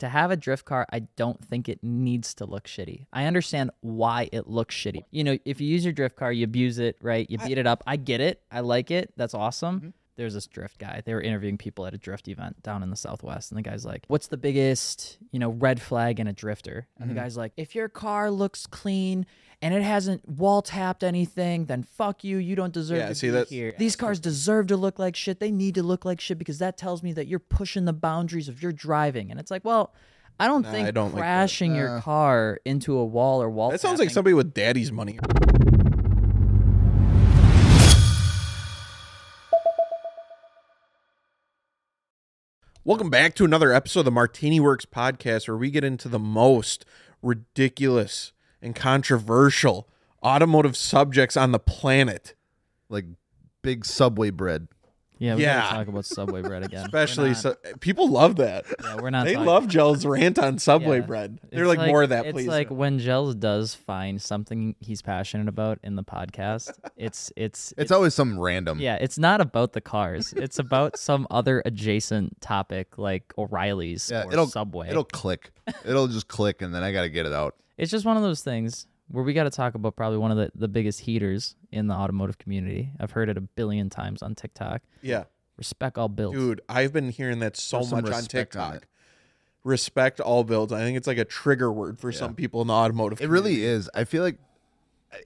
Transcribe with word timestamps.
to 0.00 0.08
have 0.08 0.30
a 0.30 0.36
drift 0.36 0.64
car, 0.64 0.86
I 0.92 1.00
don't 1.16 1.42
think 1.44 1.68
it 1.68 1.78
needs 1.82 2.34
to 2.34 2.44
look 2.44 2.66
shitty. 2.66 3.06
I 3.12 3.26
understand 3.26 3.70
why 3.80 4.28
it 4.32 4.48
looks 4.48 4.74
shitty. 4.74 5.04
You 5.10 5.24
know, 5.24 5.38
if 5.44 5.60
you 5.60 5.68
use 5.68 5.84
your 5.84 5.92
drift 5.92 6.16
car, 6.16 6.32
you 6.32 6.44
abuse 6.44 6.78
it, 6.78 6.96
right? 7.00 7.30
You 7.30 7.38
beat 7.38 7.58
it 7.58 7.66
up. 7.66 7.82
I 7.86 7.96
get 7.96 8.20
it. 8.20 8.42
I 8.50 8.60
like 8.60 8.90
it. 8.90 9.12
That's 9.16 9.34
awesome. 9.34 9.76
Mm-hmm. 9.76 9.88
There's 10.20 10.34
this 10.34 10.46
drift 10.46 10.78
guy. 10.78 11.00
They 11.02 11.14
were 11.14 11.22
interviewing 11.22 11.56
people 11.56 11.86
at 11.86 11.94
a 11.94 11.98
drift 11.98 12.28
event 12.28 12.62
down 12.62 12.82
in 12.82 12.90
the 12.90 12.96
Southwest, 12.96 13.50
and 13.50 13.56
the 13.56 13.62
guy's 13.62 13.86
like, 13.86 14.04
"What's 14.08 14.26
the 14.26 14.36
biggest, 14.36 15.16
you 15.32 15.38
know, 15.38 15.48
red 15.48 15.80
flag 15.80 16.20
in 16.20 16.26
a 16.26 16.32
drifter?" 16.34 16.86
And 16.98 17.08
the 17.08 17.14
mm-hmm. 17.14 17.22
guy's 17.22 17.38
like, 17.38 17.52
"If 17.56 17.74
your 17.74 17.88
car 17.88 18.30
looks 18.30 18.66
clean 18.66 19.24
and 19.62 19.72
it 19.72 19.82
hasn't 19.82 20.28
wall 20.28 20.60
tapped 20.60 21.02
anything, 21.02 21.64
then 21.64 21.84
fuck 21.84 22.22
you. 22.22 22.36
You 22.36 22.54
don't 22.54 22.74
deserve 22.74 22.98
Yeah, 22.98 23.08
to 23.08 23.14
see, 23.14 23.28
be 23.28 23.30
that's- 23.30 23.48
here. 23.48 23.74
These 23.78 23.96
cars 23.96 24.20
deserve 24.20 24.66
to 24.66 24.76
look 24.76 24.98
like 24.98 25.16
shit. 25.16 25.40
They 25.40 25.50
need 25.50 25.74
to 25.76 25.82
look 25.82 26.04
like 26.04 26.20
shit 26.20 26.38
because 26.38 26.58
that 26.58 26.76
tells 26.76 27.02
me 27.02 27.14
that 27.14 27.26
you're 27.26 27.38
pushing 27.38 27.86
the 27.86 27.94
boundaries 27.94 28.48
of 28.50 28.62
your 28.62 28.72
driving. 28.72 29.30
And 29.30 29.40
it's 29.40 29.50
like, 29.50 29.64
well, 29.64 29.94
I 30.38 30.46
don't 30.46 30.62
Nah, 30.62 30.70
think 30.70 30.88
I 30.88 30.90
don't 30.90 31.12
like 31.12 31.20
crashing 31.20 31.74
your 31.74 32.00
car 32.00 32.60
into 32.64 32.96
a 32.96 33.04
wall 33.04 33.42
or 33.42 33.50
wall. 33.50 33.70
That 33.70 33.80
sounds 33.80 33.98
like 33.98 34.10
somebody 34.10 34.32
with 34.32 34.54
daddy's 34.54 34.90
money. 34.90 35.18
Welcome 42.82 43.10
back 43.10 43.34
to 43.34 43.44
another 43.44 43.74
episode 43.74 44.00
of 44.00 44.04
the 44.06 44.10
Martini 44.10 44.58
Works 44.58 44.86
podcast 44.86 45.46
where 45.46 45.56
we 45.58 45.70
get 45.70 45.84
into 45.84 46.08
the 46.08 46.18
most 46.18 46.86
ridiculous 47.20 48.32
and 48.62 48.74
controversial 48.74 49.86
automotive 50.24 50.78
subjects 50.78 51.36
on 51.36 51.52
the 51.52 51.58
planet. 51.58 52.34
like 52.88 53.04
big 53.60 53.84
subway 53.84 54.30
bread. 54.30 54.68
Yeah, 55.20 55.34
we 55.36 55.42
Yeah. 55.42 55.60
gotta 55.60 55.76
talk 55.76 55.88
about 55.88 56.04
Subway 56.06 56.40
bread 56.40 56.64
again. 56.64 56.82
Especially 56.86 57.28
not- 57.28 57.36
so, 57.36 57.54
people 57.80 58.08
love 58.08 58.36
that. 58.36 58.64
yeah, 58.82 58.96
we're 58.96 59.10
not. 59.10 59.26
They 59.26 59.36
love 59.36 59.68
Gel's 59.72 60.06
rant 60.06 60.38
on 60.38 60.58
Subway 60.58 61.00
Yeah. 61.00 61.06
bread. 61.06 61.38
They're 61.50 61.64
It's 61.66 61.76
like, 61.76 61.88
more 61.88 62.02
of 62.02 62.08
that, 62.08 62.24
It's 62.26 62.32
please. 62.32 62.46
like 62.48 62.70
when 62.70 62.98
Gels 62.98 63.34
does 63.34 63.74
find 63.74 64.20
something 64.20 64.74
he's 64.80 65.02
passionate 65.02 65.46
about 65.48 65.78
in 65.84 65.94
the 65.96 66.02
podcast. 66.02 66.72
It's 66.96 67.30
it's 67.36 67.74
It's 67.76 67.92
always 67.92 68.14
some 68.14 68.40
random. 68.40 68.80
yeah. 68.80 68.96
It's 68.98 69.18
not 69.18 69.40
about 69.42 69.74
the 69.74 69.82
cars. 69.82 70.32
It's 70.32 70.58
about 70.58 70.98
some 70.98 71.26
other 71.30 71.62
adjacent 71.66 72.40
topic 72.40 72.96
like 72.96 73.32
O'Reilly's 73.36 74.10
Yeah, 74.10 74.24
or 74.24 74.32
it'll 74.32 74.46
Subway. 74.46 74.88
It'll 74.88 75.04
click. 75.04 75.52
It'll 75.84 76.08
just 76.08 76.28
click, 76.28 76.62
and 76.62 76.74
then 76.74 76.82
I 76.82 76.92
got 76.92 77.02
to 77.02 77.10
get 77.10 77.26
it 77.26 77.32
out. 77.32 77.54
It's 77.76 77.90
just 77.90 78.04
one 78.06 78.16
of 78.16 78.22
those 78.22 78.42
things 78.42 78.86
where 79.10 79.24
we 79.24 79.32
got 79.32 79.44
to 79.44 79.50
talk 79.50 79.74
about 79.74 79.96
probably 79.96 80.18
one 80.18 80.30
of 80.30 80.36
the, 80.36 80.52
the 80.54 80.68
biggest 80.68 81.00
heaters 81.00 81.56
in 81.72 81.88
the 81.88 81.94
automotive 81.94 82.38
community. 82.38 82.92
I've 83.00 83.10
heard 83.10 83.28
it 83.28 83.36
a 83.36 83.40
billion 83.40 83.90
times 83.90 84.22
on 84.22 84.34
TikTok. 84.34 84.82
yeah. 85.02 85.24
Respect 85.56 85.98
all 85.98 86.08
builds. 86.08 86.38
Dude, 86.38 86.62
I've 86.70 86.90
been 86.90 87.10
hearing 87.10 87.40
that 87.40 87.54
so 87.54 87.80
Put 87.80 87.90
much 87.90 88.04
on 88.04 88.10
respect 88.12 88.56
on 88.56 88.72
TikTok. 88.72 88.88
respect 89.62 90.18
all 90.18 90.42
builds. 90.42 90.72
I 90.72 90.80
think 90.80 90.96
it's 90.96 91.06
like 91.06 91.18
a 91.18 91.24
trigger 91.26 91.70
word 91.70 91.98
for 91.98 92.12
some 92.12 92.34
people 92.34 92.62
in 92.62 92.68
the 92.68 92.72
automotive. 92.72 93.20
It 93.20 93.28
really 93.28 93.62
is. 93.62 93.90
I 93.94 94.04
feel 94.04 94.22
like 94.22 94.38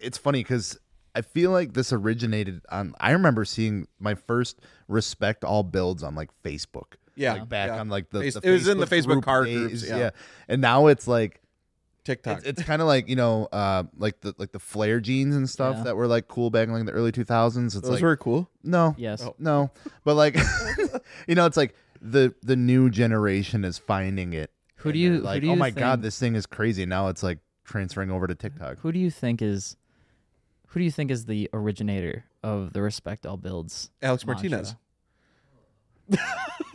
it's 0.01 0.19
funny 0.19 0.41
because 0.41 0.77
I 1.15 1.21
feel 1.23 1.53
like 1.53 1.75
this 1.75 1.93
originated 1.93 2.63
on. 2.69 2.97
I 2.98 3.13
remember 3.13 3.45
seeing 3.45 3.87
my 4.01 4.17
first 4.17 4.61
respect 4.89 5.45
all 5.45 5.63
builds 5.63 6.03
on 6.03 6.17
like 6.17 6.31
Facebook. 6.43 6.95
Yeah, 7.15 7.35
like 7.35 7.48
back 7.48 7.69
yeah. 7.69 7.79
on 7.79 7.89
like 7.89 8.11
the, 8.11 8.23
Face- 8.23 8.35
the 8.35 8.41
it 8.48 8.51
was 8.51 8.67
in 8.67 8.79
the 8.79 8.87
Facebook 8.87 9.07
group 9.07 9.25
car 9.25 9.45
days, 9.45 9.57
groups, 9.57 9.89
yeah. 9.89 10.11
and 10.48 10.61
now 10.61 10.89
it's 10.89 11.07
like 11.07 11.41
TikTok. 12.05 12.39
it's, 12.39 12.47
it's 12.47 12.63
kind 12.63 12.81
of 12.83 12.89
like 12.89 13.09
you 13.09 13.17
know 13.17 13.47
uh 13.53 13.85
like 13.97 14.21
the 14.21 14.35
like 14.39 14.53
the 14.53 14.59
flare 14.59 15.01
jeans 15.01 15.35
and 15.35 15.49
stuff 15.49 15.77
Yeah. 15.79 15.83
that 15.85 15.97
were 15.97 16.07
like 16.07 16.29
cool 16.29 16.51
back 16.51 16.69
in 16.69 16.75
like 16.75 16.85
the 16.87 16.93
early 16.93 17.13
2000s. 17.13 17.65
It's 17.67 17.75
Those 17.81 17.91
like 17.91 18.03
were 18.03 18.17
cool. 18.17 18.49
no, 18.63 18.95
Yes. 18.99 19.23
Oh. 19.23 19.35
no, 19.39 19.71
but 20.05 20.15
like 20.15 20.37
you 21.29 21.35
know, 21.35 21.47
it's 21.47 21.57
like 21.57 21.75
the 22.03 22.35
the 22.43 22.57
new 22.57 22.91
generation 22.91 23.65
is 23.65 23.79
finding 23.79 24.33
it. 24.35 24.51
Who 24.77 24.93
do 24.93 24.99
you- 24.99 25.11
they're 25.13 25.19
who 25.21 25.25
like? 25.25 25.41
do 25.43 25.49
oh 25.49 25.53
you 25.55 25.57
my 25.59 25.71
god, 25.71 25.97
think- 25.97 26.03
this 26.03 26.19
thing 26.19 26.35
is 26.37 26.47
crazy. 26.47 26.85
Now 26.87 27.09
it's 27.09 27.23
like 27.23 27.39
transferring 27.65 28.11
over 28.11 28.27
to 28.27 28.35
TikTok. 28.35 28.79
Who 28.81 28.93
do 28.93 28.99
you 28.99 29.11
think 29.11 29.41
is 29.41 29.77
who 30.69 30.81
do 30.81 30.85
you 30.85 30.91
think 30.91 31.11
is 31.11 31.25
the 31.27 31.49
originator 31.55 32.25
of 32.43 32.73
the 32.75 32.83
respect 32.83 33.25
all 33.27 33.37
builds? 33.39 33.91
Alex 34.03 34.27
mantra? 34.27 34.51
Martinez. 34.51 34.75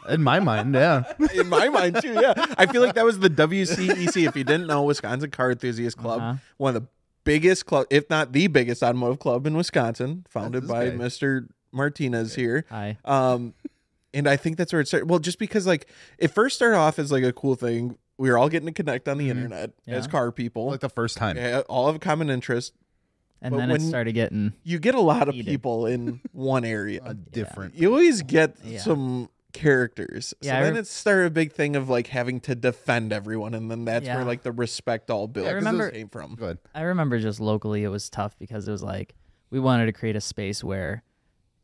In 0.09 0.23
my 0.23 0.39
mind, 0.39 0.73
yeah. 0.73 1.03
In 1.33 1.47
my 1.49 1.69
mind 1.69 2.01
too, 2.01 2.13
yeah. 2.13 2.33
I 2.57 2.65
feel 2.65 2.81
like 2.81 2.95
that 2.95 3.05
was 3.05 3.19
the 3.19 3.29
WCEC. 3.29 4.27
If 4.27 4.35
you 4.35 4.43
didn't 4.43 4.67
know, 4.67 4.83
Wisconsin 4.83 5.29
Car 5.31 5.51
Enthusiast 5.51 5.97
Club, 5.97 6.19
Uh-huh. 6.21 6.35
one 6.57 6.75
of 6.75 6.81
the 6.83 6.89
biggest 7.23 7.65
club, 7.65 7.85
if 7.89 8.09
not 8.09 8.31
the 8.33 8.47
biggest 8.47 8.81
automotive 8.81 9.19
club 9.19 9.45
in 9.45 9.55
Wisconsin, 9.55 10.25
founded 10.29 10.67
by 10.67 10.89
guy. 10.89 10.95
Mr. 10.95 11.47
Martinez 11.71 12.35
here. 12.35 12.65
Hi. 12.69 12.97
Um, 13.05 13.53
and 14.13 14.27
I 14.27 14.35
think 14.37 14.57
that's 14.57 14.73
where 14.73 14.81
it 14.81 14.87
started. 14.87 15.09
Well, 15.09 15.19
just 15.19 15.37
because 15.37 15.67
like 15.67 15.87
it 16.17 16.29
first 16.29 16.55
started 16.55 16.77
off 16.77 16.97
as 16.97 17.11
like 17.11 17.23
a 17.23 17.33
cool 17.33 17.55
thing. 17.55 17.97
We 18.17 18.29
were 18.29 18.37
all 18.37 18.49
getting 18.49 18.65
to 18.67 18.73
connect 18.73 19.07
on 19.07 19.17
the 19.17 19.29
internet 19.29 19.71
as 19.87 20.05
car 20.07 20.31
people. 20.33 20.65
like 20.67 20.81
the 20.81 20.89
first 20.89 21.15
time. 21.15 21.37
Yeah, 21.37 21.61
all 21.69 21.85
have 21.85 21.95
a 21.95 21.99
common 21.99 22.29
interest. 22.29 22.73
And 23.41 23.53
But 23.53 23.59
then 23.59 23.71
it 23.71 23.81
started 23.81 24.11
getting 24.11 24.51
You 24.63 24.79
get 24.79 24.93
a 24.95 24.99
lot 24.99 25.29
of 25.29 25.35
Heated. 25.35 25.49
people 25.49 25.85
in 25.85 26.19
one 26.33 26.65
area. 26.65 26.99
A 27.05 27.13
different. 27.13 27.75
you 27.75 27.89
always 27.89 28.21
get 28.21 28.57
Yeah. 28.65 28.79
some 28.79 29.29
characters. 29.53 30.33
Yeah, 30.41 30.59
so 30.59 30.63
then 30.63 30.73
rem- 30.73 30.81
it 30.81 30.87
started 30.87 31.25
a 31.27 31.29
big 31.31 31.53
thing 31.53 31.75
of 31.75 31.89
like 31.89 32.07
having 32.07 32.39
to 32.41 32.55
defend 32.55 33.11
everyone, 33.13 33.53
and 33.53 33.69
then 33.69 33.85
that's 33.85 34.05
Yeah. 34.05 34.15
where 34.15 34.25
like 34.25 34.43
the 34.43 34.51
respect 34.51 35.09
all 35.09 35.27
built. 35.27 35.47
I 35.47 35.51
remember- 35.51 35.91
came 35.91 36.09
from. 36.09 36.35
Go 36.35 36.45
ahead. 36.45 36.57
I 36.73 36.81
remember 36.81 37.19
just 37.19 37.39
locally 37.39 37.83
it 37.83 37.89
was 37.89 38.09
tough 38.09 38.37
because 38.39 38.67
it 38.67 38.71
was 38.71 38.83
like 38.83 39.15
we 39.49 39.59
wanted 39.59 39.87
to 39.87 39.93
create 39.93 40.15
a 40.15 40.21
space 40.21 40.63
where 40.63 41.03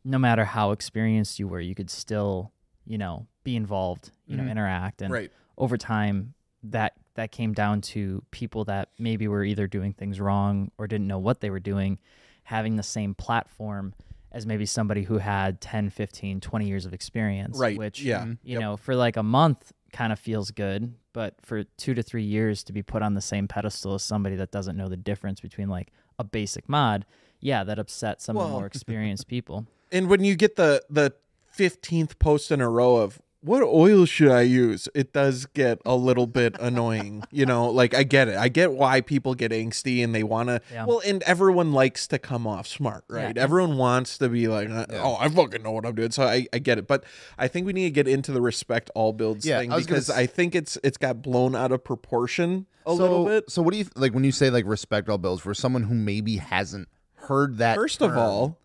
no 0.04 0.18
matter 0.20 0.46
how 0.46 0.72
experienced 0.72 1.40
you 1.40 1.48
were, 1.48 1.60
you 1.60 1.74
could 1.76 1.90
still, 1.90 2.52
you 2.86 2.98
know, 2.98 3.28
be 3.44 3.56
involved, 3.56 4.12
you 4.28 4.38
know, 4.38 4.44
Mhm. 4.44 4.52
interact 4.52 5.02
and 5.02 5.12
Right. 5.14 5.32
over 5.58 5.78
time 5.78 6.34
that 6.64 6.94
that 7.16 7.32
came 7.32 7.54
down 7.54 7.80
to 7.80 8.22
people 8.32 8.66
that 8.66 8.90
maybe 9.00 9.26
were 9.26 9.42
either 9.44 9.68
doing 9.68 9.94
things 9.94 10.20
wrong 10.20 10.70
or 10.78 10.86
didn't 10.86 11.08
know 11.08 11.18
what 11.20 11.40
they 11.40 11.50
were 11.50 11.62
doing 11.62 11.98
having 12.44 12.76
the 12.76 12.84
same 12.84 13.16
platform 13.16 13.94
as 14.36 14.46
maybe 14.46 14.66
somebody 14.66 15.04
who 15.04 15.18
had 15.18 15.62
10 15.62 15.90
15 15.90 16.40
20 16.42 16.68
years 16.68 16.86
of 16.86 16.94
experience 16.94 17.58
Right. 17.58 17.78
which 17.78 18.02
Yeah. 18.02 18.20
Mm-hmm. 18.22 18.32
you 18.44 18.54
Yep. 18.54 18.62
know 18.62 18.78
for 18.78 18.96
like 18.96 19.16
a 19.18 19.24
month 19.24 19.72
kind 19.94 20.12
of 20.14 20.20
feels 20.20 20.52
good 20.52 20.94
but 21.14 21.36
for 21.42 21.64
2 21.64 21.94
to 21.94 22.04
3 22.04 22.22
years 22.22 22.62
to 22.66 22.74
be 22.74 22.84
put 22.84 23.02
on 23.02 23.14
the 23.14 23.22
same 23.22 23.48
pedestal 23.48 23.94
as 23.96 24.04
somebody 24.04 24.36
that 24.36 24.52
doesn't 24.52 24.76
know 24.76 24.90
the 24.90 24.98
difference 24.98 25.40
between 25.40 25.70
like 25.70 25.92
a 26.20 26.24
basic 26.24 26.68
mod 26.68 27.06
yeah 27.40 27.64
that 27.64 27.80
upsets 27.80 28.26
some 28.26 28.36
of 28.38 28.44
the 28.48 28.52
more 28.52 28.66
experienced 28.66 29.28
people 29.28 29.66
And 29.92 30.10
when 30.10 30.24
you 30.24 30.36
get 30.36 30.56
the 30.58 30.84
the 30.90 31.14
fifteenth 31.46 32.20
post 32.20 32.52
in 32.52 32.60
a 32.60 32.70
row 32.70 32.98
of 32.98 33.22
what 33.46 33.62
oil 33.64 34.06
should 34.06 34.32
I 34.32 34.42
use, 34.42 34.90
it 34.96 35.14
does 35.14 35.46
get 35.46 35.80
a 35.86 35.96
little 35.96 36.28
bit 36.28 36.56
annoying. 36.60 37.24
You 37.32 37.46
know, 37.46 37.70
like 37.70 37.94
I 37.94 38.04
get 38.04 38.28
it. 38.28 38.38
I 38.38 38.48
get 38.50 38.74
why 38.74 39.02
people 39.02 39.36
get 39.36 39.52
angsty 39.52 40.04
and 40.04 40.14
they 40.16 40.24
want 40.24 40.50
to. 40.50 40.62
Yeah. 40.72 40.86
Well, 40.86 41.02
and 41.06 41.22
everyone 41.24 41.72
likes 41.72 42.08
to 42.08 42.18
come 42.20 42.48
off 42.48 42.68
smart, 42.68 43.04
right? 43.08 43.36
Yeah. 43.36 43.44
Everyone 43.44 43.78
wants 43.78 44.18
to 44.18 44.30
be 44.30 44.48
like, 44.48 44.70
uh, 44.70 44.86
oh, 44.94 45.18
I 45.20 45.30
fucking 45.30 45.62
know 45.64 45.72
what 45.72 45.86
I'm 45.86 45.96
doing. 45.96 46.12
So 46.12 46.24
I, 46.24 46.48
I 46.52 46.60
get 46.60 46.78
it. 46.78 46.88
But 46.88 47.04
I 47.38 47.48
think 47.48 47.66
we 47.68 47.74
need 47.74 47.86
to 47.86 47.92
get 47.92 48.08
into 48.08 48.32
the 48.32 48.42
respect 48.42 48.90
all 48.96 49.14
builds 49.14 49.46
Yeah, 49.46 49.60
thing 49.60 49.72
I 49.72 49.76
was 49.76 49.86
gonna 49.86 49.96
because 49.96 50.10
s- 50.10 50.18
I 50.18 50.26
think 50.26 50.56
it's 50.56 50.78
it's 50.84 50.98
got 50.98 51.22
blown 51.22 51.56
out 51.56 51.72
of 51.72 51.84
proportion 51.84 52.66
a 52.86 52.90
so, 52.90 52.96
little 52.96 53.26
bit. 53.26 53.50
So 53.50 53.62
what 53.62 53.72
do 53.74 53.78
you 53.80 53.86
like 53.96 54.14
when 54.14 54.24
you 54.24 54.32
say 54.32 54.50
like 54.50 54.66
respect 54.66 55.10
all 55.10 55.18
builds 55.18 55.42
for 55.42 55.54
someone 55.54 55.84
who 55.84 55.94
maybe 55.96 56.38
hasn't 56.38 56.88
heard 57.16 57.58
that? 57.58 57.76
First 57.76 58.02
of 58.02 58.16
all, 58.18 58.60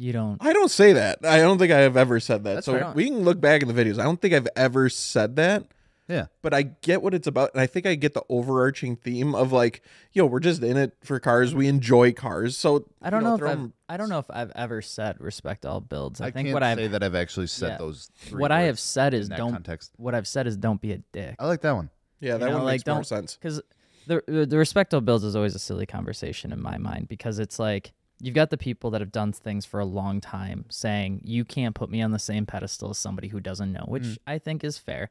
you 0.00 0.12
don't 0.12 0.38
I 0.40 0.52
don't 0.54 0.70
say 0.70 0.94
that. 0.94 1.18
I 1.24 1.38
don't 1.38 1.58
think 1.58 1.70
I 1.72 1.78
have 1.80 1.96
ever 1.96 2.18
said 2.20 2.44
that. 2.44 2.54
That's 2.54 2.66
so 2.66 2.72
fair. 2.72 2.92
we 2.94 3.06
can 3.06 3.20
look 3.20 3.40
back 3.40 3.62
in 3.62 3.68
the 3.68 3.74
videos. 3.74 3.98
I 3.98 4.04
don't 4.04 4.20
think 4.20 4.32
I've 4.32 4.48
ever 4.56 4.88
said 4.88 5.36
that. 5.36 5.66
yeah, 6.08 6.26
But 6.42 6.54
I 6.54 6.62
get 6.62 7.02
what 7.02 7.12
it's 7.14 7.26
about, 7.26 7.52
and 7.52 7.60
I 7.60 7.66
think 7.66 7.84
I 7.86 7.94
get 7.96 8.14
the 8.14 8.22
overarching 8.30 8.96
theme 8.96 9.34
of 9.34 9.52
like, 9.52 9.82
yo, 10.12 10.24
we're 10.26 10.40
just 10.40 10.62
in 10.62 10.76
it 10.78 10.96
for 11.04 11.20
cars. 11.20 11.54
We 11.54 11.68
enjoy 11.68 12.12
cars, 12.12 12.56
so 12.56 12.86
I 13.02 13.10
don't 13.10 13.20
you 13.22 13.28
know, 13.28 13.34
if 13.34 13.38
throw 13.40 13.50
I've, 13.50 13.58
'em- 13.58 13.72
I 13.90 13.96
don't 13.98 14.08
know 14.08 14.18
if 14.18 14.26
I've 14.30 14.52
ever 14.54 14.80
said 14.80 15.20
respect 15.20 15.66
all 15.66 15.80
builds. 15.80 16.20
I, 16.20 16.26
I, 16.26 16.30
think 16.30 16.46
can't 16.46 16.54
what 16.54 16.62
I've 16.62 16.78
say 16.78 16.86
that 16.88 17.02
I've 17.02 17.14
actually 17.14 17.48
said 17.48 17.68
yeah. 17.72 17.78
those. 17.78 18.10
Three 18.16 18.40
what 18.40 18.52
I 18.52 18.62
have 18.62 18.80
said 18.80 19.12
is 19.12 19.28
that 19.28 19.36
don't 19.36 19.52
context. 19.52 19.92
what 19.98 20.14
I've 20.14 20.26
said 20.26 20.46
is 20.46 20.56
don't 20.56 20.80
be 20.80 20.92
a 20.92 20.98
dick. 21.12 21.36
I 21.38 21.46
like 21.46 21.60
that 21.60 21.72
one. 21.76 21.90
Yeah, 22.20 22.38
that 22.38 22.46
you 22.46 22.50
know, 22.52 22.56
one 22.56 22.64
like, 22.64 22.72
makes 22.74 22.86
more 22.86 22.96
don't- 22.96 23.06
sense. 23.06 23.36
Because 23.36 23.60
the 24.06 24.22
the 24.26 24.46
the 24.46 24.58
respect 24.58 24.94
all 24.94 25.00
builds 25.02 25.24
is 25.24 25.36
always 25.36 25.54
a 25.54 25.58
silly 25.58 25.86
conversation 25.86 26.52
in 26.52 26.60
my 26.60 26.78
mind 26.78 27.06
because 27.08 27.38
it's 27.38 27.58
like 27.58 27.92
you've 28.20 28.34
got 28.34 28.50
the 28.50 28.58
people 28.58 28.90
that 28.90 29.00
have 29.00 29.12
done 29.12 29.32
things 29.32 29.64
for 29.64 29.80
a 29.80 29.84
long 29.84 30.20
time 30.20 30.64
saying 30.68 31.22
you 31.24 31.44
can't 31.44 31.74
put 31.74 31.90
me 31.90 32.02
on 32.02 32.10
the 32.10 32.18
same 32.18 32.46
pedestal 32.46 32.90
as 32.90 32.98
somebody 32.98 33.28
who 33.28 33.40
doesn't 33.40 33.72
know, 33.72 33.84
which 33.88 34.02
Mm. 34.04 34.18
I 34.26 34.38
think 34.38 34.62
is 34.64 34.78
fair. 34.78 35.10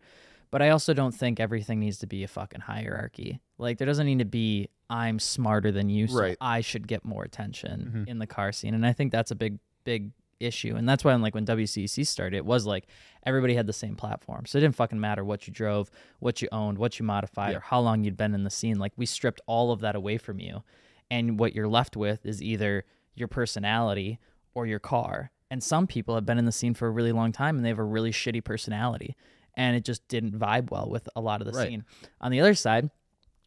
But 0.51 0.61
I 0.61 0.69
also 0.69 0.93
don't 0.93 1.13
think 1.13 1.39
everything 1.39 1.79
needs 1.79 1.97
to 1.99 2.07
be 2.07 2.23
a 2.23 2.27
fucking 2.27 2.61
hierarchy. 2.61 3.39
Like 3.57 3.77
there 3.77 3.85
doesn't 3.87 4.05
need 4.05 4.19
to 4.19 4.25
be 4.25 4.69
I'm 4.91 5.19
smarter 5.19 5.71
than 5.71 5.87
you, 5.89 6.07
so 6.07 6.19
Right. 6.19 6.37
I 6.41 6.61
should 6.61 6.87
get 6.87 7.05
more 7.05 7.23
attention 7.23 8.05
Mhm. 8.07 8.07
in 8.09 8.17
the 8.17 8.25
car 8.25 8.51
scene. 8.51 8.73
And 8.73 8.83
I 8.85 8.91
think 8.93 9.11
that's 9.11 9.29
a 9.31 9.35
big 9.35 9.59
big 9.83 10.11
issue. 10.39 10.75
And 10.75 10.87
that's 10.87 11.03
why 11.03 11.13
like 11.15 11.35
when 11.35 11.45
WCC 11.45 12.03
started, 12.05 12.37
it 12.37 12.45
was 12.45 12.65
like 12.65 12.87
everybody 13.23 13.55
had 13.55 13.67
the 13.67 13.73
same 13.73 13.95
platform. 13.95 14.45
So 14.45 14.57
it 14.57 14.61
didn't 14.61 14.75
fucking 14.75 14.99
matter 14.99 15.23
what 15.23 15.45
you 15.47 15.53
drove, 15.53 15.91
what 16.19 16.41
you 16.41 16.47
owned, 16.51 16.77
what 16.77 16.97
you 16.99 17.05
modified, 17.05 17.51
Yeah. 17.51 17.57
or 17.57 17.61
how 17.61 17.79
long 17.81 18.03
you'd 18.03 18.17
been 18.17 18.33
in 18.33 18.43
the 18.43 18.49
scene. 18.49 18.79
Like 18.79 18.93
we 18.95 19.05
stripped 19.05 19.41
all 19.47 19.71
of 19.71 19.81
that 19.81 19.95
away 19.95 20.17
from 20.17 20.39
you. 20.39 20.63
And 21.11 21.39
what 21.39 21.53
you're 21.53 21.67
left 21.67 21.97
with 21.97 22.25
is 22.25 22.41
either 22.41 22.85
your 23.19 23.27
personality 23.27 24.19
or 24.53 24.65
your 24.65 24.79
car. 24.79 25.31
And 25.51 25.63
some 25.63 25.87
people 25.87 26.15
have 26.15 26.25
been 26.25 26.37
in 26.37 26.45
the 26.45 26.51
scene 26.51 26.73
for 26.73 26.87
a 26.87 26.91
really 26.91 27.11
long 27.11 27.31
time 27.31 27.55
and 27.55 27.65
they 27.65 27.69
have 27.69 27.79
a 27.79 27.83
really 27.83 28.11
shitty 28.11 28.43
personality. 28.43 29.15
and 29.55 29.75
it 29.75 29.83
just 29.83 30.07
didn't 30.07 30.39
vibe 30.39 30.71
well 30.71 30.89
with 30.89 31.09
a 31.17 31.19
lot 31.21 31.41
of 31.41 31.47
the 31.47 31.51
Right. 31.51 31.67
scene. 31.67 31.83
On 32.21 32.31
the 32.31 32.39
other 32.39 32.53
side, 32.53 32.89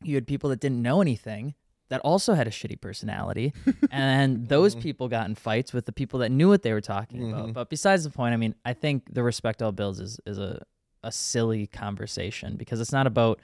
you 0.02 0.14
had 0.16 0.26
people 0.26 0.50
that 0.50 0.60
didn't 0.60 0.82
know 0.82 1.00
anything 1.00 1.54
that 1.88 2.00
also 2.00 2.34
had 2.34 2.46
a 2.46 2.50
shitty 2.50 2.78
personality, 2.80 3.54
and 3.90 4.46
those 4.48 4.74
mm-hmm. 4.74 4.82
people 4.82 5.08
got 5.08 5.26
in 5.28 5.34
fights 5.34 5.72
with 5.72 5.86
the 5.86 5.92
people 5.92 6.18
that 6.20 6.30
knew 6.30 6.48
what 6.48 6.62
they 6.62 6.72
were 6.74 6.82
talking 6.82 7.30
about. 7.30 7.44
Mm-hmm. 7.44 7.52
But 7.52 7.70
besides 7.70 8.04
the 8.04 8.10
point, 8.10 8.34
I 8.34 8.36
mean, 8.36 8.54
I 8.64 8.74
think 8.74 9.14
the 9.14 9.22
respect 9.22 9.62
all 9.62 9.72
builds 9.72 10.00
is 10.00 10.20
is 10.26 10.38
a 10.38 10.62
a 11.02 11.12
silly 11.12 11.66
conversation 11.66 12.56
because 12.56 12.80
it's 12.80 12.92
not 12.92 13.06
about 13.06 13.40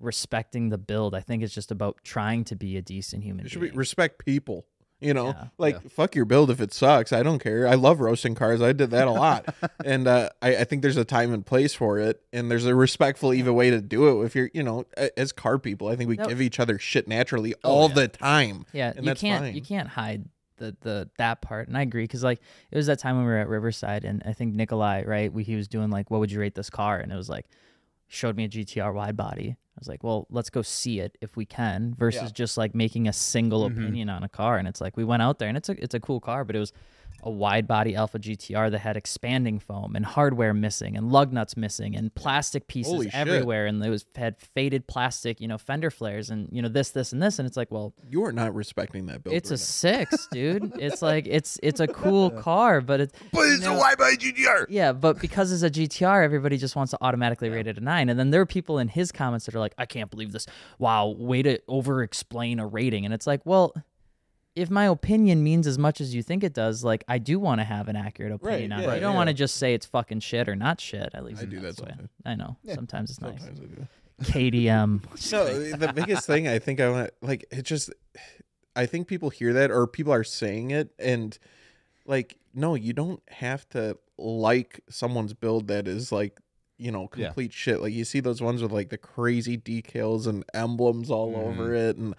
respecting 0.00 0.68
the 0.68 0.78
build. 0.78 1.14
I 1.14 1.20
think 1.20 1.42
it's 1.42 1.54
just 1.54 1.70
about 1.70 1.98
trying 2.04 2.44
to 2.44 2.56
be 2.56 2.76
a 2.76 2.82
decent 2.82 3.22
human 3.24 3.44
You 3.44 3.50
should 3.50 3.60
being. 3.60 3.72
be, 3.72 3.78
respect 3.78 4.24
people. 4.24 4.66
You 5.00 5.14
know, 5.14 5.28
Yeah. 5.28 5.44
like 5.58 5.90
fuck 5.90 6.16
your 6.16 6.24
build 6.24 6.50
if 6.50 6.60
it 6.60 6.72
sucks. 6.72 7.12
I 7.12 7.22
don't 7.22 7.38
care. 7.38 7.68
I 7.68 7.74
love 7.74 8.00
roasting 8.00 8.34
cars. 8.34 8.60
I 8.60 8.72
did 8.72 8.90
that 8.90 9.06
a 9.06 9.12
lot, 9.12 9.54
and 9.84 10.08
uh, 10.08 10.30
I, 10.42 10.56
I 10.56 10.64
think 10.64 10.82
there's 10.82 10.96
a 10.96 11.04
time 11.04 11.32
and 11.32 11.46
place 11.46 11.72
for 11.72 12.00
it, 12.00 12.20
and 12.32 12.50
there's 12.50 12.66
a 12.66 12.74
respectful, 12.74 13.32
even 13.32 13.54
way 13.54 13.70
to 13.70 13.80
do 13.80 14.08
it. 14.20 14.24
If 14.26 14.34
you're, 14.34 14.50
you 14.52 14.64
know, 14.64 14.86
as 15.16 15.30
car 15.30 15.58
people, 15.58 15.86
I 15.86 15.94
think 15.94 16.08
we 16.08 16.16
No. 16.16 16.26
give 16.26 16.40
each 16.40 16.58
other 16.58 16.78
shit 16.80 17.06
naturally 17.06 17.54
all 17.62 17.88
yeah. 17.90 17.94
the 17.94 18.08
time. 18.08 18.66
Yeah, 18.72 18.88
and 18.88 19.04
you 19.04 19.10
that's 19.10 19.20
can't 19.20 19.44
fine. 19.44 19.54
you 19.54 19.62
can't 19.62 19.88
hide 19.88 20.24
the 20.56 20.76
the 20.80 21.08
that 21.18 21.42
part, 21.42 21.68
and 21.68 21.76
I 21.78 21.82
agree 21.82 22.02
because 22.02 22.24
like 22.24 22.40
it 22.72 22.76
was 22.76 22.86
that 22.88 22.98
time 22.98 23.14
when 23.18 23.24
we 23.24 23.30
were 23.30 23.38
at 23.38 23.48
Riverside, 23.48 24.04
and 24.04 24.20
I 24.26 24.32
think 24.32 24.54
Nikolai 24.56 25.04
right, 25.04 25.32
we, 25.32 25.44
he 25.44 25.54
was 25.54 25.68
doing 25.68 25.90
like, 25.90 26.10
what 26.10 26.18
would 26.18 26.32
you 26.32 26.40
rate 26.40 26.56
this 26.56 26.70
car? 26.70 26.98
And 26.98 27.12
it 27.12 27.16
was 27.16 27.28
like, 27.28 27.46
showed 28.08 28.36
me 28.36 28.44
a 28.44 28.48
GTR 28.48 28.92
wide 28.92 29.16
body. 29.16 29.56
I 29.78 29.80
was 29.80 29.86
like, 29.88 30.02
well, 30.02 30.26
let's 30.28 30.50
go 30.50 30.60
see 30.60 30.98
it 30.98 31.16
if 31.20 31.36
we 31.36 31.46
can, 31.46 31.94
versus 31.96 32.22
Yeah. 32.22 32.28
just 32.34 32.58
like 32.58 32.74
making 32.74 33.06
a 33.06 33.12
single 33.12 33.62
Mhm. 33.70 33.76
opinion 33.76 34.08
on 34.08 34.24
a 34.24 34.28
car. 34.28 34.58
And 34.58 34.66
it's 34.66 34.80
like 34.80 34.96
we 34.96 35.04
went 35.04 35.22
out 35.22 35.38
there, 35.38 35.48
and 35.48 35.56
it's 35.56 35.68
a 35.68 35.80
it's 35.82 35.94
a 35.94 36.00
cool 36.00 36.18
car, 36.18 36.44
but 36.44 36.56
it 36.56 36.58
was 36.58 36.72
a 37.22 37.30
wide 37.30 37.66
body 37.66 37.96
Alpha 37.96 38.18
GTR 38.18 38.70
that 38.70 38.78
had 38.78 38.96
expanding 38.96 39.58
foam 39.58 39.96
and 39.96 40.06
hardware 40.06 40.54
missing 40.54 40.96
and 40.96 41.10
lug 41.10 41.32
nuts 41.32 41.56
missing 41.56 41.96
and 41.96 42.14
plastic 42.14 42.68
pieces 42.68 42.92
Holy 42.92 43.06
shit. 43.06 43.14
everywhere 43.14 43.66
and 43.66 43.84
it 43.84 43.90
was 43.90 44.06
had 44.14 44.38
faded 44.40 44.86
plastic 44.86 45.40
you 45.40 45.48
know 45.48 45.58
fender 45.58 45.90
flares 45.90 46.30
and 46.30 46.48
you 46.52 46.62
know 46.62 46.68
this 46.68 46.90
this 46.90 47.12
and 47.12 47.20
this 47.20 47.38
and 47.40 47.46
it's 47.48 47.56
like 47.56 47.70
well 47.72 47.92
You 48.08 48.24
are 48.24 48.32
not 48.32 48.54
respecting 48.54 49.06
that 49.06 49.24
build. 49.24 49.34
it's 49.34 49.50
a 49.50 49.54
right 49.54 49.58
six, 49.60 50.28
dude. 50.32 50.72
It's 50.78 51.02
like 51.02 51.26
it's 51.26 51.58
it's 51.62 51.80
a 51.80 51.88
cool 51.88 52.30
car, 52.42 52.80
but 52.80 53.00
it's 53.00 53.12
But 53.32 53.46
it's 53.48 53.62
know- 53.62 53.74
a 53.76 53.78
wide 53.78 53.98
body 53.98 54.16
GTR. 54.16 54.66
yeah, 54.68 54.92
but 54.92 55.20
because 55.20 55.50
it's 55.50 55.62
a 55.64 55.70
GTR, 55.70 56.22
everybody 56.24 56.56
just 56.56 56.76
wants 56.76 56.90
to 56.92 56.98
automatically 57.00 57.48
rate 57.50 57.66
it 57.66 57.78
a 57.78 57.80
nine. 57.80 58.08
And 58.08 58.18
then 58.18 58.30
there 58.30 58.40
are 58.40 58.46
people 58.46 58.78
in 58.78 58.88
his 58.88 59.10
comments 59.12 59.46
that 59.46 59.54
are 59.54 59.60
like, 59.60 59.74
"I 59.76 59.86
can't 59.86 60.10
believe 60.10 60.32
this! 60.32 60.46
Wow, 60.78 61.08
way 61.18 61.42
to 61.42 61.58
over 61.68 62.02
explain 62.02 62.58
a 62.60 62.66
rating." 62.66 63.04
And 63.04 63.12
it's 63.12 63.26
like, 63.26 63.40
well, 63.44 63.74
if 64.58 64.70
my 64.70 64.86
opinion 64.86 65.42
means 65.42 65.66
as 65.66 65.78
much 65.78 66.00
as 66.00 66.14
you 66.14 66.22
think 66.22 66.42
it 66.44 66.52
does, 66.52 66.82
like 66.84 67.04
I 67.08 67.18
do 67.18 67.38
want 67.38 67.60
to 67.60 67.64
have 67.64 67.88
an 67.88 67.96
accurate 67.96 68.32
opinion 68.32 68.72
on 68.72 68.82
yeah, 68.82 68.90
it. 68.92 68.94
You 68.96 69.00
don't 69.00 69.12
yeah. 69.12 69.16
want 69.16 69.28
to 69.28 69.34
just 69.34 69.56
say 69.56 69.74
it's 69.74 69.86
fucking 69.86 70.20
shit 70.20 70.48
or 70.48 70.56
not 70.56 70.80
shit. 70.80 71.10
At 71.14 71.24
least 71.24 71.42
I 71.42 71.44
do 71.46 71.60
that's 71.60 71.76
that 71.76 71.84
way. 71.86 71.90
sometimes. 71.90 72.10
I 72.26 72.34
know 72.34 72.56
sometimes 72.74 73.10
it's 73.10 73.20
now. 73.20 73.28
nice. 73.30 73.44
I 73.46 73.50
do. 73.50 73.86
KDM. 74.22 75.00
No, 75.32 75.46
the 75.76 75.92
biggest 75.92 76.26
thing 76.26 76.48
I 76.48 76.58
think 76.58 76.80
I 76.80 76.90
want 76.90 77.10
like 77.22 77.44
it 77.50 77.62
just 77.62 77.90
I 78.74 78.86
think 78.86 79.06
people 79.06 79.30
hear 79.30 79.52
that 79.52 79.70
or 79.70 79.86
people 79.86 80.12
are 80.12 80.24
saying 80.24 80.70
it 80.72 80.90
and 80.98 81.38
like 82.06 82.36
no, 82.54 82.74
you 82.74 82.92
don't 82.92 83.22
have 83.28 83.68
to 83.70 83.96
like 84.16 84.80
someone's 84.90 85.34
build 85.34 85.68
that 85.68 85.86
is 85.86 86.10
like 86.10 86.40
you 86.78 86.90
know 86.90 87.08
Yeah. 87.14 87.26
complete 87.26 87.52
shit. 87.52 87.80
Like 87.80 87.92
you 87.92 88.04
see 88.04 88.20
those 88.20 88.40
ones 88.40 88.62
with 88.62 88.72
like 88.72 88.88
the 88.88 88.98
crazy 88.98 89.56
decals 89.56 90.26
and 90.26 90.44
emblems 90.54 91.10
all 91.10 91.32
Mm-hmm. 91.32 91.60
over 91.60 91.74
it 91.74 91.96
and 91.96 92.14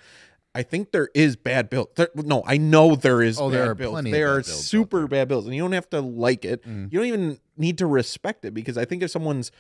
I 0.60 0.64
think 0.64 0.92
there 0.92 1.10
is 1.16 1.36
bad 1.38 1.70
build. 1.70 1.96
There, 1.96 2.10
no, 2.16 2.44
I 2.46 2.58
know 2.58 2.96
there 2.96 3.22
is. 3.22 3.40
Oh, 3.40 3.50
bad 3.50 3.56
there 3.58 3.72
are 3.72 3.76
builds. 3.76 3.94
plenty 3.94 4.12
There 4.12 4.28
bad 4.28 4.32
are 4.32 4.36
builds 4.36 4.50
out 4.50 4.56
super 4.58 5.08
bad 5.08 5.28
builds, 5.30 5.46
and 5.48 5.56
you 5.56 5.62
don't 5.62 5.72
have 5.72 5.90
to 5.92 6.02
like 6.02 6.44
it. 6.44 6.64
Mm. 6.68 6.92
You 6.92 7.00
don't 7.00 7.08
even 7.08 7.40
need 7.56 7.78
to 7.78 7.86
respect 7.86 8.44
it 8.44 8.54
because 8.54 8.78
I 8.78 8.84
think 8.86 9.02
if 9.02 9.10
someone's 9.12 9.52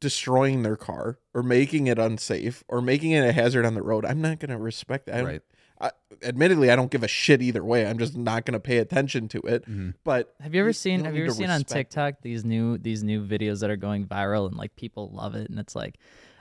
destroying 0.00 0.62
their 0.62 0.76
car 0.76 1.18
or 1.32 1.42
making 1.42 1.86
it 1.86 1.98
unsafe 1.98 2.62
or 2.68 2.80
making 2.82 3.12
it 3.12 3.20
a 3.26 3.32
hazard 3.32 3.64
on 3.64 3.74
the 3.74 3.82
road, 3.82 4.04
I'm 4.04 4.20
not 4.20 4.38
going 4.38 4.50
to 4.50 4.58
respect 4.58 5.06
that. 5.06 5.16
I 5.16 5.22
Right. 5.24 5.42
I, 5.80 5.90
admittedly, 6.22 6.70
I 6.70 6.76
don't 6.76 6.90
give 6.90 7.02
a 7.02 7.08
shit 7.08 7.42
either 7.42 7.64
way. 7.64 7.84
I'm 7.86 7.98
just 7.98 8.16
not 8.16 8.44
going 8.44 8.52
to 8.54 8.60
pay 8.60 8.78
attention 8.78 9.28
to 9.28 9.40
it. 9.40 9.66
Mhm. 9.68 9.94
But 10.04 10.34
Have 10.40 10.54
you 10.54 10.60
ever 10.60 10.70
You- 10.70 10.72
seen 10.72 11.00
you 11.00 11.04
have 11.06 11.16
you 11.16 11.24
ever 11.24 11.32
seen 11.32 11.50
on 11.50 11.60
respect 11.60 11.70
it. 11.72 11.74
TikTok 11.74 12.22
these 12.22 12.44
new 12.44 12.78
these 12.78 13.02
new 13.02 13.26
videos 13.26 13.60
that 13.60 13.70
are 13.70 13.76
going 13.76 14.06
viral 14.06 14.46
and 14.46 14.56
like 14.56 14.76
people 14.76 15.10
love 15.12 15.34
it 15.34 15.50
and 15.50 15.58
it's 15.58 15.74
like 15.74 15.96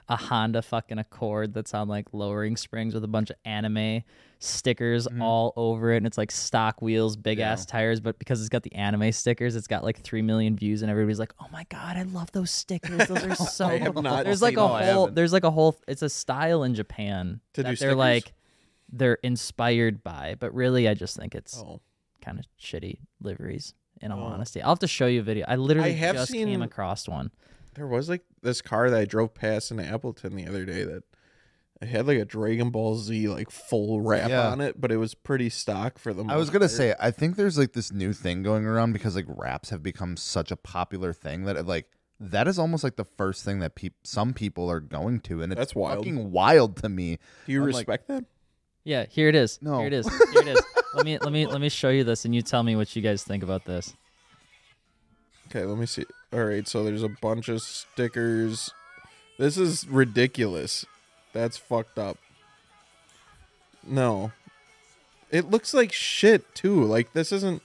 a 0.10 0.18
Honda 0.18 0.62
fucking 0.62 0.98
Accord 0.98 1.54
that's 1.54 1.74
on 1.74 1.88
like 1.88 2.08
lowering 2.14 2.58
springs 2.58 2.94
with 2.94 3.04
a 3.04 3.08
bunch 3.08 3.30
of 3.30 3.38
anime 3.46 4.04
stickers 4.40 5.08
mm-hmm. 5.08 5.22
all 5.22 5.54
over 5.56 5.94
it 5.94 5.98
and 5.98 6.06
it's 6.06 6.18
like 6.18 6.32
stock 6.32 6.82
wheels, 6.82 7.16
big 7.16 7.40
ass 7.40 7.66
tires, 7.66 8.02
but 8.02 8.20
because 8.20 8.42
it's 8.42 8.50
got 8.50 8.64
the 8.64 8.74
anime 8.76 9.12
stickers, 9.12 9.56
it's 9.56 9.68
got 9.68 9.84
like 9.84 10.02
three 10.02 10.22
million 10.22 10.56
views 10.56 10.82
and 10.82 10.92
everybody's 10.92 11.20
like, 11.20 11.34
Oh 11.40 11.48
my 11.52 11.66
god, 11.70 11.96
I 11.96 12.04
love 12.04 12.32
those 12.34 12.52
stickers. 12.52 13.08
Those 13.08 13.24
are 13.24 13.36
so 13.36 13.68
I 13.68 14.24
there's 14.24 14.42
like 14.42 14.58
a. 14.58 14.68
Whole 14.68 15.08
there's 15.08 15.34
like 15.34 15.46
a 15.46 15.52
whole 15.52 15.80
it's 15.88 16.02
a 16.02 16.10
style 16.10 16.64
in 16.64 16.76
Japan 16.76 17.40
To 17.54 17.64
that 17.64 17.70
they're 17.70 17.76
stickers? 17.76 17.96
like 17.96 18.34
they're 18.92 19.20
inspired 19.24 20.04
by, 20.04 20.36
but 20.40 20.54
really 20.54 20.88
I 20.88 20.94
just 20.94 21.16
think 21.16 21.34
it's 21.34 21.58
oh, 21.58 21.80
kind 22.22 22.40
of 22.40 22.46
shitty 22.62 23.00
liveries. 23.22 23.74
In 24.02 24.12
all 24.12 24.20
Oh. 24.20 24.34
honesty, 24.34 24.62
I'll 24.62 24.72
have 24.72 24.80
to 24.80 24.88
show 24.88 25.06
you 25.06 25.22
a 25.22 25.24
video. 25.24 25.46
I 25.48 25.56
literally 25.56 25.94
have 25.94 26.16
just 26.16 26.32
seen- 26.32 26.48
came 26.48 26.62
across 26.62 27.08
one. 27.08 27.32
There 27.76 27.88
was 27.88 28.10
like 28.10 28.24
this 28.42 28.62
car 28.62 28.90
that 28.90 29.00
I 29.00 29.06
drove 29.06 29.34
past 29.34 29.72
in 29.72 29.80
Appleton 29.80 30.36
the 30.36 30.48
other 30.48 30.66
day 30.66 30.84
that 30.84 31.04
it 31.82 31.88
had 31.90 32.08
like 32.08 32.18
a 32.20 32.26
Dragon 32.26 32.70
Ball 32.70 32.96
Z 32.96 33.28
like 33.28 33.50
full 33.52 34.02
wrap 34.02 34.30
Yeah. 34.30 34.48
on 34.50 34.62
it, 34.62 34.80
but 34.80 34.92
it 34.92 34.98
was 34.98 35.14
pretty 35.16 35.50
stock 35.50 35.98
for 36.00 36.14
the. 36.14 36.24
I 36.24 36.36
was 36.38 36.48
most 36.48 36.54
gonna 36.54 36.60
part. 36.66 36.72
say, 36.72 36.96
I 37.00 37.12
think 37.12 37.36
there's 37.36 37.58
like 37.58 37.74
this 37.74 37.92
new 37.92 38.14
thing 38.14 38.42
going 38.44 38.66
around 38.66 38.94
because 38.94 39.16
like 39.16 39.26
wraps 39.28 39.70
have 39.72 39.84
become 39.84 40.16
such 40.18 40.52
a 40.52 40.56
popular 40.56 41.12
thing 41.14 41.44
that 41.46 41.58
it, 41.58 41.66
like 41.66 41.88
that 42.20 42.48
is 42.48 42.58
almost 42.58 42.84
like 42.86 42.96
the 42.96 43.04
first 43.18 43.44
thing 43.44 43.60
that 43.60 43.76
peop- 43.76 44.06
some 44.08 44.34
people 44.34 44.70
are 44.72 44.80
going 44.80 45.20
to, 45.22 45.42
and 45.42 45.52
it's 45.52 45.60
That's 45.60 45.76
wild. 45.76 45.98
fucking 46.00 46.32
wild 46.32 46.78
to 46.78 46.90
me. 46.90 47.18
Do 47.48 47.52
you 47.52 47.60
I'm 47.62 47.66
like- 47.72 47.76
respect 47.88 48.08
that? 48.08 48.24
Yeah, 48.86 49.06
here 49.10 49.28
it 49.30 49.36
is. 49.36 49.60
No. 49.62 49.78
Here 49.80 49.88
it 49.88 49.94
is. 49.94 50.08
Here 50.32 50.42
it 50.42 50.48
is. 50.50 50.62
let 50.94 51.06
me 51.06 51.18
let 51.18 51.32
me 51.34 51.48
let 51.48 51.60
me 51.62 51.70
show 51.70 51.90
you 51.90 52.04
this, 52.04 52.24
and 52.26 52.34
you 52.36 52.42
tell 52.42 52.64
me 52.64 52.76
what 52.76 52.96
you 52.96 53.02
guys 53.02 53.24
think 53.24 53.42
about 53.44 53.66
this. 53.66 53.94
Okay, 55.50 55.66
let 55.66 55.78
me 55.78 55.86
see. 55.86 56.06
All 56.34 56.44
right, 56.44 56.68
so 56.68 56.84
there's 56.84 57.04
a 57.04 57.10
bunch 57.10 57.48
of 57.48 57.62
stickers. 57.62 58.72
This 59.38 59.58
is 59.58 59.88
ridiculous. 59.88 60.86
That's 61.32 61.58
fucked 61.58 62.00
up. 62.00 62.18
No. 63.86 64.32
It 65.30 65.50
looks 65.52 65.74
like 65.74 65.92
shit 65.92 66.56
too. 66.56 66.84
Like 66.84 67.14
this 67.14 67.32
isn't 67.32 67.62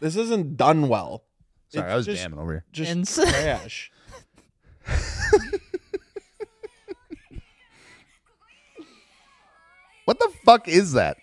this 0.00 0.16
isn't 0.16 0.56
done 0.56 0.88
well. 0.88 1.22
Sorry, 1.68 1.86
It's 1.86 1.92
I 1.92 1.96
was 1.96 2.06
just, 2.06 2.22
jamming 2.22 2.38
over 2.38 2.52
here. 2.52 2.64
Just 2.72 2.90
Ins- 2.90 3.14
trash. 3.30 3.90
What 10.04 10.18
the 10.18 10.30
fuck 10.44 10.68
is 10.68 10.92
that? 10.92 11.16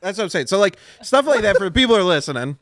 That's 0.00 0.18
what 0.18 0.24
I'm 0.24 0.30
saying. 0.30 0.46
So 0.46 0.58
like 0.58 0.76
stuff 1.02 1.26
like 1.26 1.42
that 1.42 1.56
for 1.58 1.64
the 1.64 1.70
people 1.70 1.94
who 1.96 2.00
are 2.00 2.04
listening. 2.04 2.58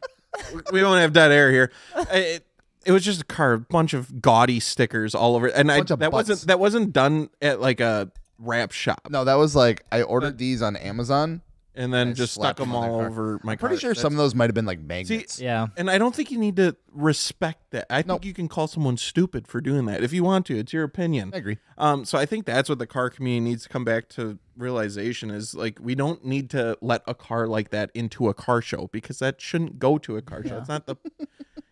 We 0.72 0.80
don't 0.80 0.98
have 0.98 1.12
dead 1.12 1.30
air 1.30 1.50
here. 1.52 1.70
It, 2.12 2.44
it 2.86 2.92
was 2.92 3.04
just 3.04 3.22
a 3.22 3.24
car, 3.24 3.52
a 3.54 3.58
bunch 3.58 3.94
of 3.94 4.20
gaudy 4.20 4.60
stickers 4.60 5.14
all 5.14 5.36
over, 5.36 5.46
and 5.48 5.70
I 5.70 5.80
that 5.82 5.98
butts. 5.98 6.12
wasn't 6.12 6.48
that 6.48 6.60
wasn't 6.60 6.92
done 6.92 7.30
at 7.42 7.60
like 7.60 7.80
a 7.80 8.10
wrap 8.38 8.72
shop, 8.72 9.08
No, 9.10 9.24
that 9.24 9.34
was 9.34 9.54
like 9.56 9.84
I 9.92 10.02
ordered 10.02 10.38
these 10.38 10.62
on 10.62 10.76
Amazon. 10.76 11.40
And 11.74 11.92
then 11.92 12.08
I 12.10 12.12
just 12.12 12.34
stuck 12.34 12.56
them 12.56 12.68
them 12.68 12.76
all 12.76 12.98
car. 12.98 13.06
over 13.06 13.40
my 13.42 13.52
I'm 13.52 13.58
pretty 13.58 13.76
car. 13.76 13.80
sure 13.80 13.94
some 13.94 14.12
of 14.12 14.16
those 14.16 14.34
might 14.34 14.46
have 14.46 14.54
been 14.54 14.66
like 14.66 14.80
magnets. 14.80 15.40
Yeah. 15.40 15.66
And 15.76 15.90
I 15.90 15.98
don't 15.98 16.14
think 16.14 16.30
you 16.30 16.38
need 16.38 16.56
to 16.56 16.76
respect 16.92 17.70
that. 17.70 17.86
I 17.90 18.02
think 18.02 18.24
you 18.24 18.32
can 18.32 18.48
call 18.48 18.66
someone 18.68 18.96
stupid 18.96 19.48
for 19.48 19.60
doing 19.60 19.86
that 19.86 20.02
if 20.02 20.12
you 20.12 20.22
want 20.24 20.46
to. 20.46 20.58
It's 20.58 20.72
your 20.72 20.84
opinion. 20.84 21.32
I 21.34 21.38
agree. 21.38 21.58
Um, 21.76 22.04
so 22.04 22.18
I 22.18 22.26
think 22.26 22.46
that's 22.46 22.68
what 22.68 22.78
the 22.78 22.86
car 22.86 23.10
community 23.10 23.50
needs 23.50 23.64
to 23.64 23.68
come 23.68 23.84
back 23.84 24.08
to 24.10 24.38
realization 24.56 25.30
is 25.30 25.54
like 25.54 25.78
we 25.80 25.94
don't 25.94 26.24
need 26.24 26.50
to 26.50 26.78
let 26.80 27.02
a 27.06 27.14
car 27.14 27.48
like 27.48 27.70
that 27.70 27.90
into 27.94 28.28
a 28.28 28.34
car 28.34 28.62
show 28.62 28.88
because 28.92 29.18
that 29.18 29.40
shouldn't 29.40 29.78
go 29.78 29.98
to 29.98 30.16
a 30.16 30.22
car 30.22 30.44
show. 30.44 30.58
It's 30.58 30.68
not 30.68 30.86
the, 30.86 30.94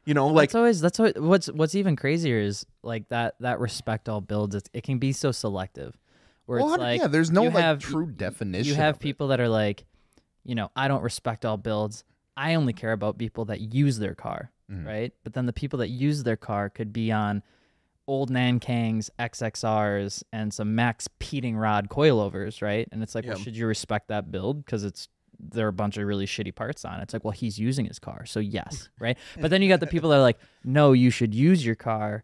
you 0.05 0.15
know, 0.15 0.27
like 0.27 0.49
that's 0.49 0.57
always 0.57 0.81
that's 0.81 0.99
always, 0.99 1.15
what's 1.15 1.47
what's 1.47 1.77
even 1.77 1.95
crazier 1.95 2.41
is 2.41 2.67
like 2.83 3.09
that 3.11 3.37
that 3.39 3.61
respect 3.61 4.09
all 4.09 4.21
builds. 4.21 4.57
It, 4.57 4.69
it 4.75 4.83
can 4.83 4.99
be 4.99 5.13
so 5.13 5.31
selective, 5.31 5.97
where 6.47 6.59
Well, 6.59 6.75
it's 6.75 6.81
like 6.81 7.01
yeah, 7.01 7.07
there's 7.07 7.31
no 7.31 7.45
like 7.45 7.55
have, 7.55 7.79
true 7.79 8.11
definition. 8.11 8.69
You 8.69 8.75
have 8.75 8.97
of 8.97 9.01
it. 9.01 9.05
people 9.05 9.29
that 9.29 9.41
are 9.41 9.49
like, 9.49 9.85
you 10.45 10.55
know, 10.55 10.71
I 10.77 10.89
don't 10.89 11.03
respect 11.03 11.45
all 11.45 11.57
builds. 11.57 12.05
I 12.37 12.55
only 12.55 12.73
care 12.73 12.93
about 12.93 13.19
people 13.19 13.45
that 13.47 13.61
use 13.61 13.99
their 13.99 14.15
car, 14.15 14.51
Mhm. 14.71 14.87
right? 14.87 15.13
But 15.25 15.35
then 15.35 15.47
the 15.47 15.53
people 15.53 15.79
that 15.81 15.89
use 15.89 16.23
their 16.23 16.37
car 16.37 16.71
could 16.71 16.93
be 16.93 17.13
on 17.13 17.43
old 18.09 18.31
Nankangs, 18.31 19.11
XXRs, 19.19 20.23
and 20.33 20.53
some 20.53 20.75
Max 20.75 21.09
Peating 21.19 21.57
Rod 21.57 21.89
coilovers, 21.89 22.63
right? 22.63 22.89
And 22.93 23.03
it's 23.03 23.15
like, 23.15 23.27
well, 23.27 23.37
should 23.37 23.57
you 23.57 23.67
respect 23.67 24.09
that 24.09 24.31
build 24.31 24.65
because 24.65 24.85
it's 24.85 25.09
there 25.45 25.67
are 25.67 25.71
a 25.71 25.73
bunch 25.73 25.97
of 25.97 26.07
really 26.07 26.25
shitty 26.27 26.55
parts 26.55 26.85
on 26.85 27.01
it. 27.01 27.03
It's 27.03 27.13
like, 27.13 27.25
well, 27.25 27.33
he's 27.33 27.59
using 27.59 27.85
his 27.85 27.99
car, 27.99 28.25
so 28.27 28.39
yes, 28.39 28.89
right? 29.01 29.19
But 29.41 29.51
then 29.51 29.61
you 29.61 29.69
got 29.69 29.81
the 29.81 29.89
people 29.89 30.11
that 30.11 30.17
are 30.19 30.23
like, 30.23 30.39
no, 30.63 30.93
you 30.93 31.11
should 31.11 31.35
use 31.35 31.67
your 31.67 31.75
car, 31.75 32.23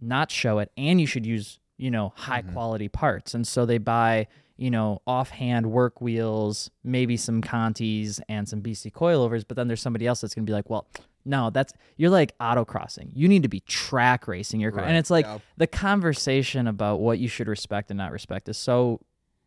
not 0.00 0.32
show 0.32 0.58
it, 0.58 0.72
and 0.76 1.00
you 1.00 1.06
should 1.06 1.24
use, 1.24 1.60
you 1.76 1.92
know, 1.92 2.12
high 2.16 2.42
quality 2.42 2.88
parts. 2.88 3.34
And 3.34 3.46
so 3.46 3.66
they 3.66 3.78
buy, 3.78 4.26
you 4.56 4.70
know, 4.70 5.02
offhand 5.06 5.70
work 5.70 6.00
wheels, 6.00 6.70
maybe 6.82 7.16
some 7.16 7.42
Contis 7.42 8.20
and 8.28 8.48
some 8.48 8.62
BC 8.62 8.92
coilovers. 8.92 9.44
But 9.46 9.56
then 9.56 9.68
there's 9.68 9.82
somebody 9.82 10.06
else 10.06 10.20
that's 10.20 10.34
gonna 10.34 10.46
be 10.46 10.52
like, 10.52 10.70
well, 10.70 10.86
No, 11.24 11.50
that's 11.50 11.72
you're 11.96 12.10
like 12.10 12.36
autocrossing. 12.38 13.10
You 13.12 13.28
need 13.28 13.42
to 13.42 13.48
be 13.48 13.60
track 13.60 14.28
racing 14.28 14.60
your 14.60 14.70
car. 14.70 14.82
Right, 14.82 14.88
And 14.88 14.96
it's 14.96 15.10
like 15.10 15.26
yeah. 15.26 15.38
the 15.56 15.66
conversation 15.66 16.66
about 16.66 17.00
what 17.00 17.18
you 17.18 17.28
should 17.28 17.48
respect 17.48 17.90
and 17.90 17.98
not 17.98 18.12
respect 18.12 18.48
is 18.48 18.56
so 18.56 19.00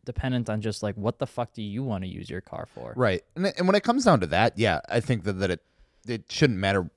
dependent 0.04 0.48
on 0.48 0.60
just 0.60 0.82
like 0.82 0.94
what 0.96 1.18
the 1.18 1.26
fuck 1.26 1.52
do 1.52 1.62
you 1.62 1.82
want 1.82 2.04
to 2.04 2.08
use 2.08 2.28
your 2.30 2.40
car 2.40 2.66
for? 2.74 2.92
Right. 2.96 3.22
And, 3.36 3.46
and 3.46 3.66
when 3.66 3.76
it 3.76 3.82
comes 3.82 4.04
down 4.04 4.20
to 4.20 4.26
that, 4.28 4.58
yeah, 4.58 4.80
I 4.88 5.00
think 5.00 5.24
that, 5.24 5.34
that 5.34 5.50
it 5.50 5.62
it 6.06 6.24
shouldn't 6.30 6.58
matter 6.58 6.90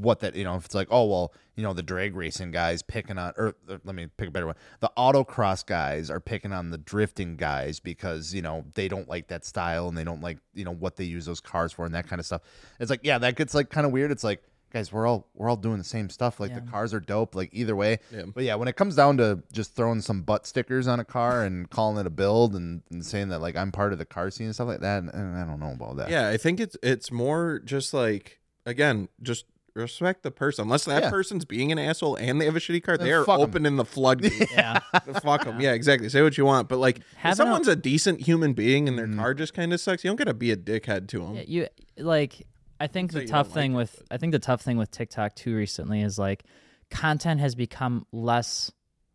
what 0.00 0.20
that 0.20 0.34
you 0.34 0.44
know 0.44 0.56
if 0.56 0.64
it's 0.64 0.74
like 0.74 0.88
oh 0.90 1.04
well 1.04 1.34
you 1.54 1.62
know 1.62 1.74
the 1.74 1.82
drag 1.82 2.16
racing 2.16 2.50
guys 2.50 2.82
picking 2.82 3.18
on 3.18 3.32
or 3.36 3.54
uh, 3.68 3.76
let 3.84 3.94
me 3.94 4.06
pick 4.16 4.28
a 4.28 4.30
better 4.30 4.46
one. 4.46 4.56
The 4.80 4.90
autocross 4.96 5.64
guys 5.66 6.08
are 6.10 6.20
picking 6.20 6.52
on 6.52 6.70
the 6.70 6.78
drifting 6.78 7.36
guys 7.36 7.78
because 7.78 8.34
you 8.34 8.40
know 8.40 8.64
they 8.74 8.88
don't 8.88 9.08
like 9.08 9.28
that 9.28 9.44
style 9.44 9.88
and 9.88 9.96
they 9.96 10.04
don't 10.04 10.22
like 10.22 10.38
you 10.54 10.64
know 10.64 10.72
what 10.72 10.96
they 10.96 11.04
use 11.04 11.26
those 11.26 11.40
cars 11.40 11.72
for 11.72 11.84
and 11.84 11.94
that 11.94 12.08
kind 12.08 12.20
of 12.20 12.26
stuff. 12.26 12.42
It's 12.80 12.90
like 12.90 13.00
yeah 13.02 13.18
that 13.18 13.36
gets 13.36 13.54
like 13.54 13.68
kind 13.68 13.86
of 13.86 13.92
weird. 13.92 14.10
It's 14.10 14.24
like 14.24 14.42
guys 14.72 14.90
we're 14.90 15.06
all 15.06 15.28
we're 15.34 15.50
all 15.50 15.56
doing 15.56 15.76
the 15.76 15.84
same 15.84 16.08
stuff. 16.08 16.40
Like 16.40 16.54
the 16.54 16.62
cars 16.62 16.94
are 16.94 17.00
dope 17.00 17.34
like 17.34 17.50
either 17.52 17.76
way. 17.76 17.98
Yeah. 18.10 18.22
but 18.34 18.44
yeah 18.44 18.54
when 18.54 18.68
it 18.68 18.76
comes 18.76 18.96
down 18.96 19.18
to 19.18 19.42
just 19.52 19.76
throwing 19.76 20.00
some 20.00 20.22
butt 20.22 20.46
stickers 20.46 20.88
on 20.88 21.00
a 21.00 21.04
car 21.04 21.44
and 21.44 21.68
calling 21.68 21.98
it 21.98 22.06
a 22.06 22.10
build 22.10 22.56
and, 22.56 22.80
and 22.90 23.04
saying 23.04 23.28
that 23.28 23.40
like 23.40 23.56
i'm 23.56 23.72
part 23.72 23.92
of 23.92 23.98
the 23.98 24.06
car 24.06 24.30
scene 24.30 24.46
and 24.46 24.54
stuff 24.54 24.68
like 24.68 24.80
that 24.80 25.02
and 25.02 25.36
i 25.36 25.44
don't 25.44 25.60
know 25.60 25.72
about 25.72 25.96
that. 25.96 26.08
Yeah, 26.08 26.30
I 26.30 26.38
think 26.38 26.60
it's 26.60 26.78
it's 26.82 27.12
more 27.12 27.60
just 27.62 27.92
like 27.92 28.40
again, 28.64 29.08
just 29.20 29.44
respect 29.74 30.22
the 30.22 30.30
person. 30.30 30.64
Unless 30.64 30.84
that 30.84 31.04
Yeah. 31.04 31.10
person's 31.10 31.44
being 31.44 31.72
an 31.72 31.78
asshole 31.78 32.16
and 32.16 32.40
they 32.40 32.44
have 32.44 32.56
a 32.56 32.60
shitty 32.60 32.82
car, 32.82 32.96
Then 32.98 33.06
they 33.06 33.12
are 33.12 33.24
fuck 33.24 33.38
'em. 33.40 33.44
opening 33.44 33.76
the 33.76 33.84
floodgate. 33.84 34.50
Yeah. 34.52 34.78
fuck 35.22 35.44
them. 35.44 35.60
Yeah, 35.60 35.72
exactly. 35.72 36.08
Say 36.08 36.22
what 36.22 36.36
you 36.36 36.44
want, 36.44 36.68
but 36.68 36.78
like, 36.78 36.98
if 36.98 37.04
Having 37.16 37.32
a- 37.32 37.36
someone's 37.36 37.68
a 37.68 37.76
decent 37.76 38.20
human 38.22 38.52
being 38.52 38.88
and 38.88 38.98
their 38.98 39.08
car 39.08 39.34
just 39.34 39.54
kind 39.54 39.72
of 39.72 39.80
sucks, 39.80 40.04
you 40.04 40.10
don't 40.10 40.16
gotta 40.16 40.34
be 40.34 40.50
a 40.50 40.56
dickhead 40.56 41.08
to 41.08 41.18
them. 41.20 41.34
Yeah, 41.36 41.42
you 41.46 41.66
like 41.98 42.46
I 42.80 42.86
think 42.88 43.12
Say 43.12 43.20
the 43.20 43.26
tough 43.26 43.46
don't 43.48 43.54
like 43.56 43.62
thing 43.62 43.72
it, 43.72 43.76
with 43.76 44.02
I 44.10 44.16
think 44.18 44.32
the 44.32 44.38
tough 44.38 44.60
thing 44.62 44.76
with 44.76 44.90
TikTok 44.90 45.34
too 45.36 45.54
recently 45.54 46.02
is 46.02 46.18
like 46.18 46.44
content 46.90 47.40
has 47.40 47.54
become 47.54 48.06
less 48.12 48.70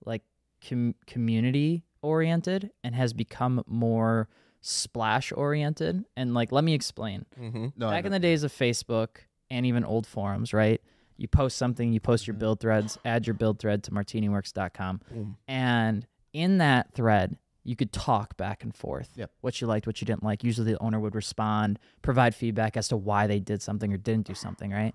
like 0.06 0.24
com- 0.68 0.96
community 1.06 1.84
oriented 2.02 2.72
and 2.84 2.96
has 2.96 3.12
become 3.14 3.64
more 3.68 4.30
splash 4.62 5.32
oriented 5.36 6.04
and 6.16 6.34
like 6.34 6.52
let 6.52 6.64
me 6.64 6.74
explain. 6.74 7.26
Mm-hmm. 7.40 7.68
no, 7.76 7.90
Back 7.90 8.06
in 8.06 8.12
the 8.12 8.20
days 8.20 8.44
of 8.44 8.52
Facebook 8.52 9.18
and 9.50 9.66
even 9.66 9.84
old 9.84 10.06
forums, 10.08 10.54
right? 10.54 10.82
You 11.18 11.27
post 11.27 11.58
something, 11.58 11.94
you 11.94 12.00
post 12.00 12.27
your 12.27 12.36
Mhm. 12.36 12.39
build 12.39 12.60
threads, 12.60 12.98
add 13.04 13.25
your 13.25 13.34
build 13.34 13.60
thread 13.60 13.84
to 13.86 13.92
martiniworks.com. 13.92 15.01
And 15.48 16.06
in 16.34 16.58
that 16.60 16.94
thread, 16.94 17.38
you 17.63 17.75
could 17.75 17.92
talk 17.92 18.38
back 18.38 18.63
and 18.63 18.74
forth. 18.75 19.10
Yep. 19.16 19.32
What 19.42 19.60
you 19.60 19.68
liked, 19.68 19.88
what 19.88 20.00
you 20.00 20.06
didn't 20.06 20.24
like. 20.24 20.44
Usually 20.44 20.72
the 20.72 20.80
owner 20.82 21.00
would 21.00 21.16
respond, 21.16 21.80
provide 22.01 22.34
feedback 22.36 22.77
as 22.77 22.88
to 22.89 22.98
why 22.98 23.27
they 23.27 23.39
did 23.39 23.62
something 23.62 23.92
or 23.94 23.98
didn't 23.98 24.27
do 24.27 24.34
something, 24.36 24.72
right? 24.72 24.94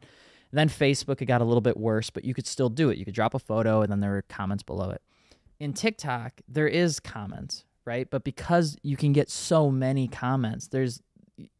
Then 0.52 0.68
Facebook, 0.68 1.20
it 1.20 1.26
got 1.26 1.40
a 1.40 1.44
little 1.44 1.60
bit 1.60 1.76
worse, 1.76 2.10
but 2.10 2.24
you 2.24 2.34
could 2.34 2.46
still 2.46 2.68
do 2.68 2.90
it. 2.90 2.98
You 2.98 3.04
could 3.04 3.14
drop 3.14 3.34
a 3.34 3.38
photo 3.38 3.82
and 3.82 3.90
then 3.90 4.00
there 4.00 4.10
were 4.12 4.22
comments 4.22 4.62
below 4.62 4.90
it. 4.90 5.02
In 5.58 5.72
TikTok, 5.72 6.40
there 6.48 6.68
is 6.68 7.00
comments, 7.00 7.64
right? 7.84 8.08
But 8.10 8.22
because 8.24 8.76
you 8.82 8.96
can 8.96 9.12
get 9.12 9.28
so 9.30 9.70
many 9.70 10.08
comments, 10.08 10.68
there's 10.68 11.00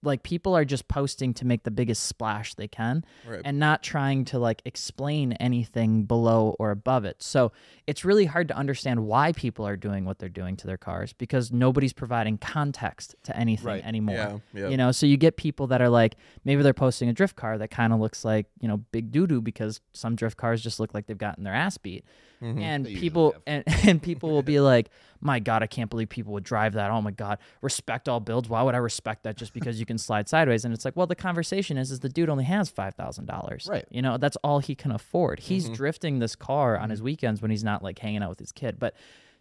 like 0.02 0.22
people 0.22 0.54
are 0.54 0.64
just 0.64 0.86
posting 0.86 1.32
to 1.34 1.46
make 1.46 1.62
the 1.64 1.70
biggest 1.70 2.04
splash 2.04 2.54
they 2.54 2.68
can 2.68 3.04
Right. 3.26 3.40
and 3.44 3.58
not 3.58 3.82
trying 3.82 4.24
to 4.26 4.38
like 4.38 4.60
explain 4.64 5.32
anything 5.34 6.04
below 6.04 6.54
or 6.58 6.70
above 6.70 7.04
it. 7.04 7.22
So 7.22 7.52
it's 7.86 8.04
really 8.04 8.26
hard 8.26 8.48
to 8.48 8.56
understand 8.56 9.06
why 9.06 9.32
people 9.32 9.66
are 9.66 9.76
doing 9.76 10.04
what 10.04 10.18
they're 10.18 10.28
doing 10.28 10.56
to 10.58 10.66
their 10.66 10.76
cars 10.76 11.12
because 11.14 11.50
nobody's 11.50 11.92
providing 11.92 12.36
context 12.38 13.14
to 13.24 13.36
anything 13.36 13.66
Right. 13.66 13.84
anymore. 13.84 14.14
yeah. 14.14 14.38
Yeah. 14.52 14.68
You 14.68 14.76
know, 14.76 14.92
so 14.92 15.06
you 15.06 15.16
get 15.16 15.36
people 15.36 15.66
that 15.68 15.80
are 15.80 15.88
like, 15.88 16.16
maybe 16.44 16.62
they're 16.62 16.74
posting 16.74 17.08
a 17.08 17.12
drift 17.12 17.36
car 17.36 17.56
that 17.58 17.70
kind 17.70 17.92
of 17.92 17.98
looks 18.00 18.24
like, 18.24 18.46
you 18.60 18.68
know, 18.68 18.76
big 18.92 19.10
doo 19.10 19.26
doo 19.26 19.40
because 19.40 19.80
some 19.92 20.16
drift 20.16 20.36
cars 20.36 20.62
just 20.62 20.80
look 20.80 20.92
like 20.94 21.06
they've 21.06 21.16
gotten 21.18 21.44
their 21.44 21.54
ass 21.54 21.78
beat. 21.78 22.04
Mhm. 22.42 22.60
And 22.60 22.86
They 22.86 22.96
people 22.96 23.34
and, 23.46 23.64
and 23.88 24.02
people 24.02 24.30
will 24.30 24.42
be 24.42 24.60
like, 24.60 24.90
My 25.24 25.38
God, 25.38 25.62
I 25.62 25.68
can't 25.68 25.88
believe 25.88 26.08
people 26.08 26.32
would 26.32 26.42
drive 26.42 26.72
that. 26.72 26.90
Oh 26.90 27.00
my 27.00 27.12
God. 27.12 27.38
Respect 27.60 28.08
all 28.08 28.18
builds. 28.18 28.48
Why 28.48 28.60
would 28.62 28.74
I 28.74 28.78
respect 28.78 29.22
that 29.22 29.36
just 29.36 29.52
because 29.54 29.61
you 29.80 29.86
can 29.86 29.98
slide 29.98 30.28
sideways? 30.28 30.64
And 30.64 30.72
it's 30.74 30.84
like, 30.84 30.96
well, 30.96 31.06
the 31.06 31.14
conversation 31.14 31.76
is 31.78 31.90
is 31.90 32.00
the 32.00 32.08
dude 32.08 32.28
only 32.28 32.44
has 32.44 32.68
five 32.70 32.94
thousand 32.94 33.26
dollars. 33.26 33.66
Right. 33.70 33.84
You 33.90 34.02
know, 34.02 34.16
that's 34.18 34.36
all 34.44 34.58
he 34.58 34.74
can 34.74 34.90
afford. 34.92 35.40
He's 35.40 35.68
Mhm. 35.68 35.74
drifting 35.74 36.18
this 36.18 36.34
car 36.36 36.76
on 36.78 36.90
his 36.90 37.02
weekends 37.02 37.40
when 37.42 37.50
he's 37.50 37.64
not 37.64 37.82
like 37.82 37.98
hanging 37.98 38.22
out 38.22 38.30
with 38.30 38.38
his 38.38 38.52
kid. 38.52 38.78
But 38.78 38.94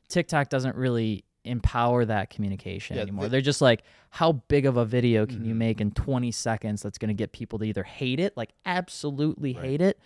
TikTok 0.10 0.50
doesn't 0.50 0.76
really 0.76 1.24
empower 1.44 2.06
that 2.06 2.30
communication 2.30 2.96
Yeah, 2.98 3.02
anymore. 3.04 3.24
the- 3.26 3.30
They're 3.30 3.42
just 3.42 3.62
like, 3.62 3.84
how 4.12 4.34
big 4.34 4.66
of 4.68 4.78
a 4.78 4.86
video 4.86 5.26
can 5.26 5.44
you 5.44 5.54
Mhm. 5.56 5.58
make 5.58 5.82
in 5.82 5.92
20 5.92 6.32
seconds 6.32 6.84
that's 6.84 6.98
going 7.00 7.08
to 7.10 7.16
get 7.16 7.32
people 7.32 7.58
to 7.60 7.66
either 7.66 7.84
hate 7.84 8.20
it, 8.20 8.38
like 8.38 8.54
absolutely 8.66 9.54
Right. 9.56 9.64
hate 9.66 9.82
it, 9.82 10.00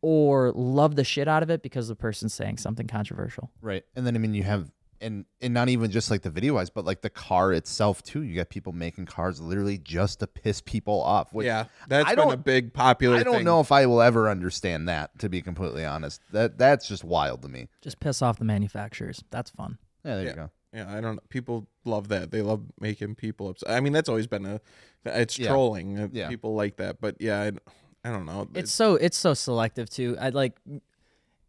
or 0.00 0.50
love 0.52 0.96
the 0.96 1.04
shit 1.04 1.28
out 1.28 1.42
of 1.44 1.50
it 1.50 1.62
because 1.62 1.86
the 1.86 1.94
person's 1.94 2.34
saying 2.34 2.58
something 2.58 2.88
controversial. 2.88 3.50
Right. 3.60 3.84
And 3.94 4.04
then 4.06 4.16
I 4.16 4.18
mean 4.18 4.34
you 4.34 4.42
have 4.42 4.72
and 5.02 5.24
and 5.40 5.52
not 5.52 5.68
even 5.68 5.90
just 5.90 6.10
like 6.10 6.22
the 6.22 6.30
video 6.30 6.54
wise, 6.54 6.70
but 6.70 6.84
like 6.84 7.02
the 7.02 7.10
car 7.10 7.52
itself 7.52 8.02
too. 8.02 8.22
You 8.22 8.36
got 8.36 8.48
people 8.48 8.72
making 8.72 9.06
cars 9.06 9.40
literally 9.40 9.76
just 9.78 10.20
to 10.20 10.26
piss 10.26 10.60
people 10.60 11.02
off. 11.02 11.32
Which 11.34 11.46
yeah, 11.46 11.64
that's 11.88 12.06
I 12.08 12.14
been 12.14 12.24
a 12.28 12.30
don't- 12.32 12.44
big 12.44 12.72
popular. 12.72 13.16
I 13.16 13.22
don't 13.22 13.34
thing. 13.36 13.44
know 13.44 13.60
if 13.60 13.72
I 13.72 13.86
will 13.86 14.00
ever 14.00 14.30
understand 14.30 14.88
that, 14.88 15.18
to 15.18 15.28
be 15.28 15.42
completely 15.42 15.84
honest. 15.84 16.20
That 16.32 16.56
that's 16.58 16.88
just 16.88 17.04
wild 17.04 17.42
to 17.42 17.48
me. 17.48 17.68
Just 17.82 18.00
piss 18.00 18.22
off 18.22 18.38
the 18.38 18.44
manufacturers. 18.44 19.22
That's 19.30 19.50
fun. 19.50 19.78
Yeah, 20.04 20.14
there 20.16 20.24
Yeah. 20.24 20.30
you 20.30 20.36
go. 20.36 20.50
Yeah, 20.74 20.90
I 20.96 21.00
don't. 21.02 21.16
know. 21.16 21.22
People 21.28 21.66
love 21.84 22.08
that. 22.08 22.30
They 22.30 22.40
love 22.40 22.62
making 22.80 23.16
people 23.16 23.50
upset. 23.50 23.70
I 23.70 23.80
mean, 23.80 23.92
that's 23.92 24.08
always 24.08 24.26
been 24.26 24.46
a. 24.46 24.60
It's 25.04 25.38
Yeah. 25.38 25.48
trolling. 25.48 25.98
Uh, 25.98 26.08
Yeah. 26.12 26.28
People 26.28 26.54
like 26.54 26.76
that, 26.76 27.00
but 27.00 27.16
yeah, 27.20 27.42
I, 27.42 28.08
I 28.08 28.10
don't 28.12 28.24
know. 28.24 28.48
It's 28.54 28.72
so 28.72 28.94
it's 28.94 29.16
so 29.18 29.34
selective 29.34 29.90
too. 29.90 30.16
I 30.20 30.30
like 30.30 30.56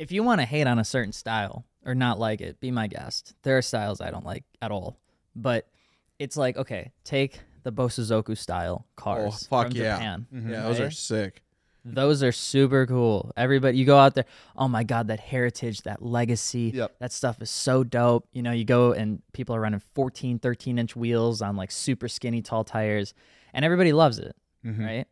if 0.03 0.12
you 0.12 0.24
want 0.24 0.41
to 0.41 0.45
hate 0.45 0.67
on 0.67 0.79
a 0.79 0.83
certain 0.83 1.12
style 1.13 1.65
or 1.86 1.95
not 1.95 2.19
like 2.19 2.41
it, 2.41 2.60
be 2.60 2.72
my 2.72 2.88
guest. 2.88 3.33
There 3.43 3.57
are 3.57 3.62
styles 3.62 4.01
I 4.01 4.12
don't 4.12 4.25
like 4.25 4.43
at 4.62 4.72
all. 4.72 4.98
But 5.36 5.67
it's 6.19 6.38
like, 6.38 6.57
okay, 6.57 6.91
take 7.03 7.39
the 7.63 7.72
Bosozoku 7.72 8.38
style 8.38 8.86
cars 8.95 9.48
Oh, 9.51 9.57
fuck 9.63 9.67
from 9.72 9.77
yeah. 9.77 9.95
Japan. 9.95 10.27
Mhm. 10.33 10.50
yeah, 10.51 10.62
those 10.63 10.79
are 10.79 10.91
sick. 10.91 11.41
Those 11.86 12.24
are 12.24 12.31
super 12.31 12.86
cool. 12.86 13.33
Everybody, 13.36 13.77
you 13.77 13.83
go 13.86 13.98
out 13.98 14.15
there. 14.15 14.24
Oh 14.55 14.69
my 14.69 14.83
God, 14.86 15.07
that 15.07 15.19
heritage, 15.19 15.81
that 15.81 16.01
legacy, 16.01 16.72
Yep. 16.74 16.95
that 17.00 17.12
stuff 17.12 17.41
is 17.41 17.50
so 17.50 17.83
dope. 17.83 18.25
You 18.31 18.41
know, 18.41 18.51
you 18.53 18.63
go 18.63 18.93
and 18.93 19.22
people 19.33 19.53
are 19.55 19.60
running 19.60 19.81
14, 19.93 20.39
13 20.39 20.79
inch 20.79 20.95
wheels 20.95 21.41
on 21.41 21.57
like 21.57 21.72
super 21.72 22.07
skinny 22.07 22.41
tall 22.41 22.63
tires, 22.63 23.13
and 23.53 23.65
everybody 23.65 23.91
loves 23.91 24.17
it, 24.17 24.33
Mhm. 24.65 24.79
right? 24.79 25.07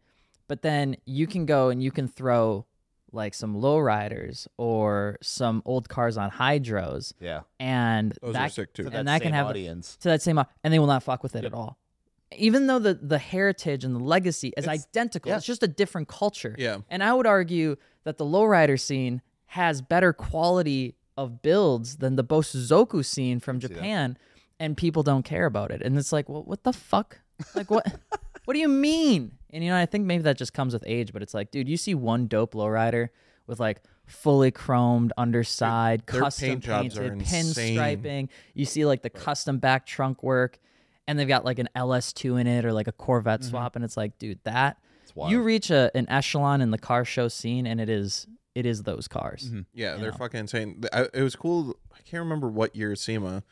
But 0.48 0.62
then 0.62 0.96
you 1.06 1.28
can 1.28 1.46
go 1.46 1.70
and 1.70 1.84
you 1.84 1.92
can 1.92 2.08
throw 2.08 2.66
like 3.14 3.34
some 3.34 3.56
lowriders 3.56 4.48
or 4.58 5.18
some 5.22 5.62
old 5.66 5.90
cars 5.90 6.18
on 6.18 6.32
hydros, 6.32 7.14
Yeah. 7.20 7.42
and 7.60 8.18
Those 8.22 8.34
that 8.34 8.46
are 8.46 8.50
sick 8.50 8.74
too. 8.74 8.84
To 8.84 8.90
And 8.90 9.08
that, 9.08 9.20
that 9.20 9.22
can 9.22 9.34
have- 9.34 9.48
audience. 9.48 9.98
to 9.98 10.10
that 10.10 10.22
same, 10.22 10.40
and 10.64 10.74
they 10.74 10.80
will 10.80 10.88
not 10.88 11.04
fuck 11.04 11.22
with 11.24 11.36
it 11.36 11.44
Yep. 11.44 11.52
at 11.54 11.58
all. 11.58 11.78
Even 12.38 12.68
though 12.68 12.80
the 12.80 12.94
the 12.94 13.18
heritage 13.18 13.84
and 13.84 13.94
the 13.96 14.00
legacy 14.04 14.54
is 14.56 14.64
It's- 14.64 14.86
identical, 14.88 15.30
yeah. 15.32 15.38
it's 15.38 15.46
just 15.46 15.64
a 15.64 15.68
different 15.68 16.08
culture. 16.08 16.56
Yeah. 16.58 16.78
And 16.90 17.04
I 17.04 17.14
would 17.14 17.28
argue 17.28 17.76
that 18.06 18.18
the 18.18 18.26
lowrider 18.26 18.80
scene 18.80 19.22
has 19.48 19.82
better 19.82 20.14
quality 20.14 20.96
of 21.18 21.42
builds 21.42 21.98
than 21.98 22.16
the 22.16 22.24
Bosozoku 22.24 23.04
scene 23.04 23.40
from. 23.42 23.60
Japan, 23.60 24.18
and 24.60 24.78
people 24.78 25.04
don't 25.04 25.24
care 25.24 25.46
about 25.46 25.72
it. 25.72 25.82
And 25.82 25.98
it's 25.98 26.14
like, 26.14 26.30
well, 26.30 26.44
what 26.44 26.64
the 26.64 26.72
fuck? 26.72 27.20
Like 27.54 27.70
what? 27.70 27.86
what 28.46 28.54
do 28.54 28.60
you 28.60 28.68
mean? 28.68 29.34
And 29.52 29.64
you 29.64 29.70
know, 29.70 29.78
I 29.78 29.86
think 29.86 30.06
maybe 30.06 30.24
that 30.24 30.38
just 30.38 30.54
comes 30.54 30.74
with 30.74 30.84
age. 30.86 31.14
But 31.14 31.22
it's 31.22 31.34
like, 31.34 31.52
dude, 31.52 31.70
you 31.70 31.78
see 31.78 31.96
one 31.96 32.28
dope 32.28 32.54
lowrider 32.54 33.10
with 33.48 33.60
like 33.60 33.82
fully 34.06 34.52
chromed 34.52 35.12
underside, 35.18 36.06
Their 36.06 36.22
custom 36.22 36.62
paint 36.62 36.94
painted, 36.96 37.20
pinstriping. 37.20 38.30
You 38.54 38.66
see 38.66 38.86
like 38.86 39.02
the 39.02 39.10
custom 39.10 39.60
back 39.60 39.86
trunk 39.86 40.24
work, 40.24 40.60
and 41.08 41.18
they've 41.18 41.28
got 41.28 41.46
like 41.46 41.60
an 41.60 41.70
LS2 41.76 42.40
in 42.42 42.48
it 42.48 42.66
or 42.66 42.74
like 42.74 42.88
a 42.88 42.92
Corvette 42.92 43.44
swap, 43.44 43.76
and 43.76 43.86
it's 43.86 43.98
like, 43.98 44.18
dude, 44.18 44.40
that 44.44 44.78
you 45.16 45.42
reach 45.42 45.70
a, 45.70 45.92
an 45.96 46.10
echelon 46.10 46.62
in 46.62 46.72
the 46.72 46.78
car 46.78 47.06
show 47.06 47.28
scene, 47.28 47.66
and 47.68 47.82
it 47.82 47.90
is 47.90 48.28
it 48.56 48.66
is 48.66 48.84
those 48.84 49.08
cars. 49.08 49.50
Mhm. 49.50 49.66
Yeah, 49.74 49.96
they're 49.96 50.12
know. 50.12 50.18
fucking 50.18 50.42
insane. 50.42 50.84
I, 50.92 51.08
it 51.14 51.22
was 51.22 51.36
cool. 51.36 51.78
I 51.94 52.02
can't 52.04 52.22
remember 52.22 52.50
what 52.50 52.76
year 52.76 52.96
SEMA 52.96 53.44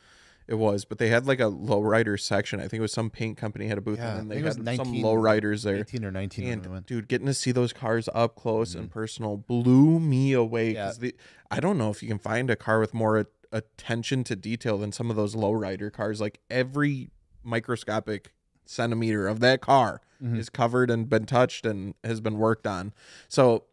it 0.49 0.57
was, 0.57 0.83
but 0.83 0.97
they 0.97 1.09
had 1.09 1.27
like 1.27 1.39
a 1.39 1.43
lowrider 1.43 2.19
section. 2.19 2.59
I 2.59 2.63
think 2.63 2.79
it 2.79 2.81
was 2.81 2.91
some 2.91 3.09
paint 3.09 3.37
company 3.37 3.67
had 3.67 3.77
a 3.77 3.81
booth, 3.81 3.99
Yeah, 3.99 4.09
and 4.17 4.19
then 4.21 4.27
they 4.29 4.35
had 4.37 4.45
was 4.45 4.55
some 4.55 4.65
19 4.65 5.03
lowriders 5.05 5.63
there. 5.63 5.75
18 5.77 6.03
or 6.03 6.11
19 6.11 6.45
we 6.45 6.51
And 6.51 6.85
dude, 6.85 7.07
getting 7.07 7.27
to 7.27 7.33
see 7.35 7.51
those 7.51 7.71
cars 7.71 8.09
up 8.15 8.35
close 8.35 8.73
and 8.75 8.89
personal 8.89 9.37
blew 9.37 9.99
me 9.99 10.33
away. 10.33 10.73
Yeah. 10.73 10.91
the, 10.99 11.15
I 11.51 11.59
don't 11.59 11.77
know 11.77 11.91
if 11.91 12.01
you 12.01 12.09
can 12.09 12.17
find 12.19 12.49
a 12.49 12.55
car 12.55 12.79
with 12.79 12.93
more 12.95 13.27
attention 13.51 14.23
to 14.25 14.35
detail 14.35 14.77
than 14.79 14.91
some 14.91 15.09
of 15.11 15.15
those 15.15 15.35
lowrider 15.35 15.93
cars. 15.93 16.19
Like 16.19 16.39
every 16.49 17.11
microscopic 17.43 18.33
centimeter 18.65 19.27
of 19.27 19.39
that 19.41 19.61
car 19.61 20.01
Mhm. 20.23 20.37
is 20.37 20.49
covered 20.49 20.89
and 20.91 21.09
been 21.09 21.25
touched 21.25 21.65
and 21.65 21.93
has 22.03 22.21
been 22.21 22.37
worked 22.37 22.67
on. 22.67 22.93
So, 23.27 23.65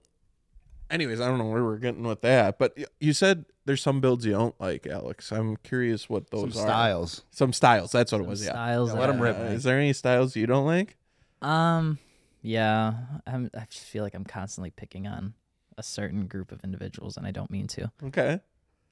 anyways, 0.90 1.20
I 1.20 1.26
don't 1.28 1.38
know 1.38 1.46
where 1.48 1.64
we're 1.64 1.78
getting 1.78 2.02
with 2.04 2.20
that, 2.22 2.58
but 2.58 2.76
you 3.00 3.12
said 3.12 3.44
there's 3.64 3.82
some 3.82 4.00
builds 4.00 4.24
you 4.24 4.32
don't 4.32 4.58
like, 4.60 4.86
Alex. 4.86 5.32
I'm 5.32 5.56
curious 5.56 6.08
what 6.08 6.30
those 6.30 6.54
Some 6.54 6.62
are. 6.64 6.66
styles. 6.68 7.24
Some 7.30 7.52
styles. 7.52 7.92
That's 7.92 8.12
what 8.12 8.20
it 8.20 8.26
was. 8.26 8.44
Yeah. 8.44 8.50
styles. 8.52 8.92
Yeah, 8.94 9.00
let 9.00 9.10
'em 9.10 9.16
that- 9.18 9.22
rip, 9.22 9.38
Uh, 9.38 9.42
is 9.54 9.62
there 9.64 9.78
any 9.78 9.92
styles 9.92 10.36
you 10.36 10.46
don't 10.46 10.66
like? 10.66 10.96
Um, 11.42 11.98
Yeah, 12.42 12.94
I'm, 13.26 13.50
I 13.54 13.64
just 13.68 13.84
feel 13.86 14.04
like 14.04 14.14
I'm 14.14 14.24
constantly 14.24 14.70
picking 14.70 15.06
on 15.08 15.34
a 15.76 15.82
certain 15.82 16.26
group 16.28 16.52
of 16.52 16.62
individuals, 16.62 17.16
and 17.16 17.26
I 17.26 17.32
don't 17.32 17.50
mean 17.50 17.66
to. 17.68 17.90
Okay. 18.04 18.40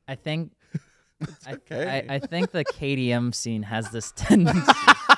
I 0.09 0.17
think, 0.17 0.53
I, 1.47 1.53
okay. 1.55 2.05
I, 2.09 2.17
I 2.17 2.19
think 2.19 2.51
the 2.51 2.65
KDM 2.65 3.33
scene 3.35 3.63
has 3.63 3.91
this 3.91 4.13
tendency 4.17 4.73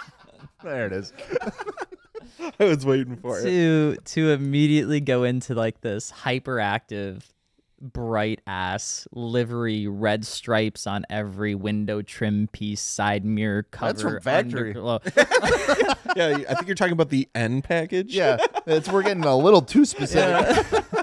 There 0.63 0.87
it 0.87 0.93
is. 0.93 1.13
I 2.61 2.65
was 2.65 2.85
waiting 2.87 3.17
for 3.17 3.39
it. 3.39 3.45
to 3.45 3.97
to 4.05 4.31
immediately 4.33 5.01
go 5.01 5.25
into 5.25 5.55
like 5.55 5.81
this 5.81 6.13
hyperactive, 6.13 7.23
bright 7.81 8.41
ass 8.47 9.07
livery, 9.13 9.87
red 9.87 10.25
stripes 10.27 10.87
on 10.87 11.05
every 11.11 11.55
window 11.55 12.03
trim 12.03 12.49
piece, 12.53 12.81
side 12.81 13.25
mirror 13.25 13.63
cover. 13.65 13.93
That's 13.93 14.03
from 14.03 14.21
factory. 14.21 14.75
underglow. 14.75 15.93
Yeah, 16.17 16.39
I 16.49 16.55
think 16.55 16.67
you're 16.67 16.75
talking 16.77 16.95
about 16.95 17.11
the 17.11 17.29
N 17.35 17.61
package. 17.61 18.15
Yeah, 18.17 18.39
it's 18.67 18.89
we're 18.89 19.03
getting 19.03 19.25
a 19.25 19.37
little 19.37 19.61
too 19.61 19.85
specific. 19.85 20.83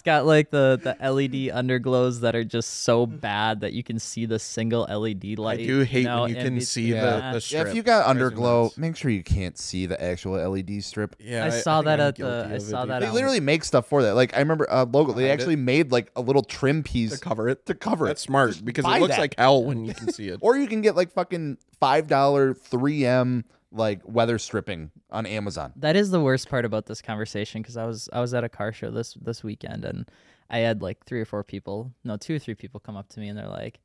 It's 0.00 0.06
got 0.06 0.24
like 0.24 0.48
the 0.48 0.80
the 0.82 0.96
LED 1.10 1.52
underglows 1.54 2.20
that 2.20 2.34
are 2.34 2.42
just 2.42 2.84
so 2.84 3.04
bad 3.04 3.60
that 3.60 3.74
you 3.74 3.82
can 3.82 3.98
see 3.98 4.24
the 4.24 4.38
single 4.38 4.84
LED 4.88 5.38
light. 5.38 5.58
I 5.58 5.60
light. 5.60 5.66
do 5.66 5.80
hate 5.80 6.04
know, 6.06 6.22
when 6.22 6.30
you 6.34 6.36
can 6.36 6.58
see 6.62 6.92
yeah. 6.94 7.02
the, 7.04 7.10
the 7.10 7.32
Yeah, 7.34 7.38
strip. 7.40 7.66
if 7.66 7.74
you 7.74 7.82
got 7.82 8.06
underglow, 8.16 8.74
make 8.78 8.96
sure 8.96 9.10
you 9.10 9.22
can't 9.22 9.58
see 9.58 9.84
the 9.84 10.02
actual 10.02 10.36
LED 10.38 10.82
strip. 10.82 11.16
Yeah, 11.20 11.44
I 11.44 11.50
saw 11.50 11.80
think 11.80 11.84
that 11.84 12.00
I'm 12.00 12.06
at 12.08 12.16
the- 12.16 12.24
I 12.24 12.28
of 12.46 12.52
it, 12.52 12.62
saw 12.62 12.80
dude. 12.84 12.90
that 12.92 13.00
They 13.00 13.06
out- 13.08 13.12
literally 13.14 13.40
make 13.40 13.62
stuff 13.62 13.88
for 13.90 14.02
that. 14.04 14.14
Like 14.14 14.34
I 14.34 14.38
remember 14.38 14.66
uh, 14.70 14.86
logo. 14.90 15.12
They 15.12 15.24
Behind 15.24 15.38
actually 15.38 15.56
made 15.56 15.92
like 15.92 16.10
a 16.16 16.22
little 16.22 16.44
trim 16.44 16.82
piece 16.82 17.12
to 17.12 17.20
cover 17.20 17.50
it. 17.50 17.66
to 17.66 17.74
cover 17.74 18.06
That's 18.06 18.22
it. 18.22 18.24
smart 18.24 18.64
because 18.64 18.86
it 18.86 19.00
looks 19.02 19.16
that. 19.16 19.20
like 19.20 19.34
hell 19.36 19.62
when 19.64 19.84
you 19.84 19.92
can 19.92 20.10
see 20.14 20.28
it. 20.28 20.38
Or 20.42 20.56
you 20.56 20.66
can 20.66 20.80
get 20.80 20.96
like 20.96 21.12
fucking 21.12 21.58
five 21.78 22.06
dollar 22.06 22.54
three 22.54 23.04
M 23.04 23.44
like 23.72 24.00
weather 24.04 24.38
stripping 24.38 24.90
on 25.10 25.26
Amazon. 25.26 25.72
That 25.76 25.94
is 25.96 26.10
the 26.10 26.20
worst 26.20 26.48
part 26.48 26.64
about 26.64 26.86
this 26.86 27.00
conversation 27.00 27.62
because 27.62 27.76
I 27.76 27.84
was 27.86 28.08
I 28.12 28.20
was 28.20 28.34
at 28.34 28.42
a 28.44 28.48
car 28.48 28.72
show 28.72 28.90
this 28.90 29.14
this 29.14 29.42
weekend 29.44 29.84
and 29.84 30.08
I 30.50 30.58
had 30.58 30.82
like 30.82 31.04
three 31.04 31.20
or 31.20 31.24
four 31.24 31.44
people, 31.44 31.92
no, 32.02 32.16
two 32.16 32.34
or 32.34 32.38
three 32.40 32.54
people 32.56 32.80
come 32.80 32.96
up 32.96 33.08
to 33.10 33.20
me 33.20 33.28
and 33.28 33.38
they're 33.38 33.46
like, 33.48 33.78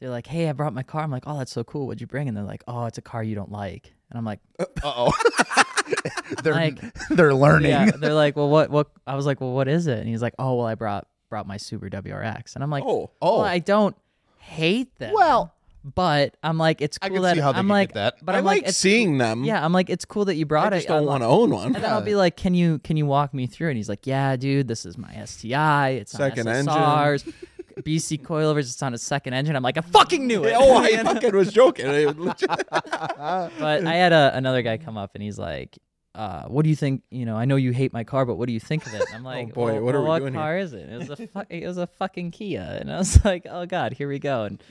they're 0.00 0.10
like, 0.10 0.26
"Hey, 0.26 0.48
I 0.48 0.52
brought 0.52 0.74
my 0.74 0.82
car." 0.82 1.02
I'm 1.02 1.10
like, 1.10 1.24
"Oh, 1.26 1.38
that's 1.38 1.50
so 1.52 1.64
cool. 1.64 1.86
What'd 1.86 2.00
you 2.00 2.06
bring?" 2.06 2.28
And 2.28 2.36
they're 2.36 2.44
like, 2.44 2.62
"Oh, 2.68 2.84
it's 2.84 2.98
a 2.98 3.02
car 3.02 3.22
you 3.22 3.34
don't 3.34 3.50
like." 3.50 3.92
And 4.10 4.18
I'm 4.18 4.24
like, 4.24 4.40
Uh 4.60 4.64
oh. 4.84 5.12
they're 6.42 6.52
Like- 6.54 6.78
they're 7.08 7.34
learning. 7.34 7.70
"Yeah." 7.70 7.90
They're 7.90 8.12
like, 8.24 8.36
"Well, 8.36 8.48
what? 8.50 8.70
What?" 8.70 8.90
I 9.06 9.14
was 9.16 9.26
like, 9.26 9.40
"Well, 9.40 9.52
what 9.52 9.66
is 9.68 9.86
it?" 9.86 9.98
And 9.98 10.08
he's 10.08 10.22
like, 10.22 10.34
"Oh, 10.38 10.54
well, 10.56 10.66
I 10.66 10.74
brought 10.74 11.08
brought 11.30 11.46
my 11.46 11.56
Subaru 11.56 11.90
WRX." 11.90 12.54
And 12.54 12.62
I'm 12.62 12.70
like, 12.70 12.84
Oh, 12.86 13.10
Oh. 13.22 13.38
well, 13.38 13.44
I 13.46 13.58
don't 13.58 13.96
hate 14.38 14.94
them." 14.98 15.14
Well- 15.14 15.54
but 15.94 16.36
I'm 16.42 16.58
like, 16.58 16.80
it's 16.80 16.98
I 17.02 17.08
cool 17.08 17.16
can 17.16 17.22
that 17.24 17.34
see 17.36 17.40
how 17.40 17.52
they 17.52 17.58
I'm 17.58 17.66
could 17.66 17.72
like, 17.72 17.88
get 17.90 17.94
that. 17.94 18.14
but 18.24 18.34
I 18.34 18.38
I'm 18.38 18.44
like, 18.44 18.62
like, 18.62 18.68
it's 18.70 18.78
seeing 18.78 19.18
them. 19.18 19.44
Yeah, 19.44 19.64
I'm 19.64 19.72
like, 19.72 19.90
it's 19.90 20.04
cool 20.04 20.24
that 20.26 20.34
you 20.36 20.46
brought 20.46 20.72
I 20.72 20.76
it. 20.76 20.78
just 20.80 20.88
don't 20.88 20.98
I'm 20.98 21.04
want 21.06 21.22
like- 21.22 21.28
to 21.30 21.34
own 21.34 21.50
one. 21.50 21.66
And 21.66 21.74
then 21.76 21.84
I'll 21.86 22.00
be 22.02 22.14
like, 22.14 22.36
"Can 22.36 22.54
you 22.54 22.78
can 22.80 22.96
you 22.96 23.06
walk 23.06 23.32
me 23.34 23.46
through?" 23.46 23.68
And 23.68 23.76
he's 23.76 23.88
like, 23.88 24.06
"Yeah, 24.06 24.36
dude, 24.36 24.68
this 24.68 24.84
is 24.86 24.96
my 24.98 25.12
STI. 25.24 25.90
It's 25.90 26.12
Second 26.12 26.48
on 26.48 26.54
engine." 26.54 26.72
SSRs, 26.74 27.32
BC 27.82 28.22
coilovers. 28.22 28.60
It's 28.70 28.82
on 28.82 28.94
a 28.94 28.98
second 28.98 29.34
engine." 29.34 29.54
I'm 29.56 29.62
like, 29.62 29.78
"I 29.78 29.82
fucking 29.82 30.26
knew 30.26 30.44
it." 30.44 30.54
oh, 30.56 30.76
I 30.78 30.96
fucking 31.04 31.34
was 31.34 31.52
joking. 31.52 31.86
It 31.86 32.18
legit- 32.18 32.48
but 32.70 33.86
I 33.86 33.94
had 33.94 34.12
a, 34.12 34.32
another 34.34 34.62
guy 34.62 34.76
come 34.78 34.96
up 34.96 35.12
and 35.14 35.22
he's 35.22 35.38
like, 35.38 35.78
uh, 36.14 36.44
"What 36.44 36.64
do 36.64 36.70
you 36.70 36.76
think? 36.76 37.02
You 37.10 37.24
know, 37.26 37.36
I 37.36 37.44
know 37.44 37.56
you 37.56 37.70
hate 37.72 37.92
my 37.92 38.02
car, 38.04 38.26
but 38.26 38.34
what 38.36 38.46
do 38.46 38.52
you 38.52 38.60
think 38.60 38.86
of 38.86 38.94
it?" 38.94 39.02
And 39.08 39.16
I'm 39.16 39.24
like, 39.24 39.54
boy, 39.54 39.74
well, 39.74 39.82
what 39.82 39.94
are 39.94 39.98
well, 39.98 40.04
we 40.04 40.08
what 40.08 40.18
doing 40.20 40.32
here?" 40.34 40.42
car 40.42 40.58
is 40.58 40.72
it? 40.72 40.88
It 40.90 40.98
was 40.98 41.10
a 41.10 41.16
fu- 41.16 41.42
it 41.48 41.66
was 41.66 41.78
a 41.78 41.86
fucking 41.86 42.30
Kia, 42.32 42.78
and 42.80 42.92
I 42.92 42.98
was 42.98 43.24
like, 43.24 43.46
"Oh 43.48 43.66
God, 43.66 43.92
here 43.92 44.08
we 44.08 44.18
go." 44.18 44.44
And 44.44 44.62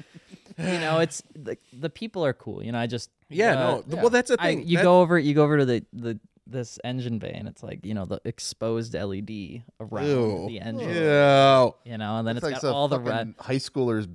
you 0.57 0.79
know, 0.79 0.99
it's 1.05 1.21
the 1.35 1.57
the 1.73 1.89
people 1.89 2.25
are 2.25 2.33
cool. 2.33 2.63
You 2.63 2.71
know, 2.71 2.79
I 2.79 2.87
just 2.87 3.09
yeah, 3.29 3.51
uh, 3.53 3.81
no. 3.87 3.97
Well, 3.97 4.09
that's 4.09 4.29
the 4.29 4.37
I, 4.41 4.55
thing. 4.55 4.67
you 4.67 4.77
That- 4.77 4.83
go 4.83 5.01
over 5.01 5.17
you 5.19 5.33
go 5.33 5.43
over 5.43 5.57
to 5.57 5.65
the 5.65 5.85
the 5.93 6.19
this 6.49 6.79
engine 6.85 7.19
bay 7.19 7.33
and 7.35 7.45
it's 7.45 7.61
like 7.61 7.85
you 7.85 7.93
know 7.93 8.05
the 8.05 8.21
exposed 8.23 8.93
LED 8.93 9.63
around 9.81 10.07
Ew. 10.07 10.45
the 10.47 10.61
engine, 10.61 10.89
Ew. 10.89 11.73
you 11.83 11.97
know, 11.97 12.17
and 12.19 12.25
then 12.27 12.37
It's 12.37 12.45
it's 12.45 12.53
like 12.53 12.61
got 12.61 12.73
all 12.73 12.87
the 12.87 12.99
red. 13.01 13.35
high 13.37 13.57
schooler's 13.57 14.07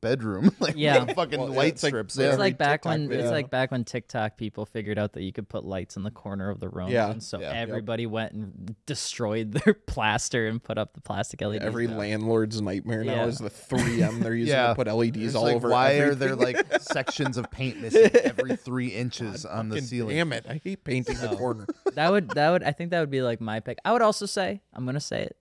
bedroom. 0.00 0.50
like 0.60 0.74
Yeah. 0.76 1.04
fucking 1.04 1.38
Well, 1.40 1.50
yeah, 1.50 1.56
light 1.56 1.72
it's 1.74 1.82
like- 1.82 1.90
strips. 1.90 2.16
it's. 2.16 2.24
It's 2.32 2.38
like 2.38 2.58
back 2.58 2.82
TikTok 2.82 2.90
when 2.92 3.08
video. 3.08 3.24
it's 3.24 3.30
like 3.32 3.50
back 3.50 3.70
when 3.70 3.84
TikTok 3.84 4.36
people 4.36 4.66
figured 4.66 4.98
out 4.98 5.12
that 5.14 5.22
you 5.22 5.32
could 5.32 5.48
put 5.48 5.64
lights 5.64 5.96
in 5.96 6.02
the 6.02 6.10
corner 6.10 6.50
of 6.50 6.60
the 6.60 6.68
room. 6.68 6.88
Yeah. 6.88 7.10
and 7.10 7.22
so 7.22 7.40
Yeah. 7.40 7.52
Yep. 7.52 7.68
everybody 7.68 8.06
went 8.06 8.32
and 8.32 8.74
destroyed 8.86 9.52
their 9.64 9.74
plaster 9.74 10.46
and 10.46 10.62
put 10.62 10.78
up 10.78 10.94
the 10.94 11.00
plastic 11.00 11.40
LED. 11.40 11.62
Every 11.62 11.86
landlord's 11.86 12.60
nightmare 12.60 13.04
now 13.04 13.14
Yeah. 13.14 13.26
is 13.26 13.38
the 13.38 13.50
3M 13.50 14.20
they're 14.22 14.34
using 14.44 14.54
Yeah. 14.54 14.68
to 14.68 14.74
put 14.74 14.86
LEDs 14.86 15.16
It's 15.18 15.34
all 15.34 15.44
like, 15.44 15.56
over. 15.56 15.68
why 15.70 15.94
everything. 15.94 16.10
are 16.10 16.14
there 16.14 16.36
like 16.36 16.80
sections 16.82 17.36
of 17.36 17.50
paint 17.50 17.80
missing 17.80 18.10
every 18.24 18.56
three 18.56 18.88
inches 18.88 19.44
on 19.44 19.68
the 19.68 19.80
ceiling? 19.80 20.16
Damn 20.16 20.32
it! 20.32 20.46
I 20.48 20.60
hate 20.62 20.84
painting 20.84 21.16
the 21.18 21.28
corner. 21.36 21.66
that 21.94 22.10
would 22.10 22.30
that 22.30 22.50
would 22.50 22.62
I 22.62 22.72
think 22.72 22.90
that 22.90 23.00
would 23.00 23.10
be 23.10 23.22
like 23.22 23.40
my 23.40 23.60
pick. 23.60 23.78
I 23.84 23.92
would 23.92 24.02
also 24.02 24.26
say 24.26 24.60
I'm 24.72 24.84
gonna 24.86 25.00
say 25.00 25.22
it 25.22 25.36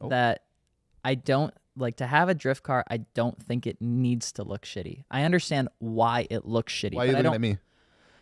Oh. 0.00 0.08
that 0.08 0.44
I 1.04 1.14
don't 1.14 1.52
like 1.80 1.96
to 1.96 2.06
have 2.06 2.28
a 2.28 2.34
drift 2.34 2.62
car. 2.62 2.84
I 2.90 2.98
don't 3.14 3.42
think 3.42 3.66
it 3.66 3.78
needs 3.80 4.32
to 4.32 4.42
look 4.42 4.62
shitty. 4.64 5.04
I 5.10 5.22
understand 5.24 5.68
why 5.78 6.26
it 6.30 6.44
looks 6.46 6.72
shitty, 6.72 6.94
Why 6.94 7.04
are 7.04 7.06
you 7.06 7.12
looking 7.12 7.34
at 7.34 7.40
me? 7.40 7.58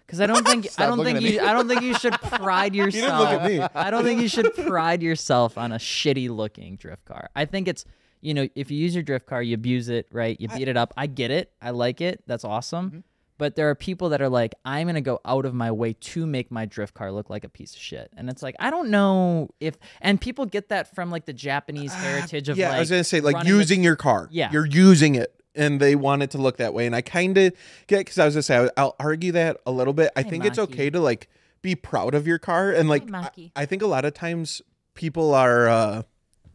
because 0.07 0.21
I 0.23 0.27
don't 0.27 0.47
think 0.47 0.69
I 0.79 0.87
don't 0.87 1.05
think 1.05 1.21
you. 1.21 1.41
I 1.41 1.53
don't 1.53 1.69
think 1.69 1.83
you 1.83 1.95
should 1.95 2.15
pride 2.15 2.75
yourself. 2.75 3.29
didn't 3.29 3.43
look 3.43 3.43
at 3.43 3.75
me. 3.75 3.81
I 3.81 3.91
don't 3.91 4.05
think 4.05 4.21
you 4.23 4.29
should 4.29 4.55
pride 4.55 5.03
yourself 5.03 5.59
on 5.59 5.73
a 5.73 5.77
shitty 5.77 6.31
looking 6.31 6.77
drift 6.77 7.05
car. 7.05 7.29
I 7.37 7.45
think 7.45 7.69
it's 7.69 7.85
you 8.21 8.33
know 8.35 8.49
if 8.55 8.71
you 8.71 8.79
use 8.79 8.95
your 8.95 9.03
drift 9.05 9.27
car, 9.27 9.43
you 9.43 9.55
abuse 9.55 9.89
it, 9.91 10.09
right? 10.13 10.41
You 10.41 10.49
beat 10.49 10.69
it 10.69 10.77
up. 10.77 10.95
I 10.97 11.07
get 11.07 11.31
it. 11.31 11.53
I 11.61 11.71
like 11.71 12.01
it. 12.01 12.23
That's 12.27 12.45
awesome. 12.45 12.87
Mm-hmm. 12.87 12.99
But 13.39 13.55
there 13.57 13.71
are 13.71 13.75
people 13.77 14.09
that 14.11 14.21
are 14.21 14.29
like, 14.29 14.55
I'm 14.65 14.87
gonna 14.89 15.01
go 15.01 15.21
out 15.25 15.45
of 15.47 15.55
my 15.55 15.71
way 15.71 15.93
to 15.93 16.27
make 16.27 16.51
my 16.51 16.67
drift 16.67 16.95
car 16.95 17.13
look 17.13 17.31
like 17.31 17.45
a 17.45 17.49
piece 17.49 17.75
of 17.75 17.81
shit, 17.81 18.11
and 18.17 18.29
it's 18.29 18.43
like 18.43 18.57
I 18.59 18.69
don't 18.71 18.91
know 18.91 19.49
if, 19.61 19.77
and 20.01 20.21
people 20.21 20.45
get 20.45 20.69
that 20.71 20.95
from 20.95 21.11
like 21.11 21.25
the 21.25 21.33
Japanese 21.33 21.95
heritage 21.95 22.49
of 22.49 22.57
Ah, 22.59 22.61
yeah, 22.61 22.69
like 22.71 22.77
I 22.77 22.81
was 22.81 22.91
gonna 22.91 23.05
say 23.05 23.21
like 23.21 23.35
running 23.37 23.53
the- 23.53 23.59
using 23.59 23.83
your 23.85 23.97
car. 23.97 24.29
Yeah. 24.33 24.51
you're 24.53 24.67
using 24.67 25.15
it, 25.15 25.33
and 25.55 25.81
they 25.81 25.95
want 25.95 26.23
it 26.25 26.33
to 26.33 26.39
look 26.39 26.57
that 26.59 26.75
way. 26.75 26.85
And 26.87 26.95
I 26.97 27.01
kind 27.01 27.39
of 27.39 27.53
get 27.87 27.99
because 28.01 28.19
I 28.19 28.25
was 28.25 28.35
gonna 28.35 28.43
say 28.43 28.59
I- 28.59 28.71
I'll 28.77 28.97
argue 28.99 29.33
that 29.33 29.59
a 29.65 29.71
little 29.71 29.95
bit. 29.95 30.11
I 30.17 30.23
Hey, 30.25 30.31
think 30.31 30.45
it's 30.45 30.59
okay 30.59 30.91
to 30.91 31.01
like 31.01 31.29
be 31.63 31.75
proud 31.77 32.15
of 32.15 32.27
your 32.27 32.39
car, 32.39 32.73
and 32.73 32.89
like 32.89 33.09
I, 33.15 33.31
I 33.55 33.67
think 33.67 33.83
a 33.83 33.87
lot 33.87 34.05
of 34.05 34.15
times 34.15 34.63
people 34.95 35.33
are, 35.33 35.69
uh 35.69 36.03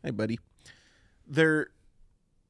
hey 0.03 0.11
buddy, 0.11 0.37
they're 1.27 1.67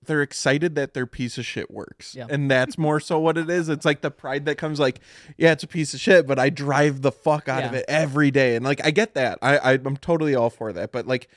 they're 0.05 0.21
excited 0.21 0.75
that 0.75 0.93
their 0.93 1.05
piece 1.05 1.37
of 1.37 1.45
shit 1.45 1.69
works. 1.71 2.15
Yeah. 2.15 2.27
And 2.29 2.49
that's 2.49 2.77
more 2.77 2.99
so 2.99 3.19
what 3.19 3.37
it 3.37 3.49
is. 3.49 3.69
It's 3.69 3.85
like 3.85 4.01
the 4.01 4.11
pride 4.11 4.45
that 4.45 4.57
comes 4.57 4.79
like, 4.79 4.99
yeah, 5.37 5.51
it's 5.51 5.63
a 5.63 5.67
piece 5.67 5.93
of 5.93 5.99
shit, 5.99 6.27
but 6.27 6.39
I 6.39 6.49
drive 6.49 7.01
the 7.01 7.11
fuck 7.11 7.47
out 7.49 7.63
of 7.63 7.73
it 7.73 7.85
every 7.87 8.31
day. 8.31 8.55
And 8.55 8.63
like 8.65 8.83
I 8.85 8.91
get 8.91 9.13
that. 9.15 9.39
I, 9.41 9.57
I 9.57 9.71
I'm 9.73 9.97
totally 9.97 10.35
all 10.35 10.49
for 10.49 10.73
that. 10.73 10.91
But 10.91 11.07
like 11.07 11.27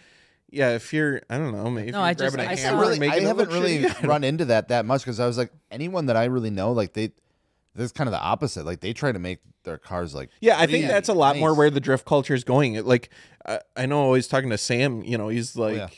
yeah, 0.50 0.70
if 0.74 0.92
you're 0.92 1.22
I 1.28 1.38
don't 1.38 1.52
know, 1.52 1.70
maybe 1.70 1.88
if 1.88 1.92
No, 1.92 1.98
you're 1.98 2.06
I 2.06 2.14
just- 2.14 2.34
grabbing 2.34 2.48
a 2.48 2.52
I 2.52 2.56
hammer 2.56 2.80
really, 2.80 3.08
I 3.08 3.20
haven't 3.20 3.48
really 3.50 3.78
shitty, 3.82 4.06
run 4.06 4.24
into 4.24 4.44
that 4.46 4.68
that 4.68 4.86
much 4.86 5.02
because 5.02 5.20
I 5.20 5.26
was 5.26 5.36
like, 5.38 5.50
anyone 5.70 6.06
that 6.06 6.16
I 6.16 6.26
really 6.26 6.50
know, 6.50 6.72
like 6.72 6.92
they, 6.92 7.08
this 7.74 7.86
is 7.86 7.92
kind 7.92 8.08
of 8.08 8.12
the 8.12 8.20
opposite. 8.20 8.64
Like 8.64 8.80
they 8.80 8.92
try 8.92 9.12
to 9.12 9.18
make 9.18 9.40
their 9.64 9.76
cars 9.76 10.14
like, 10.14 10.30
Yeah, 10.40 10.54
I 10.56 10.60
think 10.60 10.72
really 10.72 10.86
that's 10.86 11.08
a 11.08 11.14
lot 11.14 11.36
more 11.36 11.54
where 11.54 11.68
the 11.68 11.80
drift 11.80 12.06
culture 12.06 12.32
is 12.34 12.44
going. 12.44 12.74
It, 12.74 12.86
like, 12.86 13.10
I, 13.44 13.60
I 13.76 13.86
know 13.86 13.98
always 14.00 14.28
talking 14.28 14.50
to 14.50 14.56
Sam, 14.58 15.02
you 15.02 15.18
know, 15.18 15.28
he's 15.28 15.58
oh, 15.58 15.62
like 15.62 15.76
yeah. 15.76 15.88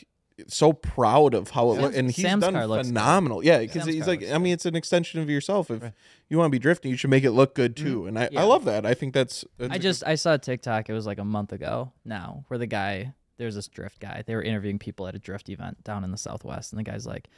So 0.47 0.73
proud 0.73 1.33
of 1.33 1.49
how 1.51 1.71
it 1.71 1.81
looks, 1.81 1.95
and 1.95 2.09
he's 2.11 2.23
Sam's 2.23 2.43
done 2.43 2.53
car 2.53 2.67
looks 2.67 2.87
phenomenal. 2.87 3.43
Yeah, 3.43 3.59
because 3.59 3.85
he's 3.85 4.07
like, 4.07 4.27
I 4.29 4.37
mean, 4.37 4.53
it's 4.53 4.65
an 4.65 4.75
extension 4.75 5.21
of 5.21 5.29
yourself. 5.29 5.69
If 5.71 5.91
you 6.29 6.37
want 6.37 6.47
to 6.47 6.51
be 6.51 6.59
drifting, 6.59 6.91
you 6.91 6.97
should 6.97 7.09
make 7.09 7.23
it 7.23 7.31
look 7.31 7.55
good 7.55 7.75
too. 7.75 8.05
And 8.07 8.17
I, 8.17 8.25
Mm-hmm. 8.25 8.33
Yeah. 8.35 8.41
I 8.41 8.43
love 8.43 8.65
that. 8.65 8.85
I 8.85 8.93
think 8.93 9.13
that's. 9.13 9.45
that's 9.57 9.73
I 9.73 9.77
just 9.77 10.03
I 10.05 10.15
saw 10.15 10.33
a 10.33 10.37
TikTok. 10.37 10.89
It 10.89 10.93
was 10.93 11.05
like 11.05 11.17
a 11.19 11.25
month 11.25 11.51
ago 11.53 11.91
now, 12.05 12.43
where 12.47 12.57
the 12.57 12.67
guy 12.67 13.13
there's 13.37 13.55
this 13.55 13.67
drift 13.67 13.99
guy. 13.99 14.23
They 14.25 14.35
were 14.35 14.41
interviewing 14.43 14.79
people 14.79 15.07
at 15.07 15.15
a 15.15 15.19
drift 15.19 15.49
event 15.49 15.83
down 15.83 16.03
in 16.03 16.11
the 16.11 16.17
Southwest, 16.17 16.73
and 16.73 16.79
the 16.79 16.83
guy's 16.83 17.07
like, 17.07 17.29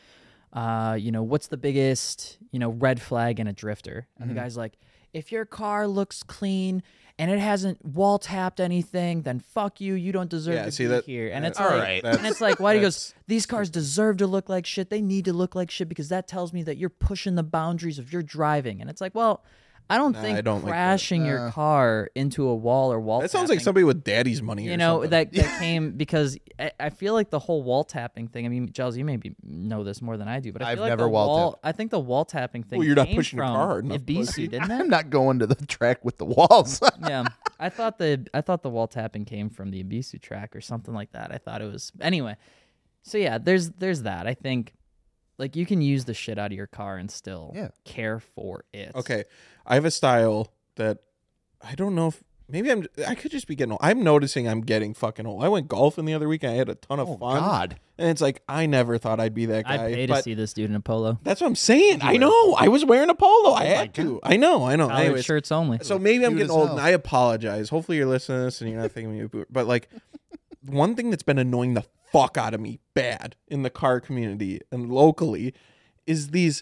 uh, 0.54 0.98
you 1.00 1.12
know, 1.12 1.24
what's 1.24 1.48
the 1.48 1.58
biggest 1.58 2.38
you 2.52 2.60
know 2.60 2.70
red 2.72 3.02
flag 3.02 3.40
in 3.40 3.48
a 3.48 3.54
drifter? 3.54 4.08
And 4.20 4.28
Mm-hmm. 4.28 4.36
the 4.36 4.42
guy's 4.42 4.58
like, 4.58 4.74
if 5.14 5.32
your 5.32 5.46
car 5.46 5.88
looks 5.88 6.24
clean 6.24 6.84
and 7.22 7.30
it 7.32 7.40
hasn't 7.40 7.84
wall 7.86 8.18
tapped 8.20 8.60
anything, 8.60 9.22
then 9.22 9.40
fuck 9.40 9.80
you. 9.80 9.94
You 9.94 10.12
don't 10.12 10.30
deserve 10.30 10.56
Yeah, 10.56 10.66
to 10.66 10.72
see 10.72 10.84
be 10.86 10.88
that- 10.88 11.06
here. 11.06 11.30
And 11.32 11.46
that- 11.46 11.50
it's 11.52 11.60
All 11.60 11.70
like, 11.70 11.80
right. 11.80 12.04
and 12.04 12.26
it's 12.26 12.42
like, 12.42 12.60
why 12.60 12.74
do 12.74 12.80
you 12.80 12.86
go? 12.90 12.96
These 13.28 13.46
cars 13.46 13.70
deserve 13.70 14.18
to 14.18 14.28
look 14.28 14.50
like 14.50 14.66
shit. 14.66 14.90
They 14.90 15.02
need 15.02 15.26
to 15.26 15.34
look 15.34 15.54
like 15.56 15.70
shit 15.70 15.88
because 15.88 16.10
that 16.10 16.28
tells 16.28 16.52
me 16.52 16.64
that 16.64 16.78
you're 16.78 16.90
pushing 16.90 17.36
the 17.36 17.44
boundaries 17.44 18.00
of 18.00 18.12
your 18.12 18.24
driving. 18.24 18.82
And 18.82 18.90
it's 18.90 19.02
like, 19.02 19.14
well. 19.16 19.44
I 19.92 19.98
don't 19.98 20.14
Nah, 20.14 20.22
think 20.22 20.38
I 20.38 20.42
don't 20.42 20.56
like 20.64 20.66
that. 20.66 20.70
crashing 20.72 21.26
your 21.26 21.52
car 21.52 22.10
into 22.16 22.48
a 22.48 22.56
wall 22.56 22.92
or 22.94 23.00
wall. 23.00 23.20
That 23.22 23.30
sounds 23.32 23.50
like 23.50 23.58
tapping- 23.58 23.64
somebody 23.66 23.84
with 23.84 24.04
daddy's 24.04 24.42
money. 24.42 24.64
you 24.66 24.74
or 24.74 24.78
know 24.78 24.94
something. 25.04 25.10
that 25.12 25.34
that 25.34 25.60
came 25.60 25.92
because 25.92 26.38
I, 26.60 26.72
I 26.80 26.90
feel 26.90 27.14
like 27.14 27.30
the 27.30 27.40
whole 27.40 27.62
wall 27.64 27.84
tapping 27.84 28.28
thing. 28.28 28.46
I 28.46 28.50
mean, 28.50 28.72
Gels, 28.72 28.96
you 28.98 29.04
maybe 29.06 29.36
know 29.44 29.84
this 29.84 30.02
more 30.02 30.18
than 30.18 30.28
I 30.28 30.40
do, 30.40 30.52
but 30.54 30.62
I 30.62 30.72
I've 30.72 30.80
like 30.80 30.90
never 30.90 31.04
the 31.04 31.10
wall 31.10 31.28
wall. 31.28 31.60
I 31.64 31.72
think 31.74 31.92
the 31.92 32.00
wall 32.00 32.26
tapping 32.26 32.64
thing. 32.64 32.80
Well, 32.80 32.86
you're 32.88 32.96
not 32.96 33.08
came 33.08 33.16
pushing 33.18 33.38
your 33.38 33.46
from 33.48 33.56
car 33.56 33.68
hard 33.68 33.86
enough, 33.86 33.98
Ebisu, 34.06 34.50
didn't 34.50 34.72
I'm 34.72 34.82
it? 34.82 34.88
not 34.88 35.10
going 35.10 35.40
to 35.40 35.48
the 35.48 35.56
track 35.66 36.04
with 36.06 36.18
the 36.18 36.26
walls. 36.26 36.80
yeah, 37.02 37.26
I 37.60 37.70
thought 37.70 37.98
the 37.98 38.26
I 38.34 38.42
thought 38.42 38.64
the 38.64 38.70
wall 38.70 38.88
tapping 38.88 39.26
came 39.26 39.50
from 39.50 39.72
the 39.72 39.84
Ebisu 39.84 40.22
track 40.22 40.56
or 40.56 40.62
something 40.62 40.94
like 40.94 41.12
that. 41.12 41.32
I 41.34 41.38
thought 41.38 41.62
it 41.62 41.72
was 41.72 41.92
anyway. 42.02 42.36
So 43.04 43.18
yeah, 43.18 43.38
there's 43.40 43.72
there's 43.72 44.04
that. 44.04 44.28
I 44.28 44.34
think 44.36 44.74
like 45.42 45.56
you 45.58 45.66
can 45.66 45.82
use 45.82 46.06
the 46.06 46.14
shit 46.14 46.38
out 46.40 46.52
of 46.52 46.56
your 46.58 46.68
car 46.68 46.96
and 46.98 47.12
still 47.12 47.52
Yeah. 47.54 47.70
care 47.84 48.20
for 48.20 48.64
it. 48.72 48.92
Okay, 48.96 49.26
I 49.66 49.74
have 49.76 49.84
a 49.86 49.92
style 49.92 50.54
that 50.76 51.00
I 51.62 51.76
don't 51.76 51.96
know 51.96 52.08
if 52.08 52.24
maybe 52.48 52.72
I'm. 52.72 52.86
I 53.08 53.16
could 53.16 53.32
just 53.32 53.48
be 53.48 53.56
getting 53.56 53.72
old. 53.74 53.82
I'm 53.84 54.04
noticing 54.04 54.48
I'm 54.48 54.62
getting 54.62 54.94
fucking 54.94 55.26
old. 55.26 55.44
I 55.44 55.50
went 55.50 55.68
golfing 55.68 56.06
the 56.06 56.14
other 56.14 56.28
week. 56.30 56.44
I 56.44 56.52
had 56.52 56.70
a 56.70 56.76
ton 56.76 57.00
of 57.00 57.10
Oh, 57.10 57.18
fun. 57.18 57.40
God. 57.42 57.80
And 57.98 58.10
it's 58.10 58.22
like 58.22 58.42
I 58.50 58.66
never 58.66 58.98
thought 58.98 59.20
I'd 59.20 59.34
be 59.36 59.46
that 59.48 59.66
guy. 59.66 59.86
I'd 59.86 59.94
pay 59.94 60.06
to 60.08 60.14
but 60.14 60.24
see 60.24 60.34
this 60.34 60.54
dude 60.54 60.70
in 60.72 60.76
a 60.76 60.80
polo. 60.80 61.20
that's 61.24 61.40
what 61.42 61.48
I'm 61.48 61.56
saying. 61.56 62.00
I 62.02 62.18
know. 62.18 62.56
I 62.56 62.68
was 62.68 62.84
wearing 62.84 63.10
a 63.12 63.16
polo. 63.16 63.52
Oh 63.52 63.56
I 63.56 63.60
my 63.64 63.66
had 63.66 63.94
to. 63.96 64.20
I 64.24 64.38
know. 64.38 64.64
I 64.66 64.76
know. 64.76 64.88
Collared 64.88 65.06
Anyways, 65.06 65.26
shirts 65.26 65.52
only. 65.52 65.80
so 65.84 66.00
maybe 66.00 66.24
I'm 66.26 66.32
Cute 66.32 66.40
getting 66.48 66.52
as 66.52 66.56
old, 66.56 66.68
hell. 66.70 66.78
and 66.78 66.86
I 66.86 66.90
apologize. 66.92 67.70
Hopefully 67.70 67.98
you're 67.98 68.08
listening 68.08 68.40
to 68.40 68.44
this 68.46 68.62
and 68.62 68.70
you're 68.72 68.80
not 68.82 68.92
thinking 68.92 69.14
me 69.14 69.22
a 69.22 69.28
boomer. 69.28 69.46
But 69.52 69.68
like, 69.68 69.88
one 70.65 70.95
thing 70.95 71.10
that's 71.10 71.24
been 71.24 71.38
annoying 71.39 71.74
the 71.74 71.86
fuck 72.12 72.38
out 72.38 72.54
of 72.54 72.60
me 72.60 72.80
bad 72.93 73.36
in 73.47 73.63
the 73.63 73.69
car 73.69 74.00
community 74.00 74.60
and 74.71 74.91
locally 74.91 75.54
is 76.06 76.30
these 76.30 76.62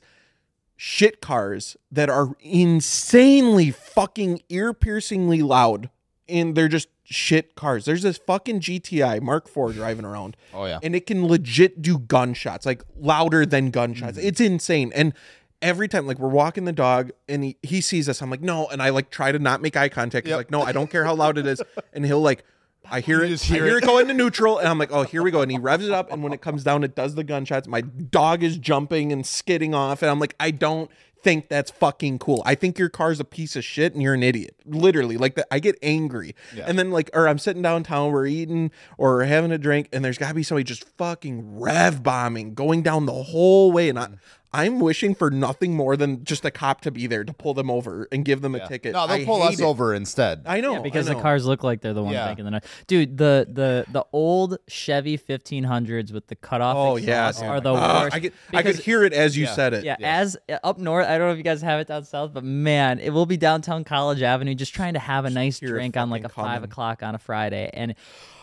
shit 0.76 1.22
cars 1.22 1.76
that 1.92 2.10
are 2.10 2.30
insanely 2.40 3.72
fucking 3.72 4.42
ear 4.50 4.74
piercingly 4.74 5.42
loud, 5.42 5.90
and 6.28 6.56
they're 6.56 6.68
just 6.68 6.88
shit 7.04 7.56
cars. 7.56 7.86
There's 7.86 8.04
this 8.04 8.18
fucking 8.18 8.60
GTI 8.62 9.22
Mark 9.22 9.48
IV 9.48 9.74
driving 9.76 10.06
around 10.06 10.38
Oh 10.54 10.66
yeah. 10.66 10.80
and 10.84 10.96
it 10.96 11.08
can 11.08 11.28
legit 11.28 11.82
do 11.82 11.98
gunshots, 11.98 12.66
like 12.66 12.84
louder 12.96 13.46
than 13.46 13.72
gunshots. 13.72 14.18
Mm-hmm. 14.18 14.28
It's 14.28 14.40
insane. 14.40 14.92
And 14.94 15.14
every 15.62 15.88
time, 15.88 16.06
like 16.08 16.20
we're 16.20 16.30
walking 16.30 16.66
the 16.66 16.72
dog, 16.72 17.12
and 17.28 17.44
he, 17.44 17.58
he 17.64 17.82
sees 17.82 18.08
us, 18.08 18.22
I'm 18.22 18.30
like, 18.30 18.42
no, 18.42 18.68
and 18.68 18.82
I 18.82 18.90
like 18.90 19.10
try 19.10 19.32
to 19.32 19.40
not 19.40 19.62
make 19.62 19.76
eye 19.76 19.90
contact. 19.90 20.28
He's 20.28 20.36
like, 20.36 20.52
no, 20.52 20.62
I 20.62 20.72
don't 20.72 20.90
care 20.90 21.04
how 21.04 21.16
loud 21.16 21.38
it 21.38 21.48
is, 21.48 21.62
and 21.94 22.06
he'll 22.06 22.22
like. 22.22 22.46
I 22.92 23.00
hear 23.02 23.22
it. 23.24 23.42
hear 23.42 23.64
I 23.64 23.68
hear 23.68 23.78
it. 23.78 23.84
it 23.84 23.88
go 23.88 24.00
into 24.00 24.14
neutral, 24.14 24.58
and 24.58 24.68
I'm 24.68 24.78
like, 24.80 24.92
"Oh, 24.92 25.04
here 25.04 25.24
we 25.24 25.32
go." 25.32 25.42
And 25.42 25.52
he 25.52 25.58
revs 25.58 25.86
it 25.86 25.92
up, 25.92 26.12
and 26.12 26.24
when 26.24 26.34
it 26.34 26.42
comes 26.42 26.64
down, 26.64 26.84
it 26.84 26.96
does 26.96 27.16
the 27.16 27.24
gunshots. 27.24 27.68
My 27.68 27.82
dog 27.82 28.44
is 28.44 28.58
jumping 28.58 29.12
and 29.12 29.26
skidding 29.26 29.74
off, 29.76 30.02
and 30.02 30.10
I'm 30.12 30.20
like, 30.20 30.36
"I 30.40 30.52
don't 30.52 30.90
think 31.22 31.50
that's 31.50 31.70
fucking 31.70 32.18
cool. 32.18 32.42
I 32.46 32.56
think 32.56 32.80
your 32.80 32.88
car's 32.88 33.20
a 33.20 33.26
piece 33.26 33.58
of 33.58 33.64
shit, 33.66 33.94
and 33.94 34.02
you're 34.02 34.14
an 34.14 34.24
idiot." 34.24 34.56
Literally, 34.66 35.18
like 35.18 35.36
that. 35.36 35.48
I 35.52 35.60
get 35.60 35.76
angry, 35.84 36.34
Yeah. 36.56 36.66
and 36.68 36.80
then 36.80 36.92
like, 36.92 37.10
or 37.14 37.28
I'm 37.28 37.40
sitting 37.40 37.62
downtown, 37.62 38.12
we're 38.12 38.26
eating 38.26 38.72
or 38.98 39.24
having 39.24 39.52
a 39.52 39.58
drink, 39.58 39.90
and 39.92 40.04
there's 40.04 40.18
got 40.18 40.30
to 40.30 40.34
be 40.34 40.44
somebody 40.44 40.64
just 40.64 40.86
fucking 40.98 41.60
rev 41.60 42.02
bombing, 42.04 42.54
going 42.54 42.82
down 42.84 43.06
the 43.06 43.12
whole 43.24 43.72
way, 43.72 43.90
and 43.90 44.00
I, 44.00 44.08
I'm 44.52 44.80
wishing 44.80 45.14
for 45.14 45.30
nothing 45.30 45.76
more 45.76 45.96
than 45.96 46.24
just 46.24 46.44
a 46.44 46.50
cop 46.52 46.82
to 46.82 46.92
be 46.92 47.06
there 47.06 47.24
to 47.24 47.34
pull 47.34 47.54
them 47.54 47.70
over 47.70 48.08
and 48.12 48.26
give 48.26 48.42
them 48.42 48.56
a 48.56 48.68
ticket. 48.68 48.94
No, 48.94 49.06
they'll 49.06 49.22
I 49.22 49.26
pull 49.26 49.44
us 49.44 49.60
it. 49.60 49.64
over 49.64 49.94
instead. 49.94 50.42
I 50.48 50.60
know 50.62 50.74
Yeah, 50.74 50.80
because 50.82 51.08
I 51.10 51.14
the 51.14 51.22
cars 51.22 51.46
look 51.46 51.64
like 51.64 51.82
they're 51.82 51.94
the 51.94 52.02
ones 52.02 52.16
Yeah. 52.16 52.28
making 52.30 52.46
the 52.46 52.52
noise. 52.52 52.62
Dude, 52.88 53.18
the 53.18 53.48
the 53.52 53.86
the 53.92 54.06
old 54.12 54.58
Chevy 54.68 55.18
1500s 55.20 56.12
with 56.12 56.28
the 56.28 56.36
cutoff 56.36 56.76
Oh 56.78 56.96
yeah, 56.96 57.28
exhaust 57.30 57.44
are 57.44 57.62
the 57.62 57.74
Ah, 57.76 58.02
worst. 58.04 58.16
I 58.16 58.20
could 58.20 58.34
I 58.54 58.64
could 58.64 58.78
hear 58.78 59.04
it 59.04 59.14
as 59.14 59.38
you 59.38 59.46
Yeah. 59.46 59.54
said 59.54 59.74
it. 59.74 59.84
Yeah, 59.86 59.98
as 60.02 60.36
uh, 60.52 60.58
up 60.64 60.80
north, 60.80 61.08
I 61.08 61.18
don't 61.18 61.28
know 61.28 61.32
if 61.34 61.38
you 61.38 61.44
guys 61.44 61.62
have 61.62 61.80
it 61.80 61.88
down 61.88 62.04
south, 62.06 62.34
but 62.34 62.44
man, 62.44 63.00
it 63.00 63.12
will 63.12 63.26
be 63.28 63.38
downtown 63.38 63.84
College 63.84 64.22
Avenue, 64.24 64.56
just 64.56 64.74
trying 64.74 64.94
to 64.96 65.00
have 65.00 65.26
a 65.26 65.30
nice 65.30 65.60
hear 65.60 65.70
it 65.70 65.74
drink 65.74 65.98
on 65.98 66.10
like 66.10 66.24
a 66.24 66.30
fucking 66.30 66.44
five 66.44 66.64
o'clock 66.64 67.04
on 67.04 67.14
a 67.14 67.20
Friday, 67.20 67.70
and 67.74 67.92
That's 67.92 68.00
pretty 68.00 68.16
good. 68.24 68.39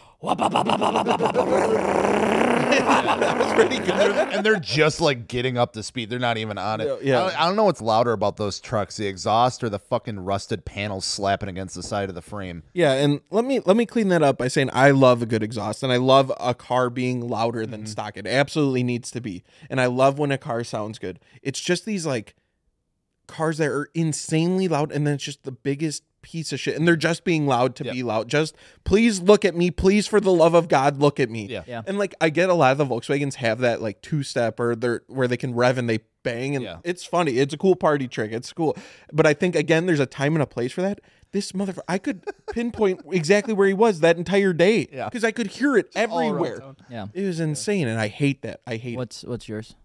And 4.32 4.44
they're 4.44 4.60
just 4.60 5.00
like 5.00 5.28
getting 5.28 5.58
up 5.58 5.72
to 5.74 5.82
speed. 5.82 6.10
They're 6.10 6.18
not 6.18 6.38
even 6.38 6.58
on 6.58 6.80
it. 6.80 7.02
Yeah. 7.02 7.18
I, 7.18 7.22
don't, 7.22 7.40
I 7.40 7.46
don't 7.46 7.56
know 7.56 7.64
what's 7.64 7.80
louder 7.80 8.12
about 8.12 8.36
those 8.36 8.60
trucks: 8.60 8.96
the 8.96 9.06
exhaust 9.06 9.62
or 9.62 9.68
the 9.68 9.78
fucking 9.78 10.20
rusted 10.20 10.64
panels 10.64 11.04
slapping 11.04 11.48
against 11.48 11.74
the 11.74 11.82
side 11.82 12.08
of 12.08 12.14
the 12.14 12.22
frame. 12.22 12.62
Yeah, 12.72 12.92
and 12.92 13.20
let 13.30 13.44
me 13.44 13.60
let 13.60 13.76
me 13.76 13.86
clean 13.86 14.08
that 14.08 14.22
up 14.22 14.38
by 14.38 14.48
saying 14.48 14.70
I 14.72 14.90
love 14.90 15.22
a 15.22 15.26
good 15.26 15.42
exhaust 15.42 15.82
and 15.82 15.92
I 15.92 15.96
love 15.96 16.32
a 16.40 16.54
car 16.54 16.90
being 16.90 17.28
louder 17.28 17.66
than 17.66 17.80
mm-hmm. 17.80 17.86
stock. 17.86 18.16
It 18.16 18.26
absolutely 18.26 18.82
needs 18.82 19.10
to 19.12 19.20
be. 19.20 19.44
And 19.68 19.80
I 19.80 19.86
love 19.86 20.18
when 20.18 20.32
a 20.32 20.38
car 20.38 20.64
sounds 20.64 20.98
good. 20.98 21.20
It's 21.42 21.60
just 21.60 21.84
these 21.84 22.06
like 22.06 22.34
cars 23.26 23.58
that 23.58 23.68
are 23.68 23.88
insanely 23.94 24.68
loud 24.68 24.92
and 24.92 25.06
then 25.06 25.14
it's 25.14 25.24
just 25.24 25.42
the 25.42 25.52
biggest 25.52 26.04
piece 26.26 26.52
of 26.52 26.58
shit 26.58 26.74
and 26.76 26.88
they're 26.88 26.96
just 26.96 27.22
being 27.22 27.46
loud 27.46 27.76
to 27.76 27.84
Yep. 27.84 27.94
be 27.94 28.02
loud. 28.02 28.28
Just 28.28 28.56
please 28.82 29.20
look 29.20 29.44
at 29.44 29.54
me. 29.54 29.70
Please 29.70 30.08
for 30.08 30.20
the 30.20 30.32
love 30.32 30.54
of 30.54 30.66
God 30.66 30.98
look 31.00 31.20
at 31.20 31.30
me. 31.30 31.46
Yeah. 31.46 31.62
Yeah. 31.68 31.82
And 31.86 31.98
like 31.98 32.16
I 32.20 32.30
get 32.30 32.48
a 32.50 32.54
lot 32.54 32.72
of 32.72 32.78
the 32.78 32.84
Volkswagens 32.86 33.34
have 33.34 33.60
that 33.60 33.80
like 33.80 34.02
two 34.02 34.24
step 34.24 34.58
or 34.58 34.74
they're 34.74 35.02
where 35.06 35.28
they 35.28 35.36
can 35.36 35.54
rev 35.54 35.78
and 35.78 35.88
they 35.88 36.00
bang 36.24 36.56
and 36.56 36.64
Yeah. 36.64 36.78
it's 36.82 37.04
funny. 37.04 37.38
It's 37.38 37.54
a 37.54 37.56
cool 37.56 37.76
party 37.76 38.08
trick. 38.08 38.32
It's 38.32 38.52
cool. 38.52 38.76
But 39.12 39.24
I 39.24 39.34
think 39.34 39.54
again 39.54 39.86
there's 39.86 40.00
a 40.00 40.06
time 40.06 40.34
and 40.34 40.42
a 40.42 40.46
place 40.46 40.72
for 40.72 40.82
that. 40.82 41.00
This 41.30 41.52
motherfucker 41.52 41.78
I 41.88 41.98
could 41.98 42.24
pinpoint 42.52 43.02
exactly 43.12 43.54
where 43.54 43.68
he 43.68 43.74
was 43.74 44.00
that 44.00 44.16
entire 44.16 44.52
day. 44.52 44.88
Yeah. 44.92 45.04
Because 45.04 45.22
I 45.22 45.30
could 45.30 45.46
hear 45.46 45.76
it 45.76 45.90
everywhere. 45.94 46.60
yeah. 46.90 47.06
It 47.14 47.22
was 47.24 47.38
insane 47.38 47.86
and 47.86 48.00
I 48.00 48.08
hate 48.08 48.42
that. 48.42 48.62
I 48.66 48.76
hate 48.78 48.94
it. 48.94 48.96
What's 48.96 49.22
what's 49.22 49.48
yours? 49.48 49.76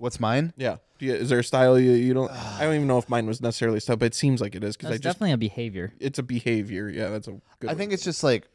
What's 0.00 0.18
mine? 0.18 0.54
Yeah. 0.56 0.76
Do 0.98 1.04
you, 1.06 1.14
is 1.14 1.28
there 1.28 1.38
a 1.40 1.44
style 1.44 1.78
you, 1.78 1.92
you 1.92 2.14
don't 2.14 2.30
I 2.30 2.62
don't 2.64 2.74
even 2.74 2.86
know 2.86 2.96
if 2.96 3.08
mine 3.08 3.26
was 3.26 3.40
necessarily 3.42 3.78
a 3.78 3.80
style, 3.82 3.96
but 3.96 4.06
it 4.06 4.14
seems 4.14 4.40
like 4.40 4.54
it 4.54 4.64
is 4.64 4.76
because 4.76 4.88
I 4.88 4.92
That's 4.92 5.02
just 5.02 5.16
definitely 5.18 5.32
a 5.32 5.38
behavior. 5.38 5.92
it's 6.00 6.18
a 6.18 6.22
behavior. 6.22 6.88
Yeah, 6.88 7.10
that's 7.10 7.28
a 7.28 7.32
good 7.32 7.42
I 7.64 7.66
one. 7.66 7.76
think 7.76 7.92
it's 7.92 8.02
just 8.02 8.24
like 8.24 8.48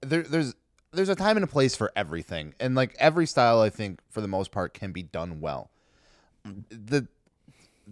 there, 0.00 0.22
there's 0.22 0.54
there's 0.92 1.08
a 1.08 1.16
time 1.16 1.36
and 1.36 1.42
a 1.42 1.48
place 1.48 1.74
for 1.74 1.92
everything, 1.96 2.54
and 2.60 2.74
like 2.76 2.94
every 2.98 3.26
style, 3.26 3.60
I 3.60 3.70
think 3.70 4.00
for 4.08 4.20
the 4.20 4.28
most 4.28 4.52
part 4.52 4.72
can 4.72 4.92
be 4.92 5.02
done 5.02 5.40
well. 5.40 5.70
The 6.70 7.08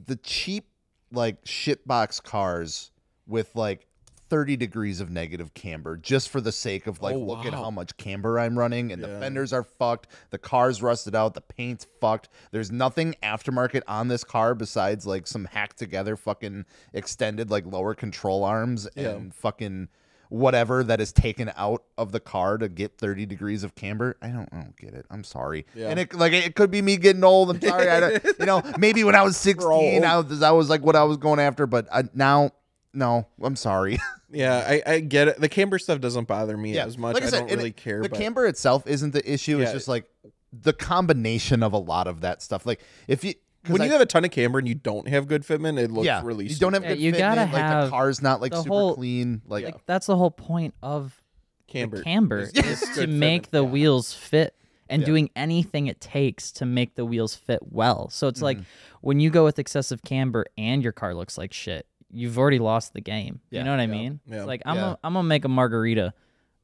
the 0.07 0.17
cheap 0.17 0.69
like 1.13 1.45
shitbox 1.45 2.23
cars 2.23 2.93
with 3.27 3.51
like 3.57 3.87
30 4.29 4.57
degrees 4.57 5.01
of 5.01 5.11
negative 5.11 5.55
camber 5.55 5.97
just 5.97 6.29
for 6.29 6.41
the 6.41 6.53
sake 6.53 6.87
of 6.87 7.01
like 7.03 7.15
Oh, 7.15 7.19
look 7.21 7.45
at 7.47 7.55
how 7.55 7.71
much 7.71 7.97
camber 7.97 8.39
I'm 8.39 8.59
running 8.59 8.93
and 8.93 9.03
the 9.03 9.09
fenders 9.21 9.53
are 9.53 9.63
fucked, 9.63 10.09
the 10.31 10.39
car's 10.39 10.83
rusted 10.83 11.15
out, 11.15 11.35
the 11.35 11.41
paint's 11.41 11.87
fucked. 12.01 12.29
There's 12.51 12.71
nothing 12.73 13.15
aftermarket 13.23 13.83
on 13.87 14.09
this 14.09 14.25
car 14.25 14.55
besides 14.55 15.07
like 15.07 15.27
some 15.27 15.45
hacked 15.45 15.79
together 15.79 16.17
fucking 16.17 16.65
extended 16.93 17.51
like 17.51 17.67
lower 17.67 17.95
control 17.95 18.45
arms 18.45 18.89
Yeah. 18.97 19.11
and 19.11 19.35
fucking 19.35 19.89
whatever 20.29 20.83
that 20.83 21.01
is 21.01 21.13
taken 21.13 21.53
out 21.57 21.85
of 21.97 22.11
the 22.11 22.19
car 22.19 22.59
to 22.59 22.69
get 22.69 22.99
30 22.99 23.27
degrees 23.27 23.63
of 23.63 23.77
camber. 23.77 24.17
I 24.21 24.29
don't 24.29 24.49
I 24.53 24.57
don't 24.57 24.77
get 24.77 24.93
it. 24.93 25.07
I'm 25.09 25.23
sorry. 25.23 25.67
Yeah. 25.75 25.89
And 25.91 26.01
it 26.01 26.13
like 26.15 26.33
it 26.33 26.57
could 26.57 26.71
be 26.73 26.83
me 26.83 26.97
getting 26.97 27.23
old. 27.23 27.51
I'm 27.51 27.61
sorry. 27.61 27.89
I 27.89 28.01
don't, 28.01 28.25
you 28.41 28.47
know, 28.47 28.61
maybe 28.77 29.05
when 29.05 29.15
I 29.15 29.23
was 29.23 29.37
16 29.37 30.05
I 30.05 30.19
was, 30.19 30.43
I 30.43 30.51
was 30.51 30.69
like 30.69 30.83
what 30.83 30.97
I 30.97 31.05
was 31.05 31.17
going 31.17 31.39
after, 31.39 31.67
but 31.69 31.87
I, 31.93 32.05
now 32.13 32.51
no, 32.97 33.27
I'm 33.43 33.57
sorry. 33.57 33.99
Yeah, 34.29 34.57
I, 34.67 34.83
I 34.95 35.01
get 35.01 35.29
it. 35.29 35.41
The 35.41 35.49
camber 35.49 35.79
stuff 35.79 36.01
doesn't 36.01 36.27
bother 36.27 36.57
me 36.57 36.77
as 36.79 36.99
much. 36.99 37.15
Like 37.15 37.23
I, 37.23 37.27
said, 37.29 37.39
don't 37.47 37.57
really 37.57 37.69
it- 37.71 37.77
care. 37.77 38.03
The 38.03 38.09
but 38.09 38.19
camber 38.19 38.45
itself 38.47 38.85
isn't 38.89 39.13
the 39.13 39.33
issue. 39.33 39.61
It's 39.61 39.71
just 39.71 39.87
like 39.87 40.11
the 40.53 40.73
combination 40.73 41.63
of 41.63 41.73
a 41.73 41.79
lot 41.79 42.09
of 42.09 42.23
that 42.23 42.43
stuff. 42.43 42.67
Like 42.67 42.81
if 43.07 43.23
you 43.23 43.35
when 43.69 43.81
I- 43.81 43.85
you 43.87 43.93
have 43.93 44.01
a 44.01 44.07
ton 44.07 44.25
of 44.25 44.33
camber 44.33 44.59
and 44.59 44.67
you 44.67 44.75
don't 44.75 45.07
have 45.07 45.29
good 45.29 45.43
fitment, 45.45 45.79
it 45.79 45.93
looks 45.93 46.07
yeah, 46.07 46.23
really. 46.25 46.49
you 46.49 46.57
don't 46.57 46.73
have 46.73 46.83
Yeah, 46.83 46.89
good 46.91 46.99
you 47.01 47.13
gotta 47.13 47.43
like 47.43 47.51
have 47.53 47.85
the 47.85 47.91
car's 47.91 48.21
not 48.21 48.41
like 48.41 48.53
super 48.53 48.69
whole- 48.69 48.95
clean. 48.97 49.43
Like 49.47 49.65
Like 49.65 49.87
that's 49.87 50.07
the 50.07 50.17
whole 50.17 50.33
point 50.33 50.75
of 50.83 51.23
camber. 51.69 51.99
the 51.99 52.03
camber 52.03 52.39
is- 52.41 52.51
is, 52.53 52.83
is 52.83 52.97
to 52.97 53.07
make 53.07 53.47
fitment, 53.47 53.51
the 53.53 53.65
yeah. 53.65 53.71
wheels 53.71 54.13
fit 54.13 54.57
and 54.91 55.03
Yeah. 55.03 55.07
doing 55.07 55.31
anything 55.37 55.87
it 55.87 56.01
takes 56.01 56.51
to 56.53 56.67
make 56.67 56.97
the 56.97 57.05
wheels 57.05 57.37
fit 57.37 57.61
well. 57.71 58.09
So 58.11 58.27
it's 58.27 58.39
Mm-hmm. 58.39 58.45
like 58.45 58.59
when 59.03 59.21
you 59.21 59.31
go 59.31 59.45
with 59.45 59.61
excessive 59.61 60.03
camber 60.03 60.47
and 60.59 60.83
your 60.83 60.93
car 60.93 61.15
looks 61.15 61.39
like 61.39 61.53
shit, 61.53 61.87
you've 62.11 62.39
already 62.39 62.59
lost 62.59 62.93
the 62.95 63.01
game. 63.01 63.41
Yeah. 63.51 63.61
You 63.61 63.65
know 63.65 63.71
what 63.73 63.81
I 63.81 63.85
Yeah. 63.85 63.87
mean? 63.91 64.21
Yeah. 64.27 64.37
It's 64.39 64.47
like 64.47 64.63
I'm 64.67 64.77
Yeah. 64.77 64.81
gonna 64.83 64.99
I'm 65.05 65.13
gonna 65.15 65.29
make 65.29 65.45
a 65.45 65.49
margarita, 65.49 66.15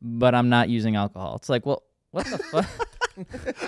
but 0.00 0.34
I'm 0.34 0.48
not 0.48 0.68
using 0.68 0.96
alcohol. 0.96 1.36
It's 1.36 1.48
like, 1.48 1.66
well, 1.66 1.82
what 2.10 2.26
the 2.26 2.38
fuck? 2.38 2.66
Wait 3.16 3.26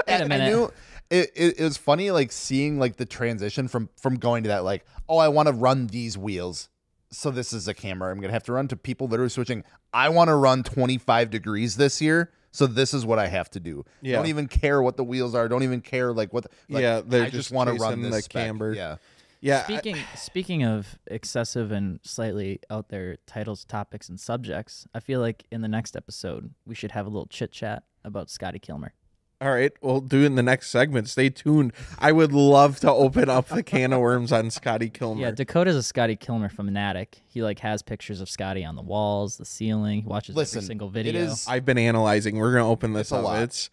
a 0.08 0.22
I 0.22 0.24
minute. 0.24 0.46
knew 0.48 0.64
it, 1.10 1.30
it, 1.36 1.60
it 1.60 1.64
was 1.64 1.76
funny 1.76 2.10
like 2.10 2.32
seeing 2.32 2.78
like 2.78 2.96
the 2.96 3.04
transition 3.04 3.68
from 3.68 3.90
from 4.00 4.16
going 4.16 4.44
to 4.44 4.48
that 4.48 4.64
like 4.64 4.86
oh 5.08 5.18
I 5.18 5.28
want 5.28 5.48
to 5.48 5.52
run 5.52 5.86
these 5.88 6.16
wheels 6.16 6.70
so 7.10 7.30
this 7.30 7.52
is 7.52 7.68
a 7.68 7.74
camber 7.74 8.10
I'm 8.10 8.20
gonna 8.20 8.32
have 8.32 8.44
to 8.44 8.52
run 8.54 8.68
to 8.68 8.76
people 8.76 9.06
that 9.08 9.20
are 9.20 9.28
switching 9.28 9.62
I 9.92 10.08
want 10.08 10.28
to 10.28 10.34
run 10.34 10.62
25 10.62 11.28
degrees 11.30 11.76
this 11.76 12.00
year 12.00 12.32
so 12.52 12.66
this 12.66 12.94
is 12.94 13.04
what 13.04 13.18
I 13.18 13.26
have 13.26 13.50
to 13.50 13.60
do 13.60 13.84
Yeah. 14.00 14.16
don't 14.16 14.28
even 14.28 14.48
care 14.48 14.80
what 14.80 14.96
the 14.96 15.04
wheels 15.04 15.34
are 15.34 15.46
don't 15.46 15.62
even 15.62 15.82
care 15.82 16.10
like 16.14 16.32
what 16.32 16.44
the, 16.44 16.48
like, 16.70 16.80
Yeah, 16.80 17.02
they're 17.04 17.24
just 17.24 17.34
just 17.34 17.50
want 17.50 17.68
to 17.68 17.74
run 17.74 18.00
this 18.00 18.14
the 18.14 18.22
spec. 18.22 18.30
camber. 18.46 18.72
yeah 18.72 18.96
Yeah, 19.44 19.58
I- 19.60 19.62
Speaking 19.64 19.96
speaking 20.16 20.64
of 20.64 20.98
excessive 21.06 21.70
and 21.70 22.00
slightly 22.02 22.60
out 22.70 22.88
there 22.88 23.18
titles, 23.26 23.64
topics, 23.64 24.08
and 24.08 24.18
subjects, 24.18 24.86
I 24.94 25.00
feel 25.00 25.20
like 25.20 25.44
in 25.50 25.60
the 25.60 25.68
next 25.68 25.96
episode 25.96 26.54
we 26.66 26.74
should 26.74 26.92
have 26.92 27.06
a 27.06 27.10
little 27.10 27.26
chit 27.26 27.52
chat 27.52 27.82
about 28.04 28.30
Scotty 28.30 28.58
Kilmer. 28.58 28.94
all 29.40 29.50
right. 29.50 29.72
We'll 29.82 30.00
do 30.00 30.22
it 30.22 30.26
in 30.26 30.36
the 30.36 30.42
next 30.42 30.70
segment. 30.70 31.08
Stay 31.10 31.28
tuned. 31.28 31.72
I 31.98 32.12
would 32.12 32.32
love 32.32 32.80
to 32.80 32.90
open 32.90 33.28
up 33.28 33.48
the 33.48 33.62
can 33.62 33.92
of 33.92 34.00
worms 34.00 34.32
on 34.32 34.50
Scotty 34.50 34.88
Kilmer. 34.98 35.20
Yeah, 35.20 35.30
Dakota's 35.32 35.76
a 35.76 35.82
Scotty 35.82 36.16
Kilmer 36.16 36.48
fanatic. 36.48 37.18
He 37.26 37.42
like 37.42 37.58
has 37.58 37.82
pictures 37.82 38.22
of 38.22 38.30
Scotty 38.30 38.64
on 38.64 38.76
the 38.76 38.82
walls, 38.82 39.36
the 39.36 39.44
ceiling. 39.44 40.02
He 40.02 40.08
watches 40.08 40.34
Listen, 40.36 40.58
every 40.58 40.66
single 40.68 40.88
video. 40.88 41.20
is- 41.20 41.46
I've 41.46 41.66
been 41.66 41.76
analyzing. 41.78 42.36
We're 42.38 42.52
gonna 42.54 42.68
open 42.70 42.94
this 42.94 43.08
It's 43.08 43.12
a 43.12 43.16
up. 43.16 43.24
lot. 43.24 43.42
It's 43.42 43.68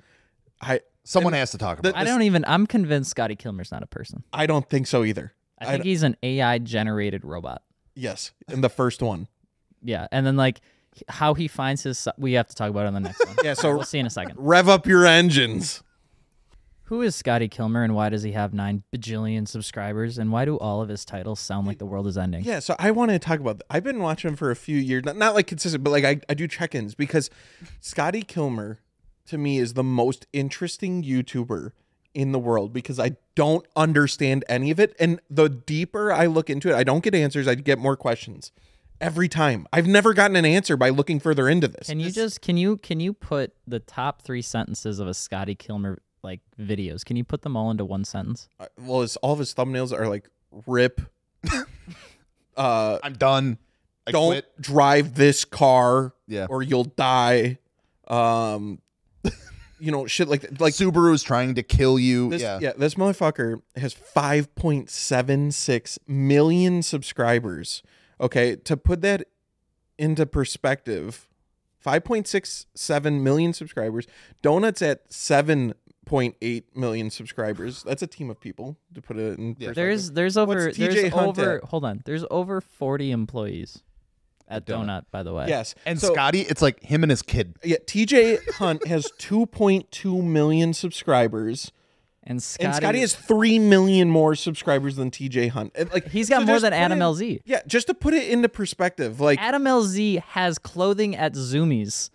I 0.59 0.81
someone 1.05 1.31
has 1.33 1.51
to 1.51 1.57
talk 1.57 1.79
about 1.79 1.95
I 1.95 2.03
this. 2.03 2.11
don't 2.11 2.23
even. 2.23 2.43
I'm 2.45 2.67
convinced 2.67 3.11
Scotty 3.11 3.35
Kilmer's 3.37 3.71
not 3.71 3.83
a 3.83 3.87
person. 3.87 4.23
I 4.33 4.45
don't 4.47 4.69
think 4.69 4.87
so 4.87 5.03
either. 5.05 5.33
I 5.61 5.71
think 5.73 5.83
he's 5.83 6.03
an 6.03 6.15
AI 6.23 6.57
generated 6.59 7.23
robot. 7.25 7.61
Yes, 7.95 8.31
in 8.49 8.61
the 8.61 8.69
first 8.69 9.01
one. 9.01 9.27
Yeah, 9.83 10.05
and 10.11 10.27
then 10.27 10.37
like 10.37 10.61
how 11.09 11.33
he 11.33 11.47
finds 11.47 11.81
his. 11.81 12.07
We 12.17 12.33
have 12.33 12.47
to 12.49 12.53
talk 12.55 12.69
about 12.69 12.81
it 12.83 12.87
on 12.89 12.93
the 12.93 12.99
next 12.99 13.25
one. 13.25 13.35
Yeah, 13.43 13.55
so- 13.55 13.73
we'll 13.73 13.83
see 13.83 13.97
in 13.97 14.05
a 14.05 14.11
second. 14.11 14.35
Rev 14.37 14.69
up 14.69 14.85
your 14.85 15.07
engines. 15.07 15.81
Who 16.83 17.01
is 17.01 17.15
Scotty 17.15 17.47
Kilmer 17.47 17.83
and 17.83 17.95
why 17.95 18.09
does 18.09 18.21
he 18.21 18.33
have 18.33 18.53
nine 18.53 18.83
bajillion 18.93 19.47
subscribers? 19.47 20.17
And 20.19 20.31
why 20.31 20.43
do 20.45 20.57
all 20.59 20.81
of 20.83 20.89
his 20.89 21.03
titles 21.05 21.39
sound 21.39 21.65
like 21.65 21.77
the 21.79 21.85
world 21.85 22.05
is 22.05 22.15
ending? 22.17 22.43
Yeah, 22.43 22.59
so 22.59 22.75
I 22.77 22.91
want 22.91 23.09
to 23.11 23.17
talk 23.17 23.39
about. 23.39 23.61
I've 23.71 23.83
been 23.83 23.99
watching 24.01 24.29
him 24.29 24.35
for 24.35 24.51
a 24.51 24.55
few 24.55 24.77
years, 24.77 25.03
not, 25.05 25.15
not 25.15 25.33
like 25.33 25.47
consistent, 25.47 25.83
but 25.83 25.89
like 25.91 26.03
I, 26.03 26.19
I 26.29 26.33
do 26.33 26.47
check-ins 26.47 26.93
because 26.93 27.29
Scotty 27.79 28.21
Kilmer 28.23 28.81
to 29.27 29.37
me 29.37 29.57
is 29.57 29.73
the 29.73 29.83
most 29.83 30.27
interesting 30.33 31.01
YouTuber 31.01 31.71
in 32.13 32.31
the 32.31 32.39
world 32.39 32.73
because 32.73 32.99
I 32.99 33.15
don't 33.35 33.65
understand 33.75 34.43
any 34.49 34.71
of 34.71 34.79
it, 34.79 34.95
and 34.99 35.21
the 35.29 35.47
deeper 35.49 36.11
I 36.11 36.25
look 36.25 36.49
into 36.49 36.69
it, 36.69 36.75
I 36.75 36.83
don't 36.83 37.03
get 37.03 37.15
answers. 37.15 37.47
I 37.47 37.55
get 37.55 37.79
more 37.79 37.95
questions 37.95 38.51
every 38.99 39.27
time. 39.29 39.67
I've 39.73 39.87
never 39.87 40.13
gotten 40.13 40.35
an 40.35 40.45
answer 40.45 40.77
by 40.77 40.89
looking 40.89 41.19
further 41.19 41.47
into 41.49 41.67
this. 41.67 41.87
Can 41.87 41.99
you 41.99 42.11
just 42.11 42.41
can 42.41 42.57
you 42.57 42.77
can 42.77 42.99
you 42.99 43.13
put 43.13 43.53
the 43.65 43.79
top 43.79 44.21
three 44.21 44.41
sentences 44.41 44.99
of 44.99 45.07
a 45.07 45.13
Scotty 45.13 45.55
Kilmer 45.55 46.01
like 46.23 46.41
videos? 46.59 47.03
Can 47.03 47.15
you 47.17 47.23
put 47.23 47.41
them 47.41 47.55
all 47.57 47.71
into 47.71 47.85
one 47.85 48.03
sentence? 48.05 48.47
Uh, 48.59 48.67
well, 48.79 49.01
his, 49.01 49.17
all 49.17 49.33
of 49.33 49.39
his 49.39 49.53
thumbnails 49.53 49.91
are 49.97 50.07
like 50.07 50.29
rip. 50.67 51.01
uh, 52.57 52.99
I'm 53.03 53.13
done. 53.13 53.57
I 54.07 54.11
don't 54.11 54.31
quit. 54.31 54.61
drive 54.61 55.15
this 55.15 55.45
car, 55.45 56.13
Yeah. 56.27 56.47
or 56.49 56.63
you'll 56.63 56.83
die. 56.85 57.59
Um, 58.07 58.81
you 59.81 59.91
know, 59.91 60.05
shit 60.05 60.27
like 60.27 60.41
that. 60.41 60.61
like 60.61 60.73
Subaru's 60.73 61.23
trying 61.23 61.55
to 61.55 61.63
kill 61.63 61.97
you. 61.97 62.29
This, 62.29 62.41
yeah. 62.41 62.59
yeah. 62.61 62.73
this 62.77 62.95
motherfucker 62.95 63.61
has 63.75 63.93
5.76 63.93 65.97
million 66.07 66.83
subscribers. 66.83 67.81
Okay, 68.19 68.55
to 68.55 68.77
put 68.77 69.01
that 69.01 69.27
into 69.97 70.25
perspective, 70.27 71.27
5.67 71.83 73.21
million 73.21 73.53
subscribers. 73.53 74.05
Donuts 74.43 74.83
at 74.83 75.09
7.8 75.09 76.63
million 76.75 77.09
subscribers. 77.09 77.83
That's 77.83 78.03
a 78.03 78.07
team 78.07 78.29
of 78.29 78.39
people 78.39 78.77
to 78.93 79.01
put 79.01 79.17
it 79.17 79.39
in 79.39 79.55
perspective. 79.55 79.75
There's 79.75 80.11
there's 80.11 80.37
over 80.37 80.65
What's 80.65 80.77
there's 80.77 81.11
Hunt 81.11 81.39
over 81.39 81.57
at? 81.57 81.63
hold 81.63 81.85
on. 81.85 82.03
There's 82.05 82.25
over 82.29 82.61
40 82.61 83.11
employees 83.11 83.81
at 84.51 84.65
Donut. 84.65 84.85
Donut, 84.85 85.05
by 85.11 85.23
the 85.23 85.33
way. 85.33 85.45
yes, 85.47 85.73
And 85.85 85.99
so, 85.99 86.13
Scotty, 86.13 86.41
it's 86.41 86.61
like 86.61 86.81
him 86.83 87.03
and 87.03 87.09
his 87.09 87.21
kid. 87.21 87.55
Yeah, 87.63 87.77
TJ 87.85 88.51
Hunt 88.55 88.85
has 88.87 89.07
2.2 89.19 90.23
million 90.23 90.73
subscribers. 90.73 91.71
And 92.23 92.41
Scotty, 92.41 92.65
and 92.67 92.75
Scotty 92.75 92.99
has 92.99 93.15
three 93.15 93.57
million 93.57 94.07
more 94.09 94.35
subscribers 94.35 94.95
than 94.95 95.09
TJ 95.09 95.49
Hunt. 95.49 95.71
And, 95.73 95.91
like 95.91 96.07
he's 96.09 96.29
got 96.29 96.41
so 96.41 96.45
more 96.45 96.59
than 96.59 96.71
Adam 96.71 97.01
in- 97.01 97.07
LZ. 97.07 97.41
Yeah, 97.45 97.61
just 97.65 97.87
to 97.87 97.95
put 97.95 98.13
it 98.13 98.29
into 98.29 98.47
perspective, 98.47 99.19
like 99.19 99.39
Adam 99.41 99.63
LZ 99.63 100.21
has 100.21 100.59
clothing 100.59 101.15
at 101.15 101.33
Zoomies, 101.33 102.11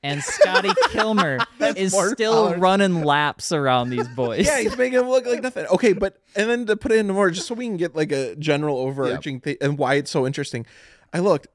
and 0.00 0.22
Scotty 0.22 0.70
Kilmer 0.90 1.38
is 1.74 1.92
still 1.92 2.44
dollars. 2.44 2.60
running 2.60 3.02
laps 3.02 3.50
around 3.50 3.90
these 3.90 4.06
boys. 4.06 4.46
yeah, 4.46 4.60
he's 4.60 4.76
making 4.76 5.00
him 5.00 5.08
look 5.08 5.26
like 5.26 5.42
nothing. 5.42 5.66
Okay, 5.66 5.92
but 5.92 6.18
and 6.36 6.48
then 6.48 6.66
to 6.66 6.76
put 6.76 6.92
it 6.92 6.98
into 6.98 7.12
more, 7.12 7.28
just 7.32 7.48
so 7.48 7.54
we 7.54 7.66
can 7.66 7.76
get 7.76 7.96
like 7.96 8.12
a 8.12 8.36
general 8.36 8.78
overarching 8.78 9.40
thing 9.40 9.56
and 9.60 9.76
why 9.76 9.94
it's 9.94 10.12
so 10.12 10.24
interesting. 10.24 10.66
I 11.12 11.18
looked, 11.18 11.48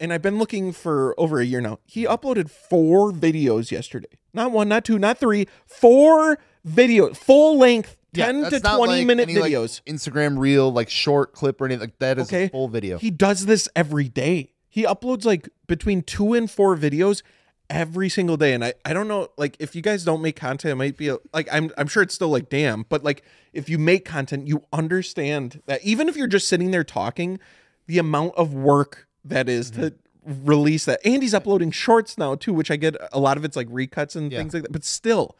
and 0.00 0.12
I've 0.12 0.22
been 0.22 0.38
looking 0.38 0.72
for 0.72 1.14
over 1.18 1.40
a 1.40 1.44
year 1.44 1.60
now. 1.60 1.78
He 1.84 2.04
uploaded 2.04 2.50
four 2.50 3.12
videos 3.12 3.70
yesterday. 3.70 4.18
Not 4.32 4.52
one, 4.52 4.68
not 4.68 4.84
two, 4.84 4.98
not 4.98 5.18
three. 5.18 5.46
Four 5.66 6.38
videos, 6.66 7.16
full 7.16 7.58
length, 7.58 7.96
ten 8.14 8.42
to 8.50 8.60
twenty 8.60 8.98
like 8.98 9.06
minute 9.06 9.28
any, 9.28 9.38
like, 9.40 9.52
videos. 9.52 9.82
Instagram 9.84 10.38
reel, 10.38 10.72
like 10.72 10.88
short 10.90 11.32
clip 11.32 11.60
or 11.60 11.66
anything. 11.66 11.80
Like 11.80 11.98
that 11.98 12.18
is 12.18 12.28
Okay. 12.28 12.44
a 12.44 12.48
full 12.48 12.68
video. 12.68 12.98
He 12.98 13.10
does 13.10 13.46
this 13.46 13.68
every 13.74 14.08
day. 14.08 14.52
He 14.68 14.84
uploads 14.84 15.24
like 15.24 15.48
between 15.66 16.02
two 16.02 16.34
and 16.34 16.50
four 16.50 16.76
videos 16.76 17.22
every 17.70 18.08
single 18.08 18.36
day. 18.36 18.52
And 18.54 18.64
I, 18.64 18.74
I 18.84 18.92
don't 18.92 19.08
know, 19.08 19.28
like 19.36 19.56
if 19.58 19.74
you 19.74 19.82
guys 19.82 20.04
don't 20.04 20.22
make 20.22 20.36
content, 20.36 20.72
it 20.72 20.76
might 20.76 20.96
be 20.96 21.08
a, 21.08 21.18
like 21.32 21.48
I'm 21.50 21.70
I'm 21.76 21.88
sure 21.88 22.02
it's 22.02 22.14
still 22.14 22.28
like 22.28 22.48
damn, 22.48 22.84
but 22.88 23.02
like 23.02 23.22
if 23.52 23.68
you 23.68 23.78
make 23.78 24.04
content, 24.04 24.46
you 24.46 24.62
understand 24.72 25.62
that 25.66 25.82
even 25.82 26.08
if 26.08 26.16
you're 26.16 26.28
just 26.28 26.48
sitting 26.48 26.70
there 26.70 26.84
talking, 26.84 27.40
the 27.86 27.98
amount 27.98 28.34
of 28.36 28.54
work 28.54 29.07
that 29.28 29.48
is 29.48 29.70
to 29.72 29.94
release 30.24 30.84
that. 30.84 31.00
And 31.04 31.22
he's 31.22 31.34
uploading 31.34 31.70
shorts 31.70 32.18
now 32.18 32.34
too, 32.34 32.52
which 32.52 32.70
I 32.70 32.76
get 32.76 32.96
a 33.12 33.18
lot 33.20 33.36
of 33.36 33.44
it's 33.44 33.56
like 33.56 33.68
recuts 33.68 34.14
and 34.16 34.30
Yeah. 34.30 34.38
things 34.38 34.54
like 34.54 34.64
that. 34.64 34.72
But 34.72 34.84
still, 34.84 35.36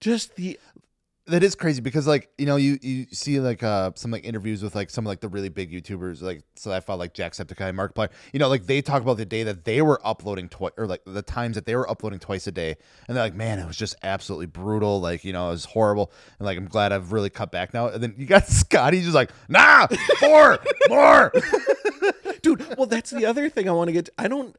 just 0.00 0.36
the 0.36 0.58
that 1.26 1.44
is 1.44 1.54
crazy 1.54 1.80
because 1.80 2.08
like 2.08 2.28
you 2.38 2.46
know 2.46 2.56
you 2.56 2.76
you 2.82 3.06
see 3.12 3.38
like 3.38 3.62
uh 3.62 3.92
some 3.94 4.10
like 4.10 4.24
interviews 4.24 4.64
with 4.64 4.74
like 4.74 4.90
some 4.90 5.04
like 5.04 5.20
the 5.20 5.28
really 5.28 5.48
big 5.50 5.70
YouTubers 5.70 6.22
like 6.22 6.42
so 6.56 6.72
I 6.72 6.80
found 6.80 6.98
like 6.98 7.14
Jacksepticeye, 7.14 7.72
Markiplier. 7.72 8.08
You 8.32 8.40
know, 8.40 8.48
like 8.48 8.66
they 8.66 8.82
talk 8.82 9.02
about 9.02 9.16
the 9.16 9.24
day 9.26 9.44
that 9.44 9.64
they 9.64 9.80
were 9.80 10.00
uploading 10.04 10.48
twice 10.48 10.72
or 10.76 10.86
like 10.88 11.02
the 11.06 11.22
times 11.22 11.54
that 11.54 11.66
they 11.66 11.76
were 11.76 11.88
uploading 11.88 12.18
twice 12.18 12.46
a 12.48 12.52
day, 12.52 12.74
and 13.06 13.16
they're 13.16 13.22
like, 13.22 13.34
man, 13.34 13.58
it 13.60 13.66
was 13.66 13.76
just 13.76 13.94
absolutely 14.02 14.46
brutal. 14.46 15.00
Like 15.00 15.22
you 15.24 15.32
know, 15.32 15.48
it 15.48 15.52
was 15.52 15.66
horrible, 15.66 16.10
and 16.40 16.46
like 16.46 16.58
I'm 16.58 16.66
glad 16.66 16.92
I've 16.92 17.12
really 17.12 17.30
cut 17.30 17.52
back 17.52 17.74
now. 17.74 17.88
And 17.88 18.02
then 18.02 18.14
you 18.16 18.26
got 18.26 18.46
Scotty 18.48 19.00
just 19.02 19.14
like, 19.14 19.30
nah, 19.48 19.86
four 20.18 20.58
more. 20.88 21.32
Well, 22.76 22.86
that's 22.86 23.10
the 23.10 23.26
other 23.26 23.48
thing 23.48 23.68
I 23.68 23.72
want 23.72 23.88
to 23.88 23.92
get. 23.92 24.06
To. 24.06 24.12
I 24.18 24.28
don't. 24.28 24.56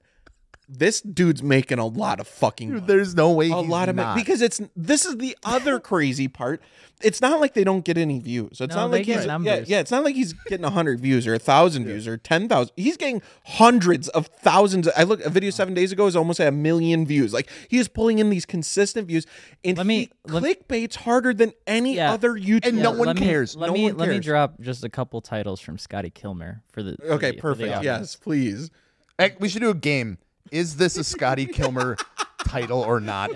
This 0.74 1.02
dude's 1.02 1.44
making 1.44 1.80
a 1.80 1.86
lot 1.86 2.22
of 2.22 2.28
fucking. 2.30 2.74
money. 2.74 2.86
There's 2.88 3.14
no 3.14 3.32
way 3.32 3.50
a 3.50 3.58
he's 3.58 3.68
lot 3.68 3.90
of 3.90 3.96
not. 3.98 4.10
money 4.12 4.22
because 4.22 4.42
it's 4.42 4.62
this 4.76 5.06
is 5.06 5.18
the 5.18 5.38
other 5.44 5.80
crazy 5.92 6.30
part. 6.30 6.62
It's 7.04 7.20
not 7.20 7.40
like 7.42 7.56
they 7.56 7.64
don't 7.64 7.84
get 7.84 7.98
any 7.98 8.20
views. 8.20 8.62
It's 8.62 8.76
No, 8.76 8.84
not 8.84 8.92
like 8.92 9.06
he's 9.06 9.16
yeah, 9.18 9.26
numbers. 9.26 9.68
yeah. 9.68 9.80
It's 9.80 9.90
not 9.92 10.04
like 10.04 10.14
he's 10.16 10.34
getting 10.48 10.66
hundred 10.66 11.00
views 11.02 11.26
or 11.28 11.34
a 11.34 11.40
thousand 11.40 11.86
views 11.88 12.08
or 12.08 12.16
ten 12.16 12.48
thousand. 12.48 12.72
He's 12.78 12.96
getting 12.96 13.22
hundreds 13.44 14.08
of 14.10 14.28
thousands. 14.28 14.88
I 14.96 15.04
look 15.04 15.20
a 15.22 15.30
video 15.30 15.50
uh-huh. 15.50 15.56
seven 15.58 15.74
days 15.74 15.92
ago 15.92 16.08
is 16.08 16.16
almost 16.16 16.40
at 16.40 16.48
a 16.48 16.52
million 16.52 17.06
views. 17.06 17.34
Like 17.34 17.50
he 17.70 17.78
is 17.78 17.88
pulling 17.90 18.20
in 18.20 18.30
these 18.30 18.46
consistent 18.46 19.08
views, 19.10 19.26
and 19.66 19.78
Let 19.78 19.88
me- 19.88 20.00
he 20.00 20.12
let- 20.32 20.44
clickbaits 20.44 20.96
harder 20.96 21.34
than 21.34 21.52
any 21.68 21.96
Yeah. 21.96 22.14
other 22.14 22.34
YouTuber. 22.34 22.68
And 22.68 22.78
no 22.82 22.92
one 22.92 23.08
let 23.08 23.20
me- 23.20 23.26
cares. 23.26 23.56
let 23.58 23.68
No 23.68 23.74
me 23.74 23.84
one 23.86 23.98
let 23.98 24.08
me 24.08 24.16
cares. 24.16 24.26
drop 24.26 24.62
just 24.62 24.84
a 24.86 24.90
couple 24.90 25.20
titles 25.22 25.60
from 25.60 25.78
Scotty 25.78 26.12
Kilmer 26.12 26.62
for 26.72 26.82
the 26.84 26.96
for 26.98 27.06
Okay, 27.14 27.32
the- 27.32 27.42
for 27.42 27.56
the 27.56 27.66
perfect. 27.66 27.84
Yes, 27.84 28.16
please. 28.16 28.70
Hey, 29.18 29.36
we 29.40 29.50
should 29.50 29.62
do 29.62 29.70
a 29.72 29.76
game. 29.76 30.18
Is 30.52 30.76
this 30.76 30.98
a 30.98 31.04
Scotty 31.04 31.46
Kilmer 31.46 31.98
title 32.46 32.82
or 32.82 33.00
not? 33.00 33.32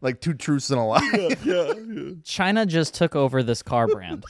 Like 0.00 0.20
two 0.20 0.34
truths 0.34 0.70
and 0.70 0.78
a 0.78 0.82
lie. 0.82 2.16
China 2.24 2.66
just 2.66 2.94
took 2.94 3.16
over 3.16 3.42
this 3.42 3.62
car 3.62 3.86
brand. 3.86 4.24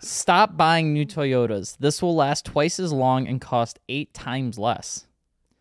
Stop 0.00 0.56
buying 0.56 0.92
new 0.92 1.04
Toyotas. 1.04 1.76
This 1.78 2.00
will 2.00 2.14
last 2.14 2.44
twice 2.46 2.80
as 2.80 2.92
long 2.92 3.28
and 3.28 3.40
cost 3.40 3.78
eight 3.88 4.14
times 4.14 4.58
less. 4.58 5.06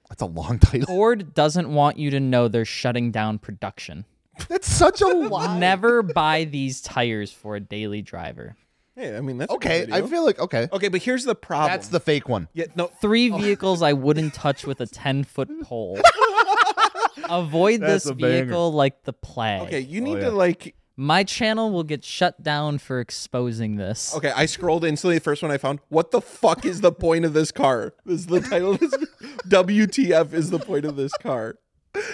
That's 0.10 0.22
a 0.22 0.28
long 0.28 0.60
title. 0.60 0.88
Ford 0.88 1.34
doesn't 1.34 1.74
want 1.74 1.98
you 1.98 2.12
to 2.12 2.20
know 2.20 2.48
they're 2.48 2.64
shutting 2.64 3.12
down 3.12 3.40
production. 3.40 4.06
That's 4.48 4.68
such 4.68 5.02
a 5.02 5.08
lie. 5.08 5.58
Never 5.58 6.04
buy 6.04 6.44
these 6.44 6.82
tires 6.82 7.32
for 7.32 7.56
a 7.56 7.60
daily 7.60 8.02
driver. 8.02 8.56
Hey, 8.96 9.16
I 9.18 9.22
mean 9.22 9.38
that's 9.38 9.52
Okay, 9.52 9.88
I 9.92 10.02
feel 10.04 10.26
like 10.26 10.40
okay. 10.40 10.68
okay, 10.72 10.88
but 10.88 11.02
here's 11.02 11.26
the 11.26 11.36
problem. 11.36 11.72
That's 11.72 11.90
the 11.90 12.00
fake 12.00 12.30
one. 12.30 12.48
yeah. 12.54 12.66
No, 12.76 12.88
Three 13.02 13.30
vehicles 13.30 13.82
I 13.82 13.94
wouldn't 13.94 14.34
touch 14.34 14.66
with 14.66 14.80
a 14.80 14.86
10 14.88 15.26
foot 15.26 15.50
pole. 15.64 16.00
Avoid 17.30 17.82
That's 17.82 18.04
this 18.04 18.12
a 18.12 18.16
banger. 18.16 18.46
vehicle 18.46 18.72
like 18.74 19.04
the 19.04 19.14
plague. 19.14 19.64
okay, 19.64 19.80
you 19.80 20.00
need 20.02 20.20
yeah. 20.20 20.26
to 20.26 20.32
like 20.32 20.76
My 20.96 21.24
channel 21.24 21.72
will 21.72 21.84
get 21.84 22.04
shut 22.04 22.42
down 22.44 22.78
for 22.78 23.00
exposing 23.00 23.76
this. 23.78 24.16
Okay, 24.16 24.32
I 24.36 24.46
scrolled 24.46 24.86
instantly. 24.86 25.18
The 25.18 25.24
first 25.24 25.42
one 25.42 25.52
I 25.52 25.58
found. 25.58 25.80
What 25.90 26.12
the 26.12 26.22
fuck 26.22 26.66
is 26.66 26.82
the 26.82 26.92
point 26.92 27.26
of 27.26 27.34
this 27.34 27.52
car? 27.52 27.94
This 28.06 28.22
is 28.22 28.28
the 28.28 28.42
title. 28.42 28.72
Of 28.72 28.80
this. 28.80 28.94
WTF 29.48 30.34
is 30.34 30.50
the 30.52 30.60
point 30.60 30.86
of 30.86 30.96
this 30.96 31.12
car? 31.18 31.58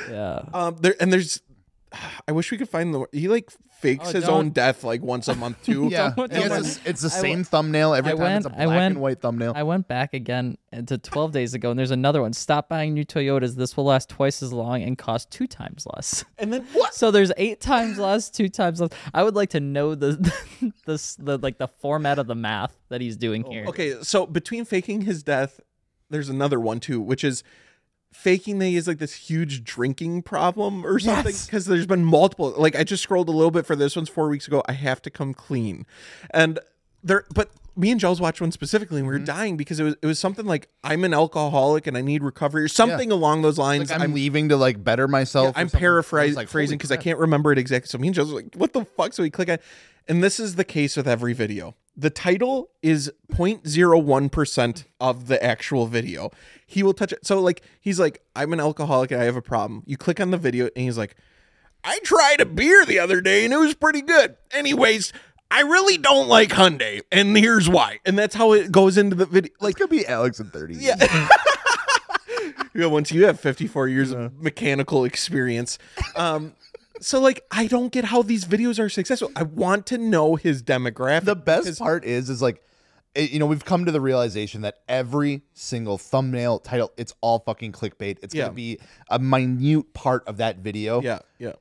Yeah. 0.09 0.43
Um, 0.53 0.77
there 0.79 0.95
and 0.99 1.11
there's. 1.11 1.41
I 2.27 2.31
wish 2.31 2.51
we 2.51 2.57
could 2.57 2.69
find 2.69 2.93
the. 2.93 3.05
He 3.11 3.27
like 3.27 3.49
fakes 3.79 4.09
Oh, 4.09 4.11
his 4.13 4.23
don't- 4.25 4.33
own 4.33 4.49
death 4.51 4.83
like 4.83 5.01
once 5.01 5.27
a 5.27 5.35
month 5.35 5.63
too. 5.63 5.87
Yeah, 5.91 6.13
Don't- 6.15 6.31
yeah, 6.31 6.47
don't- 6.47 6.59
it's, 6.59 6.77
the- 6.77 6.89
it's 6.89 7.01
the 7.01 7.07
I 7.07 7.21
same 7.21 7.43
thumbnail 7.43 7.93
every 7.93 8.11
I 8.11 8.15
time. 8.15 8.21
went- 8.23 8.45
it's 8.45 8.55
a 8.55 8.61
I 8.61 8.65
black 8.65 8.77
went- 8.77 8.93
and 8.93 9.01
white 9.01 9.21
thumbnail. 9.21 9.53
I 9.55 9.63
went 9.63 9.87
back 9.87 10.13
again 10.13 10.57
to 10.85 10.97
12 10.97 11.31
days 11.31 11.53
ago, 11.53 11.71
and 11.71 11.77
there's 11.79 11.91
another 11.91 12.21
one. 12.21 12.33
Stop 12.33 12.69
buying 12.69 12.93
new 12.93 13.03
Toyotas. 13.05 13.55
This 13.55 13.75
will 13.75 13.85
last 13.85 14.07
twice 14.09 14.41
as 14.43 14.53
long 14.53 14.81
and 14.83 14.97
cost 14.97 15.31
two 15.31 15.47
times 15.47 15.85
less. 15.95 16.23
And 16.37 16.53
then 16.53 16.65
what? 16.73 16.93
So 16.93 17.11
there's 17.11 17.31
eight 17.37 17.59
times 17.59 17.97
less, 17.97 18.29
two 18.29 18.47
times 18.49 18.79
less. 18.79 18.91
I 19.13 19.23
would 19.23 19.35
like 19.35 19.49
to 19.49 19.59
know 19.59 19.95
the 19.95 20.13
the, 20.85 20.93
s- 20.93 21.17
the 21.19 21.37
like 21.39 21.57
the 21.57 21.67
format 21.67 22.19
of 22.19 22.27
the 22.27 22.35
math 22.35 22.77
that 22.89 23.01
he's 23.01 23.17
doing 23.17 23.43
oh. 23.45 23.51
here. 23.51 23.65
Okay, 23.67 23.95
so 24.01 24.25
between 24.25 24.63
faking 24.65 25.01
his 25.01 25.23
death, 25.23 25.59
there's 26.09 26.29
another 26.29 26.59
one 26.59 26.79
too, 26.79 27.01
which 27.01 27.23
is 27.23 27.43
faking 28.11 28.59
that 28.59 28.67
he 28.67 28.75
has 28.75 28.87
like 28.87 28.99
this 28.99 29.13
huge 29.13 29.63
drinking 29.63 30.21
problem 30.23 30.85
or 30.85 30.99
something. 30.99 31.31
Yes. 31.33 31.45
Because 31.45 31.65
there's 31.65 31.87
been 31.87 32.03
multiple. 32.05 32.53
Like 32.57 32.75
I 32.75 32.83
just 32.83 33.03
scrolled 33.03 33.29
a 33.29 33.31
little 33.31 33.51
bit 33.51 33.65
for 33.65 33.75
this 33.75 33.95
one's 33.95 34.09
four 34.09 34.27
weeks 34.29 34.47
ago. 34.47 34.61
I 34.67 34.73
have 34.73 35.01
to 35.03 35.09
come 35.09 35.33
clean, 35.33 35.85
and 36.31 36.59
there. 37.03 37.25
But 37.33 37.49
me 37.77 37.89
and 37.89 37.99
Joe's 38.01 38.19
watched 38.19 38.41
one 38.41 38.51
specifically, 38.51 38.97
and 38.99 39.07
we 39.07 39.13
were 39.13 39.19
Mm-hmm. 39.19 39.25
dying 39.25 39.57
because 39.57 39.79
it 39.79 39.83
was 39.83 39.95
it 40.01 40.05
was 40.05 40.19
something 40.19 40.45
like 40.45 40.67
I'm 40.83 41.03
an 41.05 41.13
alcoholic 41.13 41.87
and 41.87 41.97
I 41.97 42.01
need 42.01 42.21
recovery 42.21 42.63
or 42.63 42.67
something 42.67 43.11
along 43.11 43.43
those 43.43 43.57
lines. 43.57 43.89
like 43.89 43.99
I'm, 44.01 44.13
leaving 44.13 44.49
to 44.49 44.57
like 44.57 44.83
better 44.83 45.07
myself. 45.07 45.53
Yeah, 45.55 45.61
I'm 45.61 45.69
paraphrasing 45.69 46.35
like, 46.35 46.49
phrasing 46.49 46.77
because 46.77 46.91
I 46.91 46.97
can't 46.97 47.17
remember 47.17 47.51
it 47.53 47.57
exactly. 47.57 47.87
So 47.87 47.97
me 47.97 48.07
and 48.09 48.15
Joe's 48.15 48.31
like, 48.31 48.53
"What 48.55 48.73
the 48.73 48.83
fuck?" 48.83 49.13
So 49.13 49.23
we 49.23 49.29
click 49.29 49.49
on, 49.49 49.57
and 50.09 50.21
this 50.21 50.37
is 50.37 50.55
the 50.55 50.65
case 50.65 50.97
with 50.97 51.07
every 51.07 51.31
video. 51.33 51.75
The 51.95 52.09
title 52.09 52.69
is 52.81 53.11
0.01 53.33 54.31
percent 54.31 54.85
of 54.99 55.27
the 55.27 55.43
actual 55.43 55.87
video. 55.87 56.31
He 56.65 56.83
will 56.83 56.93
touch 56.93 57.11
it. 57.11 57.25
So 57.25 57.39
like 57.41 57.61
he's 57.81 57.99
like, 57.99 58.21
"I'm 58.35 58.53
an 58.53 58.59
alcoholic 58.59 59.11
and 59.11 59.21
I 59.21 59.25
have 59.25 59.35
a 59.35 59.41
problem." 59.41 59.83
You 59.85 59.97
click 59.97 60.19
on 60.19 60.31
the 60.31 60.37
video 60.37 60.65
and 60.75 60.85
he's 60.85 60.97
like, 60.97 61.15
I 61.83 61.99
tried 61.99 62.39
a 62.41 62.45
beer 62.45 62.85
the 62.85 62.99
other 62.99 63.21
day 63.21 63.43
and 63.43 63.53
it 63.53 63.57
was 63.57 63.73
pretty 63.73 64.01
good. 64.01 64.37
Anyways, 64.51 65.11
I 65.49 65.61
really 65.61 65.97
don't 65.97 66.27
like 66.29 66.49
Hyundai, 66.49 67.01
and 67.11 67.35
here's 67.35 67.67
why. 67.67 67.99
And 68.05 68.17
that's 68.17 68.35
how 68.35 68.53
it 68.53 68.71
goes 68.71 68.97
into 68.97 69.15
the 69.17 69.25
video. 69.25 69.51
Like, 69.59 69.61
Like, 69.61 69.75
could 69.77 69.89
be 69.89 70.07
Alex 70.07 70.39
in 70.39 70.49
30 70.49 70.75
years. 70.75 70.83
yeah. 70.99 71.27
yeah, 72.73 72.85
once 72.85 73.11
you 73.11 73.25
have 73.25 73.39
54 73.39 73.87
years 73.89 74.11
of 74.11 74.33
mechanical 74.41 75.03
experience. 75.03 75.77
Um, 76.15 76.53
so 77.01 77.19
like 77.19 77.41
I 77.51 77.67
don't 77.67 77.91
get 77.91 78.05
how 78.05 78.21
these 78.21 78.45
videos 78.45 78.79
are 78.79 78.89
successful. 78.89 79.31
I 79.35 79.43
want 79.43 79.85
to 79.87 79.97
know 79.97 80.35
his 80.35 80.63
demographic. 80.63 81.25
The 81.25 81.35
best 81.35 81.63
because- 81.65 81.79
part 81.79 82.05
is, 82.05 82.29
is 82.29 82.41
like, 82.41 82.63
it, 83.13 83.31
you 83.31 83.39
know, 83.39 83.45
we've 83.45 83.65
come 83.65 83.83
to 83.85 83.91
the 83.91 83.99
realization 83.99 84.61
that 84.61 84.75
every 84.87 85.41
single 85.53 85.97
thumbnail 85.97 86.59
title, 86.59 86.93
it's 86.95 87.13
all 87.19 87.39
fucking 87.39 87.73
clickbait. 87.73 88.19
It's 88.23 88.33
Yeah. 88.33 88.43
gonna 88.43 88.53
be 88.53 88.79
a 89.09 89.19
minute 89.19 89.93
part 89.93 90.23
of 90.27 90.37
that 90.37 90.59
video. 90.59 91.01
Yeah, 91.01 91.19
yeah. 91.37 91.53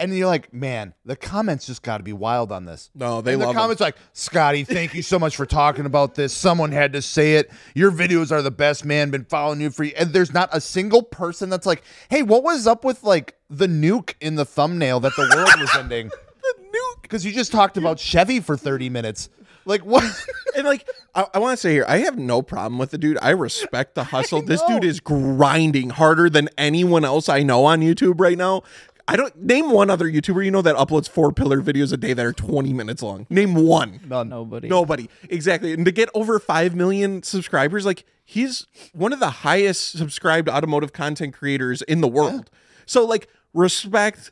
And 0.00 0.16
you're 0.16 0.26
like, 0.26 0.52
man, 0.52 0.92
the 1.04 1.14
comments 1.14 1.66
just 1.66 1.82
got 1.82 1.98
to 1.98 2.02
be 2.02 2.12
wild 2.12 2.50
on 2.50 2.64
this. 2.64 2.90
No, 2.96 3.20
they 3.20 3.34
and 3.34 3.42
the 3.42 3.46
love 3.46 3.54
comments 3.54 3.80
like, 3.80 3.96
Scotty, 4.12 4.64
thank 4.64 4.92
you 4.92 5.02
so 5.02 5.20
much 5.20 5.36
for 5.36 5.46
talking 5.46 5.86
about 5.86 6.16
this. 6.16 6.32
Someone 6.32 6.72
had 6.72 6.92
to 6.94 7.02
say 7.02 7.36
it. 7.36 7.50
Your 7.76 7.92
videos 7.92 8.32
are 8.32 8.42
the 8.42 8.50
best, 8.50 8.84
man. 8.84 9.10
Been 9.10 9.24
following 9.24 9.60
you 9.60 9.70
for. 9.70 9.86
And 9.96 10.12
there's 10.12 10.34
not 10.34 10.48
a 10.52 10.60
single 10.60 11.02
person 11.02 11.48
that's 11.48 11.64
like, 11.64 11.84
hey, 12.08 12.22
what 12.22 12.42
was 12.42 12.66
up 12.66 12.84
with 12.84 13.04
like 13.04 13.36
the 13.48 13.68
nuke 13.68 14.14
in 14.20 14.34
the 14.34 14.44
thumbnail 14.44 14.98
that 15.00 15.14
the 15.16 15.32
world 15.34 15.60
was 15.60 15.74
ending? 15.76 16.10
The 16.44 16.62
nuke. 16.62 17.00
Because 17.00 17.24
you 17.24 17.32
just 17.32 17.52
talked 17.52 17.78
about 17.78 17.98
Chevy 17.98 18.38
for 18.38 18.54
30 18.54 18.90
minutes. 18.90 19.30
Like 19.64 19.80
what? 19.82 20.04
And 20.56 20.64
like 20.64 20.86
I, 21.16 21.26
I 21.34 21.38
want 21.40 21.54
to 21.54 21.60
say 21.60 21.72
here, 21.72 21.84
I 21.88 21.98
have 21.98 22.16
no 22.16 22.40
problem 22.40 22.78
with 22.78 22.90
the 22.90 22.98
dude. 22.98 23.18
I 23.20 23.30
respect 23.30 23.96
the 23.96 24.04
hustle. 24.14 24.40
This 24.40 24.62
dude 24.62 24.84
is 24.84 25.00
grinding 25.00 25.90
harder 25.90 26.30
than 26.30 26.48
anyone 26.56 27.04
else 27.04 27.28
I 27.28 27.42
know 27.42 27.64
on 27.64 27.80
YouTube 27.80 28.20
right 28.20 28.38
now. 28.38 28.62
I 29.06 29.16
don't 29.16 29.36
name 29.36 29.70
one 29.70 29.90
other 29.90 30.06
YouTuber 30.06 30.44
you 30.44 30.50
know 30.50 30.62
that 30.62 30.76
uploads 30.76 31.08
four 31.08 31.32
pillar 31.32 31.60
videos 31.60 31.92
a 31.92 31.96
day 31.96 32.14
that 32.14 32.24
are 32.24 32.32
20 32.32 32.72
minutes 32.72 33.02
long. 33.02 33.26
Name 33.28 33.54
one. 33.54 34.00
None. 34.06 34.28
Nobody. 34.30 34.68
Nobody. 34.68 35.08
Exactly. 35.28 35.72
And 35.74 35.84
to 35.84 35.92
get 35.92 36.08
over 36.14 36.38
5 36.38 36.74
million 36.74 37.22
subscribers, 37.22 37.84
like 37.84 38.04
he's 38.24 38.66
one 38.92 39.12
of 39.12 39.20
the 39.20 39.30
highest 39.30 39.98
subscribed 39.98 40.48
automotive 40.48 40.92
content 40.92 41.34
creators 41.34 41.82
in 41.82 42.00
the 42.00 42.08
world. 42.08 42.50
So 42.86 43.04
like 43.04 43.28
respect 43.52 44.30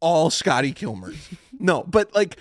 all 0.00 0.30
Scotty 0.30 0.72
Kilmers. 0.72 1.36
no, 1.58 1.82
but 1.82 2.14
like 2.14 2.38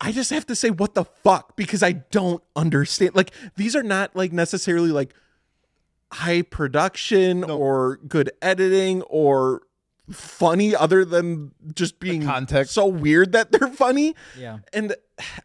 I 0.00 0.12
just 0.12 0.30
have 0.30 0.46
to 0.46 0.54
say 0.54 0.70
what 0.70 0.94
the 0.94 1.04
fuck 1.04 1.56
because 1.56 1.82
I 1.82 1.92
don't 1.92 2.42
understand. 2.54 3.16
Like 3.16 3.32
these 3.56 3.74
are 3.74 3.82
not 3.82 4.14
like 4.14 4.32
necessarily 4.32 4.90
like 4.90 5.14
high 6.12 6.42
production 6.42 7.42
or 7.44 7.96
good 8.08 8.30
editing 8.40 9.02
or 9.02 9.62
funny 10.10 10.74
other 10.74 11.04
than 11.04 11.52
just 11.74 11.98
being 11.98 12.24
context. 12.24 12.72
so 12.72 12.86
weird 12.86 13.32
that 13.32 13.52
they're 13.52 13.68
funny. 13.68 14.14
Yeah. 14.38 14.58
And 14.72 14.94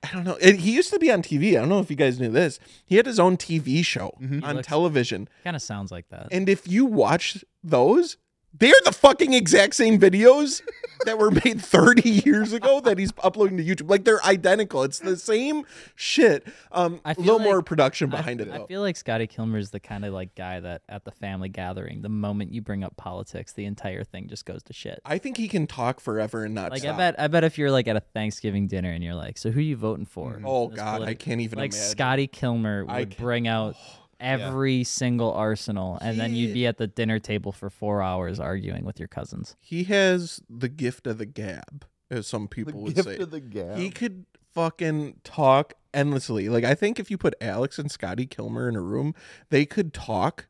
I 0.03 0.11
don't 0.13 0.23
know. 0.23 0.37
And 0.41 0.59
he 0.59 0.73
used 0.73 0.91
to 0.91 0.99
be 0.99 1.11
on 1.11 1.21
TV. 1.21 1.51
I 1.51 1.59
don't 1.61 1.69
know 1.69 1.79
if 1.79 1.89
you 1.89 1.95
guys 1.95 2.19
knew 2.19 2.29
this. 2.29 2.59
He 2.85 2.97
had 2.97 3.05
his 3.05 3.19
own 3.19 3.37
TV 3.37 3.83
show 3.83 4.13
mm-hmm. 4.21 4.43
on 4.43 4.57
looks- 4.57 4.67
television. 4.67 5.27
Kind 5.43 5.55
of 5.55 5.61
sounds 5.61 5.91
like 5.91 6.09
that. 6.09 6.27
And 6.31 6.47
if 6.49 6.67
you 6.67 6.85
watch 6.85 7.43
those, 7.63 8.17
they're 8.53 8.73
the 8.85 8.91
fucking 8.91 9.33
exact 9.33 9.75
same 9.75 9.99
videos 9.99 10.61
that 11.05 11.17
were 11.17 11.31
made 11.31 11.59
30 11.61 12.07
years 12.09 12.53
ago 12.53 12.79
that 12.81 12.97
he's 12.99 13.11
uploading 13.23 13.57
to 13.57 13.63
YouTube. 13.63 13.89
Like 13.89 14.03
they're 14.03 14.23
identical. 14.23 14.83
It's 14.83 14.99
the 14.99 15.17
same 15.17 15.63
shit. 15.95 16.45
Um 16.71 16.99
I 17.05 17.11
a 17.13 17.15
little 17.15 17.37
like- 17.37 17.43
more 17.45 17.61
production 17.63 18.13
I- 18.13 18.17
behind 18.17 18.41
it 18.41 18.49
I 18.49 18.65
feel 18.65 18.81
like 18.81 18.97
Scotty 18.97 19.25
Kilmer 19.27 19.57
is 19.57 19.71
the 19.71 19.79
kind 19.79 20.05
of 20.05 20.13
like 20.13 20.35
guy 20.35 20.59
that 20.59 20.81
at 20.89 21.05
the 21.05 21.11
family 21.11 21.49
gathering, 21.49 22.01
the 22.01 22.09
moment 22.09 22.51
you 22.53 22.61
bring 22.61 22.83
up 22.83 22.95
politics, 22.97 23.53
the 23.53 23.65
entire 23.65 24.03
thing 24.03 24.27
just 24.27 24.45
goes 24.45 24.61
to 24.63 24.73
shit. 24.73 24.99
I 25.05 25.17
think 25.17 25.37
he 25.37 25.47
can 25.47 25.65
talk 25.65 25.99
forever 25.99 26.43
and 26.43 26.53
not 26.53 26.71
Like 26.71 26.81
stop. 26.81 26.95
I 26.95 26.97
bet, 26.97 27.19
I 27.19 27.27
bet 27.29 27.43
if 27.43 27.57
you're 27.57 27.71
like 27.71 27.87
at 27.87 27.95
a 27.95 28.01
Thanksgiving 28.01 28.67
dinner 28.67 28.91
and 28.91 29.03
you're 29.03 29.15
like, 29.15 29.37
"So 29.37 29.49
who 29.49 29.59
are 29.59 29.63
you 29.63 29.77
voting 29.77 30.05
for?" 30.05 30.39
Oh 30.45 30.67
god, 30.67 31.01
I 31.03 31.13
can't 31.13 31.41
even 31.41 31.57
like 31.57 31.71
imagine. 31.71 31.89
Scotty 31.89 32.27
Kilmer 32.27 32.85
would 32.85 33.15
bring 33.17 33.47
out 33.47 33.75
every 34.21 34.83
single 34.83 35.33
arsenal, 35.33 35.97
and 36.01 36.19
then 36.19 36.33
you'd 36.35 36.53
be 36.53 36.67
at 36.67 36.77
the 36.77 36.87
dinner 36.87 37.19
table 37.19 37.51
for 37.51 37.69
four 37.69 38.01
hours 38.01 38.39
arguing 38.39 38.85
with 38.85 38.99
your 38.99 39.07
cousins. 39.07 39.55
he 39.59 39.83
has 39.85 40.41
the 40.49 40.69
gift 40.69 41.07
of 41.07 41.17
the 41.17 41.25
gab, 41.25 41.85
as 42.09 42.27
some 42.27 42.47
people 42.47 42.81
would 42.81 42.95
gift 42.95 43.07
say. 43.07 43.17
of 43.17 43.31
the 43.31 43.39
gab. 43.41 43.77
He 43.77 43.89
could 43.89 44.25
fucking 44.53 45.15
talk 45.23 45.73
endlessly. 45.93 46.49
Like 46.49 46.63
I 46.63 46.75
think 46.75 46.99
if 46.99 47.09
you 47.09 47.17
put 47.17 47.33
Alex 47.41 47.79
and 47.79 47.89
Scotty 47.91 48.25
Kilmer 48.25 48.69
in 48.69 48.75
a 48.75 48.81
room, 48.81 49.13
they 49.49 49.65
could 49.65 49.93
talk 49.93 50.47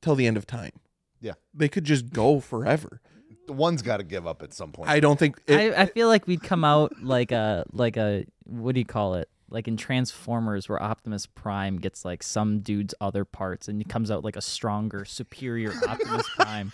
till 0.00 0.14
the 0.14 0.26
end 0.26 0.36
of 0.36 0.46
time. 0.46 0.72
Yeah. 1.20 1.34
They 1.52 1.68
could 1.68 1.84
just 1.84 2.10
go 2.10 2.40
forever. 2.40 3.00
The 3.46 3.52
one's 3.52 3.82
got 3.82 3.96
to 3.96 4.02
give 4.04 4.26
up 4.26 4.42
at 4.42 4.52
some 4.52 4.72
point. 4.72 4.90
I 4.90 5.00
don't 5.00 5.18
think 5.18 5.40
it, 5.46 5.74
I, 5.74 5.82
I 5.82 5.86
feel 5.86 6.06
like 6.08 6.26
we'd 6.26 6.42
come 6.42 6.64
out 6.64 6.92
like 7.02 7.32
a 7.32 7.64
like 7.72 7.96
a 7.96 8.26
what 8.44 8.74
do 8.74 8.80
you 8.80 8.84
call 8.84 9.14
it? 9.14 9.28
Like 9.50 9.66
in 9.68 9.76
Transformers, 9.76 10.68
where 10.68 10.82
Optimus 10.82 11.26
Prime 11.26 11.78
gets 11.78 12.04
like 12.04 12.22
some 12.22 12.60
dude's 12.60 12.94
other 13.00 13.24
parts, 13.24 13.68
and 13.68 13.80
he 13.80 13.84
comes 13.84 14.10
out 14.10 14.24
like 14.24 14.36
a 14.36 14.42
stronger, 14.42 15.04
superior 15.04 15.72
Optimus 15.88 16.28
Prime. 16.36 16.72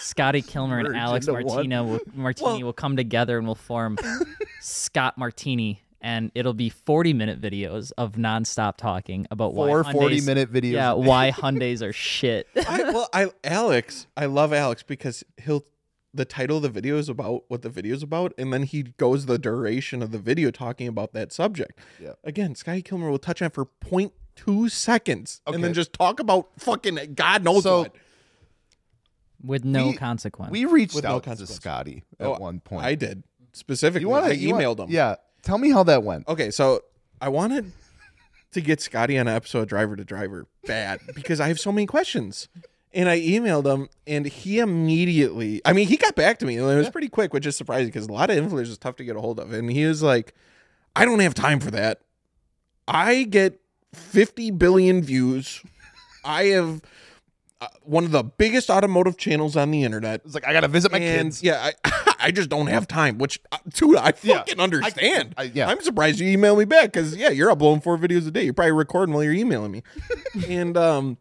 Scotty 0.00 0.42
Kilmer 0.42 0.78
and 0.78 0.88
Merge 0.88 0.96
Alex 0.96 1.28
into 1.28 1.42
one. 1.44 1.54
Martino 1.54 1.84
will, 1.84 2.00
Martini 2.14 2.64
will 2.64 2.72
come 2.72 2.96
together 2.96 3.36
and 3.38 3.46
we'll 3.46 3.54
form 3.54 3.96
Scott 4.60 5.16
Martini, 5.18 5.82
and 6.00 6.30
it'll 6.34 6.54
be 6.54 6.68
forty-minute 6.70 7.40
videos 7.40 7.92
of 7.98 8.12
nonstop 8.12 8.76
talking 8.76 9.26
about 9.30 9.54
Four 9.54 9.82
why 9.82 9.92
40 9.92 10.16
Hyundais- 10.16 10.26
minute 10.26 10.52
videos. 10.52 10.72
Yeah, 10.72 10.92
why 10.94 11.30
Hyundai's 11.32 11.82
are 11.82 11.92
shit. 11.92 12.46
I, 12.68 12.84
well, 12.84 13.08
I 13.12 13.30
Alex, 13.44 14.06
I 14.16 14.26
love 14.26 14.52
Alex 14.52 14.82
because 14.82 15.24
he'll 15.42 15.64
the 16.12 16.24
title 16.24 16.56
of 16.58 16.62
the 16.64 16.68
video 16.68 16.96
is 16.98 17.08
about 17.08 17.44
what 17.48 17.62
the 17.62 17.68
video 17.68 17.94
is 17.94 18.02
about, 18.02 18.32
and 18.36 18.52
then 18.52 18.64
he 18.64 18.82
goes 18.82 19.26
the 19.26 19.38
duration 19.38 20.02
of 20.02 20.10
the 20.10 20.18
video 20.18 20.50
talking 20.50 20.88
about 20.88 21.12
that 21.12 21.32
subject. 21.32 21.78
Yeah. 22.02 22.12
Again, 22.24 22.54
Scotty 22.54 22.82
Kilmer 22.82 23.10
will 23.10 23.18
touch 23.18 23.40
on 23.42 23.46
it 23.46 23.54
for 23.54 23.66
0.2 23.84 24.70
seconds 24.70 25.40
and 25.46 25.62
then 25.62 25.72
just 25.74 25.92
talk 25.92 26.18
about 26.20 26.48
fucking 26.58 27.14
God 27.14 27.44
knows 27.44 27.62
So- 27.62 27.82
what. 27.82 27.94
with 29.42 29.64
no 29.64 29.88
We- 29.88 29.96
consequence. 29.96 30.50
We 30.50 30.64
reached 30.66 30.94
With 30.94 31.04
no 31.04 31.16
out 31.16 31.24
to. 31.24 31.46
Scotty 31.46 32.02
at 32.18 32.26
Oh, 32.26 32.38
one 32.38 32.60
point. 32.60 32.84
I 32.84 32.94
did 32.94 33.22
specifically. 33.52 34.02
you 34.02 34.08
want 34.08 34.26
I 34.26 34.34
to 34.36 34.40
emailed 34.42 34.78
him. 34.80 34.90
Yeah. 34.90 35.16
Tell 35.42 35.56
me 35.58 35.70
how 35.70 35.82
that 35.84 36.02
went. 36.02 36.28
Okay, 36.28 36.50
so 36.50 36.82
I 37.22 37.28
wanted 37.30 37.72
to 38.52 38.60
get 38.60 38.80
Scotty 38.82 39.16
on 39.16 39.28
an 39.28 39.34
episode 39.34 39.60
of 39.60 39.68
Driver 39.68 39.96
to 39.96 40.04
Driver 40.04 40.46
bad 40.66 41.00
because 41.14 41.40
I 41.40 41.48
have 41.48 41.58
so 41.60 41.70
many 41.72 41.86
questions. 41.86 42.48
And 42.92 43.08
I 43.08 43.20
emailed 43.20 43.72
him, 43.72 43.88
and 44.06 44.26
he 44.26 44.58
immediately, 44.58 45.60
I 45.64 45.72
mean, 45.72 45.86
he 45.86 45.96
got 45.96 46.16
back 46.16 46.38
to 46.40 46.46
me, 46.46 46.56
and 46.56 46.68
it 46.68 46.74
was 46.76 46.90
pretty 46.90 47.08
quick, 47.08 47.32
which 47.32 47.46
is 47.46 47.56
surprising 47.56 47.86
because 47.86 48.06
a 48.06 48.12
lot 48.12 48.30
of 48.30 48.36
influencers 48.36 48.62
is 48.62 48.78
tough 48.78 48.96
to 48.96 49.04
get 49.04 49.14
a 49.14 49.20
hold 49.20 49.38
of. 49.38 49.52
And 49.52 49.70
he 49.70 49.84
was 49.86 50.02
like, 50.02 50.34
I 50.96 51.04
don't 51.04 51.20
have 51.20 51.34
time 51.34 51.60
for 51.60 51.70
that. 51.70 52.00
I 52.88 53.22
get 53.22 53.60
50 53.94 54.50
billion 54.52 55.02
views. 55.02 55.62
I 56.24 56.46
have 56.46 56.82
uh, 57.60 57.68
one 57.82 58.04
of 58.04 58.10
the 58.10 58.24
biggest 58.24 58.70
automotive 58.70 59.16
channels 59.16 59.56
on 59.56 59.70
the 59.70 59.84
internet. 59.84 60.22
It's 60.24 60.34
like 60.34 60.44
I 60.46 60.52
got 60.52 60.62
to 60.62 60.68
visit 60.68 60.90
my 60.90 60.98
and 60.98 61.28
kids. 61.28 61.44
yeah, 61.44 61.70
I, 61.84 62.14
I 62.22 62.30
just 62.32 62.48
don't 62.48 62.66
have 62.66 62.88
time. 62.88 63.18
Which, 63.18 63.38
uh, 63.52 63.58
dude, 63.72 63.98
I 63.98 64.12
Yeah. 64.24 64.38
fucking 64.38 64.58
understand. 64.58 65.34
I- 65.38 65.44
yeah. 65.54 65.68
I'm 65.68 65.80
surprised 65.80 66.18
you 66.18 66.36
emailed 66.36 66.58
me 66.58 66.64
back 66.64 66.86
because 66.92 67.14
yeah, 67.14 67.28
you're 67.30 67.52
uploading 67.52 67.82
four 67.82 67.96
videos 67.98 68.26
a 68.26 68.32
day. 68.32 68.42
You're 68.42 68.52
probably 68.54 68.72
recording 68.72 69.14
while 69.14 69.22
you're 69.22 69.32
emailing 69.32 69.70
me. 69.70 69.82
and 70.48 70.76
um, 70.76 71.18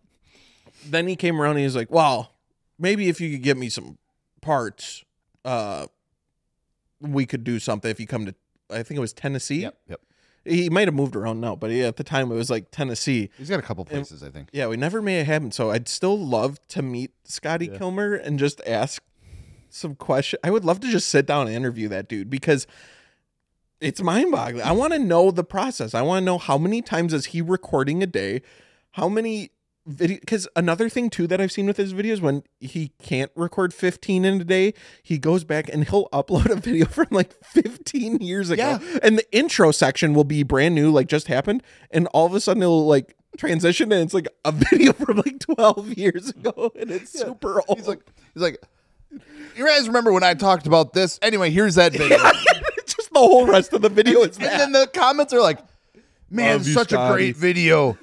then 0.90 1.08
he 1.08 1.16
came 1.16 1.42
around 1.42 1.56
and 1.56 1.62
he's 1.62 1.76
like, 1.76 1.92
"Well, 1.92 2.34
maybe 2.78 3.10
if 3.10 3.22
you 3.22 3.32
could 3.32 3.44
get 3.44 3.58
me 3.58 3.70
some 3.70 3.98
parts, 4.42 5.04
uh, 5.46 5.88
we 7.02 7.26
could 7.26 7.44
do 7.44 7.60
something. 7.60 7.90
If 7.90 8.00
you 8.00 8.08
come 8.08 8.26
to, 8.26 8.36
I 8.70 8.84
think 8.84 8.98
it 8.98 9.02
was 9.02 9.14
Tennessee. 9.14 9.62
Yep. 9.62 9.78
Yep. 9.90 10.02
He 10.46 10.70
might 10.70 10.88
have 10.88 10.96
moved 10.96 11.16
around 11.16 11.42
now, 11.42 11.56
but 11.56 11.70
yeah, 11.70 11.88
at 11.88 11.98
the 11.98 12.04
time 12.04 12.32
it 12.32 12.36
was 12.36 12.50
like 12.50 12.72
Tennessee. 12.72 13.30
He's 13.38 13.50
got 13.50 13.60
a 13.60 13.64
couple 13.64 13.84
places, 13.86 14.24
I 14.24 14.30
think. 14.30 14.50
Yeah, 14.52 14.68
we 14.68 14.78
never 14.78 15.02
made 15.02 15.20
it 15.20 15.26
happen. 15.26 15.52
So 15.52 15.70
I'd 15.70 15.88
still 15.88 16.18
love 16.18 16.66
to 16.70 16.82
meet 16.82 17.12
Scotty 17.24 17.68
Kilmer 17.68 18.16
and 18.16 18.40
just 18.40 18.62
ask 18.66 19.04
some 19.70 19.96
questions. 19.96 20.40
I 20.44 20.50
would 20.50 20.66
love 20.66 20.80
to 20.80 20.90
just 20.90 21.10
sit 21.10 21.26
down 21.26 21.48
and 21.48 21.56
interview 21.56 21.88
that 21.90 22.08
dude 22.08 22.30
because 22.30 22.66
it's 23.82 24.02
mind 24.02 24.32
boggling. 24.32 24.64
I 24.64 24.72
want 24.72 24.94
to 24.94 25.00
know 25.00 25.30
the 25.30 25.44
process. 25.44 25.94
I 25.94 26.02
want 26.02 26.22
to 26.22 26.26
know 26.26 26.38
how 26.38 26.58
many 26.58 26.82
times 26.82 27.14
is 27.14 27.28
he 27.28 27.42
recording 27.42 28.02
a 28.02 28.08
day? 28.08 28.42
How 28.92 29.08
many 29.10 29.52
video? 29.90 30.18
Because 30.20 30.48
another 30.56 30.88
thing 30.90 31.10
too 31.10 31.28
that 31.28 31.42
I've 31.42 31.52
seen 31.52 31.66
with 31.66 31.78
his 31.78 31.94
videos 31.94 32.22
when 32.22 32.44
he 32.60 32.92
can't 33.02 33.32
record 33.36 33.74
15 33.74 34.24
in 34.26 34.42
a 34.42 34.44
day, 34.44 34.74
he 35.04 35.18
goes 35.18 35.44
back 35.44 35.70
and 35.70 35.88
he'll 35.88 36.08
upload 36.10 36.50
a 36.50 36.56
video 36.56 36.86
from 36.90 37.08
like 37.12 37.34
15 37.44 38.18
years 38.22 38.50
ago. 38.50 38.80
Yeah. 38.82 39.00
And 39.04 39.18
the 39.18 39.26
intro 39.36 39.72
section 39.72 40.14
will 40.14 40.24
be 40.24 40.44
brand 40.44 40.76
new, 40.76 40.92
like 40.92 41.08
just 41.08 41.28
happened. 41.28 41.64
And 41.92 42.08
all 42.08 42.26
of 42.26 42.34
a 42.34 42.40
sudden 42.40 42.64
it'll 42.64 42.86
like 42.88 43.16
transition 43.38 43.92
and 43.92 44.02
it's 44.04 44.14
like 44.14 44.28
a 44.46 44.52
video 44.72 44.94
from 44.94 45.18
like 45.18 45.40
12 45.40 45.94
years 45.94 46.30
ago 46.30 46.72
and 46.80 46.92
it's 46.92 47.12
super 47.12 47.62
old. 47.68 47.80
He's 47.80 47.88
like, 47.88 48.02
he's 48.34 48.44
like, 48.44 48.62
you 49.56 49.66
guys 49.66 49.88
remember 49.88 50.12
when 50.14 50.24
I 50.24 50.36
talked 50.36 50.68
about 50.68 50.94
this? 50.94 51.20
Anyway, 51.22 51.50
here's 51.50 51.76
that 51.76 51.92
video. 51.94 52.18
just 52.86 53.12
the 53.12 53.20
whole 53.20 53.46
rest 53.48 53.74
of 53.74 53.82
the 53.82 53.90
video 53.90 54.22
is 54.22 54.38
and 54.38 54.46
that. 54.46 54.58
then 54.60 54.72
the 54.72 54.88
comments 54.94 55.34
are 55.34 55.42
like, 55.42 55.60
man, 56.30 56.58
Love 56.58 56.68
you, 56.68 56.74
such 56.74 56.94
a 56.94 57.10
great 57.12 57.36
video. 57.36 57.98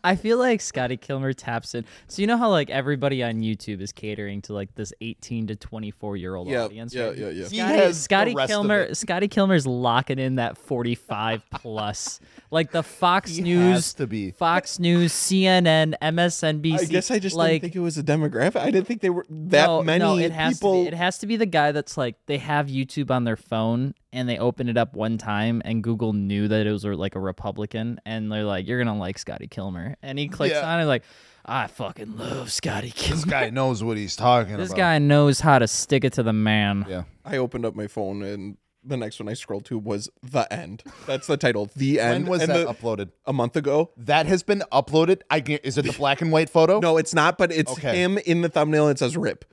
I 0.04 0.16
feel 0.16 0.38
like 0.38 0.60
Scotty 0.60 0.96
Kilmer 0.96 1.32
taps 1.32 1.74
in. 1.74 1.84
So 2.08 2.22
you 2.22 2.26
know 2.26 2.36
how 2.36 2.50
like 2.50 2.70
everybody 2.70 3.22
on 3.22 3.40
YouTube 3.42 3.80
is 3.80 3.92
catering 3.92 4.42
to 4.42 4.52
like 4.54 4.74
this 4.74 4.92
18 5.00 5.48
to 5.48 5.56
24 5.56 6.16
year 6.16 6.34
old 6.34 6.48
Yeah, 6.48 6.64
audience. 6.64 6.94
yeah, 6.94 7.04
right? 7.08 7.16
yeah, 7.18 7.28
yeah. 7.28 7.48
He 7.48 7.56
Scotty, 7.58 7.74
has 7.78 7.96
the 7.98 8.02
Scotty 8.02 8.34
rest 8.34 8.44
of 8.44 8.54
Kilmer. 8.54 8.80
it. 8.82 8.96
Scotty 8.96 9.28
Kilmer's 9.28 9.66
locking 9.66 10.18
in 10.18 10.36
that 10.36 10.56
45 10.58 11.42
plus, 11.50 12.20
like 12.50 12.70
the 12.72 12.82
Fox 12.82 13.36
He 13.36 13.42
News, 13.42 13.74
has 13.74 13.94
to 13.94 14.06
be. 14.06 14.30
Fox 14.32 14.78
News, 14.78 15.12
CNN, 15.12 15.94
MSNBC. 16.02 16.80
I 16.80 16.84
guess 16.84 17.10
I 17.10 17.18
just 17.18 17.36
like, 17.36 17.52
didn't 17.52 17.62
think 17.62 17.76
it 17.76 17.80
was 17.80 17.98
a 17.98 18.02
demographic. 18.02 18.56
I 18.60 18.70
didn't 18.70 18.86
think 18.86 19.00
they 19.00 19.10
were 19.10 19.26
that 19.28 19.66
no, 19.66 19.82
many 19.82 19.98
no, 20.04 20.16
it 20.18 20.32
has 20.32 20.58
people. 20.58 20.72
To 20.72 20.82
be, 20.84 20.88
it 20.88 20.94
has 20.94 21.18
to 21.18 21.26
be 21.26 21.36
the 21.36 21.46
guy 21.46 21.72
that's 21.72 21.96
like 21.96 22.16
they 22.26 22.38
have 22.38 22.66
YouTube 22.68 23.10
on 23.10 23.24
their 23.24 23.36
phone 23.36 23.94
and 24.14 24.26
they 24.28 24.38
opened 24.38 24.70
it 24.70 24.78
up 24.78 24.94
one 24.94 25.18
time 25.18 25.60
and 25.64 25.82
Google 25.82 26.14
knew 26.14 26.48
that 26.48 26.66
it 26.66 26.72
was 26.72 26.84
like 26.84 27.14
a 27.16 27.20
Republican 27.20 28.00
and 28.06 28.32
they're 28.32 28.44
like, 28.44 28.66
"You're 28.66 28.82
gonna 28.82 28.98
like 28.98 29.18
Scotty 29.18 29.46
Kilmer," 29.48 29.96
and 30.02 30.18
he 30.18 30.28
clicks 30.28 30.54
Yeah. 30.54 30.72
on 30.72 30.80
it 30.80 30.86
like, 30.86 31.02
"I 31.44 31.66
fucking 31.66 32.16
love 32.16 32.50
Scotty 32.50 32.90
Kilmer." 32.90 33.16
This 33.16 33.24
guy 33.26 33.50
knows 33.50 33.84
what 33.84 33.96
he's 33.98 34.16
talking 34.16 34.56
This 34.56 34.68
about. 34.70 34.76
This 34.76 34.82
guy 34.82 34.98
knows 34.98 35.40
how 35.40 35.58
to 35.58 35.68
stick 35.68 36.04
it 36.04 36.14
to 36.14 36.22
the 36.22 36.32
man. 36.32 36.86
Yeah. 36.88 37.02
I 37.24 37.36
opened 37.36 37.66
up 37.66 37.74
my 37.74 37.86
phone 37.88 38.22
and 38.22 38.56
the 38.86 38.96
next 38.98 39.18
one 39.18 39.30
I 39.30 39.32
scrolled 39.34 39.64
to 39.64 39.78
was 39.78 40.10
the 40.22 40.50
end. 40.52 40.82
That's 41.06 41.26
the 41.26 41.38
title. 41.38 41.70
The 41.74 41.98
end. 42.00 42.24
When 42.24 42.30
was 42.32 42.42
and 42.42 42.50
that 42.52 42.66
the- 42.66 42.74
uploaded? 42.74 43.10
a 43.26 43.32
month 43.32 43.56
ago. 43.56 43.90
That 43.96 44.26
has 44.26 44.42
been 44.42 44.62
uploaded. 44.70 45.22
I 45.30 45.40
get, 45.40 45.64
is 45.64 45.78
it 45.78 45.86
the 45.86 45.92
black 45.92 46.20
and 46.20 46.30
white 46.30 46.50
photo? 46.50 46.80
No, 46.80 46.98
it's 46.98 47.14
not, 47.14 47.38
but 47.38 47.50
it's 47.50 47.72
Okay. 47.72 47.96
him 47.96 48.18
in 48.18 48.42
the 48.42 48.50
thumbnail. 48.50 48.88
It 48.88 48.98
says 48.98 49.16
"rip." 49.16 49.46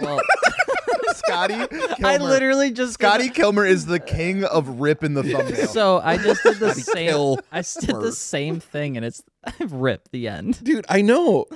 Well, 0.00 0.20
Scotty. 1.14 1.54
Kilmer. 1.68 1.96
I 2.04 2.16
literally 2.18 2.70
just 2.72 2.94
Scotty 2.94 3.28
Kilmer 3.28 3.64
is 3.64 3.86
the 3.86 4.00
king 4.00 4.44
of 4.44 4.80
rip 4.80 5.02
in 5.04 5.14
the 5.14 5.22
thumbnail. 5.22 5.66
So 5.68 6.00
I 6.02 6.16
just 6.18 6.42
did 6.42 6.58
the 6.58 6.72
same. 6.74 7.08
Kilmer. 7.10 7.42
I 7.52 7.58
s- 7.60 7.74
did 7.74 7.96
the 8.00 8.12
same 8.12 8.60
thing, 8.60 8.96
and 8.96 9.04
it's 9.06 9.22
rip 9.60 10.08
the 10.10 10.28
end. 10.28 10.62
Dude, 10.62 10.86
I 10.88 11.02
know. 11.02 11.46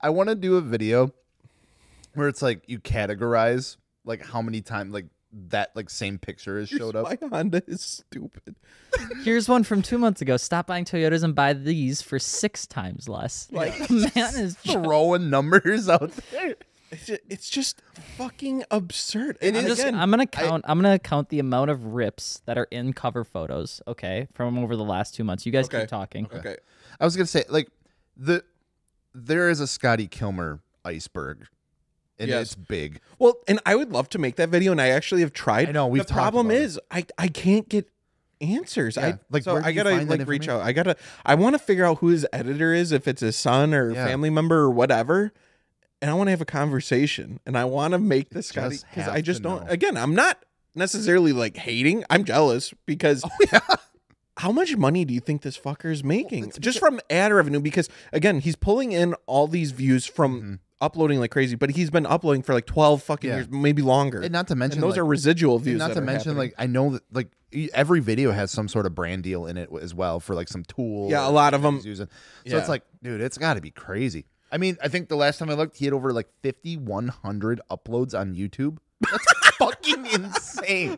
I 0.00 0.10
want 0.10 0.28
to 0.30 0.34
do 0.34 0.56
a 0.56 0.60
video 0.60 1.12
where 2.14 2.28
it's 2.28 2.42
like 2.42 2.62
you 2.66 2.78
categorize 2.80 3.76
like 4.04 4.24
how 4.24 4.40
many 4.40 4.62
times 4.62 4.92
like 4.94 5.06
that 5.48 5.70
like 5.76 5.90
same 5.90 6.18
picture 6.18 6.58
has 6.58 6.68
showed 6.68 6.96
up. 6.96 7.04
My 7.04 7.18
Honda 7.28 7.62
is 7.66 7.82
stupid. 7.82 8.56
Here's 9.22 9.48
one 9.50 9.64
from 9.64 9.82
two 9.82 9.98
months 9.98 10.22
ago. 10.22 10.38
Stop 10.38 10.66
buying 10.68 10.86
Toyotas 10.86 11.22
and 11.22 11.34
buy 11.34 11.52
these 11.52 12.00
for 12.00 12.18
six 12.18 12.66
times 12.66 13.06
less. 13.06 13.48
Like 13.52 13.90
man 13.90 14.10
is 14.16 14.54
Throwing 14.56 15.28
numbers 15.28 15.90
out 15.90 16.10
there. 16.32 16.54
It's 16.96 17.06
just, 17.06 17.20
it's 17.28 17.50
just 17.50 17.82
fucking 18.16 18.64
absurd. 18.70 19.38
It 19.40 19.48
And 19.54 19.56
I'm, 19.66 19.70
again, 19.72 19.94
I'm 19.94 20.10
gonna 20.10 20.26
count. 20.26 20.64
I'm 20.66 20.78
gonna 20.80 20.98
count 20.98 21.28
the 21.28 21.38
amount 21.38 21.70
of 21.70 21.84
rips 21.86 22.40
that 22.46 22.56
are 22.58 22.68
in 22.70 22.92
cover 22.92 23.24
photos. 23.24 23.80
Okay, 23.86 24.28
from 24.34 24.58
over 24.58 24.76
the 24.76 24.84
last 24.84 25.14
two 25.14 25.24
months. 25.24 25.44
You 25.46 25.52
guys 25.52 25.66
Okay. 25.66 25.80
keep 25.80 25.88
talking. 25.88 26.26
okay. 26.32 26.56
I 26.98 27.04
was 27.04 27.16
gonna 27.16 27.26
say 27.26 27.44
like 27.48 27.68
the 28.16 28.42
there 29.14 29.48
is 29.50 29.60
a 29.60 29.66
Scotty 29.66 30.06
Kilmer 30.08 30.60
iceberg, 30.84 31.46
and 32.18 32.28
Yes. 32.28 32.42
it's 32.42 32.54
big. 32.54 33.00
Well, 33.18 33.34
and 33.48 33.60
I 33.66 33.74
would 33.76 33.90
love 33.92 34.08
to 34.10 34.18
make 34.18 34.36
that 34.36 34.48
video, 34.48 34.72
and 34.72 34.80
I 34.80 34.88
actually 34.88 35.20
have 35.22 35.32
tried. 35.32 35.68
I 35.68 35.72
know, 35.72 35.86
we've 35.86 36.06
the 36.06 36.12
problem 36.12 36.50
is, 36.50 36.60
it. 36.60 36.64
is 36.64 36.78
I 36.90 37.04
I 37.24 37.28
can't 37.28 37.68
get 37.68 37.88
answers. 38.40 38.96
Yeah, 38.96 39.02
I 39.02 39.06
like, 39.06 39.18
like 39.30 39.42
so 39.44 39.56
I 39.56 39.72
gotta 39.72 40.02
like 40.04 40.26
reach 40.28 40.48
out. 40.48 40.60
I 40.62 40.72
gotta 40.72 40.96
I 41.24 41.34
want 41.34 41.54
to 41.54 41.58
figure 41.58 41.84
out 41.84 41.98
who 41.98 42.08
his 42.08 42.26
editor 42.32 42.72
is, 42.72 42.92
if 42.92 43.08
it's 43.08 43.20
his 43.22 43.36
son 43.36 43.72
or 43.74 43.92
Yeah. 43.92 44.06
family 44.06 44.30
member 44.30 44.56
or 44.58 44.70
whatever. 44.70 45.32
And 46.02 46.10
I 46.10 46.14
want 46.14 46.26
to 46.26 46.30
have 46.32 46.42
a 46.42 46.46
conversation, 46.46 47.40
and 47.46 47.56
I 47.56 47.64
want 47.64 47.92
to 47.92 47.98
make 47.98 48.30
this 48.30 48.52
guy 48.52 48.68
because 48.68 49.08
I 49.08 49.20
just 49.22 49.42
don't. 49.42 49.64
know. 49.64 49.70
Again, 49.70 49.96
I'm 49.96 50.14
not 50.14 50.44
necessarily 50.74 51.32
like 51.32 51.56
hating. 51.56 52.04
I'm 52.10 52.24
jealous 52.24 52.74
because 52.84 53.24
Oh, 53.52 53.60
how 54.36 54.52
much 54.52 54.76
money 54.76 55.04
do 55.04 55.14
you 55.14 55.20
think 55.20 55.42
this 55.42 55.56
fucker 55.56 55.90
is 55.90 56.04
making 56.04 56.52
just 56.60 56.78
from 56.78 57.00
ad 57.08 57.32
revenue? 57.32 57.60
Because 57.60 57.88
again, 58.12 58.40
he's 58.40 58.56
pulling 58.56 58.92
in 58.92 59.14
all 59.26 59.48
these 59.48 59.70
views 59.70 60.04
from 60.04 60.40
mm-hmm. 60.40 60.54
uploading 60.82 61.18
like 61.18 61.30
crazy, 61.30 61.56
but 61.56 61.70
he's 61.70 61.90
been 61.90 62.04
uploading 62.04 62.42
for 62.42 62.52
like 62.52 62.66
12 62.66 63.02
fucking. 63.02 63.30
Yeah. 63.30 63.36
years, 63.36 63.48
maybe 63.48 63.80
longer. 63.82 64.20
And 64.20 64.32
not 64.32 64.48
to 64.48 64.54
mention 64.54 64.78
and 64.78 64.82
those 64.82 64.92
like, 64.92 65.00
are 65.00 65.06
residual 65.06 65.58
views. 65.58 65.78
not 65.78 65.94
to 65.94 66.02
mention 66.02 66.32
happening. 66.32 66.36
like 66.36 66.54
I 66.58 66.66
know 66.66 66.90
that 66.90 67.02
like 67.10 67.28
every 67.72 68.00
video 68.00 68.32
has 68.32 68.50
some 68.50 68.68
sort 68.68 68.84
of 68.84 68.94
brand 68.94 69.22
deal 69.22 69.46
in 69.46 69.56
it 69.56 69.70
as 69.80 69.94
well 69.94 70.20
for 70.20 70.34
like 70.34 70.48
some 70.48 70.64
tool. 70.64 71.10
Yeah, 71.10 71.26
a 71.26 71.30
lot 71.30 71.54
of 71.54 71.62
them- 71.62 71.80
using. 71.82 72.06
So 72.06 72.12
Yeah. 72.44 72.58
it's 72.58 72.68
like, 72.68 72.82
dude, 73.02 73.22
it's 73.22 73.38
got 73.38 73.54
to 73.54 73.62
be 73.62 73.70
crazy. 73.70 74.26
I 74.56 74.58
mean, 74.58 74.78
I 74.82 74.88
think 74.88 75.10
the 75.10 75.16
last 75.16 75.36
time 75.36 75.50
I 75.50 75.52
looked, 75.52 75.76
he 75.76 75.84
had 75.84 75.92
over 75.92 76.14
like 76.14 76.28
fifty 76.40 76.78
one 76.78 77.08
hundred 77.08 77.60
uploads 77.70 78.18
on 78.18 78.34
YouTube. 78.34 78.78
That's 79.02 79.32
fucking 79.58 80.06
insane. 80.06 80.96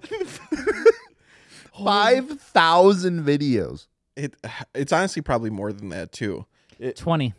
Five 1.85 2.41
thousand 2.41 3.25
videos. 3.25 3.89
it, 4.15 4.37
it's 4.77 4.93
honestly 4.93 5.23
probably 5.23 5.51
more 5.51 5.73
than 5.73 5.89
that 5.89 6.13
too. 6.13 6.47
It, 6.79 6.99
Twenty. 6.99 7.35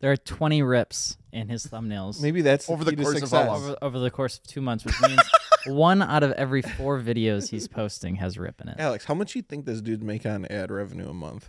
There 0.00 0.10
are 0.10 0.16
20 0.16 0.62
rips 0.62 1.16
in 1.32 1.48
his 1.48 1.66
thumbnails 1.66 2.20
maybe 2.20 2.42
that's 2.42 2.68
Over 2.68 2.84
the 2.84 2.90
key 2.90 2.96
to 2.96 3.02
course 3.02 3.14
of 3.14 3.20
success. 3.20 3.46
how 3.46 3.52
long? 3.52 3.62
over, 3.64 3.76
over 3.82 3.98
the 3.98 4.10
course 4.10 4.38
of 4.38 4.42
two 4.46 4.60
months, 4.60 4.84
which 4.84 5.00
means 5.00 5.22
one 5.68 6.02
out 6.02 6.22
of 6.24 6.32
every 6.32 6.60
four 6.60 7.00
videos 7.00 7.48
he's 7.48 7.68
posting 7.68 8.16
has 8.16 8.36
rip 8.36 8.60
in 8.60 8.68
it. 8.68 8.76
Alex, 8.78 9.04
how 9.04 9.14
much 9.14 9.32
do 9.32 9.38
you 9.38 9.42
think 9.44 9.64
this 9.64 9.80
dude 9.80 10.02
make 10.02 10.26
on 10.26 10.44
ad 10.46 10.72
revenue 10.72 11.08
a 11.08 11.14
month? 11.14 11.48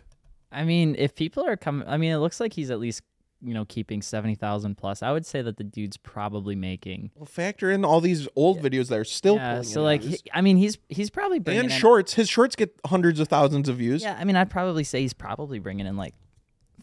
I 0.51 0.63
mean, 0.63 0.95
if 0.99 1.13
people 1.15 1.45
are 1.45 1.57
coming, 1.57 1.87
I 1.89 1.97
mean, 1.97 2.11
it 2.13 2.17
looks 2.19 2.39
like 2.39 2.53
he's 2.53 2.71
at 2.71 2.79
least 2.79 3.01
you 3.41 3.53
know 3.53 3.65
keeping 3.65 4.01
seventy 4.01 4.35
thousand 4.35 4.75
plus. 4.75 5.03
I 5.03 5.11
would 5.11 5.25
say 5.25 5.41
that 5.41 5.57
the 5.57 5.63
dude's 5.63 5.97
probably 5.97 6.55
making. 6.55 7.11
Well, 7.15 7.25
factor 7.25 7.71
in 7.71 7.85
all 7.85 8.01
these 8.01 8.27
old 8.35 8.61
videos 8.61 8.89
that 8.89 8.99
are 8.99 9.03
still 9.03 9.35
yeah, 9.35 9.61
so 9.61 9.83
like, 9.83 10.01
he- 10.01 10.19
I 10.33 10.41
mean, 10.41 10.57
he's 10.57 10.77
he's 10.89 11.09
probably 11.09 11.39
bringing 11.39 11.65
and 11.65 11.71
in, 11.71 11.77
shorts. 11.77 12.13
His 12.13 12.29
shorts 12.29 12.55
get 12.55 12.73
hundreds 12.85 13.19
of 13.19 13.27
thousands 13.27 13.69
of 13.69 13.77
views 13.77 14.03
Yeah, 14.03 14.17
I 14.19 14.23
mean, 14.23 14.35
I'd 14.35 14.49
probably 14.49 14.83
say 14.83 15.01
he's 15.01 15.13
probably 15.13 15.59
bringing 15.59 15.85
in 15.85 15.97
like 15.97 16.13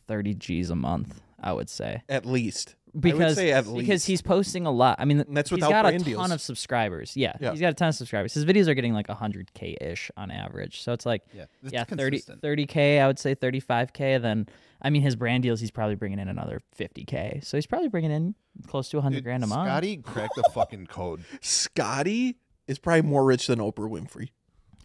thirty 0.06 0.34
G's 0.34 0.70
a 0.70 0.76
month. 0.76 1.20
I 1.40 1.52
would 1.52 1.68
say 1.68 2.02
at 2.08 2.24
least. 2.24 2.74
I 2.94 2.96
would 2.96 3.02
because 3.02 3.34
say 3.34 3.50
at 3.50 3.64
because 3.74 4.04
he's 4.04 4.22
posting 4.22 4.66
a 4.66 4.70
lot. 4.70 4.96
I 5.00 5.04
mean, 5.04 5.20
And 5.20 5.36
that's 5.36 5.50
he's 5.50 5.56
without 5.56 5.70
got 5.70 5.86
a 5.86 5.92
ton 5.98 6.02
deals. 6.02 6.30
of 6.30 6.40
subscribers. 6.40 7.16
Yeah, 7.16 7.32
Yeah. 7.40 7.50
he's 7.50 7.60
got 7.60 7.70
a 7.70 7.74
ton 7.74 7.88
of 7.88 7.94
subscribers. 7.96 8.32
His 8.34 8.44
videos 8.44 8.68
are 8.68 8.74
getting 8.74 8.92
like 8.94 9.08
hundred 9.08 9.52
k 9.52 9.76
ish 9.80 10.10
on 10.16 10.30
average. 10.30 10.80
So 10.80 10.92
it's 10.92 11.04
like 11.04 11.22
Yeah, 11.34 11.46
it's 11.62 11.72
yeah, 11.72 11.82
30 11.84 12.18
consistent. 12.18 12.68
k. 12.68 13.00
I 13.00 13.06
would 13.08 13.18
say 13.18 13.34
thirty 13.34 13.58
five 13.60 13.92
k. 13.92 14.18
Then 14.18 14.46
I 14.80 14.90
mean, 14.90 15.02
his 15.02 15.16
brand 15.16 15.42
deals, 15.42 15.60
he's 15.60 15.70
probably 15.72 15.96
bringing 15.96 16.18
in 16.20 16.28
another 16.28 16.60
fifty 16.72 17.04
k. 17.04 17.40
So 17.42 17.56
he's 17.56 17.66
probably 17.66 17.88
bringing 17.88 18.12
in 18.12 18.34
close 18.68 18.88
to 18.90 19.00
hundred 19.00 19.16
Dude, 19.16 19.24
grand 19.24 19.42
a 19.42 19.46
month. 19.48 19.66
Scotty 19.68 19.96
cracked 20.04 20.36
the 20.36 20.48
fucking 20.54 20.86
code. 20.86 21.24
Scotty 21.40 22.36
is 22.68 22.78
probably 22.78 23.02
more 23.02 23.24
rich 23.24 23.48
than 23.48 23.58
Oprah 23.58 23.90
Winfrey, 23.90 24.28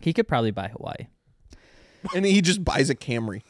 He 0.02 0.14
could 0.14 0.28
probably 0.28 0.52
buy 0.52 0.70
Hawaii. 0.70 1.08
and 2.16 2.26
he 2.26 2.42
just 2.42 2.64
buys 2.66 2.90
a 2.90 2.96
Camry. 2.96 3.42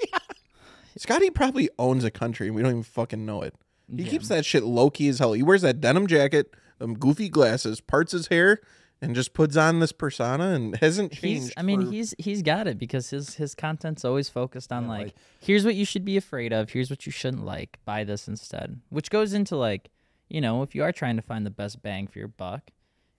Scotty 0.96 1.30
probably 1.30 1.68
owns 1.78 2.02
a 2.04 2.10
country, 2.10 2.48
and 2.48 2.56
we 2.56 2.62
don't 2.62 2.70
even 2.72 2.82
fucking 2.82 3.24
know 3.24 3.42
it. 3.42 3.54
He 3.94 4.02
Yeah. 4.02 4.10
keeps 4.10 4.28
that 4.28 4.44
shit 4.44 4.64
low 4.64 4.90
key 4.90 5.08
as 5.08 5.18
hell. 5.18 5.32
He 5.32 5.42
wears 5.42 5.62
that 5.62 5.80
denim 5.80 6.06
jacket, 6.06 6.54
them 6.78 6.94
goofy 6.94 7.28
glasses, 7.28 7.80
parts 7.80 8.12
his 8.12 8.26
hair, 8.28 8.60
and 9.00 9.14
just 9.14 9.32
puts 9.32 9.56
on 9.56 9.78
this 9.80 9.92
persona 9.92 10.48
and 10.50 10.76
hasn't 10.80 11.12
changed. 11.12 11.44
He's, 11.44 11.52
I 11.56 11.62
mean, 11.62 11.86
for- 11.86 11.92
he's 11.92 12.14
he's 12.18 12.42
got 12.42 12.66
it 12.66 12.78
because 12.78 13.10
his 13.10 13.34
his 13.36 13.54
content's 13.54 14.04
always 14.04 14.28
focused 14.28 14.72
on 14.72 14.88
like, 14.88 15.06
like- 15.06 15.14
here's 15.40 15.64
what 15.64 15.74
you 15.76 15.84
should 15.84 16.04
be 16.04 16.16
afraid 16.16 16.52
of, 16.52 16.70
here's 16.70 16.90
what 16.90 17.06
you 17.06 17.12
shouldn't 17.12 17.44
like, 17.44 17.78
buy 17.84 18.04
this 18.04 18.28
instead. 18.28 18.80
Which 18.90 19.08
goes 19.10 19.32
into 19.32 19.56
like, 19.56 19.88
you 20.28 20.40
know, 20.40 20.62
if 20.62 20.74
you 20.74 20.82
are 20.82 20.92
trying 20.92 21.16
to 21.16 21.22
find 21.22 21.46
the 21.46 21.50
best 21.50 21.80
bang 21.82 22.06
for 22.08 22.18
your 22.18 22.28
buck, 22.28 22.70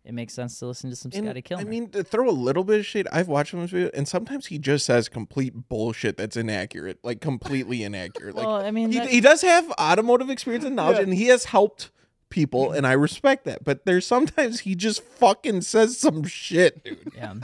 it 0.09 0.13
makes 0.13 0.33
sense 0.33 0.57
to 0.59 0.65
listen 0.65 0.89
to 0.89 0.95
some 0.95 1.11
And, 1.13 1.25
Scotty 1.25 1.41
Kilmer. 1.43 1.61
I 1.61 1.65
mean, 1.65 1.89
to 1.91 2.03
throw 2.03 2.27
a 2.27 2.31
little 2.31 2.63
bit 2.63 2.79
of 2.79 2.85
shade, 2.85 3.07
I've 3.11 3.27
watched 3.27 3.53
him 3.53 3.65
video, 3.67 3.91
and 3.93 4.07
sometimes 4.07 4.47
he 4.47 4.57
just 4.57 4.85
says 4.85 5.07
complete 5.07 5.53
bullshit 5.69 6.17
that's 6.17 6.35
inaccurate, 6.35 6.97
like 7.03 7.21
completely 7.21 7.83
inaccurate. 7.83 8.35
Like 8.35 8.45
well, 8.47 8.55
I 8.55 8.71
mean, 8.71 8.91
he, 8.91 8.97
that- 8.97 9.09
he 9.09 9.21
does 9.21 9.41
have 9.43 9.71
automotive 9.79 10.29
experience 10.31 10.65
and 10.65 10.75
knowledge, 10.75 10.97
Yeah. 10.97 11.03
and 11.03 11.13
he 11.13 11.25
has 11.27 11.45
helped 11.45 11.91
people, 12.29 12.67
mm-hmm. 12.69 12.77
and 12.77 12.87
I 12.87 12.93
respect 12.93 13.45
that. 13.45 13.63
But 13.63 13.85
there's 13.85 14.05
sometimes 14.05 14.61
he 14.61 14.73
just 14.75 15.03
fucking 15.03 15.61
says 15.61 15.97
some 15.99 16.23
shit, 16.23 16.83
dude. 16.83 17.11
yeah, 17.15 17.35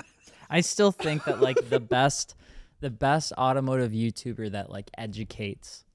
I 0.50 0.62
still 0.62 0.92
think 0.92 1.24
that 1.26 1.42
like 1.42 1.70
the 1.70 1.80
best, 1.80 2.36
the 2.80 2.90
best 2.90 3.32
automotive 3.38 3.92
YouTuber 3.92 4.52
that 4.54 4.72
like 4.72 4.90
educates 4.98 5.86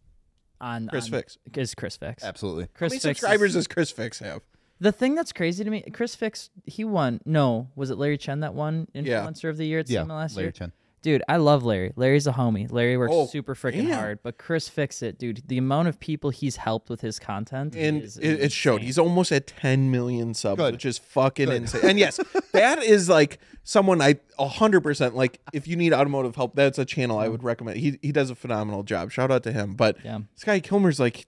on 0.60 0.86
Chris 0.88 1.06
on- 1.06 1.10
Fix. 1.10 1.38
is 1.56 1.74
Chris 1.74 1.96
Fix. 1.96 2.22
Absolutely. 2.22 2.64
How 2.64 2.68
Chris 2.74 2.92
many 2.92 2.98
Fix 3.00 3.04
is- 3.04 3.20
subscribers 3.20 3.54
does 3.54 3.66
Chris 3.66 3.90
Fix 3.90 4.20
have? 4.20 4.42
The 4.80 4.92
thing 4.92 5.14
that's 5.14 5.32
crazy 5.32 5.62
to 5.62 5.70
me, 5.70 5.82
Chris 5.92 6.14
Fix, 6.14 6.50
he 6.64 6.84
won. 6.84 7.20
No, 7.26 7.68
was 7.76 7.90
it 7.90 7.98
Larry 7.98 8.16
Chen 8.16 8.40
that 8.40 8.54
won 8.54 8.88
Yeah. 8.94 9.26
Influencer 9.26 9.50
of 9.50 9.56
the 9.58 9.66
Year 9.66 9.80
at 9.80 9.90
Yeah, 9.90 10.02
SEMA 10.02 10.14
last 10.14 10.36
Larry 10.36 10.46
year? 10.46 10.52
Chen. 10.52 10.72
Dude, 11.02 11.22
I 11.28 11.36
love 11.38 11.64
Larry. 11.64 11.92
Larry's 11.96 12.26
a 12.26 12.32
homie. 12.32 12.70
Larry 12.70 12.98
works 12.98 13.12
Oh, 13.14 13.26
super 13.26 13.54
freaking 13.54 13.86
damn. 13.88 13.98
hard. 13.98 14.18
But 14.22 14.36
Chris 14.36 14.68
Fix 14.68 15.02
it, 15.02 15.18
dude. 15.18 15.42
The 15.48 15.56
amount 15.56 15.88
of 15.88 15.98
people 15.98 16.28
he's 16.28 16.56
helped 16.56 16.90
with 16.90 17.00
his 17.00 17.18
content 17.18 17.74
And 17.74 18.02
is 18.02 18.18
it, 18.18 18.40
it 18.40 18.52
showed. 18.52 18.74
insane. 18.76 18.86
He's 18.86 18.98
almost 18.98 19.32
at 19.32 19.46
10 19.46 19.90
million 19.90 20.34
subs, 20.34 20.58
Good. 20.60 20.72
which 20.74 20.84
is 20.84 20.98
fucking 20.98 21.46
Good. 21.46 21.54
insane. 21.56 21.80
And 21.84 21.98
yes, 21.98 22.20
that 22.52 22.82
is 22.82 23.08
like 23.08 23.38
someone 23.62 24.02
I 24.02 24.16
100% 24.38 25.14
like. 25.14 25.40
If 25.54 25.66
you 25.66 25.76
need 25.76 25.94
automotive 25.94 26.36
help, 26.36 26.54
that's 26.54 26.78
a 26.78 26.84
channel 26.84 27.18
I 27.18 27.24
mm-hmm. 27.24 27.32
would 27.32 27.44
recommend. 27.44 27.78
He 27.78 27.98
he 28.02 28.12
does 28.12 28.28
a 28.30 28.34
phenomenal 28.34 28.82
job. 28.82 29.10
Shout 29.10 29.30
out 29.30 29.42
to 29.44 29.52
him. 29.52 29.74
But 29.74 29.96
Yeah. 30.04 30.18
Sky 30.36 30.60
Kilmer's 30.60 31.00
like 31.00 31.26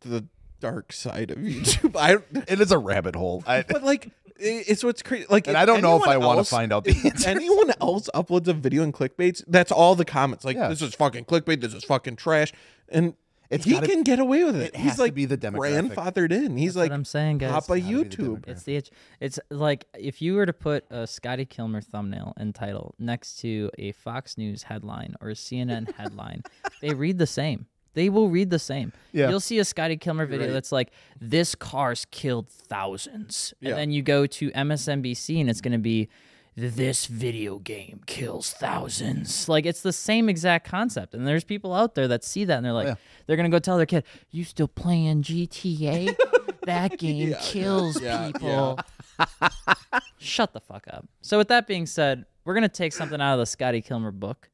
the 0.00 0.26
dark 0.60 0.92
side 0.92 1.30
of 1.30 1.38
YouTube. 1.38 1.96
I 1.96 2.18
It 2.50 2.60
is 2.60 2.72
a 2.72 2.78
rabbit 2.78 3.14
hole. 3.16 3.42
I, 3.46 3.64
but 3.68 3.82
like 3.82 4.10
it's 4.40 4.84
what's 4.84 5.02
crazy. 5.02 5.26
Like, 5.28 5.48
And 5.48 5.56
I 5.56 5.64
don't 5.64 5.82
know 5.82 5.96
if 6.00 6.06
I 6.06 6.16
wanna 6.16 6.44
find 6.44 6.72
out 6.72 6.84
the 6.84 6.90
if 6.90 7.04
answers. 7.04 7.26
Anyone 7.26 7.72
else 7.80 8.08
uploads 8.14 8.46
a 8.46 8.52
video 8.52 8.84
in 8.84 8.92
clickbaits? 8.92 9.42
That's 9.48 9.72
all 9.72 9.94
the 9.96 10.04
comments. 10.04 10.44
Like, 10.44 10.56
Yeah. 10.56 10.68
this 10.68 10.80
is 10.80 10.94
fucking 10.94 11.24
clickbait. 11.24 11.60
This 11.60 11.74
is 11.74 11.82
fucking 11.82 12.14
trash. 12.16 12.52
And 12.88 13.14
It's 13.50 13.64
he 13.64 13.72
gotta- 13.72 13.88
can 13.88 14.04
get 14.04 14.20
away 14.20 14.44
with 14.44 14.54
it. 14.54 14.74
it 14.74 14.76
He's 14.76 14.96
like 14.96 15.12
be 15.14 15.24
the 15.24 15.36
demographic. 15.36 15.90
grandfathered 15.92 16.30
in. 16.30 16.56
He's 16.56 16.74
That's 16.74 16.82
like 16.82 16.90
what 16.90 16.94
I'm 16.94 17.04
saying, 17.04 17.38
guys. 17.38 17.50
Papa 17.50 17.80
gotta 17.80 17.82
the 17.82 17.92
YouTube. 17.92 18.46
It's 18.46 18.62
the 18.62 18.76
itch. 18.76 18.90
It's 19.18 19.40
like 19.50 19.86
if 19.98 20.22
you 20.22 20.34
were 20.34 20.46
to 20.46 20.52
put 20.52 20.84
a 20.90 21.06
Scotty 21.08 21.44
Kilmer 21.44 21.80
thumbnail 21.80 22.34
and 22.36 22.54
title 22.54 22.94
next 23.00 23.40
to 23.40 23.70
a 23.76 23.90
Fox 23.90 24.38
News 24.38 24.62
headline 24.64 25.16
or 25.20 25.30
a 25.30 25.34
CNN 25.34 25.92
headline, 25.96 26.42
they 26.80 26.94
read 26.94 27.18
the 27.18 27.26
same. 27.26 27.66
They 27.98 28.10
will 28.10 28.28
read 28.28 28.50
the 28.50 28.60
same. 28.60 28.92
Yeah. 29.10 29.28
You'll 29.28 29.40
see 29.40 29.58
a 29.58 29.64
Scotty 29.64 29.96
Kilmer 29.96 30.24
video 30.24 30.46
right. 30.46 30.52
that's 30.52 30.70
like, 30.70 30.92
"This 31.20 31.56
car's 31.56 32.06
killed 32.12 32.48
thousands. 32.48 33.52
Yeah. 33.58 33.70
and 33.70 33.78
then 33.78 33.90
you 33.90 34.02
go 34.02 34.24
to 34.24 34.52
MSNBC 34.52 35.40
and 35.40 35.50
it's 35.50 35.60
going 35.60 35.72
to 35.72 35.78
be, 35.78 36.08
"This 36.54 37.06
video 37.06 37.58
game 37.58 38.02
kills 38.06 38.52
thousands. 38.52 39.48
Like 39.48 39.66
it's 39.66 39.80
the 39.80 39.92
same 39.92 40.28
exact 40.28 40.64
concept. 40.64 41.12
And 41.12 41.26
there's 41.26 41.42
people 41.42 41.74
out 41.74 41.96
there 41.96 42.06
that 42.06 42.22
see 42.22 42.44
that 42.44 42.58
and 42.58 42.64
they're 42.64 42.72
like, 42.72 42.86
yeah. 42.86 42.94
they're 43.26 43.36
gonna 43.36 43.48
go 43.48 43.58
tell 43.58 43.76
their 43.76 43.84
kid, 43.84 44.04
"You 44.30 44.44
still 44.44 44.68
playing 44.68 45.24
GTA? 45.24 46.16
that 46.66 46.98
game 46.98 47.34
kills 47.40 48.00
yeah, 48.00 48.30
people." 48.30 48.78
Shut 50.18 50.52
the 50.52 50.60
fuck 50.60 50.86
up. 50.88 51.04
So 51.20 51.36
with 51.36 51.48
that 51.48 51.66
being 51.66 51.86
said, 51.86 52.26
we're 52.44 52.54
gonna 52.54 52.68
take 52.68 52.92
something 52.92 53.20
out 53.20 53.32
of 53.32 53.40
the 53.40 53.46
Scotty 53.46 53.82
Kilmer 53.82 54.12
book 54.12 54.50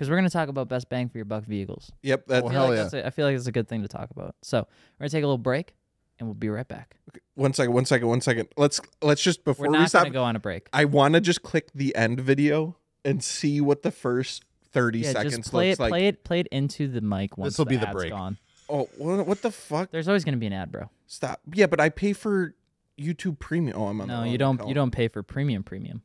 because 0.00 0.08
we're 0.08 0.16
gonna 0.16 0.30
talk 0.30 0.48
about 0.48 0.66
best 0.66 0.88
bang 0.88 1.10
for 1.10 1.18
your 1.18 1.26
buck 1.26 1.44
vehicles. 1.44 1.92
Yep. 2.00 2.24
That's 2.26 2.42
I 2.42 2.46
oh, 2.46 2.48
feel, 2.48 2.58
hell 2.58 2.68
like 2.68 2.76
yeah. 2.78 2.82
that's 2.84 2.94
a, 2.94 3.06
I 3.06 3.10
feel 3.10 3.26
like 3.26 3.36
it's 3.36 3.46
a 3.46 3.52
good 3.52 3.68
thing 3.68 3.82
to 3.82 3.88
talk 3.88 4.10
about. 4.10 4.34
So 4.40 4.60
we're 4.60 5.04
gonna 5.04 5.10
take 5.10 5.24
a 5.24 5.26
little 5.26 5.36
break, 5.36 5.74
and 6.18 6.26
we'll 6.26 6.32
be 6.32 6.48
right 6.48 6.66
back. 6.66 6.96
one 7.34 7.52
second. 7.52 7.74
One 7.74 7.84
second. 7.84 8.08
One 8.08 8.22
second. 8.22 8.48
Let's 8.56 8.80
let's 9.02 9.22
just 9.22 9.44
before 9.44 9.68
We're 9.68 9.78
we 9.78 9.86
stop. 9.86 10.04
gonna 10.04 10.14
go 10.14 10.24
on 10.24 10.36
a 10.36 10.40
break. 10.40 10.70
I 10.72 10.86
want 10.86 11.12
to 11.14 11.20
just 11.20 11.42
click 11.42 11.70
the 11.74 11.94
end 11.94 12.18
video 12.18 12.78
and 13.04 13.22
see 13.22 13.60
what 13.60 13.82
the 13.82 13.90
first 13.90 14.46
thirty 14.72 15.00
Yeah, 15.00 15.12
seconds 15.12 15.36
just 15.36 15.50
play 15.50 15.68
looks 15.68 15.80
it, 15.80 15.82
like. 15.82 15.90
play 15.90 16.06
it, 16.06 16.24
play 16.24 16.40
it 16.40 16.46
into 16.46 16.88
the 16.88 17.02
mic 17.02 17.36
once 17.36 17.52
This'll 17.52 17.66
be 17.66 17.76
the 17.76 17.88
break. 17.88 18.10
gone. 18.10 18.38
Oh, 18.70 18.88
what, 18.96 19.26
what 19.26 19.42
the 19.42 19.50
fuck? 19.50 19.90
There's 19.90 20.08
always 20.08 20.24
gonna 20.24 20.38
be 20.38 20.46
an 20.46 20.54
ad, 20.54 20.72
bro. 20.72 20.88
Stop. 21.08 21.42
Yeah, 21.52 21.66
but 21.66 21.78
I 21.78 21.90
pay 21.90 22.14
for 22.14 22.54
YouTube 22.98 23.38
Premium. 23.38 23.76
Oh, 23.78 23.88
I'm 23.88 24.00
on. 24.00 24.08
No, 24.08 24.14
wrong 24.20 24.28
you 24.28 24.38
don't. 24.38 24.54
account. 24.54 24.68
You 24.70 24.74
don't 24.74 24.92
pay 24.92 25.08
for 25.08 25.22
premium. 25.22 25.62
Premium. 25.62 26.00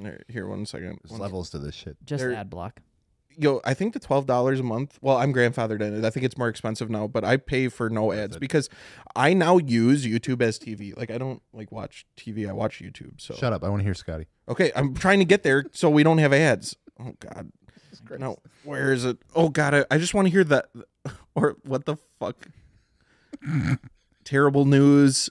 Here, 0.00 0.22
here, 0.28 0.46
one 0.46 0.64
second. 0.66 0.98
There's 1.02 1.10
One 1.12 1.20
levels 1.20 1.50
to 1.50 1.58
this 1.58 1.74
shit. 1.74 1.96
Just 2.04 2.20
There- 2.22 2.32
ad 2.34 2.48
block. 2.50 2.80
yo, 3.36 3.60
I 3.64 3.74
think 3.74 3.92
the 3.94 4.00
twelve 4.00 4.26
dollars 4.26 4.60
a 4.60 4.62
month. 4.62 4.98
Well, 5.00 5.16
I'm 5.16 5.32
grandfathered 5.32 5.80
in 5.80 5.94
it. 5.96 6.04
I 6.04 6.10
think 6.10 6.24
it's 6.24 6.36
more 6.38 6.48
expensive 6.48 6.90
now, 6.90 7.06
but 7.06 7.24
I 7.24 7.36
pay 7.36 7.68
for 7.68 7.88
no 7.90 8.12
ads 8.12 8.36
it. 8.36 8.40
because 8.40 8.68
I 9.16 9.32
now 9.34 9.58
use 9.58 10.04
YouTube 10.06 10.40
as 10.42 10.58
TV. 10.58 10.96
Like 10.96 11.10
I 11.10 11.18
don't 11.18 11.42
like 11.52 11.70
watch 11.72 12.04
TV. 12.16 12.48
I 12.48 12.52
watch 12.52 12.80
YouTube. 12.80 13.20
So 13.20 13.34
Shut 13.34 13.52
up. 13.52 13.62
I 13.64 13.68
want 13.68 13.80
to 13.80 13.84
hear 13.84 13.94
Scotty. 13.94 14.26
okay, 14.48 14.72
I'm 14.74 14.94
trying 14.94 15.18
to 15.20 15.24
get 15.24 15.42
there 15.42 15.64
so 15.72 15.88
we 15.90 16.02
don't 16.02 16.18
have 16.18 16.32
ads. 16.32 16.76
Oh 17.00 17.14
God, 17.20 17.52
no. 18.18 18.38
Where 18.64 18.92
is 18.92 19.04
it? 19.04 19.18
Oh 19.34 19.48
God, 19.50 19.74
I, 19.74 19.84
I 19.90 19.98
just 19.98 20.14
want 20.14 20.26
to 20.26 20.30
hear 20.32 20.44
that. 20.44 20.66
Or 21.36 21.56
what 21.64 21.84
the 21.84 21.96
fuck? 22.18 22.48
Terrible 24.24 24.64
news. 24.64 25.30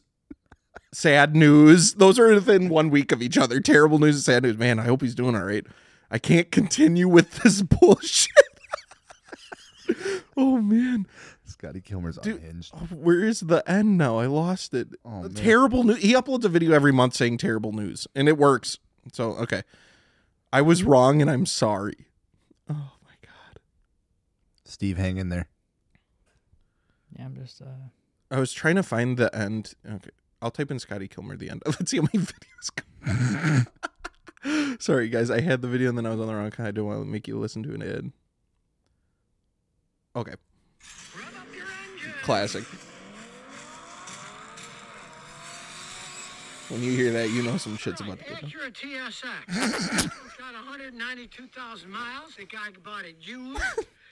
Sad 0.94 1.36
news. 1.36 1.94
Those 1.96 2.18
are 2.18 2.34
within 2.34 2.70
one 2.70 2.90
week 2.90 3.12
of 3.12 3.22
each 3.22 3.38
other. 3.38 3.60
Terrible 3.60 4.00
news 4.00 4.16
and 4.16 4.24
sad 4.24 4.44
news. 4.44 4.58
Man, 4.58 4.80
I 4.80 4.84
hope 4.86 5.02
he's 5.02 5.16
doing 5.16 5.36
all 5.36 5.44
right. 5.44 5.66
I 6.10 6.18
can't 6.20 6.50
continue 6.52 7.08
with 7.08 7.32
this 7.44 7.62
bullshit. 7.82 8.32
oh 10.38 10.62
man. 10.62 11.06
Scotty 11.46 11.82
Kilmer's 11.82 12.18
Dude, 12.18 12.38
unhinged. 12.42 12.74
Oh, 12.76 12.86
Where 12.96 13.24
is 13.24 13.40
the 13.42 13.64
end 13.70 13.98
now? 13.98 14.18
I 14.18 14.26
lost 14.28 14.74
it. 14.74 14.90
Oh, 15.04 15.24
The 15.24 15.30
man. 15.30 15.44
terrible 15.44 15.84
news. 15.84 15.98
He 16.02 16.14
uploads 16.14 16.44
a 16.46 16.50
video 16.50 16.74
every 16.74 16.92
month 16.92 17.16
saying 17.16 17.38
terrible 17.40 17.72
news, 17.72 18.08
and 18.16 18.28
it 18.30 18.38
works. 18.38 18.78
So 19.14 19.32
okay, 19.38 19.64
I 20.54 20.62
was 20.62 20.84
wrong, 20.84 21.22
and 21.22 21.30
I'm 21.32 21.46
sorry. 21.46 22.08
Oh 22.70 22.74
my 23.04 23.16
god, 23.22 23.60
Steve, 24.66 24.98
hang 24.98 25.18
in 25.18 25.30
there. 25.30 25.48
Yeah, 27.18 27.26
I'm 27.26 27.36
just. 27.36 27.62
uh 27.62 27.66
I 28.30 28.40
was 28.40 28.52
trying 28.52 28.76
to 28.76 28.84
find 28.84 29.18
the 29.18 29.34
end. 29.34 29.74
Okay, 29.90 30.10
I'll 30.42 30.52
type 30.52 30.72
in 30.72 30.80
Scotty 30.80 31.08
Kilmer 31.08 31.34
at 31.34 31.40
the 31.40 31.50
end. 31.50 31.64
Let's 31.66 31.92
see 31.92 31.98
how 31.98 32.08
many 32.14 32.26
videos. 32.26 33.66
Go. 34.44 34.78
sorry 34.80 35.10
guys, 35.10 35.32
I 35.32 35.42
had 35.42 35.62
the 35.62 35.68
video 35.68 35.90
and 35.90 35.98
then 35.98 36.06
I 36.06 36.12
was 36.12 36.20
on 36.20 36.28
the 36.28 36.36
wrong 36.36 36.52
kind. 36.52 36.68
I 36.68 36.72
don't 36.72 36.86
want 36.86 37.02
to 37.02 37.06
make 37.06 37.28
you 37.28 37.40
listen 37.40 37.64
to 37.64 37.74
an 37.74 37.82
ad. 37.82 38.12
Okay, 40.16 40.34
classic. 42.24 42.64
When 46.70 46.84
you 46.84 46.92
hear 46.92 47.14
that, 47.14 47.30
you 47.30 47.44
know 47.44 47.56
some 47.58 47.78
shit's 47.78 48.02
about 48.02 48.20
to 48.20 48.26
go 48.26 48.34
down. 48.34 48.50
Acura 48.50 48.74
TSX. 48.74 49.24
it's 49.48 50.06
got 50.38 50.54
192,000 50.54 51.90
miles. 51.90 52.36
The 52.36 52.46
guy 52.46 52.70
bought 52.84 53.06
it 53.06 53.16
used. 53.22 53.62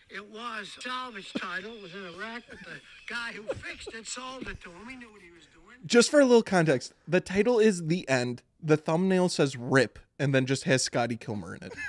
It 0.09 0.25
was 0.29 0.77
salvage 0.79 1.33
title. 1.33 1.75
It 1.75 1.81
was 1.81 1.93
in 1.93 2.05
a 2.05 2.17
wreck, 2.17 2.43
but 2.49 2.59
the 2.59 2.79
guy 3.09 3.33
who 3.33 3.43
fixed 3.55 3.93
it 3.93 4.07
sold 4.07 4.47
it 4.47 4.61
to 4.61 4.69
him. 4.69 4.87
He 4.87 4.95
knew 4.95 5.11
what 5.11 5.21
he 5.21 5.31
was 5.31 5.47
doing. 5.47 5.54
Just 5.85 6.11
for 6.11 6.19
a 6.19 6.25
little 6.25 6.43
context, 6.43 6.93
the 7.07 7.21
title 7.21 7.59
is 7.59 7.87
the 7.87 8.07
end. 8.09 8.41
The 8.61 8.77
thumbnail 8.77 9.29
says 9.29 9.55
"rip" 9.55 9.99
and 10.17 10.33
then 10.33 10.45
just 10.45 10.63
has 10.63 10.83
Scotty 10.83 11.17
Kilmer 11.17 11.55
in 11.55 11.63
it. 11.63 11.73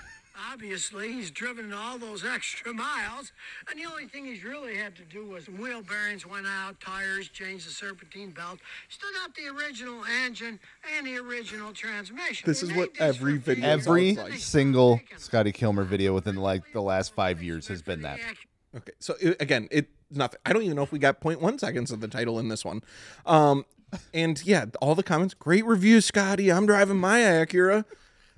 Obviously, 0.52 1.12
he's 1.12 1.30
driven 1.30 1.72
all 1.72 1.98
those 1.98 2.24
extra 2.24 2.72
miles, 2.72 3.32
and 3.70 3.78
the 3.78 3.84
only 3.84 4.06
thing 4.06 4.24
he's 4.24 4.44
really 4.44 4.76
had 4.76 4.94
to 4.96 5.02
do 5.02 5.24
was 5.24 5.48
wheel 5.48 5.82
bearings 5.82 6.26
went 6.26 6.46
out, 6.46 6.78
tires, 6.80 7.28
changed 7.28 7.66
the 7.66 7.70
serpentine 7.70 8.30
belt, 8.30 8.58
still 8.88 9.10
got 9.12 9.34
the 9.34 9.48
original 9.48 10.02
engine 10.24 10.58
and 10.96 11.06
the 11.06 11.16
original 11.16 11.72
transmission. 11.72 12.46
This 12.46 12.62
is 12.62 12.72
what 12.72 12.90
every 12.98 13.38
video. 13.38 13.66
Every 13.66 14.14
like. 14.14 14.34
single 14.34 15.00
Scotty 15.16 15.52
Kilmer 15.52 15.84
video 15.84 16.14
within 16.14 16.36
like 16.36 16.62
the 16.72 16.82
last 16.82 17.14
five 17.14 17.42
years 17.42 17.68
has 17.68 17.82
been 17.82 18.02
that. 18.02 18.20
Okay, 18.76 18.92
so 18.98 19.14
it, 19.20 19.36
again, 19.40 19.68
it's 19.70 19.88
nothing. 20.10 20.38
I 20.44 20.52
don't 20.52 20.62
even 20.62 20.76
know 20.76 20.82
if 20.82 20.92
we 20.92 20.98
got 20.98 21.20
0.1 21.20 21.60
seconds 21.60 21.90
of 21.90 22.00
the 22.00 22.08
title 22.08 22.38
in 22.38 22.48
this 22.48 22.64
one. 22.64 22.82
Um, 23.24 23.64
and 24.14 24.44
yeah, 24.44 24.66
all 24.80 24.94
the 24.94 25.02
comments, 25.02 25.34
great 25.34 25.64
review, 25.64 26.00
Scotty. 26.00 26.50
I'm 26.50 26.66
driving 26.66 26.98
my 26.98 27.20
Acura. 27.20 27.84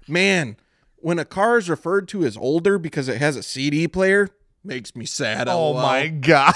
Man, 0.07 0.57
when 0.97 1.19
a 1.19 1.25
car 1.25 1.59
is 1.59 1.69
referred 1.69 2.09
to 2.09 2.25
as 2.25 2.37
older 2.37 2.79
because 2.79 3.09
it 3.09 3.19
has 3.19 3.37
a 3.37 3.43
CD 3.43 3.87
player, 3.89 4.29
makes 4.65 4.97
me 4.97 5.05
sad. 5.05 5.49
Oh 5.49 5.71
LOL. 5.71 5.83
my 5.83 6.09
god. 6.09 6.55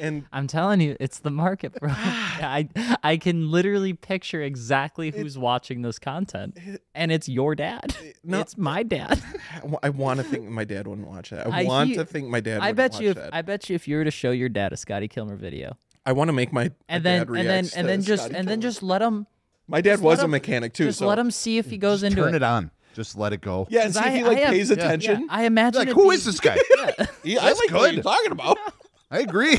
And 0.00 0.24
I'm 0.32 0.46
telling 0.46 0.80
you, 0.80 0.96
it's 0.98 1.18
the 1.18 1.30
market, 1.30 1.74
bro. 1.74 1.90
Ah. 1.92 2.38
I 2.42 2.68
I 3.02 3.16
can 3.18 3.50
literally 3.50 3.92
picture 3.92 4.40
exactly 4.40 5.10
who's 5.10 5.36
watching 5.36 5.82
this 5.82 5.98
content, 5.98 6.56
and 6.94 7.12
it's 7.12 7.28
your 7.28 7.54
dad. 7.54 7.94
no. 8.24 8.40
it's 8.40 8.56
my 8.56 8.82
dad. 8.82 9.22
I 9.82 9.90
want 9.90 10.18
to 10.18 10.24
think 10.24 10.48
my 10.48 10.64
dad 10.64 10.86
wouldn't 10.86 11.06
watch 11.06 11.30
that. 11.30 11.46
I, 11.46 11.62
I 11.62 11.64
want 11.64 11.90
he- 11.90 11.96
to 11.96 12.04
think 12.04 12.28
my 12.28 12.40
dad. 12.40 12.60
I 12.60 12.72
wouldn't 12.72 12.76
bet 12.76 12.92
watch 12.92 13.00
you. 13.02 13.10
If, 13.10 13.16
that. 13.16 13.34
I 13.34 13.42
bet 13.42 13.68
you, 13.68 13.74
if 13.74 13.86
you 13.86 13.96
were 13.96 14.04
to 14.04 14.10
show 14.10 14.30
your 14.30 14.48
dad 14.48 14.72
a 14.72 14.76
Scotty 14.76 15.06
Kilmer 15.08 15.36
video, 15.36 15.76
I 16.06 16.12
want 16.12 16.28
to 16.28 16.32
make 16.32 16.52
my, 16.52 16.64
my 16.64 16.70
and 16.88 17.04
then 17.04 17.26
dad 17.26 17.36
and 17.36 17.48
then 17.48 17.68
and 17.76 17.88
then 17.88 18.02
just 18.02 18.30
and 18.30 18.48
then 18.48 18.60
just 18.60 18.82
let 18.82 19.02
him 19.02 19.26
my 19.68 19.80
dad 19.80 20.00
was 20.00 20.20
a 20.20 20.24
him- 20.24 20.30
mechanic 20.32 20.72
too. 20.74 20.86
just 20.86 20.98
so 20.98 21.06
let 21.06 21.18
him 21.18 21.30
see 21.30 21.58
if 21.58 21.66
he 21.66 21.78
goes 21.78 22.02
into 22.02 22.16
Turn 22.22 22.34
it. 22.34 22.36
it 22.36 22.42
on. 22.42 22.70
Just 22.94 23.16
let 23.16 23.32
it 23.32 23.40
go. 23.40 23.68
yeah, 23.70 23.84
and 23.84 23.94
see 23.94 24.00
I- 24.00 24.08
if 24.08 24.14
he 24.14 24.22
like 24.24 24.38
I 24.38 24.46
pays 24.50 24.70
Yeah. 24.70 24.76
Yeah, 24.76 24.84
attention. 24.84 25.26
I 25.30 25.44
imagine. 25.44 25.78
Like, 25.78 25.88
it 25.88 25.94
who 25.94 26.08
be- 26.10 26.14
is 26.16 26.24
this 26.24 26.40
guy? 26.48 26.56
Yeah, 27.22 27.40
I 27.40 27.44
That's 27.44 27.60
like 27.60 27.70
what 27.70 27.80
good. 27.82 27.94
you're 27.94 28.02
talking 28.02 28.32
about. 28.32 28.58
I 29.12 29.18
agree. 29.20 29.58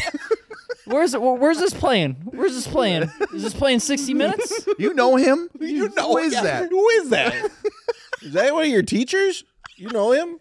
Where's 0.86 1.14
it? 1.14 1.22
Where's 1.22 1.60
this 1.60 1.74
playing? 1.74 2.16
Where's 2.26 2.54
this 2.56 2.68
playing? 2.68 3.04
Is 3.34 3.44
this 3.44 3.54
playing 3.54 3.80
60 3.80 4.14
minutes? 4.16 4.66
you 4.80 4.94
know 4.94 5.16
him? 5.16 5.50
You 5.60 5.90
know 5.96 6.10
who 6.14 6.18
is 6.18 6.34
yeah, 6.34 6.42
that? 6.44 6.70
Who 6.70 6.88
is 6.90 7.10
that? 7.10 7.52
is 8.22 8.34
that 8.34 8.54
one 8.54 8.64
of 8.64 8.70
your 8.70 8.82
teachers? 8.84 9.44
You 9.78 9.90
know 9.92 10.12
him? 10.12 10.40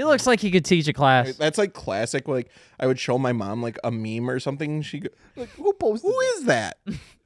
He 0.00 0.04
looks 0.04 0.26
like 0.26 0.40
he 0.40 0.50
could 0.50 0.64
teach 0.64 0.88
a 0.88 0.94
class. 0.94 1.36
That's 1.36 1.58
like 1.58 1.74
classic. 1.74 2.26
Like 2.26 2.50
I 2.78 2.86
would 2.86 2.98
show 2.98 3.18
my 3.18 3.32
mom 3.32 3.62
like 3.62 3.78
a 3.84 3.90
meme 3.90 4.30
or 4.30 4.40
something. 4.40 4.80
She 4.80 5.00
go, 5.00 5.10
like, 5.36 5.50
who 5.50 5.74
posted? 5.74 6.10
Who 6.10 6.18
is 6.20 6.44
that? 6.44 6.78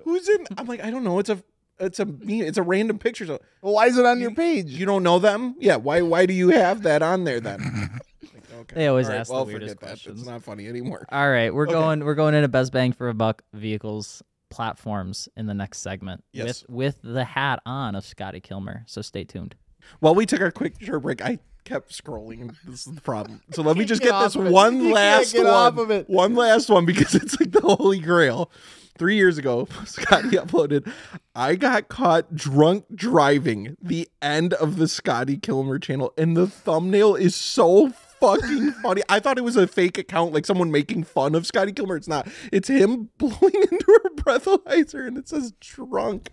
Who's 0.02 0.28
in? 0.28 0.44
I'm 0.58 0.66
like, 0.66 0.82
I 0.82 0.90
don't 0.90 1.04
know. 1.04 1.20
It's 1.20 1.30
a 1.30 1.40
it's 1.78 2.00
a 2.00 2.04
meme. 2.04 2.42
It's 2.42 2.58
a 2.58 2.62
random 2.62 2.98
picture. 2.98 3.26
So 3.26 3.38
Well, 3.62 3.74
why 3.74 3.86
is 3.86 3.96
it 3.96 4.04
on 4.04 4.20
your 4.20 4.32
page? 4.32 4.66
you 4.70 4.86
don't 4.86 5.04
know 5.04 5.20
them? 5.20 5.54
Yeah. 5.60 5.76
Why 5.76 6.02
why 6.02 6.26
do 6.26 6.34
you 6.34 6.48
have 6.48 6.82
that 6.82 7.00
on 7.02 7.22
there 7.24 7.38
then? 7.40 7.60
Like, 8.34 8.60
okay. 8.62 8.74
They 8.76 8.86
always 8.88 9.06
All 9.06 9.12
right, 9.12 9.20
ask 9.20 9.28
the 9.28 9.34
well, 9.34 9.46
weirdest 9.46 9.74
forget 9.74 9.80
that. 9.80 9.86
questions. 9.86 10.20
It's 10.20 10.28
not 10.28 10.42
funny 10.42 10.66
anymore. 10.66 11.06
All 11.12 11.30
right, 11.30 11.54
we're 11.54 11.66
going. 11.66 12.04
We're 12.04 12.14
going 12.16 12.34
into 12.34 12.48
best 12.48 12.72
bang 12.72 12.92
for 12.92 13.08
a 13.08 13.14
buck 13.14 13.42
vehicles 13.52 14.22
platforms 14.50 15.28
in 15.36 15.46
the 15.46 15.54
next 15.54 15.78
segment 15.78 16.22
Yes. 16.32 16.64
with 16.68 16.96
with 17.04 17.14
the 17.14 17.24
hat 17.24 17.60
on 17.66 17.94
of 17.94 18.04
Scotty 18.04 18.40
Kilmer. 18.40 18.84
So 18.86 19.02
stay 19.02 19.24
tuned. 19.24 19.54
While 20.00 20.14
we 20.14 20.26
took 20.26 20.40
our 20.40 20.50
quick 20.50 20.74
short 20.80 21.02
break, 21.02 21.22
I 21.22 21.38
kept 21.64 21.92
scrolling. 21.92 22.54
This 22.64 22.86
is 22.86 22.94
the 22.94 23.00
problem. 23.00 23.40
So 23.52 23.62
let 23.62 23.76
me 23.76 23.84
just 23.84 24.02
get 24.02 24.10
get 24.10 24.22
this 24.22 24.36
off 24.36 24.42
of 24.42 24.46
it. 24.46 24.52
one 24.52 24.90
last 24.90 25.36
one. 25.36 25.46
off 25.46 25.78
of 25.78 25.90
it. 25.90 26.08
One 26.08 26.34
last 26.34 26.68
one 26.68 26.84
because 26.84 27.14
it's 27.14 27.38
like 27.40 27.52
the 27.52 27.60
holy 27.60 28.00
grail. 28.00 28.50
Three 28.96 29.16
years 29.16 29.38
ago, 29.38 29.66
Scotty 29.86 30.36
uploaded, 30.36 30.88
I 31.34 31.56
got 31.56 31.88
caught 31.88 32.32
drunk 32.32 32.84
driving 32.94 33.76
the 33.82 34.08
end 34.22 34.54
of 34.54 34.76
the 34.76 34.86
Scotty 34.86 35.36
Kilmer 35.36 35.80
channel, 35.80 36.12
and 36.16 36.36
the 36.36 36.46
thumbnail 36.46 37.16
is 37.16 37.34
so 37.34 37.90
fucking 38.20 38.70
funny. 38.82 39.02
I 39.08 39.18
thought 39.18 39.36
it 39.36 39.42
was 39.42 39.56
a 39.56 39.66
fake 39.66 39.98
account, 39.98 40.32
like 40.32 40.46
someone 40.46 40.70
making 40.70 41.04
fun 41.04 41.34
of 41.34 41.44
Scotty 41.44 41.72
Kilmer. 41.72 41.96
It's 41.96 42.06
not. 42.06 42.28
It's 42.52 42.68
him 42.68 43.10
blowing 43.18 43.52
into 43.54 44.00
a 44.04 44.10
breathalyzer, 44.10 45.08
and 45.08 45.18
it 45.18 45.28
says 45.28 45.52
drunk. 45.60 46.30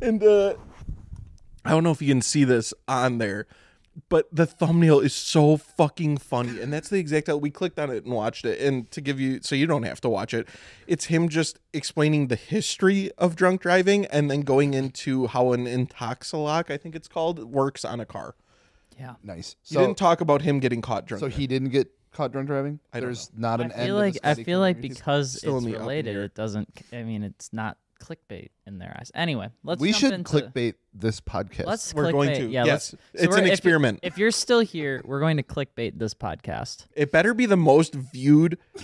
And 0.00 0.22
uh, 0.22 0.54
I 1.64 1.70
don't 1.70 1.84
know 1.84 1.90
if 1.90 2.02
you 2.02 2.08
can 2.08 2.22
see 2.22 2.44
this 2.44 2.74
on 2.86 3.18
there, 3.18 3.46
but 4.08 4.26
the 4.32 4.46
thumbnail 4.46 5.00
is 5.00 5.14
so 5.14 5.56
fucking 5.56 6.18
funny, 6.18 6.60
and 6.60 6.72
that's 6.72 6.88
the 6.88 6.98
exact. 6.98 7.28
We 7.28 7.50
clicked 7.50 7.78
on 7.78 7.90
it 7.90 8.04
and 8.04 8.12
watched 8.12 8.44
it, 8.44 8.60
and 8.60 8.90
to 8.90 9.00
give 9.00 9.20
you, 9.20 9.40
so 9.42 9.54
you 9.54 9.66
don't 9.66 9.84
have 9.84 10.00
to 10.02 10.08
watch 10.08 10.34
it. 10.34 10.48
It's 10.86 11.06
him 11.06 11.28
just 11.28 11.58
explaining 11.72 12.26
the 12.28 12.36
history 12.36 13.10
of 13.18 13.36
drunk 13.36 13.62
driving, 13.62 14.06
and 14.06 14.30
then 14.30 14.42
going 14.42 14.74
into 14.74 15.26
how 15.28 15.52
an 15.52 15.66
Intoxalock, 15.66 16.70
I 16.70 16.76
think 16.76 16.94
it's 16.94 17.08
called, 17.08 17.44
works 17.44 17.84
on 17.84 18.00
a 18.00 18.06
car. 18.06 18.34
Yeah. 18.98 19.14
Nice. 19.22 19.56
He 19.62 19.76
didn't 19.76 19.96
talk 19.96 20.20
about 20.20 20.42
him 20.42 20.60
getting 20.60 20.80
caught 20.80 21.06
drunk. 21.06 21.20
so 21.20 21.28
he 21.28 21.46
didn't 21.46 21.70
get 21.70 21.88
caught 22.12 22.32
drunk 22.32 22.46
driving. 22.46 22.80
I 22.92 23.00
don't 23.00 23.08
There's 23.08 23.30
not 23.36 23.60
an 23.60 23.72
I 23.72 23.74
end. 23.74 23.86
feel 23.86 23.86
to 23.86 23.92
the 23.92 23.98
like 23.98 24.18
I 24.22 24.34
feel 24.42 24.60
like 24.60 24.80
because 24.80 25.34
it's 25.36 25.44
in 25.44 25.50
the 25.50 25.56
up 25.56 25.64
in 25.64 25.72
the 25.72 25.78
related, 25.78 26.16
it 26.16 26.34
doesn't. 26.34 26.68
I 26.92 27.02
mean, 27.02 27.22
it's 27.22 27.52
not 27.52 27.76
clickbait 28.02 28.48
in 28.66 28.78
their 28.78 28.96
eyes. 28.98 29.10
Anyway, 29.14 29.48
let's. 29.62 29.80
we 29.80 29.90
jump 29.90 30.00
should 30.00 30.12
into, 30.12 30.32
clickbait 30.32 30.74
this 30.92 31.20
podcast. 31.20 31.66
Let's 31.66 31.92
We're 31.94 32.04
clickbait. 32.04 32.12
going 32.12 32.34
to. 32.36 32.46
Yeah, 32.48 32.64
Yes. 32.64 32.92
let's- 32.92 33.04
It's 33.14 33.26
we're- 33.30 33.38
an 33.38 33.44
if 33.44 33.46
you- 33.48 33.52
experiment. 33.52 34.00
If 34.02 34.18
you're 34.18 34.30
still 34.30 34.60
here, 34.60 35.02
we're 35.04 35.20
going 35.20 35.36
to 35.36 35.42
clickbait 35.42 35.98
this 35.98 36.14
podcast. 36.14 36.86
It 36.94 37.10
better 37.12 37.34
be 37.34 37.46
the 37.46 37.56
most 37.56 37.94
viewed 37.94 38.58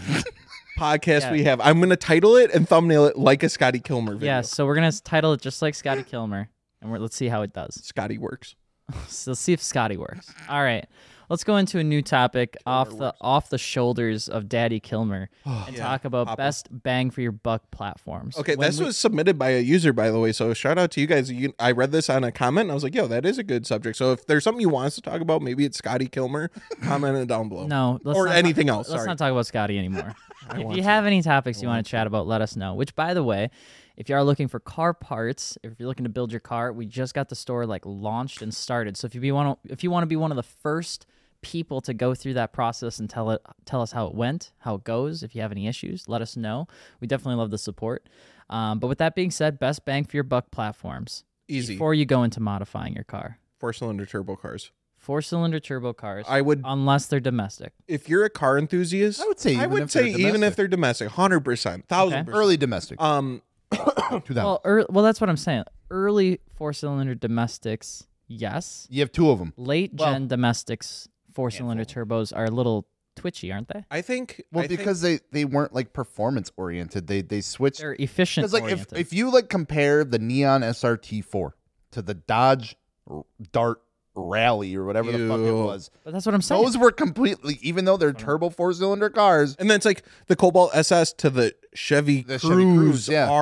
podcast 0.78 1.22
Yeah. 1.22 1.32
we 1.32 1.44
have. 1.44 1.61
I'm 1.61 1.80
gonna 1.80 1.96
title 1.96 2.36
it 2.36 2.50
and 2.54 2.68
thumbnail 2.68 3.06
it 3.06 3.18
like 3.18 3.42
a 3.42 3.48
Scotty 3.48 3.80
Kilmer 3.80 4.14
video. 4.14 4.26
Yeah, 4.36 4.40
so 4.42 4.66
we're 4.66 4.74
gonna 4.74 4.92
title 4.92 5.32
it 5.32 5.40
just 5.40 5.61
like 5.62 5.74
Scotty 5.74 6.02
Kilmer, 6.02 6.48
and 6.80 6.90
we're, 6.90 6.98
let's 6.98 7.16
see 7.16 7.28
how 7.28 7.42
it 7.42 7.52
does. 7.52 7.74
Scotty 7.84 8.18
works. 8.18 8.54
So 9.06 9.30
let's 9.30 9.40
see 9.40 9.52
if 9.52 9.62
Scotty 9.62 9.96
works. 9.96 10.34
All 10.48 10.62
right, 10.62 10.84
let's 11.31 11.43
go 11.45 11.57
into 11.57 11.78
a 11.78 11.85
new 11.85 12.03
topic 12.03 12.57
off 12.66 12.91
the 12.99 13.14
off 13.22 13.49
the 13.49 13.57
shoulders 13.57 14.28
of 14.28 14.49
Daddy 14.49 14.81
Kilmer 14.81 15.31
and 15.47 15.74
talk 15.76 16.05
about 16.05 16.26
Papa. 16.26 16.37
best 16.37 16.68
bang 16.70 17.11
for 17.11 17.22
your 17.22 17.33
buck 17.33 17.70
platforms. 17.70 18.37
Okay, 18.37 18.57
When 18.57 18.68
this 18.68 18.78
we- 18.78 18.85
was 18.87 18.99
submitted 18.99 19.39
by 19.39 19.51
a 19.51 19.61
user, 19.61 19.95
by 19.95 20.11
the 20.11 20.18
way. 20.18 20.33
So 20.33 20.53
shout 20.53 20.76
out 20.76 20.91
to 20.91 21.01
you 21.01 21.07
guys. 21.07 21.31
You, 21.31 21.55
I 21.59 21.70
read 21.70 21.93
this 21.93 22.11
on 22.11 22.24
a 22.24 22.31
comment, 22.33 22.64
and 22.66 22.72
I 22.72 22.74
was 22.74 22.83
like, 22.85 22.95
"Yo, 22.95 23.07
that 23.07 23.24
is 23.24 23.39
a 23.39 23.43
good 23.45 23.66
subject." 23.66 23.97
So 23.97 24.12
if 24.12 24.26
there's 24.26 24.45
something 24.45 24.61
you 24.61 24.68
want 24.68 24.89
us 24.89 24.97
to 24.97 25.01
talk 25.01 25.22
about, 25.22 25.41
maybe 25.41 25.64
it's 25.64 25.78
Scotty 25.78 26.07
Kilmer. 26.07 26.51
comment 26.83 27.16
it 27.16 27.28
down 27.28 27.49
below. 27.49 27.66
no 27.66 27.99
let's 28.05 28.18
or 28.18 28.28
anything 28.28 28.66
talk- 28.66 28.76
else. 28.76 28.89
Let's 28.91 29.01
Sorry. 29.03 29.09
not 29.09 29.18
talk 29.18 29.33
about 29.33 29.47
Scotty 29.47 29.78
anymore. 29.78 30.14
if 30.51 30.59
want 30.59 30.76
you 30.76 30.83
have 30.83 31.07
any 31.07 31.22
topics 31.22 31.62
you 31.62 31.68
want 31.68 31.87
to 31.87 31.91
chat 31.91 32.07
about, 32.07 32.26
let 32.26 32.43
us 32.43 32.57
know. 32.57 32.74
Which, 32.74 32.95
by 32.97 33.14
the 33.14 33.22
way, 33.22 33.51
if 33.97 34.09
you 34.09 34.14
are 34.16 34.24
looking 34.24 34.49
for 34.49 34.59
car 34.59 34.93
parts, 34.95 35.57
if 35.62 35.72
you're 35.78 35.87
looking 35.89 36.05
to 36.05 36.11
build 36.11 36.33
your 36.33 36.41
car, 36.41 36.72
we 36.72 36.87
just 36.87 37.14
got 37.14 37.28
the 37.28 37.35
store 37.37 37.66
like 37.66 37.85
launched 37.85 38.43
and 38.43 38.53
started. 38.53 38.97
So 38.97 39.07
if 39.07 39.14
you 39.14 39.20
be 39.20 39.31
want 39.31 39.59
if 39.64 39.85
you 39.85 39.91
want 39.91 40.03
to 40.03 40.07
be 40.09 40.16
one 40.16 40.33
of 40.33 40.37
the 40.37 40.43
first 40.43 41.07
people 41.43 41.80
to 41.82 41.95
go 41.95 42.14
through 42.14 42.34
that 42.34 42.53
process 42.53 42.99
and 42.99 43.09
tell 43.09 43.30
it 43.30 43.41
tell 43.64 43.80
us 43.82 43.93
how 43.93 44.07
it 44.07 44.14
went, 44.14 44.53
how 44.59 44.74
it 44.76 44.84
goes, 44.84 45.22
if 45.22 45.34
you 45.34 45.41
have 45.43 45.53
any 45.53 45.66
issues, 45.66 46.09
let 46.09 46.20
us 46.22 46.36
know. 46.36 46.66
We 47.01 47.07
definitely 47.07 47.36
love 47.36 47.51
the 47.51 47.59
support. 47.59 48.09
Um, 48.49 48.78
but 48.78 48.88
with 48.88 48.99
that 48.99 49.14
being 49.14 49.30
said, 49.30 49.59
best 49.59 49.84
bang 49.84 50.05
for 50.05 50.16
your 50.16 50.24
buck 50.24 50.51
platforms 50.51 51.24
Easy 51.49 51.74
before 51.74 51.95
you 51.95 52.05
go 52.05 52.22
into 52.22 52.41
modifying 52.41 52.95
your 52.95 53.05
car. 53.05 53.38
four 53.59 53.72
cylinder 53.72 54.05
turbo 54.07 54.36
cars. 54.36 54.70
Four 54.99 55.22
cylinder 55.22 55.59
turbo 55.61 55.95
cars, 55.95 56.26
I 56.28 56.43
would, 56.43 56.61
unless 56.62 57.07
they're 57.07 57.20
domestic. 57.20 57.72
if 57.88 58.07
you're 58.09 58.24
a 58.26 58.28
car 58.30 58.59
enthusiast, 58.59 59.18
I 59.22 59.26
would 59.26 59.41
say 59.41 59.53
I 59.57 59.61
even 59.61 59.70
would 59.70 59.82
if 59.84 59.93
they're 59.93 60.03
say 60.03 60.09
even 60.11 60.20
if 60.26 60.32
domestic. 60.34 60.57
they're 60.57 60.68
domestic, 60.68 61.09
hundred 61.09 61.41
percent, 61.41 61.88
thousand 61.88 62.28
early 62.28 62.57
domestic. 62.59 63.01
Um. 63.01 63.41
Well, 64.34 64.61
ear 64.66 64.84
well, 64.91 65.05
that's 65.05 65.20
what 65.20 65.30
I'm 65.30 65.36
saying. 65.36 65.62
Early 65.91 66.41
four 66.57 66.72
cylinder 66.72 67.14
domestics, 67.14 68.09
yes. 68.26 68.88
you 68.91 69.01
have 69.01 69.12
two 69.12 69.30
of 69.30 69.38
them. 69.38 69.53
Late 69.57 69.93
Well- 69.95 70.12
gen 70.12 70.26
domestics, 70.28 71.09
four 71.33 71.51
cylinder 71.51 71.85
turbos 71.85 72.35
are 72.37 72.45
a 72.47 72.51
little 72.51 72.87
twitchy, 73.16 73.53
aren't 73.53 73.68
they? 73.68 73.85
I 73.91 74.01
think. 74.03 74.43
Well, 74.53 74.64
I 74.64 74.68
think- 74.68 74.78
because 74.81 75.01
they 75.01 75.20
they 75.33 75.45
weren't 75.45 75.74
like 75.74 75.93
performance 75.93 76.51
oriented. 76.57 77.07
They 77.07 77.22
they 77.22 77.41
switched 77.41 77.81
They're 77.81 77.97
efficient 77.99 78.45
because 78.45 78.53
like 78.55 78.64
if, 78.64 78.70
oriented. 78.70 78.99
if 78.99 79.12
you 79.12 79.31
like 79.33 79.49
compare 79.49 80.05
the 80.05 80.18
Neon 80.18 80.62
SRT4 80.62 81.51
to 81.93 82.03
the 82.03 82.14
Dodge 82.14 82.76
Dart 83.53 83.81
Rally 84.16 84.74
or 84.74 84.85
whatever 84.85 85.11
the 85.12 85.28
fuck 85.28 85.41
it 85.41 85.53
was, 85.53 85.91
but 86.05 86.12
that's 86.12 86.26
what 86.26 86.35
I'm 86.35 86.43
saying. 86.43 86.62
those 86.62 86.76
were 86.76 86.91
completely 86.91 87.59
even 87.62 87.85
though 87.85 87.97
they're 87.97 88.12
turbo 88.12 88.51
four 88.51 88.72
cylinder 88.72 89.09
cars. 89.09 89.57
and 89.59 89.70
then 89.70 89.76
it's 89.76 89.87
like 89.87 90.03
the 90.26 90.37
Cobalt 90.37 90.74
SS 90.74 91.12
to 91.14 91.31
the 91.31 91.55
Chevy 91.74 92.22
The 92.22 92.39
Chevy 92.39 92.64
Cruze, 92.64 93.09
Cruze, 93.09 93.11
yeah. 93.11 93.33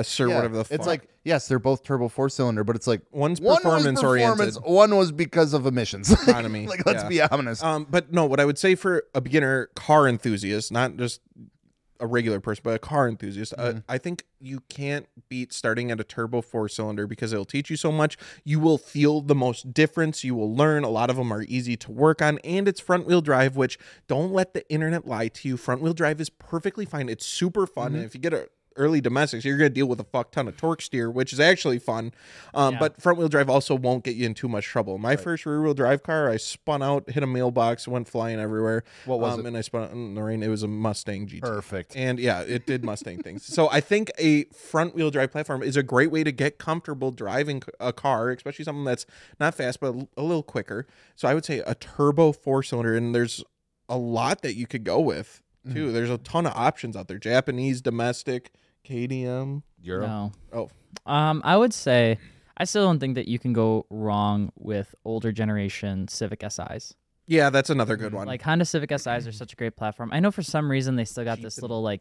RS 0.00 0.20
or 0.20 0.28
yeah, 0.28 0.34
whatever 0.36 0.56
the. 0.58 0.64
fuck. 0.64 0.72
it's 0.74 0.86
like 0.86 1.08
yes, 1.26 1.48
they're 1.48 1.58
both 1.58 1.82
turbo 1.82 2.08
four 2.08 2.28
cylinder, 2.30 2.64
but 2.64 2.76
it's 2.76 2.86
like 2.86 3.02
One's 3.10 3.40
one 3.40 3.56
was 3.56 3.62
performance 3.62 4.02
oriented. 4.02 4.54
one 4.62 4.96
was 4.96 5.12
because 5.12 5.52
of 5.52 5.66
emissions. 5.66 6.10
Economy, 6.28 6.66
like 6.66 6.86
let's 6.86 7.02
yeah. 7.02 7.08
be 7.08 7.20
honest. 7.20 7.62
Um, 7.62 7.86
but 7.90 8.12
no, 8.12 8.24
what 8.24 8.40
I 8.40 8.44
would 8.44 8.56
say 8.58 8.74
for 8.74 9.04
a 9.14 9.20
beginner 9.20 9.66
car 9.74 10.08
enthusiast, 10.08 10.72
not 10.72 10.96
just 10.96 11.20
a 11.98 12.06
regular 12.06 12.40
person, 12.40 12.60
but 12.62 12.74
a 12.74 12.78
car 12.78 13.08
enthusiast, 13.08 13.54
Mm-hmm. 13.56 13.78
uh, 13.78 13.80
I 13.88 13.96
think 13.96 14.24
you 14.38 14.60
can't 14.68 15.06
beat 15.30 15.50
starting 15.50 15.90
at 15.90 15.98
a 15.98 16.04
turbo 16.04 16.42
four 16.42 16.68
cylinder 16.68 17.06
because 17.06 17.32
it'll 17.32 17.46
teach 17.46 17.70
you 17.70 17.76
so 17.76 17.90
much. 17.90 18.18
You 18.44 18.60
will 18.60 18.76
feel 18.76 19.22
the 19.22 19.34
most 19.34 19.72
difference. 19.72 20.22
You 20.22 20.34
will 20.34 20.54
learn. 20.54 20.84
A 20.84 20.90
lot 20.90 21.08
of 21.08 21.16
them 21.16 21.32
are 21.32 21.42
easy 21.48 21.74
to 21.78 21.90
work 21.90 22.20
on, 22.20 22.38
and 22.44 22.68
it's 22.68 22.80
front 22.80 23.06
wheel 23.06 23.22
drive, 23.22 23.56
which 23.56 23.78
don't 24.08 24.30
let 24.30 24.52
the 24.52 24.68
internet 24.70 25.06
lie 25.06 25.28
to 25.28 25.48
you. 25.48 25.56
Front 25.56 25.80
wheel 25.80 25.94
drive 25.94 26.20
is 26.20 26.28
perfectly 26.28 26.84
fine. 26.84 27.08
It's 27.08 27.24
super 27.24 27.66
fun, 27.66 27.86
Mm-hmm. 27.92 27.96
and 27.96 28.04
if 28.04 28.14
you 28.14 28.20
get 28.20 28.34
a 28.34 28.48
early 28.76 29.00
domestics, 29.00 29.44
you're 29.44 29.56
going 29.56 29.70
to 29.70 29.74
deal 29.74 29.86
with 29.86 30.00
a 30.00 30.04
fuck 30.04 30.30
ton 30.30 30.48
of 30.48 30.56
torque 30.56 30.82
steer, 30.82 31.10
which 31.10 31.32
is 31.32 31.40
actually 31.40 31.78
fun. 31.78 32.12
Um, 32.54 32.74
Yeah. 32.74 32.80
But 32.80 33.00
front 33.00 33.18
wheel 33.18 33.28
drive 33.28 33.48
also 33.48 33.74
won't 33.74 34.04
get 34.04 34.16
you 34.16 34.26
in 34.26 34.34
too 34.34 34.48
much 34.48 34.66
trouble. 34.66 34.98
My 34.98 35.16
first 35.16 35.46
rear 35.46 35.62
wheel 35.62 35.74
drive 35.74 36.02
car, 36.02 36.30
I 36.30 36.36
spun 36.36 36.82
out, 36.82 37.08
hit 37.10 37.22
a 37.22 37.26
mailbox, 37.26 37.88
went 37.88 38.08
flying 38.08 38.38
everywhere. 38.38 38.84
What 39.04 39.20
was 39.20 39.34
um, 39.34 39.40
it? 39.40 39.46
And 39.46 39.56
I 39.56 39.60
spun 39.60 39.82
out 39.84 39.92
in 39.92 40.14
the 40.14 40.22
rain. 40.22 40.42
It 40.42 40.48
was 40.48 40.62
a 40.62 40.68
Mustang 40.68 41.26
GT. 41.26 41.40
Perfect. 41.40 41.96
And 41.96 42.18
yeah, 42.18 42.40
it 42.40 42.66
did 42.66 42.84
Mustang 42.84 43.22
things. 43.22 43.44
So 43.44 43.68
I 43.70 43.80
think 43.80 44.10
a 44.18 44.44
front 44.44 44.94
wheel 44.94 45.10
drive 45.10 45.32
platform 45.32 45.62
is 45.62 45.76
a 45.76 45.82
great 45.82 46.10
way 46.10 46.24
to 46.24 46.32
get 46.32 46.58
comfortable 46.58 47.10
driving 47.10 47.62
a 47.80 47.92
car, 47.92 48.30
especially 48.30 48.64
something 48.64 48.84
that's 48.84 49.06
not 49.40 49.54
fast 49.54 49.80
but 49.80 49.94
a 50.16 50.22
little 50.22 50.42
quicker. 50.42 50.86
So 51.14 51.28
I 51.28 51.34
would 51.34 51.44
say 51.44 51.60
a 51.66 51.74
turbo 51.74 52.32
four 52.32 52.62
cylinder, 52.62 52.94
and 52.94 53.14
there's 53.14 53.42
a 53.88 53.96
lot 53.96 54.42
that 54.42 54.54
you 54.54 54.66
could 54.66 54.84
go 54.84 55.00
with 55.00 55.42
Mm. 55.66 55.74
too. 55.74 55.92
There's 55.92 56.10
a 56.10 56.18
ton 56.18 56.46
of 56.46 56.52
options 56.54 56.96
out 56.96 57.08
there: 57.08 57.18
Japanese, 57.18 57.80
domestic, 57.80 58.52
KDM. 58.86 59.62
Euro. 59.82 60.06
no. 60.06 60.32
Oh, 60.52 60.70
Um, 61.10 61.42
I 61.44 61.56
would 61.56 61.72
say 61.74 62.18
I 62.56 62.64
still 62.64 62.84
don't 62.86 62.98
think 62.98 63.14
that 63.16 63.28
you 63.28 63.38
can 63.38 63.52
go 63.52 63.86
wrong 63.90 64.50
with 64.56 64.94
older 65.04 65.30
generation 65.32 66.08
Civic 66.08 66.42
SIs. 66.48 66.94
yeah, 67.26 67.50
that's 67.50 67.70
another 67.70 67.96
good 67.96 68.12
one. 68.14 68.26
Like 68.26 68.42
Honda 68.42 68.64
Civic 68.64 68.90
SIs 68.90 69.26
are 69.26 69.32
such 69.32 69.52
a 69.52 69.56
great 69.56 69.76
platform. 69.76 70.10
I 70.12 70.20
know 70.20 70.30
for 70.30 70.42
some 70.42 70.70
reason 70.70 70.96
they 70.96 71.04
still 71.04 71.24
got 71.24 71.40
this 71.42 71.60
little 71.60 71.82
like, 71.82 72.00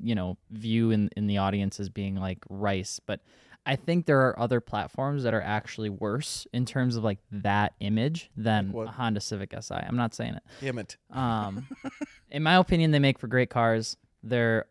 you 0.00 0.14
know, 0.14 0.36
view 0.50 0.90
in 0.92 1.10
in 1.16 1.26
the 1.26 1.38
audience 1.38 1.80
as 1.80 1.88
being 1.88 2.14
like 2.16 2.38
rice, 2.48 3.00
but 3.04 3.20
I 3.66 3.76
think 3.76 4.04
there 4.06 4.20
are 4.20 4.38
other 4.38 4.60
platforms 4.60 5.22
that 5.24 5.32
are 5.34 5.40
actually 5.42 5.88
worse 5.88 6.46
in 6.52 6.66
terms 6.66 6.96
of 6.96 7.02
like 7.02 7.18
that 7.32 7.72
image 7.80 8.30
than 8.36 8.70
what? 8.72 8.88
a 8.88 8.90
Honda 8.90 9.20
Civic 9.20 9.54
SI. 9.58 9.74
I'm 9.74 9.96
not 9.96 10.14
saying 10.14 10.34
it. 10.34 10.42
Damn 10.60 10.78
it. 10.78 10.96
Um, 11.10 11.66
in 12.30 12.42
my 12.42 12.56
opinion, 12.56 12.90
they 12.92 12.98
make 12.98 13.18
for 13.18 13.26
great 13.26 13.48
cars. 13.50 13.96
They're 14.22 14.66
mo- 14.66 14.68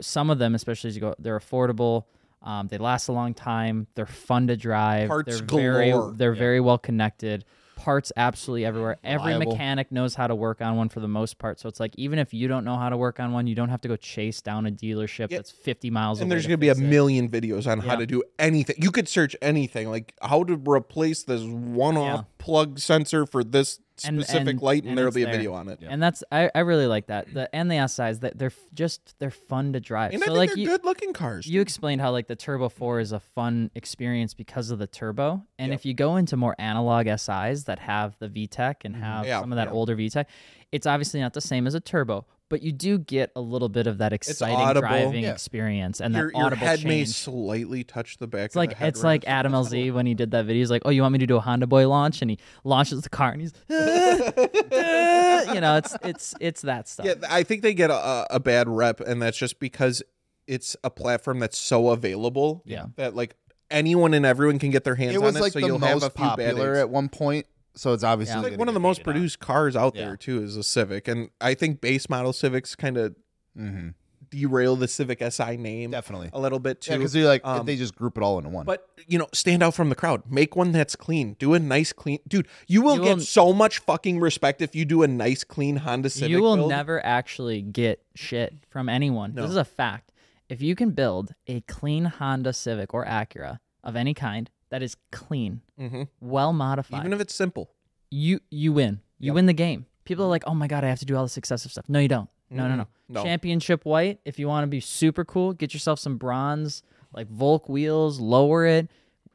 some 0.00 0.30
of 0.30 0.38
them, 0.38 0.54
especially 0.54 0.88
as 0.88 0.94
you 0.96 1.00
go, 1.00 1.14
they're 1.18 1.38
affordable. 1.38 2.04
Um, 2.42 2.68
they 2.68 2.78
last 2.78 3.08
a 3.08 3.12
long 3.12 3.34
time. 3.34 3.86
They're 3.94 4.06
fun 4.06 4.46
to 4.48 4.56
drive. 4.56 5.08
Parts 5.08 5.40
they're 5.40 5.46
very 5.58 5.90
galore. 5.90 6.12
they're 6.12 6.34
very 6.34 6.60
well 6.60 6.78
connected. 6.78 7.44
Parts 7.76 8.10
absolutely 8.16 8.64
everywhere. 8.64 8.96
Every 9.04 9.32
Reliable. 9.32 9.52
mechanic 9.52 9.92
knows 9.92 10.14
how 10.14 10.26
to 10.26 10.34
work 10.34 10.62
on 10.62 10.76
one 10.76 10.88
for 10.88 11.00
the 11.00 11.08
most 11.08 11.38
part. 11.38 11.60
So 11.60 11.68
it's 11.68 11.78
like 11.78 11.92
even 11.98 12.18
if 12.18 12.32
you 12.32 12.48
don't 12.48 12.64
know 12.64 12.76
how 12.76 12.88
to 12.88 12.96
work 12.96 13.20
on 13.20 13.32
one, 13.32 13.46
you 13.46 13.54
don't 13.54 13.68
have 13.68 13.80
to 13.82 13.88
go 13.88 13.96
chase 13.96 14.40
down 14.40 14.66
a 14.66 14.70
dealership 14.70 15.30
Yeah. 15.30 15.38
that's 15.38 15.50
50 15.50 15.90
miles 15.90 16.20
And 16.20 16.30
there's 16.32 16.46
going 16.46 16.54
to 16.54 16.58
be 16.58 16.68
a 16.68 16.72
it. 16.72 16.78
million 16.78 17.28
videos 17.28 17.66
on 17.70 17.80
how 17.80 17.96
to 17.96 18.06
do 18.06 18.22
anything. 18.38 18.76
You 18.78 18.90
could 18.90 19.08
search 19.08 19.36
anything, 19.42 19.90
like 19.90 20.14
how 20.22 20.42
to 20.44 20.56
replace 20.56 21.24
this 21.24 21.42
one-off 21.42 22.20
Yeah. 22.20 22.24
plug 22.38 22.78
sensor 22.78 23.26
for 23.26 23.44
this 23.44 23.78
specific 24.00 24.48
and- 24.48 24.62
light, 24.62 24.82
and, 24.82 24.90
and 24.90 24.98
there'll 24.98 25.12
be 25.12 25.22
a 25.22 25.26
there. 25.26 25.36
video 25.36 25.52
on 25.54 25.68
it. 25.68 25.80
And 25.82 26.02
that's 26.02 26.22
I, 26.30 26.50
I 26.54 26.60
really 26.60 26.86
like 26.86 27.06
that. 27.06 27.32
The 27.32 27.54
and 27.54 27.70
the 27.70 27.86
SIs 27.86 28.20
that 28.20 28.38
they're 28.38 28.52
just 28.74 29.18
they're 29.18 29.30
fun 29.30 29.72
to 29.72 29.80
drive. 29.80 30.12
And 30.12 30.22
so 30.22 30.24
I 30.24 30.26
think 30.28 30.38
like 30.38 30.48
they're 30.50 30.58
you, 30.58 30.68
good-looking 30.68 31.12
cars. 31.12 31.46
You 31.46 31.60
explained 31.60 32.00
how 32.00 32.12
like 32.12 32.26
the 32.26 32.36
Turbo 32.36 32.68
4 32.68 33.00
is 33.00 33.12
a 33.12 33.20
fun 33.20 33.70
experience 33.74 34.34
because 34.34 34.70
of 34.70 34.78
the 34.78 34.86
turbo. 34.86 35.42
And 35.58 35.72
if 35.72 35.84
you 35.84 35.94
go 35.94 36.16
into 36.16 36.36
more 36.36 36.54
analog 36.58 37.06
SIs 37.06 37.64
that 37.64 37.78
have 37.80 38.16
the 38.18 38.28
VTEC 38.28 38.76
and 38.84 38.94
mm-hmm. 38.94 39.02
have 39.02 39.26
Yeah, 39.26 39.40
some 39.40 39.52
of 39.52 39.56
that 39.56 39.68
yeah. 39.68 39.74
older 39.74 39.96
VTEC, 39.96 40.26
it's 40.72 40.86
obviously 40.86 41.20
not 41.20 41.32
the 41.32 41.40
same 41.40 41.66
as 41.66 41.74
a 41.74 41.80
turbo, 41.80 42.26
but 42.48 42.62
you 42.62 42.70
do 42.72 42.98
get 42.98 43.30
a 43.34 43.40
little 43.40 43.68
bit 43.68 43.86
of 43.86 43.98
that 43.98 44.12
exciting 44.12 44.80
driving 44.80 45.24
Yeah. 45.24 45.32
experience 45.32 46.00
and 46.00 46.14
your, 46.14 46.26
that 46.30 46.36
your 46.36 46.46
audible 46.46 46.66
head 46.66 46.84
may 46.84 47.04
slightly 47.04 47.82
touch 47.84 48.18
the 48.18 48.26
back. 48.26 48.46
It's 48.46 48.56
like 48.56 48.78
the 48.78 48.86
it's 48.86 49.02
like. 49.02 49.24
Adam 49.26 49.52
LZ 49.52 49.92
when 49.92 50.06
he 50.06 50.14
did 50.14 50.30
that 50.30 50.44
video. 50.46 50.60
He's 50.60 50.70
like, 50.70 50.82
"Oh, 50.84 50.90
you 50.90 51.02
want 51.02 51.12
me 51.12 51.18
to 51.18 51.26
do 51.26 51.36
a 51.36 51.40
Honda 51.40 51.66
Boy 51.66 51.88
launch?" 51.88 52.22
And 52.22 52.30
he 52.30 52.38
launches 52.64 53.02
the 53.02 53.08
car, 53.08 53.30
and 53.32 53.40
he's, 53.40 53.52
uh, 53.70 55.44
you 55.54 55.60
know, 55.60 55.76
it's 55.76 55.96
it's 56.02 56.34
it's 56.40 56.62
that 56.62 56.88
stuff. 56.88 57.06
Yeah, 57.06 57.14
I 57.28 57.42
think 57.42 57.62
they 57.62 57.74
get 57.74 57.90
a, 57.90 58.26
a 58.30 58.40
bad 58.40 58.68
rep, 58.68 59.00
and 59.00 59.20
that's 59.20 59.36
just 59.36 59.58
because 59.58 60.02
it's 60.46 60.76
a 60.84 60.90
platform 60.90 61.38
that's 61.40 61.58
so 61.58 61.90
available. 61.90 62.62
Yeah. 62.66 62.86
that 62.96 63.14
like 63.14 63.34
anyone 63.70 64.14
and 64.14 64.24
everyone 64.24 64.58
can 64.60 64.70
get 64.70 64.84
their 64.84 64.94
hands 64.94 65.14
It 65.14 65.20
was 65.20 65.34
on 65.34 65.40
it. 65.40 65.42
like 65.42 65.52
so 65.52 65.60
the 65.60 65.66
you'll 65.66 65.78
have 65.80 65.96
a 65.98 66.00
most 66.00 66.16
few 66.16 66.24
bad 66.24 66.36
popular 66.36 66.74
at 66.76 66.88
one 66.90 67.08
point. 67.08 67.46
So 67.76 67.92
it's 67.92 68.02
obviously 68.04 68.34
Yeah. 68.34 68.40
It's 68.42 68.50
like 68.50 68.58
one 68.58 68.68
of 68.68 68.74
the 68.74 68.80
most 68.80 68.98
hated 68.98 69.08
on. 69.08 69.14
produced 69.14 69.38
cars 69.40 69.76
out 69.76 69.94
Yeah. 69.94 70.06
there 70.06 70.16
too 70.16 70.42
is 70.42 70.56
a 70.56 70.62
Civic, 70.62 71.06
and 71.08 71.30
I 71.40 71.54
think 71.54 71.80
base 71.80 72.08
model 72.08 72.32
Civics 72.32 72.74
kind 72.74 72.96
of 72.96 73.14
Mhm. 73.58 73.94
derail 74.30 74.74
the 74.76 74.88
Civic 74.88 75.22
Si 75.32 75.56
name 75.56 75.92
Definitely. 75.92 76.30
a 76.32 76.40
little 76.40 76.58
bit 76.58 76.80
too. 76.80 76.92
Yeah, 76.92 76.98
because 76.98 77.14
you're 77.14 77.26
like 77.28 77.42
Um, 77.46 77.64
they 77.64 77.76
just 77.76 77.94
group 77.94 78.16
it 78.16 78.22
all 78.22 78.38
into 78.38 78.50
one. 78.50 78.66
But 78.66 78.88
you 79.06 79.18
know, 79.18 79.28
stand 79.32 79.62
out 79.62 79.72
from 79.74 79.88
the 79.88 79.94
crowd. 79.94 80.22
Make 80.28 80.56
one 80.56 80.72
that's 80.72 80.96
clean. 80.96 81.36
Do 81.38 81.54
a 81.54 81.58
nice 81.60 81.92
clean, 81.92 82.18
dude. 82.26 82.48
You 82.66 82.82
will 82.82 82.96
You 82.96 83.02
get 83.04 83.16
will- 83.18 83.24
so 83.24 83.52
much 83.52 83.78
fucking 83.78 84.18
respect 84.18 84.60
if 84.60 84.74
you 84.74 84.84
do 84.84 85.02
a 85.04 85.08
nice 85.08 85.44
clean 85.44 85.76
Honda 85.76 86.10
Civic. 86.10 86.30
you 86.30 86.42
will 86.42 86.56
build. 86.56 86.70
never 86.70 87.04
actually 87.06 87.62
get 87.62 88.02
shit 88.16 88.54
from 88.68 88.88
anyone. 88.88 89.34
No. 89.34 89.42
This 89.42 89.52
is 89.52 89.56
a 89.56 89.64
fact. 89.64 90.10
If 90.48 90.60
you 90.60 90.74
can 90.74 90.90
build 90.90 91.34
a 91.46 91.60
clean 91.62 92.06
Honda 92.06 92.52
Civic 92.52 92.92
or 92.94 93.04
Acura 93.04 93.58
of 93.84 93.94
any 93.96 94.12
kind 94.14 94.50
that 94.70 94.82
is 94.82 94.96
clean, 95.12 95.60
Mhm. 95.78 96.08
well 96.20 96.52
modified, 96.52 97.00
even 97.00 97.12
if 97.12 97.20
it's 97.20 97.34
simple. 97.34 97.70
you 98.10 98.40
you 98.50 98.72
win. 98.72 99.00
You 99.18 99.32
win 99.32 99.46
the 99.46 99.52
game. 99.52 99.86
People 100.04 100.24
are 100.26 100.28
like, 100.28 100.44
"Oh 100.46 100.54
my 100.54 100.66
god, 100.68 100.84
I 100.84 100.88
have 100.88 100.98
to 101.00 101.04
do 101.06 101.16
all 101.16 101.24
this 101.24 101.36
excessive 101.36 101.72
stuff." 101.72 101.88
No, 101.88 101.98
you 101.98 102.08
don't. 102.08 102.28
No, 102.50 102.68
no, 102.68 102.76
no. 102.76 102.86
No. 103.08 103.22
Championship 103.24 103.84
white. 103.84 104.20
If 104.24 104.38
you 104.38 104.46
want 104.48 104.62
to 104.64 104.68
be 104.68 104.78
super 104.80 105.24
cool, 105.24 105.52
get 105.52 105.72
yourself 105.74 105.98
some 105.98 106.16
bronze, 106.16 106.82
like 107.12 107.28
Volk 107.28 107.68
wheels, 107.68 108.20
lower 108.20 108.64
it, 108.66 108.88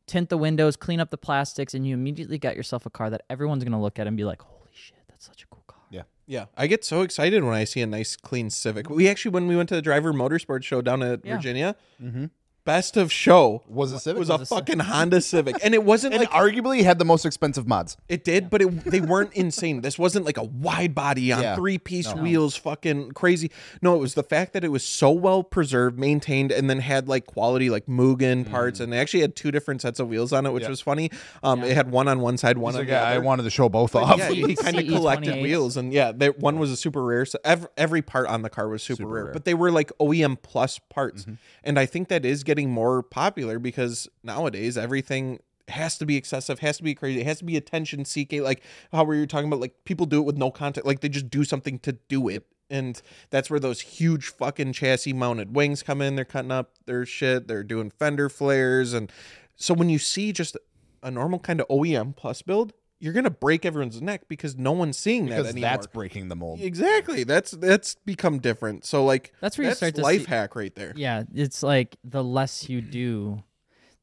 tint 0.08 0.30
the 0.30 0.38
windows, 0.38 0.76
clean 0.78 1.00
up 1.00 1.10
the 1.10 1.18
plastics, 1.18 1.74
and 1.74 1.86
you 1.88 1.94
immediately 1.94 2.38
got 2.38 2.56
yourself 2.56 2.86
a 2.86 2.90
car 2.90 3.10
that 3.10 3.22
everyone's 3.30 3.64
gonna 3.64 3.82
look 3.82 3.98
at 4.00 4.08
and 4.08 4.16
be 4.16 4.24
like, 4.24 4.42
"Holy 4.42 4.70
shit, 4.74 4.98
that's 5.08 5.26
such 5.26 5.44
a 5.44 5.48
cool 5.48 5.64
car." 5.68 5.80
yeah. 5.90 6.04
Yeah, 6.28 6.46
I 6.56 6.68
get 6.68 6.86
so 6.86 7.02
excited 7.02 7.44
when 7.44 7.54
I 7.54 7.64
see 7.66 7.82
a 7.82 7.88
nice 7.88 8.16
clean 8.16 8.50
Civic. 8.50 8.90
We 8.90 9.10
actually, 9.10 9.32
when 9.32 9.48
we 9.48 9.56
went 9.58 9.68
to 9.70 9.76
the 9.76 9.82
Driver 9.82 10.14
Motorsports 10.14 10.64
show 10.64 10.82
down 10.82 11.02
at 11.04 11.26
Yeah. 11.26 11.36
Virginia, 11.36 11.76
Mm-hmm. 12.02 12.26
Best 12.64 12.98
of 12.98 13.12
show 13.12 13.64
Was 13.68 13.92
a 13.92 14.00
Civic? 14.00 14.20
was 14.20 14.30
a 14.30 14.34
Was 14.34 14.42
a 14.42 14.46
Civ- 14.46 14.58
fucking 14.58 14.80
Honda 14.80 15.22
Civic, 15.22 15.56
and 15.64 15.74
it 15.74 15.84
wasn't 15.84 16.14
and 16.14 16.22
like 16.22 16.32
arguably 16.32 16.84
had 16.84 17.00
the 17.00 17.06
most 17.06 17.26
expensive 17.26 17.68
mods. 17.68 17.98
It 18.10 18.24
did, 18.24 18.50
but 18.50 18.62
it, 18.62 18.86
they 18.86 19.02
weren't 19.02 19.34
insane. 19.34 19.82
This 19.82 19.98
wasn't 20.00 20.26
like 20.26 20.38
a 20.38 20.44
wide 20.44 20.94
body 20.96 21.32
on 21.32 21.42
Yeah. 21.42 21.56
three 21.56 21.78
piece 21.78 22.14
No. 22.16 22.22
wheels, 22.22 22.56
fucking 22.56 23.12
crazy. 23.12 23.52
No, 23.82 23.96
it 23.96 24.00
was 24.00 24.14
the 24.14 24.24
fact 24.24 24.54
that 24.54 24.64
it 24.64 24.70
was 24.70 24.84
so 24.84 25.12
well 25.12 25.44
preserved, 25.44 25.98
maintained, 26.00 26.52
and 26.52 26.70
then 26.70 26.80
had 26.80 27.08
like 27.08 27.26
quality, 27.26 27.70
like 27.70 27.86
Mugen 27.88 28.50
parts, 28.50 28.80
and 28.80 28.92
they 28.94 29.00
actually 29.00 29.22
had 29.22 29.36
two 29.36 29.52
different 29.52 29.82
sets 29.82 30.00
of 30.00 30.08
wheels 30.08 30.32
on 30.34 30.46
it, 30.46 30.54
which 30.54 30.62
Mm. 30.62 30.66
Yeah. 30.68 30.70
was 30.70 30.82
funny. 30.82 31.12
Um, 31.44 31.64
it 31.64 31.76
had 31.76 31.90
one 31.92 32.08
on 32.08 32.20
one 32.20 32.38
side, 32.38 32.58
one 32.58 32.74
He's 32.74 32.76
on 32.76 32.82
like, 32.82 32.88
the 32.88 32.94
yeah, 32.94 33.04
I 33.04 33.18
wanted 33.18 33.44
to 33.44 33.50
show 33.50 33.70
both 33.70 33.94
But 33.94 34.04
off. 34.04 34.18
yeah, 34.20 34.30
he 34.30 34.56
kind 34.56 34.78
of 34.80 34.86
collected 34.88 35.42
wheels, 35.42 35.78
and 35.78 35.92
yeah, 35.92 36.12
they, 36.12 36.30
one 36.30 36.60
was 36.60 36.72
a 36.72 36.78
super 36.78 37.04
rare. 37.04 37.26
So 37.26 37.40
every, 37.44 37.68
every 37.78 38.02
part 38.02 38.28
on 38.28 38.42
the 38.42 38.50
car 38.50 38.68
was 38.68 38.84
super, 38.84 38.98
Super 39.04 39.10
rare, 39.10 39.24
rare. 39.26 39.34
but 39.34 39.46
they 39.46 39.54
were 39.54 39.72
like 39.72 39.92
OEM 40.00 40.38
plus 40.42 40.80
parts, 40.90 41.24
Mm-hmm. 41.24 41.34
and 41.64 41.80
I 41.80 41.86
think 41.86 42.08
that 42.10 42.26
is 42.26 42.44
getting 42.52 42.70
more 42.70 43.02
popular 43.02 43.60
because 43.60 44.10
nowadays 44.26 44.78
everything 44.78 45.40
has 45.70 45.98
to 45.98 46.06
be 46.06 46.18
excessive, 46.18 46.60
has 46.60 46.76
to 46.76 46.84
be 46.84 46.94
crazy, 46.94 47.22
it 47.22 47.26
has 47.26 47.38
to 47.38 47.46
be 47.46 47.56
attention 47.56 48.04
seeking. 48.04 48.44
Like 48.44 48.62
how 48.92 49.06
were 49.06 49.16
you 49.16 49.26
talking 49.26 49.48
about? 49.48 49.62
Like 49.62 49.86
people 49.86 50.06
do 50.06 50.20
it 50.20 50.26
with 50.26 50.36
no 50.36 50.52
content, 50.52 50.86
like 50.86 51.00
they 51.00 51.08
just 51.08 51.30
do 51.30 51.46
something 51.46 51.80
to 51.80 51.94
do 51.94 52.28
it. 52.28 52.46
And 52.70 53.02
that's 53.30 53.50
where 53.50 53.60
those 53.60 53.80
huge 53.80 54.28
fucking 54.28 54.74
chassis 54.74 55.14
mounted 55.14 55.56
wings 55.56 55.82
come 55.82 56.02
in. 56.02 56.18
They're 56.18 56.26
cutting 56.26 56.52
up 56.52 56.72
their 56.88 57.06
shit. 57.06 57.48
They're 57.48 57.64
doing 57.64 57.90
fender 57.90 58.28
flares. 58.28 58.92
And 58.92 59.10
so 59.56 59.74
when 59.74 59.90
you 59.90 59.98
see 59.98 60.34
just 60.34 60.58
a 61.02 61.10
normal 61.10 61.40
kind 61.40 61.62
of 61.62 61.70
OEM 61.70 62.18
plus 62.18 62.42
build, 62.42 62.74
you're 63.02 63.14
gonna 63.14 63.30
break 63.30 63.66
everyone's 63.66 64.02
neck 64.02 64.22
because 64.30 64.56
no 64.58 64.72
one's 64.72 64.98
seeing 64.98 65.26
that 65.26 65.38
because 65.38 65.52
anymore. 65.52 65.70
that's 65.72 65.88
breaking 65.88 66.30
the 66.30 66.36
mold. 66.36 66.62
exactly 66.62 67.24
that's 67.26 67.52
that's 67.52 67.96
become 68.06 68.40
different. 68.40 68.86
So 68.86 69.04
like 69.04 69.34
That's 69.42 69.58
where 69.58 69.68
you 69.68 69.74
start 69.76 69.96
to 69.96 70.02
life 70.02 70.22
see- 70.22 70.28
hack 70.28 70.56
right 70.56 70.74
there. 70.76 70.94
Yeah, 70.96 71.24
it's 71.34 71.62
like 71.64 71.98
the 72.04 72.24
less 72.24 72.70
you 72.70 72.80
do, 72.82 73.44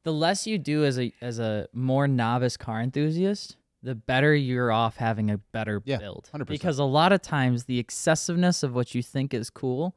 the 0.03 0.13
less 0.13 0.45
you 0.45 0.57
do 0.57 0.85
as 0.85 0.99
a 0.99 1.11
as 1.21 1.39
a 1.39 1.67
more 1.73 2.07
novice 2.07 2.57
car 2.57 2.81
enthusiast, 2.81 3.55
the 3.81 3.95
better 3.95 4.35
you're 4.35 4.71
off 4.71 4.97
having 4.97 5.31
a 5.31 5.37
better 5.37 5.81
Yeah, 5.85 5.97
build. 5.97 6.29
100%. 6.33 6.45
Because 6.47 6.77
a 6.79 6.83
lot 6.83 7.11
of 7.13 7.21
times 7.21 7.63
the 7.65 7.79
excessiveness 7.79 8.61
of 8.63 8.75
what 8.75 8.93
you 8.93 9.01
think 9.01 9.33
is 9.33 9.49
cool 9.49 9.95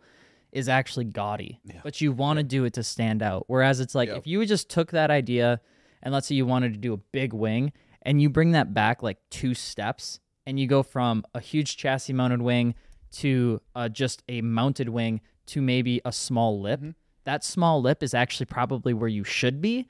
is 0.52 0.68
actually 0.68 1.06
gaudy, 1.06 1.58
but 1.82 2.00
you 2.02 2.12
want 2.12 2.36
to 2.36 2.42
do 2.42 2.64
it 2.64 2.74
to 2.74 2.82
stand 2.82 3.22
out. 3.22 3.44
Whereas 3.46 3.80
it's 3.80 3.94
like 3.94 4.08
Yep. 4.10 4.18
if 4.18 4.26
you 4.26 4.44
just 4.44 4.68
took 4.68 4.90
that 4.90 5.10
idea 5.10 5.60
and 6.02 6.12
let's 6.12 6.26
say 6.26 6.34
you 6.34 6.44
wanted 6.44 6.72
to 6.74 6.78
do 6.78 6.92
a 6.92 6.98
big 6.98 7.32
wing 7.32 7.72
and 8.02 8.20
you 8.20 8.28
bring 8.28 8.52
that 8.52 8.74
back 8.74 9.02
like 9.02 9.18
two 9.30 9.54
steps 9.54 10.20
and 10.46 10.58
you 10.58 10.66
go 10.66 10.82
from 10.82 11.24
a 11.34 11.40
huge 11.40 11.76
chassis 11.76 12.12
mounted 12.12 12.42
wing 12.42 12.74
to 13.12 13.60
uh, 13.74 13.88
just 13.88 14.22
a 14.28 14.40
mounted 14.40 14.88
wing 14.88 15.20
to 15.46 15.62
maybe 15.62 16.00
a 16.04 16.12
small 16.12 16.60
lip. 16.60 16.80
Mm-hmm. 16.80 16.90
That 17.24 17.44
small 17.44 17.80
lip 17.80 18.02
is 18.02 18.14
actually 18.14 18.46
probably 18.46 18.92
where 18.92 19.08
you 19.08 19.24
should 19.24 19.60
be. 19.60 19.88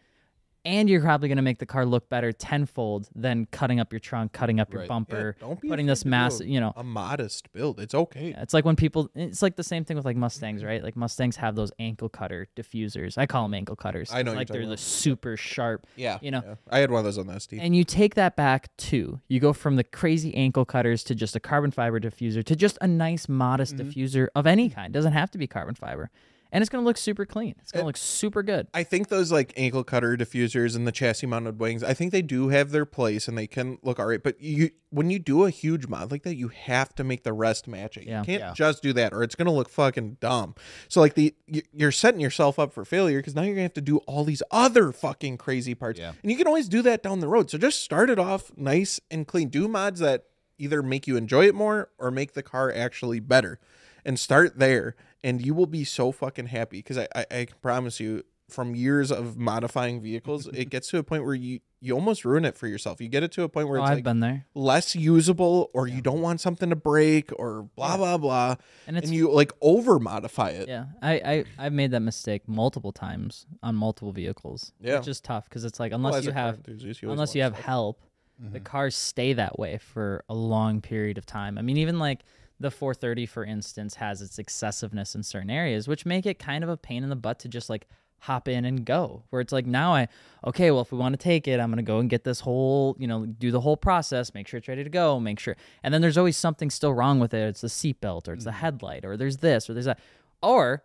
And 0.65 0.89
you're 0.89 1.01
probably 1.01 1.29
going 1.29 1.37
to 1.37 1.43
make 1.43 1.59
the 1.59 1.67
car 1.67 1.85
look 1.85 2.09
better 2.09 2.31
tenfold 2.33 3.09
than 3.17 3.47
cutting 3.51 3.81
up 3.81 3.93
your 3.93 3.99
trunk, 3.99 4.33
cutting 4.33 4.61
up 4.61 4.73
your 4.73 4.83
Right. 4.83 4.89
bumper, 4.89 5.37
don't 5.41 5.61
be 5.61 5.69
putting 5.69 5.87
this 5.87 6.05
mass, 6.05 6.41
you 6.41 6.61
know, 6.61 6.73
a 6.77 6.85
modest 6.85 7.53
build. 7.53 7.81
It's 7.81 7.95
okay. 7.95 8.35
it's 8.39 8.55
like 8.55 8.65
when 8.65 8.77
people, 8.77 9.11
it's 9.17 9.43
like 9.43 9.57
the 9.57 9.65
same 9.65 9.85
thing 9.85 9.97
with 9.97 10.07
like 10.07 10.17
Mustangs, 10.17 10.63
right? 10.63 10.83
Like 10.83 10.95
Mustangs 10.97 11.35
have 11.37 11.57
those 11.57 11.73
ankle 11.81 12.09
cutter 12.09 12.47
diffusers. 12.57 13.19
I 13.19 13.27
call 13.27 13.43
them 13.45 13.55
ankle 13.55 13.75
cutters. 13.75 14.13
I 14.13 14.23
know 14.23 14.35
like 14.35 14.49
they're 14.49 14.67
the 14.67 14.77
super 14.77 15.37
sharp. 15.37 15.87
Yeah, 15.97 16.19
you 16.23 16.31
know. 16.31 16.43
yeah. 16.47 16.55
I 16.71 16.79
had 16.79 16.91
one 16.93 17.01
of 17.01 17.05
those 17.05 17.19
on 17.19 17.27
the 17.27 17.39
ST. 17.41 17.61
And 17.61 17.75
you 17.75 17.83
take 17.83 18.15
that 18.15 18.37
back 18.37 18.77
too. 18.77 19.21
You 19.29 19.41
go 19.41 19.53
from 19.53 19.75
the 19.77 19.85
crazy 19.85 20.33
ankle 20.37 20.65
cutters 20.65 21.03
to 21.05 21.15
just 21.17 21.35
a 21.35 21.41
carbon 21.41 21.73
fiber 21.73 21.99
diffuser 21.99 22.45
to 22.45 22.55
just 22.55 22.79
a 22.81 22.87
nice, 22.87 23.29
modest 23.29 23.77
Mm-hmm. 23.77 23.89
diffuser 23.89 24.29
of 24.35 24.47
any 24.47 24.69
kind. 24.71 24.93
Doesn't 24.93 25.13
have 25.13 25.31
to 25.33 25.39
be 25.39 25.47
carbon 25.47 25.75
fiber, 25.75 26.11
and 26.53 26.63
it's 26.63 26.69
gonna 26.69 26.85
look 26.85 26.97
super 26.99 27.25
clean. 27.27 27.55
It's 27.61 27.73
Uh, 27.73 27.79
gonna 27.79 27.87
look 27.87 27.97
super 27.97 28.43
good. 28.43 28.69
I 28.75 28.85
think 28.85 29.09
those 29.09 29.33
like 29.33 29.53
ankle 29.57 29.83
cutter 29.83 30.17
diffusers 30.17 30.77
and 30.77 30.87
the 30.87 30.93
chassis 30.93 31.27
mounted 31.27 31.59
wings, 31.59 31.83
I 31.83 31.95
think 31.95 32.13
they 32.13 32.23
do 32.23 32.49
have 32.49 32.71
their 32.71 32.85
place 32.85 33.27
and 33.27 33.37
they 33.37 33.47
can 33.49 33.79
look 33.83 33.99
all 33.99 34.07
right. 34.07 34.23
But 34.23 34.41
you 34.41 34.71
when 34.91 35.09
you 35.11 35.19
do 35.19 35.45
a 35.47 35.51
huge 35.51 35.87
mod 35.89 36.11
like 36.13 36.23
that, 36.25 36.37
you 36.37 36.49
have 36.49 36.95
to 36.97 37.03
make 37.05 37.25
the 37.25 37.33
rest 37.33 37.67
match 37.67 37.97
it. 37.97 38.07
Yeah. 38.07 38.21
You 38.21 38.27
can't 38.27 38.41
Yeah. 38.43 38.53
just 38.55 38.83
do 38.83 38.93
that 38.93 39.15
or 39.15 39.23
it's 39.23 39.35
gonna 39.35 39.53
look 39.53 39.71
fucking 39.71 40.19
dumb. 40.21 40.55
So 40.89 41.01
like 41.01 41.15
the 41.15 41.35
you- 41.47 41.63
you're 41.73 41.91
setting 41.93 42.21
yourself 42.21 42.59
up 42.59 42.73
for 42.73 42.85
failure 42.85 43.19
because 43.19 43.35
now 43.35 43.43
you're 43.43 43.55
gonna 43.55 43.63
have 43.63 43.73
to 43.75 43.81
do 43.81 43.99
all 44.07 44.23
these 44.25 44.43
other 44.51 44.93
fucking 44.93 45.39
crazy 45.39 45.75
parts. 45.75 45.99
Yeah. 45.99 46.13
And 46.23 46.31
you 46.31 46.37
can 46.37 46.47
always 46.47 46.69
do 46.69 46.83
that 46.83 47.03
down 47.03 47.21
the 47.21 47.29
road. 47.29 47.51
So 47.51 47.57
just 47.59 47.81
start 47.81 48.11
it 48.11 48.19
off 48.19 48.53
nice 48.57 49.01
and 49.11 49.27
clean. 49.27 49.49
Do 49.49 49.67
mods 49.69 50.01
that 50.01 50.25
either 50.59 50.83
make 50.83 51.07
you 51.07 51.17
enjoy 51.17 51.47
it 51.47 51.55
more 51.55 51.89
or 51.99 52.11
make 52.11 52.35
the 52.35 52.43
car 52.43 52.71
actually 52.71 53.19
better. 53.19 53.59
And 54.05 54.19
start 54.21 54.59
there 54.59 54.95
and 55.25 55.45
you 55.45 55.55
will 55.55 55.67
be 55.67 55.85
so 55.85 56.13
fucking 56.13 56.47
happy 56.47 56.79
because 56.79 56.99
I, 56.99 57.09
I, 57.15 57.27
I 57.31 57.45
can 57.47 57.57
promise 57.61 58.01
you 58.01 58.25
from 58.53 58.75
years 58.75 59.11
of 59.11 59.37
modifying 59.37 60.01
vehicles, 60.01 60.47
it 60.49 60.71
gets 60.71 60.89
to 60.89 60.99
a 60.99 61.03
point 61.03 61.25
where 61.25 61.35
you 61.35 61.61
you 61.81 61.95
almost 61.95 62.25
ruin 62.25 62.45
it 62.45 62.57
for 62.57 62.69
yourself. 62.69 63.01
You 63.01 63.09
get 63.09 63.25
it 63.25 63.33
to 63.33 63.43
a 63.43 63.49
point 63.49 63.69
where 63.69 63.81
Oh, 63.81 63.83
it's 63.83 63.91
I've 63.91 63.97
like 63.99 64.05
been 64.05 64.21
there, 64.21 64.47
less 64.55 64.95
usable 64.95 65.71
or 65.75 65.89
you 65.89 66.01
don't 66.01 66.21
want 66.21 66.41
something 66.41 66.71
to 66.71 66.77
break 66.77 67.31
or 67.37 67.69
blah 67.75 67.97
blah 67.97 68.19
blah 68.19 68.57
and 68.87 68.97
and, 68.97 69.09
you 69.09 69.31
like 69.31 69.53
over 69.61 69.99
modify 69.99 70.51
it. 70.51 70.69
yeah. 70.69 70.87
I, 71.01 71.13
I 71.15 71.45
I've 71.59 71.73
made 71.73 71.91
that 71.91 72.01
mistake 72.01 72.47
multiple 72.47 72.93
times 72.93 73.47
on 73.63 73.75
multiple 73.75 74.13
vehicles. 74.13 74.73
Yeah. 74.81 74.99
which 74.99 75.09
is 75.09 75.21
tough 75.21 75.49
because 75.49 75.65
it's 75.65 75.81
like 75.81 75.93
unless 75.93 76.17
as 76.17 76.27
you 76.27 76.33
have 76.33 76.61
you 76.69 77.11
unless 77.11 77.35
you 77.35 77.43
have 77.43 77.55
stuff. 77.55 77.65
help, 77.65 78.01
the 78.39 78.59
mm-hmm. 78.59 78.65
cars 78.65 78.95
stay 78.95 79.33
that 79.33 79.59
way 79.59 79.79
for 79.79 80.25
a 80.29 80.35
long 80.35 80.81
period 80.81 81.19
of 81.19 81.27
time. 81.27 81.59
I 81.59 81.63
mean, 81.63 81.79
even 81.79 81.99
like 81.99 82.21
the 82.63 82.71
430, 82.71 83.27
for 83.27 83.45
instance, 83.45 83.97
has 83.97 84.23
its 84.23 84.39
excessiveness 84.39 85.15
in 85.15 85.23
certain 85.23 85.51
areas, 85.51 85.89
which 85.89 86.07
make 86.07 86.27
it 86.27 86.39
kind 86.39 86.65
of 86.65 86.71
a 86.71 86.77
pain 86.77 87.03
in 87.03 87.11
the 87.11 87.17
butt 87.17 87.39
to 87.41 87.49
just 87.49 87.69
like 87.69 87.87
hop 88.23 88.47
in 88.47 88.65
and 88.65 88.85
go. 88.85 89.25
Where 89.31 89.41
it's 89.41 89.53
like 89.53 89.67
now 89.67 89.95
I 89.95 90.09
okay, 90.47 90.71
well 90.71 90.81
if 90.81 90.93
we 90.93 90.99
want 90.99 91.13
to 91.13 91.23
take 91.23 91.49
it, 91.49 91.59
I'm 91.59 91.71
gonna 91.71 91.83
go 91.83 91.99
and 91.99 92.09
get 92.09 92.25
this 92.25 92.41
whole, 92.41 92.97
you 92.99 93.09
know, 93.09 93.27
do 93.27 93.51
the 93.51 93.61
whole 93.61 93.77
process, 93.77 94.33
make 94.33 94.47
sure 94.47 94.59
it's 94.59 94.69
ready 94.69 94.85
to 94.85 94.91
go, 94.91 95.19
make 95.19 95.41
sure, 95.41 95.57
and 95.83 95.93
then 95.93 96.01
there's 96.01 96.17
always 96.17 96.37
something 96.37 96.71
still 96.71 96.95
wrong 96.95 97.19
with 97.19 97.35
it. 97.35 97.49
It's 97.49 97.63
the 97.63 97.69
seatbelt 97.69 98.29
or 98.29 98.35
it's 98.35 98.45
the 98.45 98.51
mm. 98.51 98.55
headlight 98.55 99.05
or 99.05 99.17
there's 99.17 99.39
this 99.39 99.69
or 99.69 99.75
there's 99.75 99.87
that, 99.87 99.99
or 100.41 100.85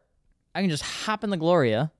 I 0.55 0.61
can 0.61 0.69
just 0.71 0.83
hop 0.83 1.23
in 1.23 1.29
the 1.29 1.37
Gloria, 1.37 1.91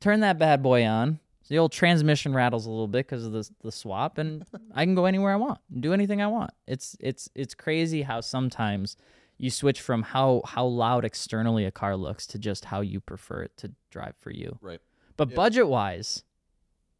turn 0.00 0.20
that 0.20 0.38
bad 0.38 0.62
boy 0.62 0.86
on. 0.86 1.18
So 1.42 1.54
the 1.54 1.58
old 1.58 1.72
transmission 1.72 2.34
rattles 2.34 2.66
a 2.66 2.70
little 2.70 2.88
bit 2.88 3.06
because 3.06 3.26
of 3.26 3.32
the 3.32 3.48
the 3.62 3.72
swap, 3.72 4.18
and 4.18 4.44
I 4.74 4.84
can 4.84 4.94
go 4.94 5.06
anywhere 5.06 5.32
I 5.32 5.36
want, 5.36 5.58
do 5.80 5.92
anything 5.92 6.22
I 6.22 6.28
want. 6.28 6.52
It's 6.68 6.96
it's 7.00 7.28
it's 7.34 7.54
crazy 7.54 8.02
how 8.02 8.20
sometimes 8.20 8.96
you 9.38 9.50
switch 9.50 9.80
from 9.80 10.02
how 10.02 10.42
how 10.44 10.64
loud 10.64 11.04
externally 11.04 11.64
a 11.64 11.70
car 11.70 11.96
looks 11.96 12.26
to 12.28 12.38
just 12.38 12.66
how 12.66 12.80
you 12.80 13.00
prefer 13.00 13.42
it 13.42 13.56
to 13.58 13.72
drive 13.90 14.14
for 14.18 14.30
you. 14.30 14.58
Right. 14.60 14.80
But 15.16 15.34
budget 15.34 15.68
wise, 15.68 16.24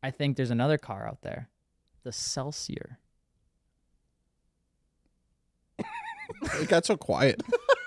I 0.02 0.10
think 0.10 0.36
there's 0.36 0.50
another 0.50 0.78
car 0.78 1.06
out 1.06 1.22
there, 1.22 1.48
the 2.02 2.10
Celsior. 2.10 2.96
It 6.60 6.68
got 6.68 6.84
so 6.84 6.96
quiet. 6.96 7.40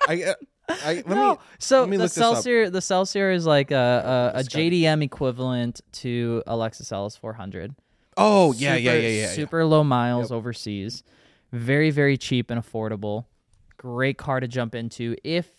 I 0.08 0.24
uh, 0.24 0.34
I 0.70 0.94
let 0.96 1.08
no, 1.08 1.32
me 1.32 1.38
so 1.60 1.82
let 1.82 1.90
me 1.90 1.98
the 1.98 2.04
look 2.04 2.12
this 2.14 2.18
up. 2.24 2.38
Celsior 2.38 2.72
the 2.72 2.80
Celsior 2.80 3.34
is 3.36 3.46
like 3.46 3.72
a 3.72 4.32
a, 4.36 4.40
a 4.40 4.44
JDM 4.44 5.04
equivalent 5.04 5.82
to 5.94 6.42
a 6.48 6.54
Lexus 6.54 6.92
LS 6.92 7.18
400. 7.18 7.76
Oh 8.16 8.54
yeah, 8.54 8.76
yeah, 8.76 8.92
super- 8.92 8.98
yeah, 8.98 9.08
yeah. 9.08 9.22
yeah. 9.22 9.28
Super 9.28 9.66
low 9.66 9.84
miles 9.84 10.32
overseas. 10.32 11.04
Very, 11.52 11.90
very 11.90 12.18
cheap 12.18 12.52
and 12.52 12.64
affordable. 12.64 13.26
Great 13.80 14.18
car 14.18 14.40
to 14.42 14.48
jump 14.48 14.76
into 14.76 15.16
if 15.24 15.56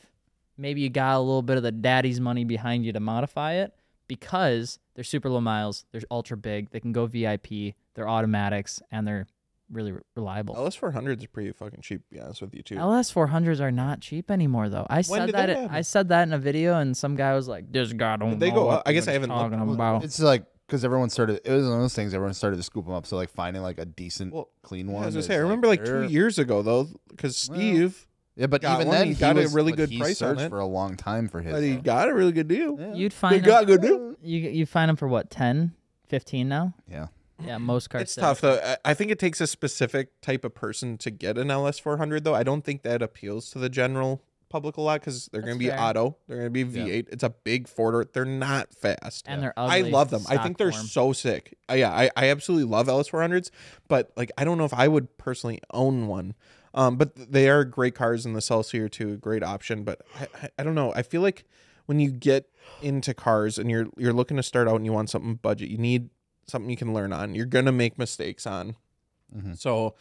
maybe 0.58 0.82
you 0.82 0.90
got 0.90 1.16
a 1.16 1.20
little 1.20 1.40
bit 1.42 1.56
of 1.56 1.62
the 1.62 1.72
daddy's 1.72 2.20
money 2.20 2.44
behind 2.44 2.84
you 2.84 2.92
to 2.92 3.00
modify 3.00 3.54
it 3.54 3.72
because 4.08 4.78
they're 4.94 5.04
super 5.04 5.30
low 5.30 5.40
miles, 5.40 5.86
they're 5.90 6.02
ultra 6.10 6.36
big, 6.36 6.70
they 6.70 6.80
can 6.80 6.92
go 6.92 7.06
VIP, 7.06 7.74
they're 7.94 8.08
automatics, 8.08 8.82
and 8.92 9.06
they're 9.06 9.26
really 9.72 9.92
re- 9.92 10.00
reliable. 10.16 10.54
LS 10.56 10.74
four 10.74 10.90
hundred 10.90 11.22
are 11.24 11.28
pretty 11.28 11.52
fucking 11.52 11.80
cheap. 11.80 12.02
To 12.10 12.14
be 12.14 12.20
honest 12.20 12.42
with 12.42 12.54
you 12.54 12.62
too. 12.62 12.76
LS 12.76 13.10
400s 13.10 13.60
are 13.60 13.70
not 13.70 14.00
cheap 14.00 14.30
anymore, 14.30 14.68
though. 14.68 14.86
I 14.90 15.00
said 15.00 15.26
did 15.26 15.34
that. 15.34 15.46
that 15.46 15.70
I 15.70 15.80
said 15.80 16.08
that 16.08 16.24
in 16.24 16.34
a 16.34 16.38
video, 16.38 16.78
and 16.78 16.94
some 16.96 17.14
guy 17.16 17.34
was 17.34 17.48
like, 17.48 17.72
"This 17.72 17.92
guy 17.94 18.16
don't." 18.16 18.30
Did 18.30 18.40
they 18.40 18.48
know 18.50 18.56
go 18.56 18.66
what 18.66 18.78
up? 18.78 18.82
I 18.86 18.92
guess 18.92 19.04
he's 19.04 19.08
I 19.08 19.12
haven't 19.12 19.30
looked. 19.30 19.52
talking 19.54 19.74
about." 19.74 20.04
It's 20.04 20.20
like 20.20 20.44
because 20.66 20.84
everyone 20.84 21.08
started. 21.08 21.40
It 21.44 21.52
was 21.52 21.64
one 21.64 21.74
of 21.76 21.80
those 21.80 21.94
things. 21.94 22.12
Everyone 22.12 22.34
started 22.34 22.56
to 22.56 22.62
scoop 22.64 22.84
them 22.84 22.94
up. 22.94 23.06
So 23.06 23.16
like 23.16 23.30
finding 23.30 23.62
like 23.62 23.78
a 23.78 23.84
decent, 23.86 24.34
Well, 24.34 24.50
clean 24.62 24.90
one. 24.90 25.04
I 25.04 25.06
was 25.06 25.14
gonna 25.14 25.20
is, 25.20 25.26
say, 25.26 25.34
I 25.36 25.38
remember 25.38 25.68
like 25.68 25.84
they're- 25.84 26.06
two 26.06 26.12
years 26.12 26.38
ago 26.38 26.62
though, 26.62 26.88
because 27.08 27.48
Well, 27.48 27.58
Steve, 27.58 28.06
Yeah, 28.36 28.46
but 28.46 28.62
got 28.62 28.76
even 28.76 28.88
one, 28.88 28.96
then 28.96 29.06
he 29.08 29.12
he 29.14 29.20
got 29.20 29.36
a 29.36 29.40
was- 29.42 29.54
really 29.54 29.72
but 29.72 29.76
good 29.76 29.88
he 29.90 29.98
price 29.98 30.22
on 30.22 30.36
searched 30.36 30.46
it. 30.46 30.48
for 30.50 30.60
a 30.60 30.66
long 30.66 30.96
time 30.96 31.28
for 31.28 31.40
his. 31.40 31.52
but 31.52 31.62
he 31.62 31.72
though. 31.74 31.80
got 31.82 32.08
a 32.08 32.14
really 32.14 32.32
good 32.32 32.48
deal. 32.48 32.78
Yeah. 32.80 32.94
You'd 32.94 33.12
They 33.12 33.16
find 33.16 33.42
got 33.44 33.64
a 33.64 33.66
them, 33.66 33.76
good 33.80 33.86
deal. 33.86 34.14
you 34.22 34.38
you 34.50 34.66
find 34.66 34.88
them 34.88 34.96
for 34.96 35.08
what 35.08 35.30
10, 35.30 35.72
15 36.08 36.48
now? 36.48 36.74
yeah. 36.88 37.06
Yeah, 37.42 37.56
most 37.56 37.88
cars. 37.88 38.02
It's 38.02 38.14
tough 38.14 38.42
though. 38.42 38.60
I- 38.62 38.90
I 38.90 38.94
think 38.94 39.10
it 39.10 39.18
takes 39.18 39.40
a 39.40 39.46
specific 39.46 40.20
type 40.20 40.44
of 40.44 40.54
person 40.54 40.98
to 40.98 41.10
get 41.10 41.38
an 41.38 41.50
LS 41.50 41.78
four 41.78 41.96
hundred 41.96 42.22
though. 42.24 42.34
I 42.34 42.42
don't 42.42 42.62
think 42.64 42.82
that 42.82 43.00
appeals 43.00 43.50
to 43.52 43.58
the 43.58 43.70
general 43.70 44.22
public 44.50 44.76
a 44.76 44.80
lot 44.82 45.00
because 45.00 45.30
they're 45.32 45.40
That's 45.40 45.48
going 45.48 45.58
to 45.58 45.64
be 45.64 45.70
fair. 45.70 45.80
auto. 45.80 46.16
They're 46.28 46.36
going 46.48 46.52
to 46.52 46.64
be 46.64 46.80
V8. 46.80 47.06
It's 47.10 47.22
a 47.22 47.30
big 47.30 47.66
four 47.66 47.92
door. 47.92 48.04
They're 48.12 48.24
not 48.26 48.74
fast. 48.74 49.24
And 49.26 49.42
they're 49.42 49.54
ugly. 49.56 49.74
I 49.74 49.80
love 49.88 50.10
them. 50.10 50.20
I 50.28 50.34
stock 50.34 50.42
think 50.44 50.58
they're 50.58 50.72
form. 50.72 50.86
so 50.86 51.12
sick. 51.14 51.56
Uh, 51.70 51.74
yeah, 51.74 51.90
I, 51.90 52.10
I 52.16 52.28
absolutely 52.30 52.68
love 52.68 52.88
LS400s, 52.88 53.50
but 53.88 54.12
like 54.16 54.30
I 54.36 54.44
don't 54.44 54.58
know 54.58 54.64
if 54.66 54.74
I 54.74 54.88
would 54.88 55.16
personally 55.16 55.60
own 55.72 56.08
one. 56.08 56.34
Um, 56.72 56.96
but 56.96 57.14
they 57.32 57.48
are 57.48 57.64
great 57.64 57.94
cars 57.94 58.24
in 58.26 58.32
the 58.32 58.40
Celsior 58.40 58.88
too, 58.90 59.12
a 59.14 59.16
great 59.16 59.42
option. 59.42 59.82
But 59.84 60.02
I, 60.18 60.26
I, 60.42 60.48
I 60.60 60.62
don't 60.62 60.74
know. 60.74 60.92
I 60.94 61.02
feel 61.02 61.20
like 61.22 61.44
when 61.86 61.98
you 61.98 62.10
get 62.10 62.48
into 62.82 63.12
cars 63.14 63.58
and 63.58 63.70
you're 63.70 63.86
you're 63.96 64.12
looking 64.12 64.36
to 64.36 64.42
start 64.42 64.68
out 64.68 64.76
and 64.76 64.84
you 64.84 64.92
want 64.92 65.10
something 65.10 65.34
budget, 65.34 65.68
you 65.70 65.78
need 65.78 66.10
something 66.46 66.70
you 66.70 66.76
can 66.76 66.92
learn 66.94 67.12
on. 67.12 67.34
You're 67.34 67.46
gonna 67.46 67.72
make 67.72 67.98
mistakes 67.98 68.46
on. 68.46 68.76
Mhm. 69.36 69.58
So 69.58 69.94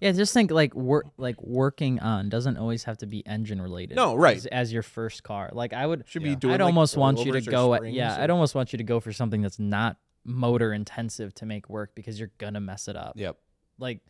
Yeah, 0.00 0.12
just 0.12 0.32
think 0.34 0.50
like 0.50 0.74
work 0.74 1.06
like 1.16 1.40
working 1.42 1.98
on 2.00 2.28
doesn't 2.28 2.56
always 2.56 2.84
have 2.84 2.98
to 2.98 3.06
be 3.06 3.26
engine 3.26 3.60
related. 3.60 3.96
No, 3.96 4.14
right. 4.14 4.36
As, 4.36 4.46
as 4.46 4.72
your 4.72 4.82
first 4.82 5.22
car, 5.24 5.50
like 5.52 5.72
I 5.72 5.86
would. 5.86 6.04
should 6.06 6.22
Yeah. 6.22 6.30
be 6.30 6.36
doing. 6.36 6.54
I'd 6.54 6.60
like, 6.60 6.66
almost 6.66 6.96
want 6.96 7.24
you 7.24 7.32
to 7.32 7.40
go. 7.40 7.74
At, 7.74 7.92
yeah, 7.92 8.16
or- 8.18 8.22
I'd 8.22 8.30
almost 8.30 8.54
want 8.54 8.72
you 8.72 8.76
to 8.78 8.84
go 8.84 9.00
for 9.00 9.12
something 9.12 9.42
that's 9.42 9.58
not 9.58 9.96
motor 10.24 10.72
intensive 10.72 11.34
to 11.34 11.46
make 11.46 11.68
work 11.68 11.94
because 11.94 12.18
you're 12.20 12.30
gonna 12.38 12.60
mess 12.60 12.86
it 12.88 12.96
up. 12.96 13.14
Yep. 13.16 13.36
Like, 13.78 14.00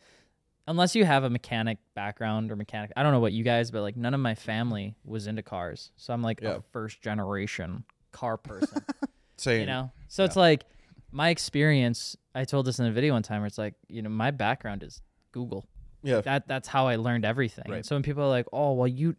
unless 0.67 0.95
you 0.95 1.05
have 1.05 1.23
a 1.23 1.29
mechanic 1.29 1.77
background 1.93 2.51
or 2.51 2.55
mechanic, 2.55 2.91
I 2.95 3.03
don't 3.03 3.11
know 3.11 3.19
what 3.19 3.33
you 3.33 3.43
guys, 3.43 3.71
but 3.71 3.81
like 3.81 3.95
none 3.95 4.13
of 4.13 4.19
my 4.19 4.35
family 4.35 4.95
was 5.03 5.27
into 5.27 5.43
cars, 5.43 5.91
so 5.95 6.13
I'm 6.13 6.21
like 6.21 6.39
Yeah. 6.41 6.55
a 6.57 6.61
first 6.71 7.01
generation 7.01 7.83
car 8.11 8.37
person. 8.37 8.83
saying 9.37 9.61
you 9.61 9.67
know, 9.67 9.91
so 10.07 10.23
it's 10.23 10.35
like 10.35 10.63
my 11.11 11.29
experience. 11.29 12.15
I 12.33 12.45
told 12.45 12.65
this 12.65 12.79
in 12.79 12.85
a 12.85 12.91
video 12.91 13.13
one 13.13 13.23
time 13.23 13.41
where 13.41 13.47
it's 13.47 13.57
like, 13.57 13.75
you 13.87 14.01
know, 14.01 14.09
my 14.09 14.31
background 14.31 14.83
is 14.83 15.01
Google 15.31 15.67
yeah. 16.05 16.21
that 16.21 16.47
that's 16.47 16.67
how 16.67 16.87
I 16.87 16.95
learned 16.95 17.25
everything. 17.25 17.65
Right. 17.67 17.85
So 17.85 17.95
when 17.95 18.03
people 18.03 18.23
are 18.23 18.29
like, 18.29 18.45
"Oh, 18.53 18.73
well, 18.73 18.87
you," 18.87 19.15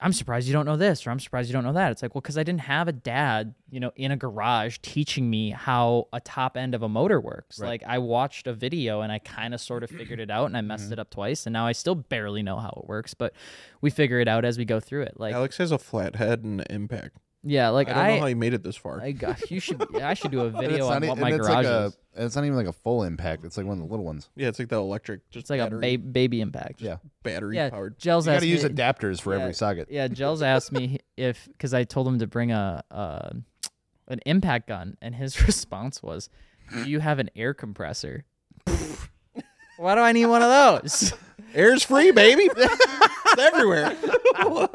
I'm 0.00 0.12
surprised 0.12 0.46
you 0.46 0.52
don't 0.52 0.66
know 0.66 0.76
this, 0.76 1.06
or 1.06 1.10
I'm 1.10 1.20
surprised 1.20 1.48
you 1.48 1.52
don't 1.52 1.64
know 1.64 1.72
that. 1.72 1.92
It's 1.92 2.02
like, 2.02 2.14
well, 2.14 2.20
because 2.22 2.38
I 2.38 2.42
didn't 2.42 2.62
have 2.62 2.88
a 2.88 2.92
dad, 2.92 3.54
you 3.70 3.80
know, 3.80 3.92
in 3.96 4.10
a 4.10 4.16
garage 4.16 4.78
teaching 4.82 5.28
me 5.28 5.50
how 5.50 6.08
a 6.12 6.20
top 6.20 6.56
end 6.56 6.74
of 6.74 6.82
a 6.82 6.88
motor 6.88 7.20
works. 7.20 7.58
Right. 7.58 7.68
Like 7.68 7.82
I 7.86 7.98
watched 7.98 8.46
a 8.46 8.52
video 8.52 9.00
and 9.00 9.10
I 9.12 9.18
kind 9.18 9.54
of 9.54 9.60
sort 9.60 9.82
of 9.82 9.90
figured 9.90 10.20
it 10.20 10.30
out, 10.30 10.46
and 10.46 10.56
I 10.56 10.60
messed 10.60 10.84
Mm-hmm. 10.84 10.92
it 10.94 10.98
up 10.98 11.10
twice, 11.10 11.46
and 11.46 11.52
now 11.52 11.66
I 11.66 11.72
still 11.72 11.94
barely 11.94 12.42
know 12.42 12.56
how 12.58 12.78
it 12.82 12.88
works, 12.88 13.14
but 13.14 13.32
we 13.80 13.90
figure 13.90 14.20
it 14.20 14.28
out 14.28 14.44
as 14.44 14.58
we 14.58 14.64
go 14.64 14.80
through 14.80 15.02
it. 15.02 15.14
Like, 15.18 15.34
Alex 15.34 15.56
has 15.58 15.70
a 15.72 15.78
flat 15.78 16.16
head 16.16 16.44
and 16.44 16.60
an 16.60 16.66
impact. 16.70 17.16
Yeah, 17.44 17.68
like 17.68 17.88
I 17.88 17.92
don't 17.92 18.02
I, 18.04 18.14
know 18.14 18.20
how 18.20 18.26
you 18.26 18.36
made 18.36 18.54
it 18.54 18.62
this 18.62 18.76
far. 18.76 19.00
I 19.00 19.12
got 19.12 19.50
you 19.50 19.60
should 19.60 19.94
I 19.96 20.14
should 20.14 20.30
do 20.30 20.40
a 20.40 20.44
And 20.46 20.56
video 20.58 20.76
it's 20.78 20.86
on 20.86 20.92
not 21.00 21.04
e- 21.04 21.08
what 21.08 21.12
and 21.18 21.20
my 21.20 21.28
it's 21.32 21.46
garage 21.46 21.54
like 21.56 21.66
a, 21.66 21.84
is. 21.86 21.96
It's 22.16 22.36
not 22.36 22.44
even 22.44 22.56
like 22.56 22.66
a 22.66 22.72
full 22.72 23.02
impact. 23.02 23.44
It's 23.44 23.56
like 23.56 23.66
one 23.66 23.78
of 23.80 23.84
the 23.84 23.90
little 23.90 24.04
ones. 24.04 24.28
yeah, 24.36 24.48
it's 24.48 24.58
like 24.58 24.68
the 24.68 24.76
electric, 24.76 25.28
just 25.30 25.44
It's 25.44 25.50
like 25.50 25.60
battery, 25.60 25.94
a 25.94 25.96
ba- 25.96 26.02
baby 26.04 26.40
impact. 26.40 26.80
Yeah. 26.80 26.96
battery 27.22 27.56
yeah. 27.56 27.70
powered. 27.70 27.98
Gels 27.98 28.26
You 28.26 28.30
got 28.30 28.36
asked 28.36 28.42
to 28.42 28.48
use 28.48 28.64
me- 28.64 28.70
adapters 28.70 29.20
for 29.20 29.34
Yeah, 29.34 29.40
every 29.42 29.54
socket. 29.54 29.88
Yeah, 29.90 30.08
Gels 30.08 30.40
asked 30.42 30.72
me 30.72 30.98
if 31.16 31.46
because 31.48 31.74
I 31.74 31.84
told 31.84 32.08
him 32.08 32.18
to 32.20 32.26
bring 32.26 32.50
a, 32.52 32.82
a 32.90 33.34
an 34.08 34.20
impact 34.26 34.68
gun, 34.68 34.96
and 35.02 35.14
his 35.14 35.40
response 35.46 36.02
was, 36.02 36.28
"Do 36.72 36.88
you 36.88 37.00
have 37.00 37.18
an 37.18 37.30
air 37.36 37.52
compressor?" 37.54 38.24
Why 39.76 39.94
do 39.96 40.00
I 40.02 40.12
need 40.12 40.26
one 40.26 40.40
of 40.42 40.82
those? 40.82 41.12
Air's 41.54 41.82
free, 41.84 42.10
baby. 42.10 42.48
it's 42.56 43.38
everywhere. 43.40 43.90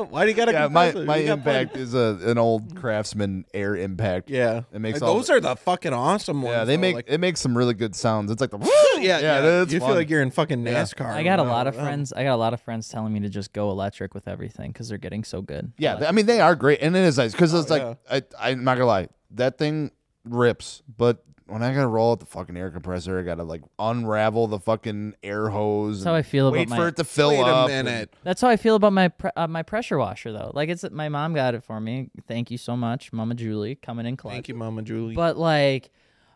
Why 0.09 0.23
do 0.23 0.29
you 0.29 0.35
got 0.35 0.45
to? 0.45 0.51
Yeah, 0.53 0.67
my 0.67 0.91
my 0.93 1.17
impact 1.17 1.75
is 1.75 1.93
a 1.93 2.17
an 2.23 2.37
old 2.37 2.75
Craftsman 2.75 3.45
Air 3.53 3.75
Impact. 3.75 4.29
Yeah, 4.29 4.61
It 4.71 4.79
makes 4.79 5.01
Like, 5.01 5.09
all 5.09 5.15
those 5.15 5.27
the- 5.27 5.33
are 5.33 5.39
the 5.41 5.55
fucking 5.55 5.93
awesome 5.93 6.41
ones. 6.41 6.53
Yeah, 6.55 6.63
they 6.65 6.75
though, 6.75 6.81
make 6.81 6.95
like- 6.95 7.05
it 7.09 7.19
makes 7.19 7.39
some 7.41 7.57
really 7.57 7.73
good 7.73 7.95
sounds. 7.95 8.31
It's 8.31 8.41
like 8.41 8.51
the 8.51 8.57
yeah, 8.97 9.19
yeah. 9.19 9.19
yeah, 9.43 9.61
it's 9.63 9.73
you 9.73 9.79
feel 9.79 9.89
fun. 9.89 9.97
like 9.97 10.09
you're 10.09 10.21
in 10.21 10.31
fucking 10.31 10.65
Yeah. 10.65 10.81
NASCAR. 10.81 11.07
I 11.11 11.23
got 11.23 11.39
a 11.39 11.43
lot 11.43 11.67
of 11.67 11.75
friends. 11.75 12.13
I 12.13 12.23
got 12.23 12.35
a 12.35 12.37
lot 12.37 12.53
of 12.53 12.61
friends 12.61 12.87
telling 12.89 13.13
me 13.13 13.19
to 13.21 13.29
just 13.29 13.53
go 13.53 13.69
electric 13.71 14.13
with 14.13 14.27
everything 14.27 14.71
because 14.71 14.89
they're 14.89 14.97
getting 14.97 15.23
so 15.23 15.41
good. 15.41 15.71
Yeah, 15.77 16.05
I 16.07 16.11
mean 16.11 16.25
they 16.25 16.39
are 16.41 16.55
great, 16.55 16.79
and 16.81 16.95
it 16.95 17.03
is 17.03 17.17
nice 17.17 17.33
because 17.33 17.53
it's 17.53 17.69
Oh, 17.71 17.97
like 18.09 18.31
I, 18.39 18.49
I'm 18.51 18.63
not 18.63 18.75
gonna 18.77 18.85
lie, 18.87 19.09
that 19.31 19.57
thing 19.57 19.91
rips. 20.23 20.81
But 20.97 21.23
when 21.49 21.63
I 21.63 21.73
gotta 21.73 21.87
roll 21.87 22.11
out 22.11 22.19
the 22.19 22.25
fucking 22.25 22.55
air 22.57 22.69
compressor, 22.69 23.19
I 23.19 23.23
gotta 23.23 23.43
like 23.43 23.61
unravel 23.77 24.47
the 24.47 24.59
fucking 24.59 25.15
air 25.23 25.49
hose. 25.49 25.99
That's 25.99 26.05
how 26.05 26.15
I 26.15 26.21
feel 26.21 26.47
about 26.47 26.57
wait 26.57 26.69
my. 26.69 26.75
for 26.77 26.87
it 26.87 26.95
to 26.97 27.03
fill 27.03 27.29
Wait 27.29 27.39
a 27.39 27.45
up. 27.45 27.69
and- 27.69 27.85
minute. 27.85 28.13
That's 28.23 28.41
how 28.41 28.49
I 28.49 28.57
feel 28.57 28.75
about 28.75 28.93
my 28.93 29.07
pre- 29.09 29.31
uh, 29.35 29.47
my 29.47 29.63
pressure 29.63 29.97
washer 29.97 30.31
though. 30.31 30.51
Like 30.53 30.69
it's 30.69 30.83
my 30.91 31.09
mom 31.09 31.33
got 31.33 31.55
it 31.55 31.63
for 31.63 31.79
me. 31.79 32.09
Thank 32.27 32.51
you 32.51 32.57
so 32.57 32.77
much, 32.77 33.11
Mama 33.11 33.35
Julie, 33.35 33.75
coming 33.75 34.05
in 34.05 34.15
clutch. 34.17 34.33
Thank 34.33 34.47
you, 34.49 34.55
Mama 34.55 34.81
Julie. 34.81 35.15
But 35.15 35.37
like, 35.37 35.89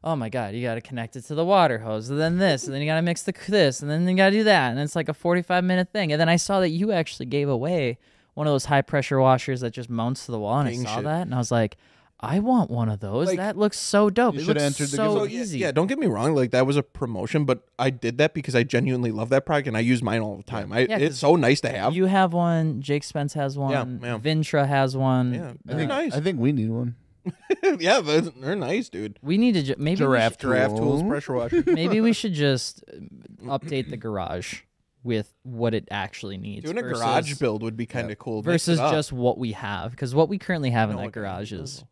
oh 0.04 0.16
my 0.16 0.30
god, 0.30 0.54
you 0.56 0.62
got 0.62 0.76
to 0.76 0.82
connect 0.82 1.16
it 1.16 1.22
to 1.26 1.36
the 1.36 1.46
water 1.46 1.80
hose, 1.80 2.10
and 2.10 2.20
then 2.20 2.38
this, 2.38 2.66
and 2.66 2.74
then 2.74 2.82
you 2.82 2.88
got 2.88 2.96
to 2.96 3.02
mix 3.02 3.24
the 3.24 3.34
this, 3.48 3.82
and 3.82 3.90
then 3.92 4.08
you 4.08 4.16
got 4.16 4.32
to 4.32 4.36
do 4.36 4.44
that, 4.46 4.72
and 4.72 4.80
it's 4.80 4.96
like 4.96 5.10
a 5.10 5.14
forty-five 5.14 5.64
minute 5.64 5.90
thing. 5.92 6.12
And 6.12 6.20
then 6.20 6.30
I 6.30 6.36
saw 6.36 6.60
that 6.60 6.70
you 6.70 6.92
actually 6.92 7.28
gave 7.28 7.50
away 7.50 7.98
one 8.34 8.48
of 8.48 8.54
those 8.54 8.66
high 8.66 8.82
pressure 8.82 9.20
washers 9.20 9.62
that 9.62 9.72
just 9.72 9.90
mounts 9.90 10.26
to 10.26 10.32
the 10.32 10.40
wall, 10.40 10.60
and 10.60 10.70
King 10.70 10.86
I 10.88 10.90
saw 10.90 10.96
shit. 10.96 11.04
that, 11.06 11.22
and 11.22 11.36
I 11.36 11.38
was 11.38 11.52
like, 11.52 11.78
I 12.24 12.40
want 12.40 12.72
one 12.72 12.90
of 12.90 13.00
those. 13.02 13.28
Like- 13.28 13.38
that 13.38 13.58
looks 13.58 13.78
so 13.78 14.10
dope. 14.10 14.36
You 14.36 14.42
It 14.42 14.46
shoulda 14.46 14.60
looks 14.62 14.80
entered 14.80 14.92
the 14.92 14.96
so 14.98 15.04
giveaway. 15.14 15.30
So, 15.30 15.36
easy. 15.36 15.60
yeah, 15.60 15.72
don't 15.72 15.88
get 15.88 16.00
me 16.00 16.08
wrong. 16.08 16.34
Like 16.34 16.52
that 16.52 16.66
was 16.66 16.78
a 16.78 16.84
promotion, 16.84 17.44
but 17.46 17.64
I 17.78 17.90
did 17.90 18.18
that 18.20 18.34
because 18.34 18.56
I 18.56 18.64
genuinely 18.64 19.12
love 19.12 19.30
that 19.30 19.46
product 19.46 19.68
and 19.68 19.76
I 19.76 19.82
use 19.82 20.02
mine 20.02 20.22
all 20.22 20.38
the 20.38 20.44
time. 20.44 20.72
I, 20.72 20.80
Yeah, 20.80 20.88
'cause 20.98 21.02
it's 21.02 21.20
so 21.20 21.36
nice 21.36 21.60
to 21.62 21.70
have. 21.70 21.94
You 21.94 22.06
have 22.06 22.32
one. 22.34 22.82
Jake 22.82 23.04
Spence 23.04 23.34
has 23.34 23.58
one. 23.58 24.00
yeah. 24.02 24.18
Vintra 24.20 24.68
has 24.68 24.96
one. 24.96 25.34
yeah, 25.34 25.50
I 25.50 25.54
they're 25.66 25.78
think, 25.78 25.90
nice. 25.90 26.14
I 26.16 26.22
think 26.22 26.40
we 26.40 26.52
need 26.54 26.70
one. 26.70 26.96
yeah, 27.80 28.02
they're, 28.02 28.22
they're 28.22 28.56
nice, 28.56 28.90
dude. 28.90 29.18
We 29.22 29.38
need 29.38 29.54
to 29.54 29.64
ju- 29.64 29.76
maybe 29.78 30.02
we 30.02 30.08
Giraffe 30.08 30.34
should- 30.34 30.40
Giraffe 30.42 30.76
tools, 30.76 31.02
Tool. 31.02 31.10
pressure 31.10 31.34
washer. 31.34 31.64
maybe 31.68 32.02
we 32.02 32.12
should 32.14 32.34
just 32.34 32.84
uh, 32.92 33.58
update 33.58 33.90
the 33.90 33.96
garage 33.98 34.62
with 35.04 35.34
what 35.44 35.74
it 35.74 35.88
actually 35.92 36.38
needs. 36.38 36.66
Doing 36.66 36.78
a 36.78 36.82
garage 36.82 37.36
build 37.40 37.64
would 37.64 37.76
be 37.78 37.86
kind 37.86 38.12
of 38.12 38.18
cool. 38.20 38.42
Versus 38.42 38.78
just 38.80 39.12
what 39.14 39.38
we 39.38 39.54
have 39.54 39.92
because 39.92 40.14
what 40.16 40.28
we 40.30 40.38
currently 40.38 40.72
have 40.72 40.90
in 40.90 40.96
No, 40.98 41.02
that 41.04 41.12
garage 41.14 41.52
is 41.54 41.84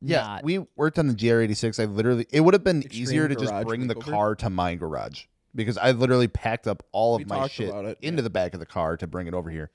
Yeah, 0.00 0.22
not- 0.22 0.44
we 0.44 0.58
worked 0.76 0.98
on 0.98 1.06
the 1.08 1.14
GR86. 1.14 1.80
I 1.80 1.84
literally, 1.86 2.26
it 2.30 2.40
would 2.40 2.54
have 2.54 2.64
been 2.64 2.82
Extreme 2.82 3.02
easier 3.02 3.28
to 3.28 3.34
just 3.34 3.50
garage 3.50 3.64
bring 3.64 3.86
the 3.86 3.94
makeover? 3.94 4.10
car 4.10 4.34
to 4.36 4.50
my 4.50 4.74
garage 4.74 5.24
because 5.54 5.78
I 5.78 5.92
literally 5.92 6.28
packed 6.28 6.66
up 6.66 6.82
all 6.92 7.16
We 7.16 7.22
of 7.24 7.28
my 7.28 7.36
talked 7.38 7.52
shit 7.54 7.68
about 7.70 7.84
it, 7.86 7.98
into 8.02 8.20
yeah. 8.20 8.24
the 8.24 8.30
back 8.30 8.54
of 8.54 8.60
the 8.60 8.66
car 8.66 8.96
to 8.98 9.06
bring 9.06 9.26
it 9.26 9.34
over 9.34 9.50
here. 9.50 9.70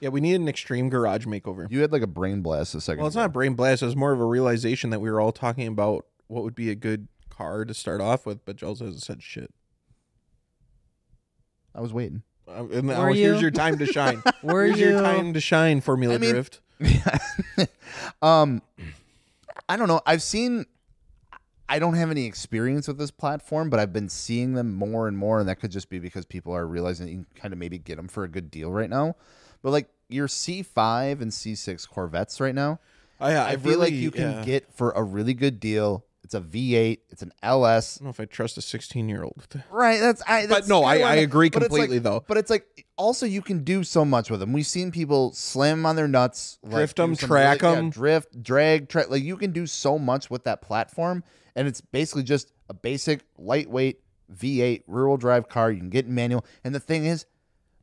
Yeah, 0.00 0.08
we 0.08 0.20
need 0.20 0.34
an 0.34 0.48
extreme 0.48 0.88
garage 0.90 1.26
makeover. 1.26 1.70
You 1.70 1.80
had 1.80 1.92
like 1.92 2.02
a 2.02 2.06
brain 2.08 2.42
blast 2.42 2.74
a 2.74 2.80
second. 2.80 2.98
Well, 3.00 3.06
it's 3.06 3.14
ago. 3.16 3.22
not 3.22 3.26
a 3.26 3.32
brain 3.32 3.54
blast. 3.54 3.82
It 3.82 3.86
was 3.86 3.94
more 3.96 4.12
of 4.12 4.20
a 4.20 4.24
realization 4.26 4.90
that 4.90 5.00
we 5.00 5.10
were 5.10 5.20
all 5.20 5.30
talking 5.32 5.66
about 5.68 6.06
what 6.26 6.42
would 6.42 6.54
be 6.56 6.70
a 6.70 6.74
good 6.74 7.06
car 7.30 7.64
to 7.64 7.72
start 7.72 8.00
off 8.00 8.26
with, 8.26 8.44
but 8.44 8.56
Jules 8.56 8.80
hasn't 8.80 9.02
said 9.02 9.22
shit. 9.22 9.52
I 11.74 11.80
was 11.80 11.92
waiting. 11.92 12.22
Uh, 12.48 12.66
and 12.72 12.88
now 12.88 13.02
Were 13.04 13.14
here's 13.14 13.36
you? 13.36 13.42
your 13.42 13.50
time 13.52 13.78
to 13.78 13.86
shine. 13.86 14.22
Were 14.42 14.66
here's 14.66 14.80
you? 14.80 14.88
your 14.90 15.02
time 15.02 15.32
to 15.34 15.40
shine, 15.40 15.80
Formula 15.80 16.16
I 16.16 16.18
mean- 16.18 16.30
Drift. 16.32 16.60
um, 18.22 18.60
I 19.68 19.76
don't 19.76 19.88
know. 19.88 20.00
I've 20.06 20.22
seen. 20.22 20.66
I 21.68 21.78
don't 21.78 21.94
have 21.94 22.10
any 22.10 22.26
experience 22.26 22.86
with 22.86 22.98
this 22.98 23.10
platform, 23.10 23.70
but 23.70 23.80
I've 23.80 23.92
been 23.92 24.10
seeing 24.10 24.52
them 24.52 24.74
more 24.74 25.08
and 25.08 25.16
more, 25.16 25.40
and 25.40 25.48
that 25.48 25.56
could 25.56 25.70
just 25.70 25.88
be 25.88 25.98
because 25.98 26.26
people 26.26 26.52
are 26.52 26.66
realizing 26.66 27.06
that 27.06 27.12
you 27.12 27.18
can 27.18 27.40
kind 27.40 27.52
of 27.54 27.58
maybe 27.58 27.78
get 27.78 27.96
them 27.96 28.08
for 28.08 28.24
a 28.24 28.28
good 28.28 28.50
deal 28.50 28.70
right 28.70 28.90
now. 28.90 29.16
But 29.62 29.70
like 29.70 29.88
your 30.08 30.26
C5 30.26 31.22
and 31.22 31.30
C6 31.30 31.88
Corvettes 31.88 32.40
right 32.40 32.54
now, 32.54 32.78
oh, 33.20 33.26
I, 33.26 33.52
I, 33.52 33.56
feel 33.56 33.78
like 33.78 33.92
you 33.94 34.10
can 34.10 34.32
yeah. 34.32 34.44
get 34.44 34.74
for 34.74 34.90
a 34.90 35.02
really 35.02 35.32
good 35.32 35.60
deal. 35.60 36.04
It's 36.24 36.34
a 36.34 36.40
V8. 36.40 36.98
It's 37.10 37.22
an 37.22 37.32
LS. 37.42 37.96
I 37.96 37.98
don't 37.98 38.04
know 38.06 38.10
if 38.10 38.20
I 38.20 38.24
trust 38.26 38.56
a 38.56 38.62
16 38.62 39.08
year 39.08 39.22
old. 39.24 39.44
Right. 39.70 40.00
That's 40.00 40.22
I. 40.26 40.46
That's 40.46 40.68
no, 40.68 40.84
I- 40.84 40.98
I 40.98 41.14
agree 41.16 41.50
but 41.50 41.62
it's 41.64 41.72
like- 41.72 41.80
completely, 41.82 41.98
though. 41.98 42.24
But 42.28 42.38
it's 42.38 42.48
like 42.50 42.86
also 42.96 43.26
you 43.26 43.42
can 43.42 43.64
do 43.64 43.82
so 43.84 44.04
much 44.04 44.30
with 44.30 44.40
them. 44.40 44.52
We've 44.52 44.66
seen 44.66 44.90
people 44.92 45.32
slam 45.32 45.80
'em 45.80 45.86
on 45.86 45.96
their 45.96 46.06
nuts, 46.08 46.58
Drift 46.68 46.96
do 46.96 47.02
'em, 47.02 47.14
some 47.16 47.28
track 47.28 47.60
really- 47.62 47.72
yeah, 47.74 47.78
'em. 47.80 47.90
drift, 47.90 48.42
drag, 48.42 48.88
track. 48.88 49.10
Like 49.10 49.22
you 49.24 49.36
can 49.36 49.50
do 49.52 49.66
so 49.66 49.98
much 49.98 50.30
with 50.30 50.44
that 50.44 50.62
platform, 50.62 51.24
and 51.56 51.66
it's 51.66 51.80
basically 51.80 52.22
just 52.22 52.52
a 52.70 52.74
basic 52.74 53.24
lightweight 53.36 54.00
V8 54.32 54.84
rear-wheel 54.86 55.16
drive 55.18 55.48
car. 55.48 55.70
You 55.72 55.78
can 55.80 55.90
get 55.90 56.06
in 56.06 56.14
manual, 56.14 56.44
and 56.64 56.74
the 56.74 56.80
thing 56.80 57.04
is. 57.04 57.26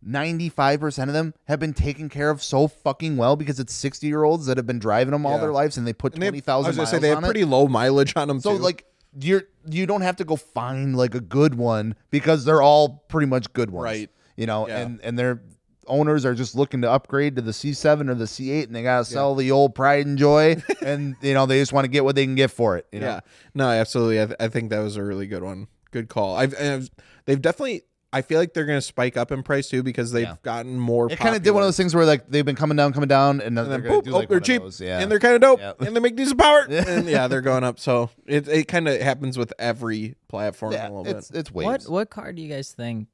95% 0.06 1.08
of 1.08 1.14
them 1.14 1.34
have 1.47 1.60
been 1.60 1.74
taken 1.74 2.10
care 2.10 2.30
of 2.30 2.41
so 2.41 2.68
fucking 2.68 3.18
well 3.18 3.36
because 3.36 3.60
it's 3.60 3.74
60 3.74 4.08
year 4.08 4.24
olds 4.24 4.45
that 4.45 4.58
have 4.58 4.68
been 4.68 4.80
driving 4.80 5.12
them 5.12 5.26
all 5.26 5.34
Yeah. 5.34 5.39
their 5.41 5.52
lives 5.52 5.78
and 5.78 5.86
they 5.88 5.93
put 5.93 6.14
And 6.14 6.22
they 6.22 6.28
have- 6.28 6.34
20,000 6.34 6.66
I 6.66 6.68
was 6.70 6.76
gonna 6.78 6.84
miles 6.84 6.89
say 6.91 7.00
they 7.00 7.10
have 7.10 7.20
it. 7.20 7.26
pretty 7.26 7.45
low 7.45 7.68
mileage 7.68 8.14
on 8.16 8.28
them 8.28 8.39
So 8.39 8.58
too. 8.58 8.64
like 8.64 8.86
you're 9.20 9.43
you 9.70 9.86
don't 9.86 10.02
have 10.02 10.16
to 10.18 10.24
go 10.24 10.36
find 10.36 10.95
like 10.95 11.16
a 11.16 11.20
good 11.20 11.56
one 11.56 11.95
because 12.12 12.45
they're 12.45 12.62
all 12.62 13.04
pretty 13.10 13.26
much 13.28 13.52
good 13.54 13.72
ones. 13.72 13.84
Right. 13.84 14.10
You 14.38 14.45
know, 14.45 14.68
Yeah. 14.68 14.80
and 14.80 15.00
and 15.04 15.18
their 15.20 15.41
owners 15.88 16.24
are 16.24 16.36
just 16.36 16.54
looking 16.56 16.82
to 16.84 16.89
upgrade 16.91 17.36
to 17.36 17.41
the 17.41 17.52
C7 17.52 18.10
or 18.10 18.14
the 18.16 18.26
C8 18.28 18.68
and 18.68 18.76
they 18.76 18.84
got 18.84 19.00
to 19.00 19.06
sell 19.06 19.34
the 19.34 19.50
old 19.52 19.74
pride 19.74 20.06
and 20.06 20.18
joy 20.20 20.62
and 20.86 21.16
you 21.22 21.34
know, 21.34 21.45
they 21.47 21.60
just 21.60 21.74
want 21.74 21.86
to 21.86 21.89
get 21.89 22.04
what 22.04 22.16
they 22.16 22.24
can 22.26 22.36
get 22.36 22.52
for 22.52 22.78
it, 22.78 22.86
you 22.91 23.00
know. 23.00 23.08
Yeah, 23.08 23.20
no, 23.56 23.68
absolutely. 23.70 24.22
I, 24.22 24.26
th- 24.28 24.38
I 24.39 24.47
think 24.50 24.70
that 24.70 24.80
was 24.80 24.95
a 24.97 25.04
really 25.04 25.26
good 25.26 25.43
one. 25.43 25.68
Good 25.91 26.08
call. 26.08 26.36
I've, 26.36 26.54
I've 26.62 26.89
they've 27.26 27.41
definitely. 27.41 27.82
I 28.12 28.22
feel 28.24 28.39
like 28.39 28.53
they're 28.55 28.66
going 28.66 28.78
to 28.78 28.82
spike 28.82 29.18
up 29.18 29.32
in 29.32 29.43
price 29.43 29.70
too 29.70 29.84
because 29.84 30.12
they've 30.12 30.24
Yeah. 30.28 30.36
gotten 30.41 30.80
more. 30.80 31.12
It 31.12 31.20
kind 31.20 31.36
of 31.36 31.43
did 31.43 31.51
one 31.51 31.62
of 31.62 31.68
those 31.68 31.78
things 31.78 31.93
where 31.93 32.05
like 32.05 32.28
they've 32.28 32.45
been 32.45 32.55
coming 32.55 32.76
down, 32.76 32.91
coming 32.93 33.07
down, 33.07 33.39
and 33.41 33.55
then 33.57 33.66
And 33.66 33.72
they're 33.72 33.82
then 33.91 33.91
boop, 34.01 34.03
do 34.03 34.14
oh, 34.16 34.18
like 34.18 34.30
they're 34.30 34.39
cheap, 34.39 34.64
Yeah, 34.80 34.99
and 34.99 35.12
they're 35.12 35.20
kind 35.20 35.36
of 35.36 35.41
dope, 35.41 35.60
Yeah. 35.60 35.74
and 35.86 35.95
they 35.95 35.99
make 35.99 36.16
decent 36.16 36.39
power, 36.39 36.66
and 36.70 37.07
yeah, 37.07 37.28
they're 37.28 37.41
going 37.41 37.64
up. 37.64 37.80
So 37.80 38.10
it 38.26 38.47
it 38.47 38.68
kind 38.68 38.88
of 38.88 38.99
happens 38.99 39.38
with 39.38 39.53
every 39.60 40.16
platform 40.28 40.74
yeah, 40.74 40.88
a 40.88 40.91
little 40.91 41.07
it's 41.18 41.30
bit. 41.30 41.39
it's 41.39 41.51
What 41.51 41.66
waves. 41.66 41.88
what 41.88 41.93
what 41.93 42.10
car 42.10 42.34
do 42.34 42.41
you 42.41 42.49
guys 42.49 42.72
think? 42.72 43.07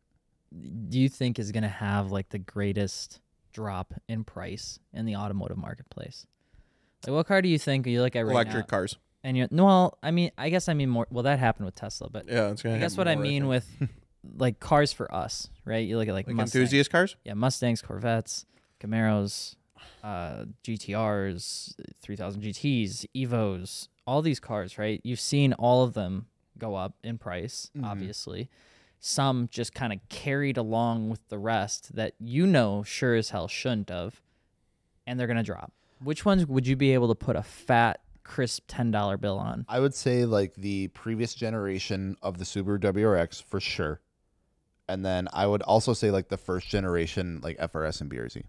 Do 0.89 0.97
you 0.99 1.09
think 1.09 1.39
is 1.39 1.51
gonna 1.51 1.67
have 1.67 2.11
like 2.11 2.29
the 2.29 2.39
greatest 2.39 3.19
drop 3.51 3.93
in 4.07 4.23
price 4.23 4.79
in 4.93 5.05
the 5.05 5.17
automotive 5.17 5.57
marketplace? 5.57 6.25
Like, 7.05 7.13
what 7.15 7.27
car 7.27 7.41
do 7.41 7.49
you 7.49 7.59
think 7.59 7.85
you 7.85 8.01
look 8.01 8.15
at 8.15 8.25
right 8.25 8.31
Electric 8.31 8.65
now, 8.65 8.69
cars. 8.77 8.97
And 9.25 9.35
you 9.35 9.47
no, 9.51 9.65
well, 9.65 9.97
I 10.01 10.11
mean, 10.11 10.31
I 10.37 10.49
guess 10.49 10.69
I 10.69 10.73
mean 10.73 10.89
more. 10.89 11.07
Well, 11.09 11.23
that 11.23 11.39
happened 11.39 11.65
with 11.65 11.75
Tesla, 11.75 12.09
but 12.09 12.27
Yeah, 12.29 12.51
it's 12.51 12.61
gonna. 12.61 12.75
I 12.75 12.79
guess 12.79 12.93
happen 12.95 12.97
what 12.97 13.07
I 13.09 13.15
mean 13.21 13.41
think. 13.49 13.49
with 13.49 13.89
like 14.37 14.59
cars 14.59 14.91
for 14.93 15.13
us, 15.13 15.47
right? 15.65 15.85
You 15.87 15.97
look 15.97 16.07
at 16.07 16.13
like, 16.13 16.27
like 16.27 16.35
Mustang. 16.35 16.61
enthusiast 16.61 16.89
cars. 16.91 17.15
yeah, 17.23 17.33
Mustangs, 17.33 17.81
Corvettes, 17.81 18.45
Camaros, 18.79 19.55
uh, 20.03 20.45
GTRs, 20.63 21.75
3000 22.01 22.41
GTs, 22.41 23.05
Evos, 23.15 23.87
all 24.07 24.21
these 24.21 24.39
cars, 24.39 24.77
right? 24.77 25.01
You've 25.03 25.19
seen 25.19 25.53
all 25.53 25.83
of 25.83 25.93
them 25.93 26.27
go 26.57 26.75
up 26.75 26.93
in 27.03 27.17
price, 27.17 27.69
Mm-hmm. 27.75 27.85
obviously. 27.85 28.49
Some 28.99 29.49
just 29.51 29.73
kind 29.73 29.93
of 29.93 29.99
carried 30.09 30.57
along 30.57 31.09
with 31.09 31.27
the 31.29 31.37
rest 31.37 31.95
that 31.95 32.13
you 32.19 32.47
know 32.47 32.81
sure 32.83 33.13
as 33.15 33.29
hell 33.29 33.47
shouldn't 33.47 33.89
have, 33.89 34.21
and 35.05 35.19
they're 35.19 35.27
going 35.27 35.37
to 35.37 35.43
drop. 35.43 35.71
Which 36.03 36.25
ones 36.25 36.45
would 36.47 36.65
you 36.65 36.75
be 36.75 36.93
able 36.93 37.07
to 37.09 37.15
put 37.15 37.35
a 37.35 37.43
fat, 37.43 37.99
crisp 38.23 38.67
$10 38.67 39.19
bill 39.21 39.37
on? 39.37 39.65
I 39.69 39.79
would 39.79 39.93
say 39.93 40.25
like 40.25 40.55
the 40.55 40.87
previous 40.89 41.35
generation 41.35 42.17
of 42.23 42.37
the 42.39 42.45
Subaru 42.45 42.79
WRX 42.79 43.43
for 43.43 43.59
sure, 43.59 43.99
and 44.87 45.05
then 45.05 45.27
I 45.33 45.47
would 45.47 45.61
also 45.61 45.93
say 45.93 46.11
like 46.11 46.29
the 46.29 46.37
first 46.37 46.67
generation 46.67 47.39
like 47.43 47.57
FRS 47.57 48.01
and 48.01 48.09
BRZ. 48.11 48.43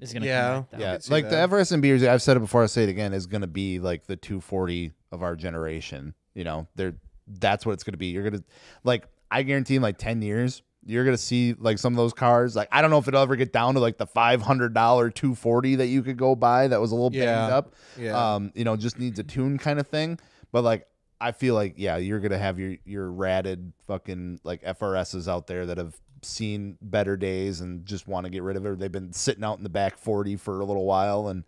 Is 0.00 0.12
going 0.12 0.22
to 0.22 0.28
Yeah. 0.28 0.54
come 0.54 0.66
back. 0.72 0.80
Yeah, 0.80 0.98
like 1.10 1.28
that. 1.30 1.48
the 1.50 1.56
FRS 1.56 1.70
and 1.72 1.82
BRZ. 1.82 2.08
I've 2.08 2.22
said 2.22 2.36
it 2.36 2.40
before. 2.40 2.62
I 2.62 2.66
say 2.66 2.82
it 2.82 2.88
again. 2.88 3.12
Is 3.12 3.26
going 3.26 3.42
to 3.42 3.46
be 3.46 3.78
like 3.78 4.06
the 4.06 4.16
240 4.16 4.92
of 5.12 5.22
our 5.22 5.36
generation. 5.36 6.14
You 6.34 6.44
know, 6.44 6.66
they're 6.74 6.94
that's 7.28 7.64
what 7.64 7.72
it's 7.72 7.84
going 7.84 7.92
to 7.92 7.98
be. 7.98 8.06
You're 8.08 8.24
gonna 8.28 8.42
like 8.84 9.06
I 9.30 9.42
guarantee 9.44 9.76
in 9.76 9.82
like 9.82 9.98
10 9.98 10.22
years. 10.22 10.62
You're 10.84 11.04
gonna 11.04 11.16
see 11.16 11.54
like 11.56 11.78
some 11.78 11.92
of 11.92 11.96
those 11.96 12.12
cars. 12.12 12.56
Like 12.56 12.66
I 12.72 12.82
don't 12.82 12.90
know 12.90 12.98
if 12.98 13.06
it'll 13.06 13.22
ever 13.22 13.36
get 13.36 13.52
down 13.52 13.74
to 13.74 13.80
like 13.80 13.96
the 13.98 14.06
five 14.06 14.42
hundred 14.42 14.74
dollar 14.74 15.08
two 15.10 15.36
forty 15.36 15.76
that 15.76 15.86
you 15.86 16.02
could 16.02 16.16
go 16.16 16.34
buy 16.34 16.66
that 16.66 16.80
was 16.80 16.90
a 16.90 16.94
little 16.96 17.10
banged 17.10 17.52
up. 17.52 17.74
Yeah. 17.96 18.34
Um, 18.34 18.50
you 18.56 18.64
know, 18.64 18.74
just 18.76 18.98
needs 18.98 19.20
a 19.20 19.22
tune 19.22 19.58
kind 19.58 19.78
of 19.78 19.86
thing. 19.86 20.18
But 20.50 20.64
like 20.64 20.88
I 21.22 21.30
feel 21.30 21.54
like 21.54 21.74
yeah, 21.76 21.98
you're 21.98 22.18
gonna 22.18 22.36
have 22.36 22.58
your 22.58 22.76
your 22.84 23.10
ratted 23.10 23.72
fucking 23.86 24.40
like 24.42 24.62
FRSs 24.62 25.28
out 25.28 25.46
there 25.46 25.66
that 25.66 25.78
have 25.78 25.96
seen 26.22 26.76
better 26.82 27.16
days 27.16 27.60
and 27.60 27.86
just 27.86 28.08
want 28.08 28.24
to 28.24 28.30
get 28.30 28.42
rid 28.42 28.56
of 28.56 28.66
it. 28.66 28.78
They've 28.80 28.90
been 28.90 29.12
sitting 29.12 29.44
out 29.44 29.56
in 29.56 29.62
the 29.62 29.70
back 29.70 29.98
forty 29.98 30.34
for 30.34 30.60
a 30.60 30.64
little 30.64 30.84
while, 30.84 31.28
and 31.28 31.44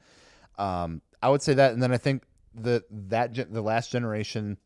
um, 0.59 1.03
I 1.21 1.29
would 1.29 1.43
say 1.43 1.55
that. 1.55 1.73
And 1.73 1.83
then 1.83 1.93
I 1.93 1.97
think 1.97 2.23
the 2.55 2.85
that 3.09 3.35
the 3.35 3.63
last 3.63 3.91
generation, 3.91 4.59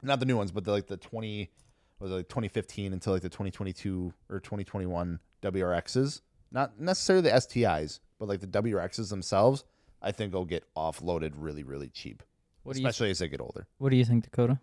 not 0.00 0.20
the 0.20 0.26
new 0.26 0.36
ones, 0.36 0.52
but 0.52 0.64
the 0.64 0.70
like 0.70 0.86
the 0.86 0.96
twenty 0.96 1.50
was 1.98 2.12
like 2.12 2.28
2015 2.28 2.92
until 2.92 3.14
like 3.14 3.22
the 3.22 3.28
2022 3.30 4.12
or 4.28 4.38
2021 4.38 5.18
WRXs, 5.42 6.20
not 6.52 6.78
necessarily 6.78 7.22
the 7.22 7.34
STIs, 7.36 8.00
but 8.18 8.28
like 8.28 8.40
the 8.40 8.46
WRXs 8.46 9.08
themselves. 9.10 9.64
I 10.02 10.12
think 10.12 10.34
will 10.34 10.44
get 10.44 10.62
offloaded 10.76 11.32
really, 11.36 11.64
really 11.64 11.88
cheap, 11.88 12.22
What 12.66 12.74
do 12.76 12.82
you 12.82 12.88
especially 12.88 13.10
as 13.10 13.18
they 13.20 13.28
get 13.28 13.40
older. 13.40 13.66
What 13.78 13.90
do 13.90 13.96
you 13.96 14.04
think, 14.04 14.24
Dakota? 14.24 14.58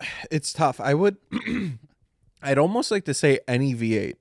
it's 0.30 0.52
tough. 0.52 0.80
I 0.80 0.94
would. 0.94 1.16
I'd 2.42 2.58
almost 2.58 2.90
like 2.90 3.04
to 3.06 3.14
say 3.14 3.38
any 3.48 3.74
V8. 3.74 4.14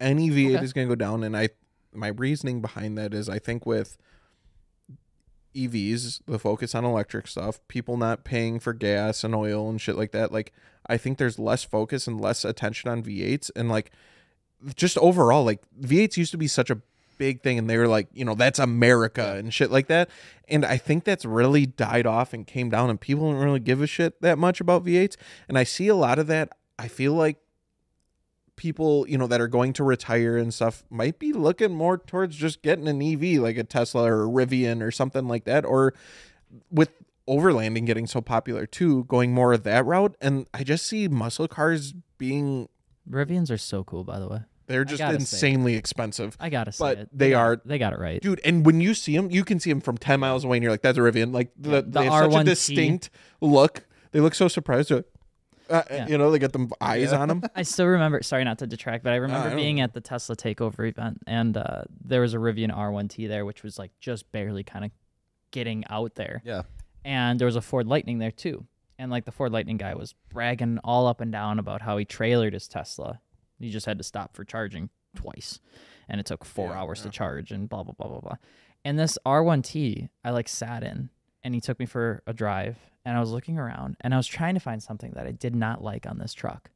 Any 0.00 0.30
V8 0.30 0.56
Okay. 0.56 0.64
is 0.64 0.72
going 0.72 0.88
to 0.88 0.90
go 0.90 0.96
down, 0.96 1.22
and 1.22 1.36
I. 1.36 1.50
My 1.94 2.08
reasoning 2.08 2.62
behind 2.62 2.96
that 2.96 3.12
is 3.12 3.28
I 3.28 3.38
think 3.38 3.66
with 3.66 3.98
EVs, 5.54 6.22
the 6.26 6.38
focus 6.38 6.74
on 6.74 6.84
electric 6.86 7.26
stuff, 7.26 7.60
people 7.68 7.98
not 7.98 8.24
paying 8.24 8.58
for 8.58 8.72
gas 8.72 9.22
and 9.22 9.34
oil 9.34 9.68
and 9.68 9.78
shit 9.78 9.96
like 9.96 10.12
that. 10.12 10.32
Like 10.32 10.52
I 10.86 10.96
think 10.96 11.18
there's 11.18 11.38
less 11.38 11.62
focus 11.64 12.06
and 12.06 12.18
less 12.18 12.44
attention 12.46 12.88
on 12.90 13.02
V8s, 13.02 13.50
and 13.54 13.68
like 13.68 13.92
just 14.74 14.96
overall, 14.98 15.44
like 15.44 15.60
V8s 15.78 16.16
used 16.16 16.30
to 16.32 16.38
be 16.38 16.48
such 16.48 16.70
a 16.70 16.80
big 17.18 17.42
thing, 17.42 17.58
and 17.58 17.68
they 17.68 17.76
were 17.76 17.88
like, 17.88 18.08
you 18.12 18.24
know, 18.24 18.34
that's 18.34 18.58
America 18.58 19.34
and 19.36 19.52
shit 19.52 19.70
like 19.70 19.88
that. 19.88 20.10
And 20.48 20.64
I 20.64 20.76
think 20.76 21.04
that's 21.04 21.24
really 21.24 21.66
died 21.66 22.06
off 22.06 22.32
and 22.32 22.46
came 22.46 22.70
down, 22.70 22.90
and 22.90 23.00
people 23.00 23.30
don't 23.30 23.42
really 23.42 23.60
give 23.60 23.80
a 23.80 23.86
shit 23.86 24.20
that 24.22 24.38
much 24.38 24.60
about 24.60 24.84
V8s. 24.84 25.16
And 25.48 25.58
I 25.58 25.64
see 25.64 25.88
a 25.88 25.94
lot 25.94 26.18
of 26.18 26.26
that. 26.28 26.50
I 26.78 26.88
feel 26.88 27.14
like 27.14 27.38
people, 28.56 29.08
you 29.08 29.16
know, 29.16 29.26
that 29.26 29.40
are 29.40 29.48
going 29.48 29.72
to 29.72 29.84
retire 29.84 30.36
and 30.36 30.52
stuff 30.52 30.84
might 30.90 31.18
be 31.18 31.32
looking 31.32 31.74
more 31.74 31.98
towards 31.98 32.36
just 32.36 32.62
getting 32.62 32.86
an 32.86 33.02
EV 33.02 33.40
like 33.40 33.56
a 33.56 33.64
Tesla 33.64 34.12
or 34.12 34.24
a 34.24 34.28
Rivian 34.28 34.82
or 34.82 34.90
something 34.90 35.26
like 35.26 35.44
that, 35.44 35.64
or 35.64 35.94
with 36.70 36.90
overlanding 37.28 37.86
getting 37.86 38.06
so 38.06 38.20
popular 38.20 38.66
too, 38.66 39.04
going 39.04 39.32
more 39.32 39.52
of 39.52 39.62
that 39.62 39.86
route. 39.86 40.16
And 40.20 40.46
I 40.52 40.64
just 40.64 40.86
see 40.86 41.08
muscle 41.08 41.48
cars 41.48 41.94
being 42.18 42.68
Rivians 43.08 43.50
are 43.50 43.58
so 43.58 43.82
cool, 43.84 44.04
by 44.04 44.18
the 44.18 44.28
way. 44.28 44.40
They're 44.72 44.84
just 44.84 45.02
insanely 45.02 45.74
expensive. 45.74 46.36
I 46.40 46.48
gotta 46.48 46.72
say 46.72 46.82
But 46.84 46.98
it. 46.98 47.08
they 47.12 47.30
got- 47.30 47.40
are- 47.40 47.60
They 47.64 47.78
got 47.78 47.92
it 47.92 47.98
right. 47.98 48.20
Dude, 48.22 48.40
and 48.44 48.64
when 48.64 48.80
you 48.80 48.94
see 48.94 49.14
them, 49.16 49.30
you 49.30 49.44
can 49.44 49.60
see 49.60 49.70
them 49.70 49.80
from 49.80 49.98
10 49.98 50.18
miles 50.20 50.44
away 50.44 50.56
and 50.56 50.62
you're 50.62 50.72
like, 50.72 50.82
that's 50.82 50.98
a 50.98 51.00
Rivian. 51.02 51.32
Like, 51.32 51.50
the, 51.58 51.70
Yeah, 51.70 51.80
the 51.82 51.90
they 51.90 52.04
have 52.04 52.12
such 52.24 52.32
a 52.32 52.36
R1T. 52.38 52.44
distinct 52.44 53.10
look. 53.40 53.86
They 54.12 54.20
look 54.20 54.34
so 54.34 54.48
surprised. 54.48 54.90
Like, 54.90 55.04
Uh, 55.70 55.82
Yeah. 55.90 56.08
You 56.08 56.18
know, 56.18 56.30
they 56.30 56.38
got 56.38 56.52
them 56.52 56.70
eyes 56.80 57.12
on 57.12 57.28
them. 57.28 57.42
I 57.54 57.62
still 57.62 57.86
remember. 57.86 58.22
Sorry, 58.22 58.44
not 58.44 58.58
to 58.58 58.66
detract, 58.66 59.04
but 59.04 59.12
I 59.12 59.16
remember 59.16 59.50
I 59.50 59.54
being 59.54 59.76
don't- 59.76 59.84
at 59.84 59.94
the 59.94 60.00
Tesla 60.00 60.36
takeover 60.36 60.86
event, 60.88 61.22
and 61.26 61.56
uh, 61.56 61.82
there 62.04 62.20
was 62.20 62.34
a 62.34 62.38
Rivian 62.38 62.70
R1T 62.76 63.26
there, 63.28 63.44
which 63.46 63.62
was 63.62 63.78
like 63.78 63.92
just 64.00 64.30
barely 64.32 64.64
kind 64.64 64.84
of 64.84 64.90
getting 65.50 65.84
out 65.88 66.14
there. 66.16 66.42
Yeah. 66.44 66.62
And 67.04 67.38
there 67.38 67.46
was 67.46 67.56
a 67.56 67.62
Ford 67.62 67.86
Lightning 67.86 68.18
there 68.18 68.30
too, 68.30 68.66
and 68.98 69.10
like 69.10 69.24
the 69.24 69.32
Ford 69.32 69.50
Lightning 69.52 69.76
guy 69.78 69.94
was 69.94 70.14
bragging 70.30 70.78
all 70.84 71.06
up 71.06 71.20
and 71.20 71.32
down 71.32 71.58
about 71.58 71.80
how 71.82 71.96
he 71.96 72.04
trailered 72.04 72.52
his 72.52 72.68
Tesla. 72.68 73.20
He 73.62 73.70
just 73.70 73.86
had 73.86 73.98
to 73.98 74.04
stop 74.04 74.34
for 74.34 74.44
charging 74.44 74.90
twice, 75.16 75.60
and 76.08 76.20
it 76.20 76.26
took 76.26 76.44
four 76.44 76.70
Yeah, 76.70 76.80
hours 76.80 77.00
yeah. 77.00 77.04
to 77.04 77.10
charge, 77.10 77.52
and 77.52 77.68
blah 77.68 77.82
blah 77.82 77.94
blah 77.96 78.08
blah 78.08 78.20
blah. 78.20 78.36
And 78.84 78.98
this 78.98 79.18
R1T, 79.24 80.08
I 80.24 80.30
like 80.30 80.48
sat 80.48 80.82
in, 80.82 81.10
and 81.44 81.54
he 81.54 81.60
took 81.60 81.78
me 81.78 81.86
for 81.86 82.22
a 82.26 82.32
drive, 82.32 82.78
and 83.04 83.16
I 83.16 83.20
was 83.20 83.30
looking 83.30 83.58
around, 83.58 83.96
and 84.00 84.12
I 84.12 84.16
was 84.16 84.26
trying 84.26 84.54
to 84.54 84.60
find 84.60 84.82
something 84.82 85.12
that 85.14 85.26
I 85.26 85.32
did 85.32 85.54
not 85.54 85.82
like 85.82 86.06
on 86.06 86.18
this 86.18 86.34
truck 86.34 86.70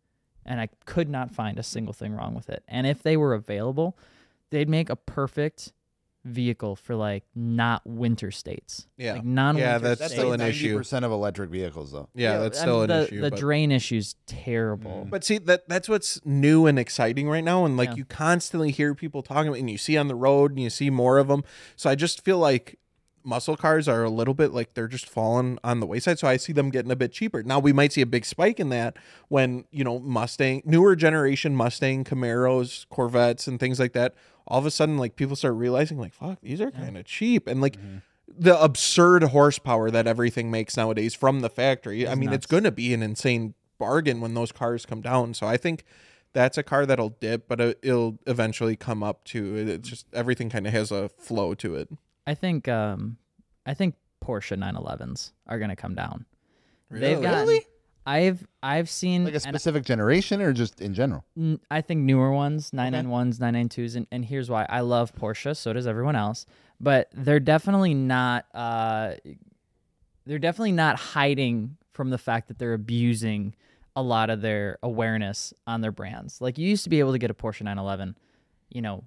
and 0.49 0.61
I 0.61 0.69
could 0.85 1.09
not 1.09 1.33
find 1.35 1.59
a 1.59 1.63
single 1.65 1.93
thing 1.93 2.15
wrong 2.15 2.33
with 2.33 2.49
it. 2.49 2.63
And 2.69 2.87
if 2.87 3.03
they 3.03 3.17
were 3.17 3.35
available, 3.35 3.99
they'd 4.51 4.69
make 4.69 4.89
a 4.89 4.95
perfect 4.95 5.73
vehicle 6.27 6.77
for 6.77 6.95
like 6.95 7.25
not 7.35 7.87
winter 7.87 8.31
states. 8.31 8.87
Yeah. 8.97 9.15
Like 9.15 9.25
non 9.25 9.57
Yeah, 9.57 9.79
that's 9.79 10.01
That's 10.01 10.13
still 10.13 10.31
like 10.31 10.41
an 10.41 10.47
issue. 10.47 10.77
percent 10.77 11.05
of 11.05 11.13
electric 11.13 11.51
vehicles, 11.51 11.93
though. 11.93 12.09
Yeah, 12.15 12.39
that's 12.39 12.59
still 12.59 12.83
an 12.83 12.89
the, 12.89 13.05
issue. 13.07 13.21
The 13.21 13.31
but- 13.31 13.39
drain 13.39 13.73
issue's 13.73 14.17
terrible. 14.27 15.05
Mm. 15.07 15.11
But 15.11 15.25
see 15.25 15.39
that 15.39 15.69
that's 15.69 15.89
what's 15.89 16.21
new 16.25 16.67
and 16.67 16.79
exciting 16.79 17.29
right 17.29 17.45
now, 17.45 17.65
and 17.65 17.77
like 17.77 17.91
Yeah. 17.91 17.97
you 17.97 18.05
constantly 18.05 18.71
hear 18.71 18.95
people 18.95 19.23
talking, 19.23 19.49
about, 19.49 19.59
and 19.61 19.71
you 19.71 19.79
see 19.79 19.97
on 19.97 20.09
the 20.09 20.15
road, 20.15 20.51
and 20.53 20.61
you 20.61 20.71
see 20.71 20.91
more 20.91 21.19
of 21.19 21.29
them. 21.29 21.45
So 21.77 21.89
I 21.89 21.95
just 21.95 22.25
feel 22.25 22.39
like 22.39 22.79
muscle 23.25 23.57
cars 23.57 23.89
are 23.89 24.05
a 24.05 24.09
little 24.11 24.35
bit 24.35 24.53
like 24.53 24.75
they're 24.75 24.87
just 24.87 25.09
falling 25.09 25.59
on 25.65 25.81
the 25.81 25.87
wayside. 25.87 26.17
So 26.19 26.29
I 26.29 26.37
see 26.37 26.53
them 26.53 26.71
getting 26.71 26.93
a 26.93 26.97
bit 26.97 27.11
cheaper. 27.13 27.43
Now 27.43 27.59
we 27.59 27.73
might 27.73 27.93
see 27.93 28.01
a 28.01 28.07
big 28.07 28.25
spike 28.25 28.61
in 28.61 28.69
that 28.69 28.97
when 29.29 29.65
you 29.73 29.83
know 29.83 29.99
Mustang, 29.99 30.63
newer 30.65 30.95
generation 30.95 31.57
Mustang, 31.57 32.05
Camaros, 32.05 32.87
Corvettes, 32.89 33.47
and 33.49 33.59
things 33.59 33.81
like 33.81 33.93
that. 33.95 34.15
All 34.47 34.59
of 34.59 34.67
a 34.67 34.71
sudden, 34.71 34.97
like 34.99 35.17
people 35.17 35.37
start 35.37 35.55
realizing, 35.55 35.99
like 35.99 36.15
fuck, 36.15 36.41
these 36.43 36.61
are 36.61 36.71
kind 36.71 36.97
of 36.97 37.05
cheap, 37.05 37.47
and 37.47 37.61
like. 37.61 37.77
The 38.39 38.61
absurd 38.61 39.23
horsepower 39.23 39.89
that 39.93 40.09
everything 40.09 40.51
makes 40.51 40.77
nowadays 40.77 41.15
from 41.15 41.41
the 41.43 41.49
factory. 41.49 42.07
I 42.09 42.11
It's 42.11 42.19
mean, 42.21 42.33
it's 42.33 42.45
going 42.47 42.65
to 42.65 42.73
be 42.73 42.93
an 42.93 43.01
insane 43.01 43.55
bargain 43.79 44.21
when 44.21 44.35
those 44.35 44.51
cars 44.51 44.85
come 44.85 45.01
down. 45.01 45.33
So 45.33 45.47
I 45.47 45.57
think 45.57 45.85
that's 46.33 46.59
a 46.59 46.65
car 46.65 46.85
that'll 46.87 47.11
dip, 47.11 47.47
but 47.47 47.61
it- 47.61 47.79
it'll 47.83 48.19
eventually 48.27 48.75
come 48.75 49.05
up 49.05 49.23
to 49.27 49.57
it. 49.57 49.69
It's 49.69 49.89
just 49.89 50.07
everything 50.13 50.51
kind 50.51 50.67
of 50.67 50.73
has 50.73 50.91
a 50.91 51.09
flow 51.09 51.55
to 51.55 51.77
it. 51.77 51.89
I 52.27 52.35
think 52.35 52.67
um 52.67 53.17
I 53.65 53.75
think 53.75 53.95
Porsche 54.23 54.59
911s 54.59 55.31
are 55.47 55.59
going 55.61 55.71
to 55.71 55.77
come 55.77 55.95
down. 55.95 56.27
They've 56.91 57.21
Really? 57.21 57.65
Gotten 58.07 58.21
I've 58.27 58.47
I've 58.63 58.89
seen 58.91 59.25
Like 59.25 59.33
a 59.33 59.37
and 59.37 59.43
specific 59.43 59.85
generation 59.85 60.41
or 60.41 60.53
just 60.53 60.81
in 60.81 60.95
general? 60.95 61.25
N- 61.37 61.61
I 61.71 61.81
think 61.81 62.03
newer 62.03 62.33
ones, 62.33 62.71
991s, 62.71 63.39
992s, 63.39 63.97
and, 63.97 64.07
and 64.11 64.25
here's 64.25 64.49
why. 64.49 64.67
I 64.69 64.81
love 64.81 65.15
Porsche, 65.15 65.57
so 65.57 65.73
does 65.73 65.87
everyone 65.87 66.17
else, 66.17 66.47
but 66.81 67.09
they're 67.13 67.41
definitely 67.41 67.95
not 67.95 68.47
uh 68.55 69.15
they're 70.25 70.39
definitely 70.39 70.73
not 70.73 70.97
hiding 70.99 71.77
from 71.93 72.11
the 72.11 72.19
fact 72.19 72.49
that 72.49 72.59
they're 72.59 72.75
abusing 72.75 73.55
a 73.95 74.03
lot 74.03 74.29
of 74.29 74.43
their 74.43 74.79
awareness 74.83 75.55
on 75.67 75.81
their 75.81 75.93
brands. 75.93 76.41
Like 76.41 76.59
you 76.59 76.69
used 76.69 76.85
to 76.85 76.91
be 76.91 76.99
able 76.99 77.13
to 77.13 77.19
get 77.19 77.31
a 77.31 77.35
Porsche 77.35 77.63
911, 77.63 78.17
you 78.69 78.83
know, 78.83 79.05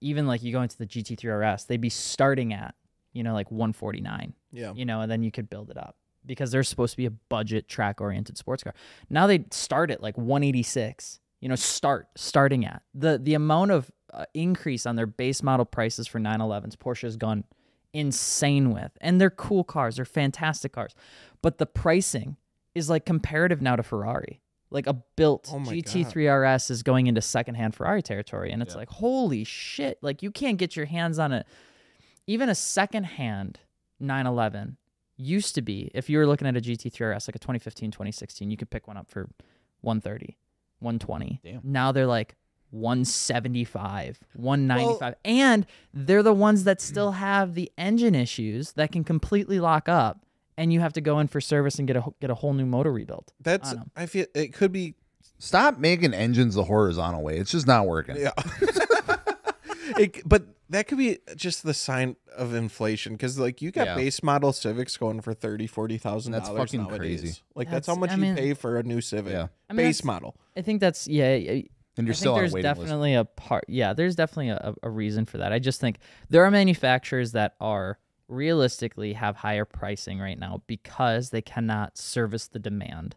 even 0.00 0.26
like 0.26 0.42
you 0.42 0.52
go 0.52 0.60
into 0.62 0.76
the 0.76 0.86
GT3 0.86 1.54
RS, 1.54 1.64
they'd 1.64 1.80
be 1.80 1.88
starting 1.88 2.52
at, 2.52 2.74
you 3.12 3.22
know, 3.22 3.32
like 3.32 3.50
149 3.50 4.34
Yeah. 4.52 4.72
you 4.74 4.84
know, 4.84 5.00
and 5.00 5.10
then 5.10 5.22
you 5.22 5.30
could 5.30 5.48
build 5.48 5.70
it 5.70 5.78
up 5.78 5.96
because 6.30 6.50
they're 6.52 6.62
supposed 6.62 6.92
to 6.92 6.96
be 6.96 7.06
a 7.06 7.10
budget 7.10 7.68
track 7.68 8.00
oriented 8.00 8.38
sports 8.38 8.62
car. 8.62 8.74
Now 9.08 9.26
they 9.26 9.44
start 9.50 9.90
at 9.90 10.02
like 10.02 10.16
186. 10.16 11.18
You 11.40 11.48
know, 11.48 11.56
start 11.56 12.08
starting 12.16 12.64
at 12.64 12.82
the 12.94 13.18
the 13.18 13.34
amount 13.34 13.70
of 13.70 13.90
uh, 14.12 14.26
increase 14.34 14.86
on 14.86 14.96
their 14.96 15.06
base 15.06 15.42
model 15.42 15.64
prices 15.66 16.06
for 16.06 16.20
911s. 16.20 16.76
Porsche 16.76 17.02
has 17.02 17.16
gone 17.16 17.44
insane 17.92 18.72
with, 18.72 18.92
and 19.00 19.20
they're 19.20 19.30
cool 19.30 19.64
cars. 19.64 19.96
They're 19.96 20.04
fantastic 20.04 20.72
cars, 20.72 20.94
but 21.42 21.58
the 21.58 21.66
pricing 21.66 22.36
is 22.74 22.88
like 22.90 23.06
comparative 23.06 23.60
now 23.60 23.76
to 23.76 23.82
Ferrari. 23.82 24.40
Like 24.70 24.86
a 24.86 24.92
built 25.16 25.50
Oh 25.52 25.58
GT3 25.58 26.54
RS 26.54 26.70
is 26.70 26.82
going 26.84 27.08
into 27.08 27.20
secondhand 27.20 27.74
Ferrari 27.74 28.02
territory, 28.02 28.52
and 28.52 28.62
it's 28.62 28.76
like 28.76 28.88
holy 28.88 29.42
shit! 29.44 29.98
Like 30.02 30.22
you 30.22 30.30
can't 30.30 30.58
get 30.58 30.76
your 30.76 30.86
hands 30.86 31.18
on 31.18 31.32
it 31.32 31.46
even 32.30 32.48
a 32.48 32.54
secondhand 32.54 33.58
911 33.98 34.76
used 35.20 35.54
to 35.54 35.62
be 35.62 35.90
if 35.94 36.08
you 36.08 36.18
were 36.18 36.26
looking 36.26 36.46
at 36.46 36.56
a 36.56 36.60
GT3 36.60 37.14
RS 37.16 37.28
like 37.28 37.36
a 37.36 37.38
2015 37.38 37.90
2016 37.90 38.50
you 38.50 38.56
could 38.56 38.70
pick 38.70 38.88
one 38.88 38.96
up 38.96 39.08
for 39.08 39.28
130 39.82 40.36
120 40.80 41.40
Damn. 41.44 41.60
now 41.62 41.92
they're 41.92 42.06
like 42.06 42.36
175 42.70 44.20
195 44.34 45.14
and 45.24 45.66
they're 45.92 46.22
the 46.22 46.32
ones 46.32 46.64
that 46.64 46.80
still 46.80 47.12
have 47.12 47.54
the 47.54 47.70
engine 47.76 48.14
issues 48.14 48.72
that 48.72 48.92
can 48.92 49.04
completely 49.04 49.60
lock 49.60 49.88
up 49.88 50.24
and 50.56 50.72
you 50.72 50.80
have 50.80 50.92
to 50.92 51.00
go 51.00 51.18
in 51.18 51.26
for 51.26 51.40
service 51.40 51.78
and 51.78 51.86
get 51.88 51.96
a 51.96 52.04
get 52.20 52.30
a 52.30 52.34
whole 52.34 52.52
new 52.52 52.66
motor 52.66 52.92
rebuilt 52.92 53.32
That's 53.40 53.72
on 53.72 53.78
'em. 53.80 53.90
I 53.96 54.06
feel 54.06 54.26
it 54.34 54.52
could 54.52 54.72
be 54.72 54.94
Stop 55.40 55.78
making 55.78 56.12
engines 56.12 56.54
the 56.54 56.64
horizontal 56.64 57.22
way. 57.22 57.38
It's 57.38 57.50
just 57.50 57.66
not 57.66 57.86
working. 57.86 58.16
yeah. 58.16 58.32
it, 59.96 60.20
but 60.28 60.44
that 60.70 60.86
could 60.88 60.98
be 60.98 61.18
just 61.36 61.62
the 61.64 61.74
sign 61.74 62.16
of 62.36 62.54
inflation 62.54 63.12
because 63.14 63.38
like 63.38 63.60
you 63.60 63.70
got 63.70 63.86
Yeah. 63.88 63.94
base 63.96 64.22
model 64.22 64.52
Civics 64.52 64.96
going 64.96 65.20
for 65.20 65.34
thirty, 65.34 65.66
forty 65.66 65.98
thousand 65.98 66.32
That's 66.32 66.48
dollars 66.48 66.70
That's 66.70 66.72
fucking 66.72 66.88
nowadays. 66.88 67.20
crazy. 67.20 67.38
Like 67.54 67.70
that's, 67.70 67.86
how 67.86 67.94
much 67.96 68.10
I 68.10 68.14
you 68.14 68.20
mean- 68.20 68.36
pay 68.36 68.54
for 68.54 68.78
a 68.78 68.82
new 68.82 69.00
Civic. 69.00 69.32
Yeah. 69.32 69.48
I 69.68 69.72
mean, 69.74 69.86
base 69.86 70.02
model. 70.04 70.36
I 70.56 70.62
think 70.62 70.80
that's 70.80 71.06
yeah 71.06 71.26
And 71.26 72.06
you're 72.06 72.10
I 72.10 72.12
still 72.16 72.32
think 72.32 72.34
on 72.34 72.38
a 72.38 72.40
there's 72.42 72.52
waiting 72.54 72.70
list. 72.70 72.80
definitely 72.80 73.14
a 73.14 73.24
part. 73.24 73.64
Yeah, 73.68 73.92
there's 73.92 74.16
definitely 74.16 74.50
a, 74.50 74.74
a 74.82 74.88
reason 74.90 75.26
for 75.26 75.38
that. 75.38 75.52
I 75.52 75.58
just 75.58 75.80
think 75.80 75.98
there 76.30 76.44
are 76.44 76.50
manufacturers 76.50 77.32
that 77.32 77.54
are 77.60 77.98
realistically 78.28 79.12
have 79.14 79.36
higher 79.36 79.64
pricing 79.64 80.18
right 80.20 80.38
now 80.38 80.62
because 80.68 81.30
they 81.30 81.42
cannot 81.42 81.98
service 81.98 82.46
the 82.46 82.58
demand, 82.60 83.16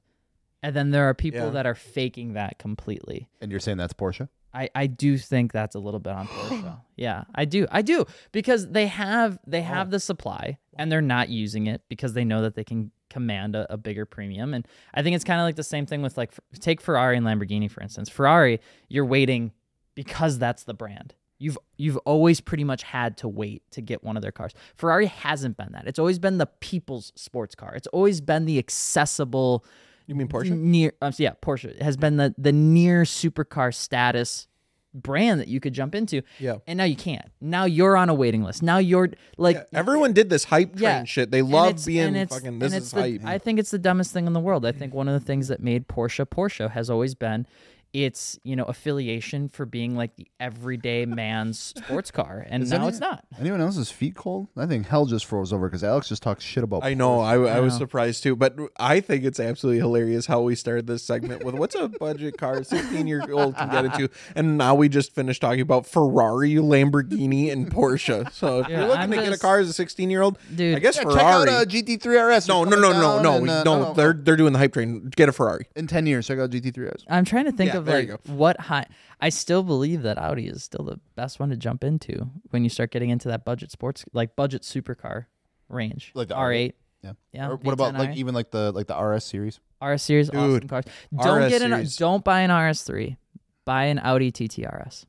and 0.64 0.76
then 0.76 0.90
there 0.90 1.08
are 1.08 1.14
people 1.14 1.46
Yeah. 1.46 1.50
that 1.52 1.66
are 1.68 1.76
faking 1.76 2.34
that 2.34 2.58
completely. 2.58 3.30
And 3.40 3.52
you're 3.52 3.60
saying 3.60 3.78
that's 3.78 3.94
Porsche? 3.94 4.28
I, 4.54 4.70
I 4.76 4.88
do 4.88 5.18
think 5.18 5.52
that's 5.52 5.76
a 5.76 5.80
little 5.80 6.00
bit 6.00 6.14
on 6.14 6.28
Porsche. 6.28 6.80
yeah, 6.96 7.24
I 7.34 7.46
do. 7.46 7.68
I 7.72 7.82
do 7.82 8.06
because 8.32 8.70
they 8.70 8.88
have 8.88 9.40
they 9.48 9.60
oh. 9.60 9.64
have 9.64 9.90
the 9.90 10.00
supply 10.00 10.58
and 10.78 10.92
they're 10.92 11.02
not 11.02 11.30
using 11.30 11.68
it 11.68 11.82
because 11.90 12.14
they 12.14 12.24
know 12.24 12.42
that 12.42 12.56
they 12.56 12.64
can 12.64 12.92
command 13.10 13.56
a, 13.56 13.72
a 13.72 13.78
bigger 13.78 14.06
premium. 14.06 14.54
And 14.54 14.68
I 14.94 15.04
think 15.04 15.16
it's 15.16 15.24
kind 15.24 15.40
of 15.40 15.46
like 15.46 15.56
the 15.56 15.64
same 15.64 15.86
thing 15.86 16.02
with 16.02 16.18
like 16.18 16.32
take 16.60 16.82
Ferrari 16.82 17.18
and 17.18 17.26
Lamborghini 17.26 17.70
for 17.70 17.82
instance. 17.82 18.10
Ferrari, 18.10 18.60
you're 18.90 19.06
waiting 19.06 19.52
because 19.96 20.40
that's 20.40 20.64
the 20.64 20.74
brand. 20.74 21.14
You've 21.40 21.58
you've 21.78 21.98
always 21.98 22.40
pretty 22.40 22.64
much 22.64 22.84
had 22.84 23.18
to 23.18 23.28
wait 23.28 23.64
to 23.72 23.82
get 23.82 24.04
one 24.04 24.16
of 24.16 24.22
their 24.22 24.32
cars. 24.32 24.54
Ferrari 24.76 25.08
hasn't 25.08 25.58
been 25.58 25.72
that. 25.74 25.88
It's 25.88 26.00
always 26.00 26.20
been 26.20 26.38
the 26.38 26.46
people's 26.46 27.12
sports 27.16 27.54
car. 27.56 27.74
It's 27.76 27.88
always 27.88 28.22
been 28.22 28.46
the 28.46 28.60
accessible 28.60 29.66
You 30.08 30.16
mean 30.16 30.28
Porsche? 30.28 30.52
near 30.58 30.94
um, 31.02 31.12
so 31.12 31.24
yeah 31.24 31.34
porsche 31.42 31.82
has 31.82 31.96
been 31.98 32.18
the 32.18 32.34
the 32.38 32.52
near 32.52 33.04
supercar 33.04 33.74
status 33.74 34.48
brand 34.94 35.40
that 35.40 35.48
you 35.48 35.60
could 35.60 35.74
jump 35.74 35.96
into 35.96 36.22
Yeah. 36.40 36.58
and 36.68 36.78
now 36.78 36.84
you 36.84 36.96
can't 36.96 37.26
now 37.42 37.66
you're 37.66 37.98
on 37.98 38.10
a 38.10 38.14
waiting 38.14 38.44
list 38.44 38.62
now 38.62 38.78
you're 38.78 39.10
like 39.38 39.66
Everyone 39.74 40.14
did 40.14 40.30
this 40.30 40.44
hype 40.44 40.74
train 40.74 40.84
yeah 40.84 41.04
shit. 41.04 41.32
They 41.32 41.42
love 41.42 41.84
being 41.86 42.14
fucking. 42.28 42.60
This 42.60 42.74
is 42.74 42.92
the- 42.92 43.02
hype. 43.02 43.22
i 43.26 43.40
think 43.40 43.58
it's 43.60 43.72
the 43.72 43.80
dumbest 43.80 44.12
thing 44.12 44.28
in 44.28 44.34
the 44.34 44.40
world 44.40 44.66
i 44.68 44.72
think 44.72 44.94
one 44.94 45.08
of 45.08 45.20
the 45.20 45.26
things 45.26 45.48
that 45.48 45.62
made 45.62 45.88
porsche 45.88 46.26
porsche 46.28 46.70
has 46.70 46.90
always 46.92 47.16
been 47.16 47.48
its 47.94 48.40
you 48.44 48.56
know 48.56 48.64
affiliation 48.66 49.48
for 49.48 49.66
being 49.66 49.96
like 49.96 50.16
the 50.16 50.28
everyday 50.40 51.06
man's 51.06 51.60
sports 51.60 52.10
car 52.10 52.44
and 52.50 52.68
now 52.70 52.78
any- 52.78 52.88
it's 52.88 53.00
not 53.00 53.24
Anyone 53.40 53.62
else's 53.62 53.92
feet 53.92 54.16
cold? 54.16 54.48
I 54.58 54.66
think 54.66 54.88
hell 54.88 55.06
just 55.06 55.26
froze 55.26 55.54
over 55.54 55.68
because 55.68 55.84
Alex 55.84 56.10
just 56.10 56.24
talks 56.24 56.44
shit 56.44 56.64
about. 56.64 56.84
I 56.84 56.94
know. 56.94 57.20
I, 57.20 57.34
I 57.36 57.60
was 57.60 57.74
know. 57.74 57.80
surprised 57.80 58.24
too, 58.24 58.36
but 58.36 58.56
I 58.78 59.00
think 59.00 59.24
it's 59.24 59.40
absolutely 59.40 59.80
hilarious 59.80 60.26
how 60.26 60.42
we 60.42 60.56
started 60.56 60.88
this 60.88 61.04
segment 61.04 61.44
with 61.44 61.56
what's 61.56 61.76
a 61.76 61.88
budget 61.88 62.38
car 62.38 62.64
16 62.64 63.06
year 63.08 63.24
old 63.32 63.56
can 63.56 63.70
get 63.70 63.86
into, 63.86 64.10
and 64.36 64.58
now 64.58 64.76
we 64.76 64.90
just 64.90 65.14
finished 65.14 65.42
talking 65.42 65.62
about 65.62 65.86
Ferrari, 65.86 66.54
Lamborghini, 66.56 67.52
and 67.52 67.72
Porsche. 67.72 68.32
So 68.34 68.60
if 68.60 68.70
Yeah, 68.70 68.80
you're 68.80 68.88
looking 68.88 69.02
I'm 69.02 69.10
to 69.12 69.16
get 69.18 69.28
a 69.28 69.30
just- 69.32 69.42
car 69.42 69.60
as 69.60 69.70
a 69.70 69.74
16 69.74 70.10
year 70.10 70.22
old, 70.22 70.38
Dude. 70.56 70.76
I 70.76 70.80
guess 70.80 70.96
Yeah, 70.98 71.04
Ferrari. 71.04 71.46
check 71.48 71.54
out 71.56 71.62
uh, 71.62 71.66
GT3 71.66 72.38
RS. 72.38 72.48
no, 72.48 72.66
They're 72.66 72.80
no, 72.80 72.92
no, 72.92 73.00
no, 73.18 73.22
no, 73.22 73.38
and, 73.38 73.50
uh, 73.50 73.64
no. 73.64 73.94
They're 73.94 74.14
they're 74.14 74.36
doing 74.38 74.54
the 74.54 74.60
hype 74.60 74.74
train. 74.74 75.10
Get 75.16 75.30
a 75.30 75.32
Ferrari. 75.32 75.66
in 75.76 75.88
ten 75.88 76.06
years. 76.06 76.28
Check 76.28 76.40
out 76.40 76.50
GT3 76.50 76.78
RS. 76.94 77.06
i'm 77.10 77.26
trying 77.26 77.46
to 77.46 77.52
think 77.52 77.72
Yeah, 77.74 77.80
of 77.80 77.83
there 77.86 78.00
like 78.00 78.08
you 78.28 78.34
what 78.34 78.60
high 78.60 78.86
i 79.22 79.30
still 79.30 79.64
believe 79.64 80.02
that 80.04 80.18
audi 80.18 80.48
is 80.48 80.64
still 80.64 80.84
the 80.86 81.00
best 81.16 81.40
one 81.40 81.50
to 81.50 81.56
jump 81.58 81.84
into 81.84 82.30
when 82.52 82.64
you 82.64 82.70
start 82.70 82.92
getting 82.92 83.10
into 83.10 83.28
that 83.28 83.44
budget 83.46 83.72
sports 83.72 84.06
like 84.14 84.36
budget 84.36 84.62
supercar 84.64 85.26
range 85.70 86.12
Like 86.16 86.28
the 86.30 86.36
r8 86.36 86.74
Yeah. 87.04 87.14
Yeah, 87.34 87.50
Or 87.50 87.56
what 87.58 87.74
about 87.74 87.94
V10i. 87.96 88.00
like 88.00 88.16
even 88.18 88.34
like 88.34 88.52
the 88.52 88.72
like 88.72 88.88
the 88.88 88.96
RS 88.98 89.26
series? 89.26 89.60
RS 89.82 90.02
series, 90.02 90.30
awesome 90.30 90.60
Dude, 90.60 90.70
cars. 90.70 90.86
Don't 91.22 91.44
RS 91.44 91.50
get 91.52 91.62
an 91.64 91.72
series. 91.72 91.98
don't 91.98 92.24
buy 92.24 92.40
an 92.42 92.50
RS3. 92.50 93.18
Buy 93.66 93.86
an 93.86 94.00
Audi 94.00 94.32
TTRS. 94.32 95.04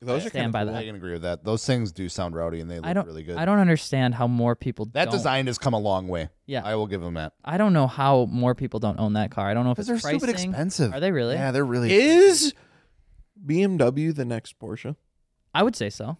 Those 0.00 0.26
are 0.26 0.28
Stand 0.30 0.44
kind 0.44 0.52
by 0.52 0.60
of 0.62 0.68
that. 0.68 0.76
I 0.76 0.84
can 0.84 0.94
agree 0.94 1.12
with 1.12 1.22
that. 1.22 1.44
Those 1.44 1.64
things 1.66 1.90
do 1.92 2.08
sound 2.08 2.34
rowdy 2.34 2.60
and 2.60 2.70
they 2.70 2.76
look 2.76 2.86
I 2.86 2.92
don't 2.92 3.06
really 3.06 3.22
good. 3.22 3.36
I 3.36 3.44
don't 3.44 3.58
understand 3.58 4.14
how 4.14 4.26
more 4.26 4.54
people 4.56 4.86
that 4.92 5.06
don't. 5.06 5.12
design 5.12 5.46
has 5.46 5.58
come 5.58 5.74
a 5.74 5.78
long 5.78 6.08
way. 6.08 6.28
Yeah. 6.46 6.62
I 6.64 6.74
will 6.76 6.86
give 6.86 7.00
them 7.00 7.14
that. 7.14 7.32
I 7.44 7.56
don't 7.58 7.72
know 7.72 7.86
how 7.86 8.26
more 8.26 8.54
people 8.54 8.80
don't 8.80 8.98
own 9.00 9.14
that 9.14 9.30
car. 9.30 9.48
I 9.48 9.54
don't 9.54 9.64
know 9.64 9.72
if 9.72 9.76
Because 9.76 9.90
it's 9.90 10.02
they're 10.02 10.18
stupid 10.18 10.30
expensive. 10.30 10.92
Are 10.94 11.00
they 11.00 11.10
really? 11.12 11.34
Yeah, 11.34 11.50
they're 11.50 11.64
really. 11.64 11.92
Is 11.92 12.54
BMW 13.44 14.14
the 14.14 14.24
next 14.24 14.58
Porsche? 14.58 14.96
I 15.54 15.62
would 15.62 15.76
say 15.76 15.90
so. 15.90 16.16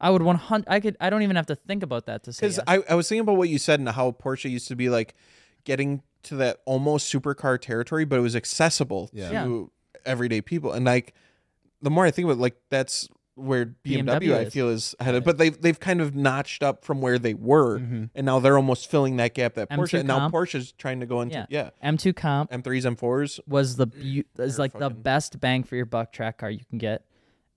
I 0.00 0.10
would 0.10 0.22
100 0.22 0.66
I 0.68 0.80
could 0.80 0.96
I 1.00 1.08
don't 1.08 1.22
even 1.22 1.36
have 1.36 1.46
to 1.46 1.54
think 1.56 1.82
about 1.82 2.06
that 2.06 2.22
to 2.24 2.32
say 2.32 2.46
Because 2.46 2.56
yes. 2.58 2.64
I, 2.66 2.82
I 2.90 2.94
was 2.94 3.08
thinking 3.08 3.20
about 3.22 3.36
what 3.38 3.48
you 3.48 3.58
said 3.58 3.80
and 3.80 3.88
how 3.88 4.10
Porsche 4.12 4.50
used 4.50 4.68
to 4.68 4.76
be 4.76 4.90
like 4.90 5.14
getting 5.64 6.02
to 6.24 6.36
that 6.36 6.58
almost 6.66 7.12
supercar 7.12 7.58
territory, 7.60 8.04
but 8.04 8.16
it 8.18 8.22
was 8.22 8.36
accessible 8.36 9.08
Yeah. 9.12 9.44
to 9.44 9.70
everyday 10.04 10.40
people. 10.42 10.72
And 10.72 10.84
like 10.84 11.14
the 11.86 11.90
more 11.90 12.04
I 12.04 12.10
think 12.10 12.26
about 12.26 12.38
it, 12.38 12.40
like 12.42 12.56
that's 12.68 13.08
where 13.36 13.66
BMW, 13.84 14.04
BMW 14.20 14.34
I 14.34 14.38
is. 14.40 14.52
feel 14.52 14.68
is 14.70 14.94
headed. 14.98 15.22
But 15.22 15.38
they've 15.38 15.60
they've 15.60 15.78
kind 15.78 16.00
of 16.00 16.16
notched 16.16 16.62
up 16.64 16.84
from 16.84 17.00
where 17.00 17.18
they 17.18 17.34
were, 17.34 17.78
Mm-hmm. 17.78 18.04
and 18.14 18.26
now 18.26 18.40
they're 18.40 18.56
almost 18.56 18.90
filling 18.90 19.16
that 19.18 19.34
gap 19.34 19.54
that 19.54 19.70
M2 19.70 19.76
Porsche. 19.78 19.98
And 20.00 20.08
now 20.08 20.18
comp. 20.18 20.34
Porsche's 20.34 20.72
trying 20.72 20.98
to 21.00 21.06
go 21.06 21.20
into 21.20 21.36
Yeah. 21.50 21.70
yeah, 21.82 21.90
M2 21.92 22.16
comp 22.16 22.50
M3s, 22.50 22.96
M4s. 22.96 23.38
was 23.46 23.76
the 23.76 23.86
beau- 23.86 23.98
is 24.02 24.24
They're 24.34 24.48
like 24.64 24.72
the 24.72 24.78
fucking- 24.90 25.02
best 25.02 25.38
bang 25.38 25.62
for 25.64 25.76
your 25.76 25.86
buck 25.86 26.12
track 26.12 26.38
car 26.38 26.50
you 26.50 26.64
can 26.68 26.78
get. 26.78 27.04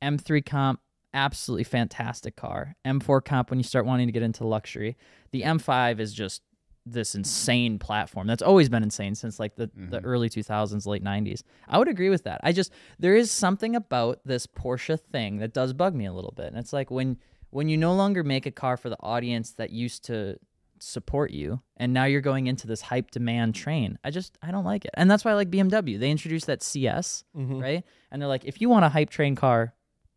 M3 0.02 0.46
comp, 0.46 0.80
absolutely 1.14 1.64
fantastic 1.64 2.36
car. 2.36 2.76
M4 2.86 3.24
comp 3.24 3.50
when 3.50 3.60
you 3.60 3.64
start 3.64 3.86
wanting 3.86 4.08
to 4.08 4.12
get 4.14 4.22
into 4.24 4.46
luxury. 4.46 4.96
The 5.32 5.44
M5 5.44 6.00
is 6.00 6.14
just 6.14 6.42
this 6.86 7.14
insane 7.14 7.78
platform 7.78 8.26
that's 8.26 8.42
always 8.42 8.68
been 8.70 8.82
insane 8.84 9.14
since 9.14 9.40
like 9.40 9.56
the, 9.56 9.70
the 9.76 10.00
early 10.02 10.28
2000s 10.30 10.88
late 10.88 11.04
90s 11.04 11.44
i 11.68 11.78
would 11.78 11.88
agree 11.88 12.10
with 12.10 12.24
that. 12.24 12.40
I 12.44 12.52
just 12.52 12.72
there 12.98 13.16
is 13.16 13.30
something 13.32 13.76
about 13.76 14.20
this 14.26 14.48
porsche 14.48 15.00
thing 15.00 15.38
that 15.38 15.54
does 15.54 15.74
bug 15.74 15.94
me 15.94 16.06
a 16.06 16.14
little 16.14 16.34
bit. 16.36 16.48
And 16.48 16.58
it's 16.58 16.74
like 16.74 16.90
when 16.90 17.18
when 17.52 17.70
you 17.70 17.78
no 17.78 17.94
longer 17.94 18.24
make 18.24 18.46
a 18.46 18.52
car 18.52 18.76
for 18.78 18.90
the 18.90 18.98
audience 19.02 19.52
that 19.54 19.70
used 19.72 20.06
to 20.06 20.38
support 20.80 21.32
you 21.32 21.62
and 21.78 21.94
now 21.94 22.06
you're 22.06 22.22
going 22.22 22.48
into 22.48 22.66
this 22.66 22.80
hype 22.80 23.12
demand 23.12 23.54
train 23.54 24.00
i 24.06 24.10
just 24.10 24.38
i 24.42 24.50
don't 24.50 24.64
like 24.64 24.86
it. 24.86 24.92
And 24.94 25.12
that's 25.12 25.26
why 25.26 25.32
i 25.32 25.34
like 25.36 25.52
bmw 25.52 26.00
they 26.00 26.10
introduced 26.10 26.48
that 26.48 26.64
cs 26.64 27.24
Mm-hmm. 27.38 27.60
right? 27.60 27.84
And 28.12 28.22
they're 28.22 28.30
like 28.30 28.46
if 28.46 28.62
you 28.62 28.70
want 28.70 28.86
a 28.86 28.90
hype 28.90 29.10
train 29.10 29.36
car 29.36 29.74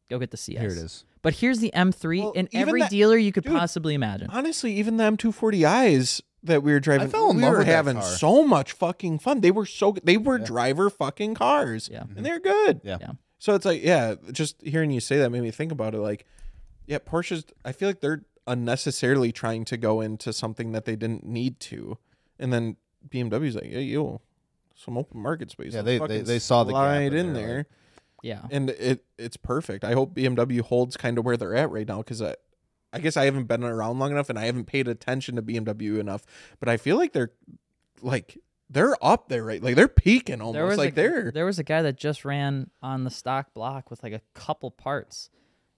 go 0.09 0.19
get 0.21 0.31
the 0.31 0.37
cs 0.37 0.61
Here 0.61 0.71
it 0.71 0.79
is. 0.79 1.05
but 1.21 1.35
here's 1.35 1.59
the 1.59 1.73
m3 1.75 2.23
Well, 2.23 2.33
in 2.33 2.49
every 2.55 2.81
that- 2.83 2.91
dealer 2.91 3.17
you 3.17 3.33
could 3.33 3.43
dude, 3.45 3.53
possibly 3.53 3.95
imagine. 3.95 4.29
Honestly, 4.31 4.75
even 4.75 4.97
the 4.99 5.05
M240i's 5.05 6.23
that 6.45 6.63
we 6.63 6.73
were 6.73 6.81
driving, 6.81 7.09
fell 7.09 7.31
in 7.31 7.37
we 7.37 7.43
love 7.43 7.53
were 7.53 7.59
with 7.59 7.67
that 7.69 7.73
having 7.75 7.95
car. 7.97 8.03
so 8.05 8.45
much 8.47 8.73
fucking 8.73 9.19
fun. 9.21 9.41
They 9.41 9.51
were 9.51 9.67
so 9.67 9.95
they 10.03 10.17
were 10.17 10.39
driver 10.39 10.91
fucking 10.91 11.35
cars, 11.35 11.89
Yeah. 11.93 12.05
and 12.17 12.25
they're 12.27 12.41
good. 12.41 12.81
Yeah. 12.85 12.99
Yeah. 13.01 13.11
So 13.39 13.55
it's 13.55 13.65
like, 13.65 13.83
yeah, 13.83 14.15
just 14.31 14.61
hearing 14.63 14.91
you 14.91 15.01
say 15.01 15.19
that 15.19 15.31
made 15.31 15.43
me 15.43 15.51
think 15.51 15.73
about 15.73 15.95
it. 15.95 15.99
Like, 15.99 16.25
yeah, 16.87 16.99
Porsche's. 16.99 17.45
I 17.65 17.73
feel 17.73 17.89
like 17.89 18.01
they're 18.01 18.25
unnecessarily 18.47 19.33
trying 19.33 19.65
to 19.67 19.77
go 19.77 20.01
into 20.01 20.33
something 20.33 20.73
that 20.73 20.85
they 20.85 20.97
didn't 20.97 21.25
need 21.25 21.59
to, 21.61 21.99
and 22.39 22.53
then 22.53 22.77
BMW's 23.09 23.55
like, 23.57 23.71
yeah, 23.71 23.79
yo, 23.79 24.21
some 24.75 24.97
open 24.97 25.21
market 25.21 25.51
space. 25.51 25.73
Yeah, 25.75 25.81
Let's 25.81 25.87
they- 25.87 25.99
fucking 25.99 26.17
they- 26.19 26.23
they 26.23 26.39
saw 26.39 26.65
the 26.65 26.73
gap 26.73 26.77
slide 26.79 27.03
and 27.03 27.15
in 27.17 27.33
they're 27.35 27.47
there, 27.47 27.57
like- 27.59 27.67
yeah 28.25 28.43
and 28.53 28.71
it 28.71 29.05
it's 29.19 29.37
perfect. 29.37 29.83
I 29.85 29.93
hope 29.95 30.15
BMW 30.15 30.61
holds 30.61 30.97
kind 30.97 31.19
of 31.19 31.25
where 31.25 31.37
they're 31.37 31.57
at 31.57 31.71
right 31.71 31.87
now 31.89 31.99
because 31.99 32.23
I, 32.23 32.37
I 32.93 32.99
guess 32.99 33.17
I 33.17 33.25
haven't 33.25 33.45
been 33.45 33.65
around 33.65 33.99
long 33.99 34.11
enough 34.11 34.29
and 34.29 34.39
I 34.39 34.45
haven't 34.45 34.67
paid 34.67 34.89
attention 34.89 35.37
to 35.37 35.43
BMW 35.43 35.99
enough, 35.99 36.25
but 36.61 36.69
I 36.69 36.77
feel 36.77 36.97
like 36.97 37.13
they're 37.13 37.33
like 38.03 38.39
they're 38.69 38.97
up 39.03 39.29
there, 39.29 39.45
right? 39.45 39.63
Like 39.63 39.77
they're 39.77 39.89
peaking 39.89 40.41
almost. 40.41 40.55
There 40.55 40.65
was 40.67 40.79
like 40.79 40.93
a, 40.93 40.97
they're 40.97 41.31
there 41.33 41.47
was 41.47 41.59
a 41.59 41.65
guy 41.65 41.83
that 41.83 41.97
just 41.97 42.25
ran 42.25 42.71
on 42.83 43.05
the 43.05 43.11
stock 43.11 43.55
block 43.55 43.91
with 43.91 44.03
like 44.03 44.13
a 44.13 44.23
couple 44.35 44.71
parts. 44.71 45.31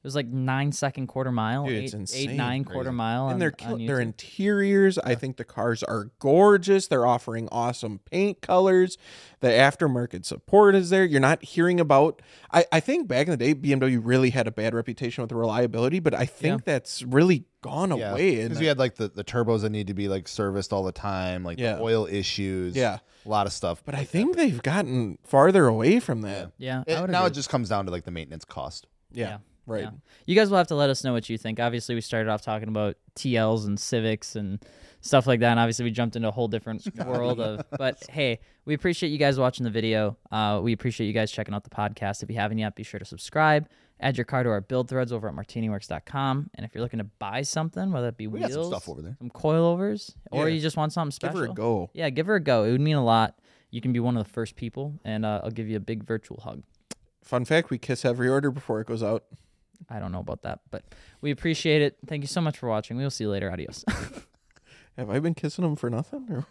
It 0.04 0.08
was 0.08 0.14
like 0.14 0.26
nine 0.26 0.70
second 0.70 1.06
quarter 1.06 1.32
mile, 1.32 1.64
Dude, 1.66 1.82
it's 1.82 1.94
eight, 1.94 1.98
insane. 2.00 2.30
eight 2.32 2.36
nine 2.36 2.64
quarter 2.64 2.92
mile. 2.92 3.24
and 3.30 3.34
on, 3.34 3.38
their 3.38 3.54
on 3.64 3.86
their 3.86 3.96
YouTube. 4.00 4.02
interiors. 4.02 4.98
I 4.98 5.14
think 5.14 5.38
the 5.38 5.44
cars 5.44 5.82
are 5.82 6.10
gorgeous. 6.18 6.88
They're 6.88 7.06
offering 7.06 7.48
awesome 7.50 8.00
paint 8.10 8.42
colors. 8.42 8.98
The 9.40 9.48
aftermarket 9.48 10.26
support 10.26 10.74
is 10.74 10.90
there. 10.90 11.06
You're 11.06 11.20
not 11.22 11.42
hearing 11.42 11.80
about. 11.80 12.20
I 12.52 12.66
I 12.70 12.80
think 12.80 13.08
back 13.08 13.28
in 13.28 13.30
the 13.30 13.38
day, 13.38 13.54
BMW 13.54 13.98
really 14.02 14.28
had 14.28 14.46
a 14.46 14.50
bad 14.50 14.74
reputation 14.74 15.22
with 15.22 15.30
the 15.30 15.36
reliability, 15.36 16.00
but 16.00 16.12
I 16.12 16.26
think 16.26 16.64
that's 16.64 17.02
really 17.02 17.46
gone 17.62 17.90
away. 17.90 18.42
Because 18.42 18.60
we 18.60 18.66
had 18.66 18.78
like 18.78 18.96
the, 18.96 19.08
the 19.08 19.24
turbos 19.24 19.62
that 19.62 19.70
need 19.70 19.86
to 19.86 19.94
be 19.94 20.08
like 20.08 20.28
serviced 20.28 20.70
all 20.74 20.84
the 20.84 20.92
time, 20.92 21.44
like 21.44 21.58
Yeah. 21.58 21.76
the 21.76 21.82
oil 21.82 22.04
issues, 22.06 22.76
Yeah. 22.76 22.98
a 23.24 23.28
lot 23.30 23.46
of 23.46 23.54
stuff. 23.54 23.82
but 23.86 23.94
I 23.94 24.04
think 24.04 24.36
they've 24.36 24.62
gotten 24.62 25.16
farther 25.24 25.66
away 25.66 25.98
from 25.98 26.20
that. 26.20 26.52
yeah, 26.58 26.82
It- 26.86 26.92
now 27.08 27.20
agree. 27.20 27.28
it 27.28 27.32
just 27.32 27.48
comes 27.48 27.70
down 27.70 27.86
to 27.86 27.90
like 27.90 28.04
the 28.04 28.10
maintenance 28.10 28.44
cost. 28.44 28.86
Yeah, 29.10 29.28
Yeah. 29.28 29.36
Right. 29.66 29.82
Yeah. 29.84 29.90
You 30.26 30.34
guys 30.34 30.50
will 30.50 30.58
have 30.58 30.68
to 30.68 30.74
let 30.74 30.90
us 30.90 31.04
know 31.04 31.12
what 31.12 31.28
you 31.28 31.36
think. 31.38 31.60
Obviously, 31.60 31.94
we 31.94 32.00
started 32.00 32.30
off 32.30 32.42
talking 32.42 32.68
about 32.68 32.96
TLs 33.16 33.66
and 33.66 33.78
Civics 33.78 34.36
and 34.36 34.62
stuff 35.00 35.26
like 35.26 35.40
that. 35.40 35.50
And 35.52 35.60
obviously, 35.60 35.84
we 35.84 35.90
jumped 35.90 36.16
into 36.16 36.28
a 36.28 36.32
whole 36.32 36.48
different 36.48 36.86
world 37.06 37.40
of. 37.40 37.64
But 37.78 38.02
hey, 38.10 38.40
we 38.64 38.74
appreciate 38.74 39.10
you 39.10 39.18
guys 39.18 39.38
watching 39.38 39.64
the 39.64 39.70
video. 39.70 40.16
Uh, 40.32 40.60
we 40.62 40.72
appreciate 40.72 41.06
you 41.06 41.12
guys 41.12 41.30
checking 41.30 41.54
out 41.54 41.64
the 41.64 41.70
podcast. 41.70 42.22
If 42.22 42.30
you 42.30 42.36
haven't 42.36 42.58
yet, 42.58 42.74
be 42.76 42.82
sure 42.82 42.98
to 42.98 43.04
subscribe. 43.06 43.68
Add 44.00 44.16
your 44.18 44.24
car 44.24 44.42
to 44.42 44.48
our 44.50 44.60
build 44.60 44.88
threads 44.88 45.12
over 45.12 45.28
at 45.28 45.34
martiniworks.com. 45.34 46.50
And 46.54 46.66
if 46.66 46.74
you're 46.74 46.82
looking 46.82 46.98
to 46.98 47.04
buy 47.04 47.42
something, 47.42 47.92
whether 47.92 48.08
it 48.08 48.16
be 48.16 48.26
We 48.26 48.40
wheels, 48.40 48.52
some 48.52 48.64
stuff 48.66 48.88
over 48.88 49.02
there. 49.02 49.16
some 49.18 49.30
coilovers, 49.30 50.14
or 50.32 50.48
Yeah. 50.48 50.54
you 50.56 50.60
just 50.60 50.76
want 50.76 50.92
something 50.92 51.10
Give 51.10 51.30
special, 51.30 51.46
her 51.46 51.52
a 51.52 51.54
go. 51.54 51.90
yeah, 51.94 52.10
give 52.10 52.26
her 52.26 52.34
a 52.34 52.40
go. 52.40 52.64
It 52.64 52.72
would 52.72 52.80
mean 52.80 52.96
a 52.96 53.04
lot. 53.04 53.38
You 53.70 53.80
can 53.80 53.92
be 53.92 54.00
one 54.00 54.16
of 54.16 54.24
the 54.24 54.30
first 54.32 54.56
people, 54.56 54.98
and 55.04 55.24
uh, 55.24 55.40
I'll 55.44 55.50
give 55.50 55.68
you 55.68 55.76
a 55.76 55.80
big 55.80 56.04
virtual 56.04 56.40
hug. 56.40 56.62
Fun 57.22 57.44
fact: 57.44 57.70
we 57.70 57.78
kiss 57.78 58.04
every 58.04 58.28
order 58.28 58.50
before 58.50 58.80
it 58.80 58.86
goes 58.86 59.02
out. 59.02 59.24
I 59.88 59.98
don't 59.98 60.12
know 60.12 60.20
about 60.20 60.42
that, 60.42 60.60
but 60.70 60.84
we 61.20 61.30
appreciate 61.30 61.82
it. 61.82 61.96
Thank 62.06 62.22
you 62.22 62.28
so 62.28 62.40
much 62.40 62.58
for 62.58 62.68
watching. 62.68 62.96
We 62.96 63.02
will 63.02 63.10
see 63.10 63.24
you 63.24 63.30
later. 63.30 63.50
Adios. 63.50 63.84
Have 64.96 65.10
I 65.10 65.18
been 65.18 65.34
kissing 65.34 65.64
them 65.64 65.76
for 65.76 65.90
nothing? 65.90 66.26
Or? 66.30 66.46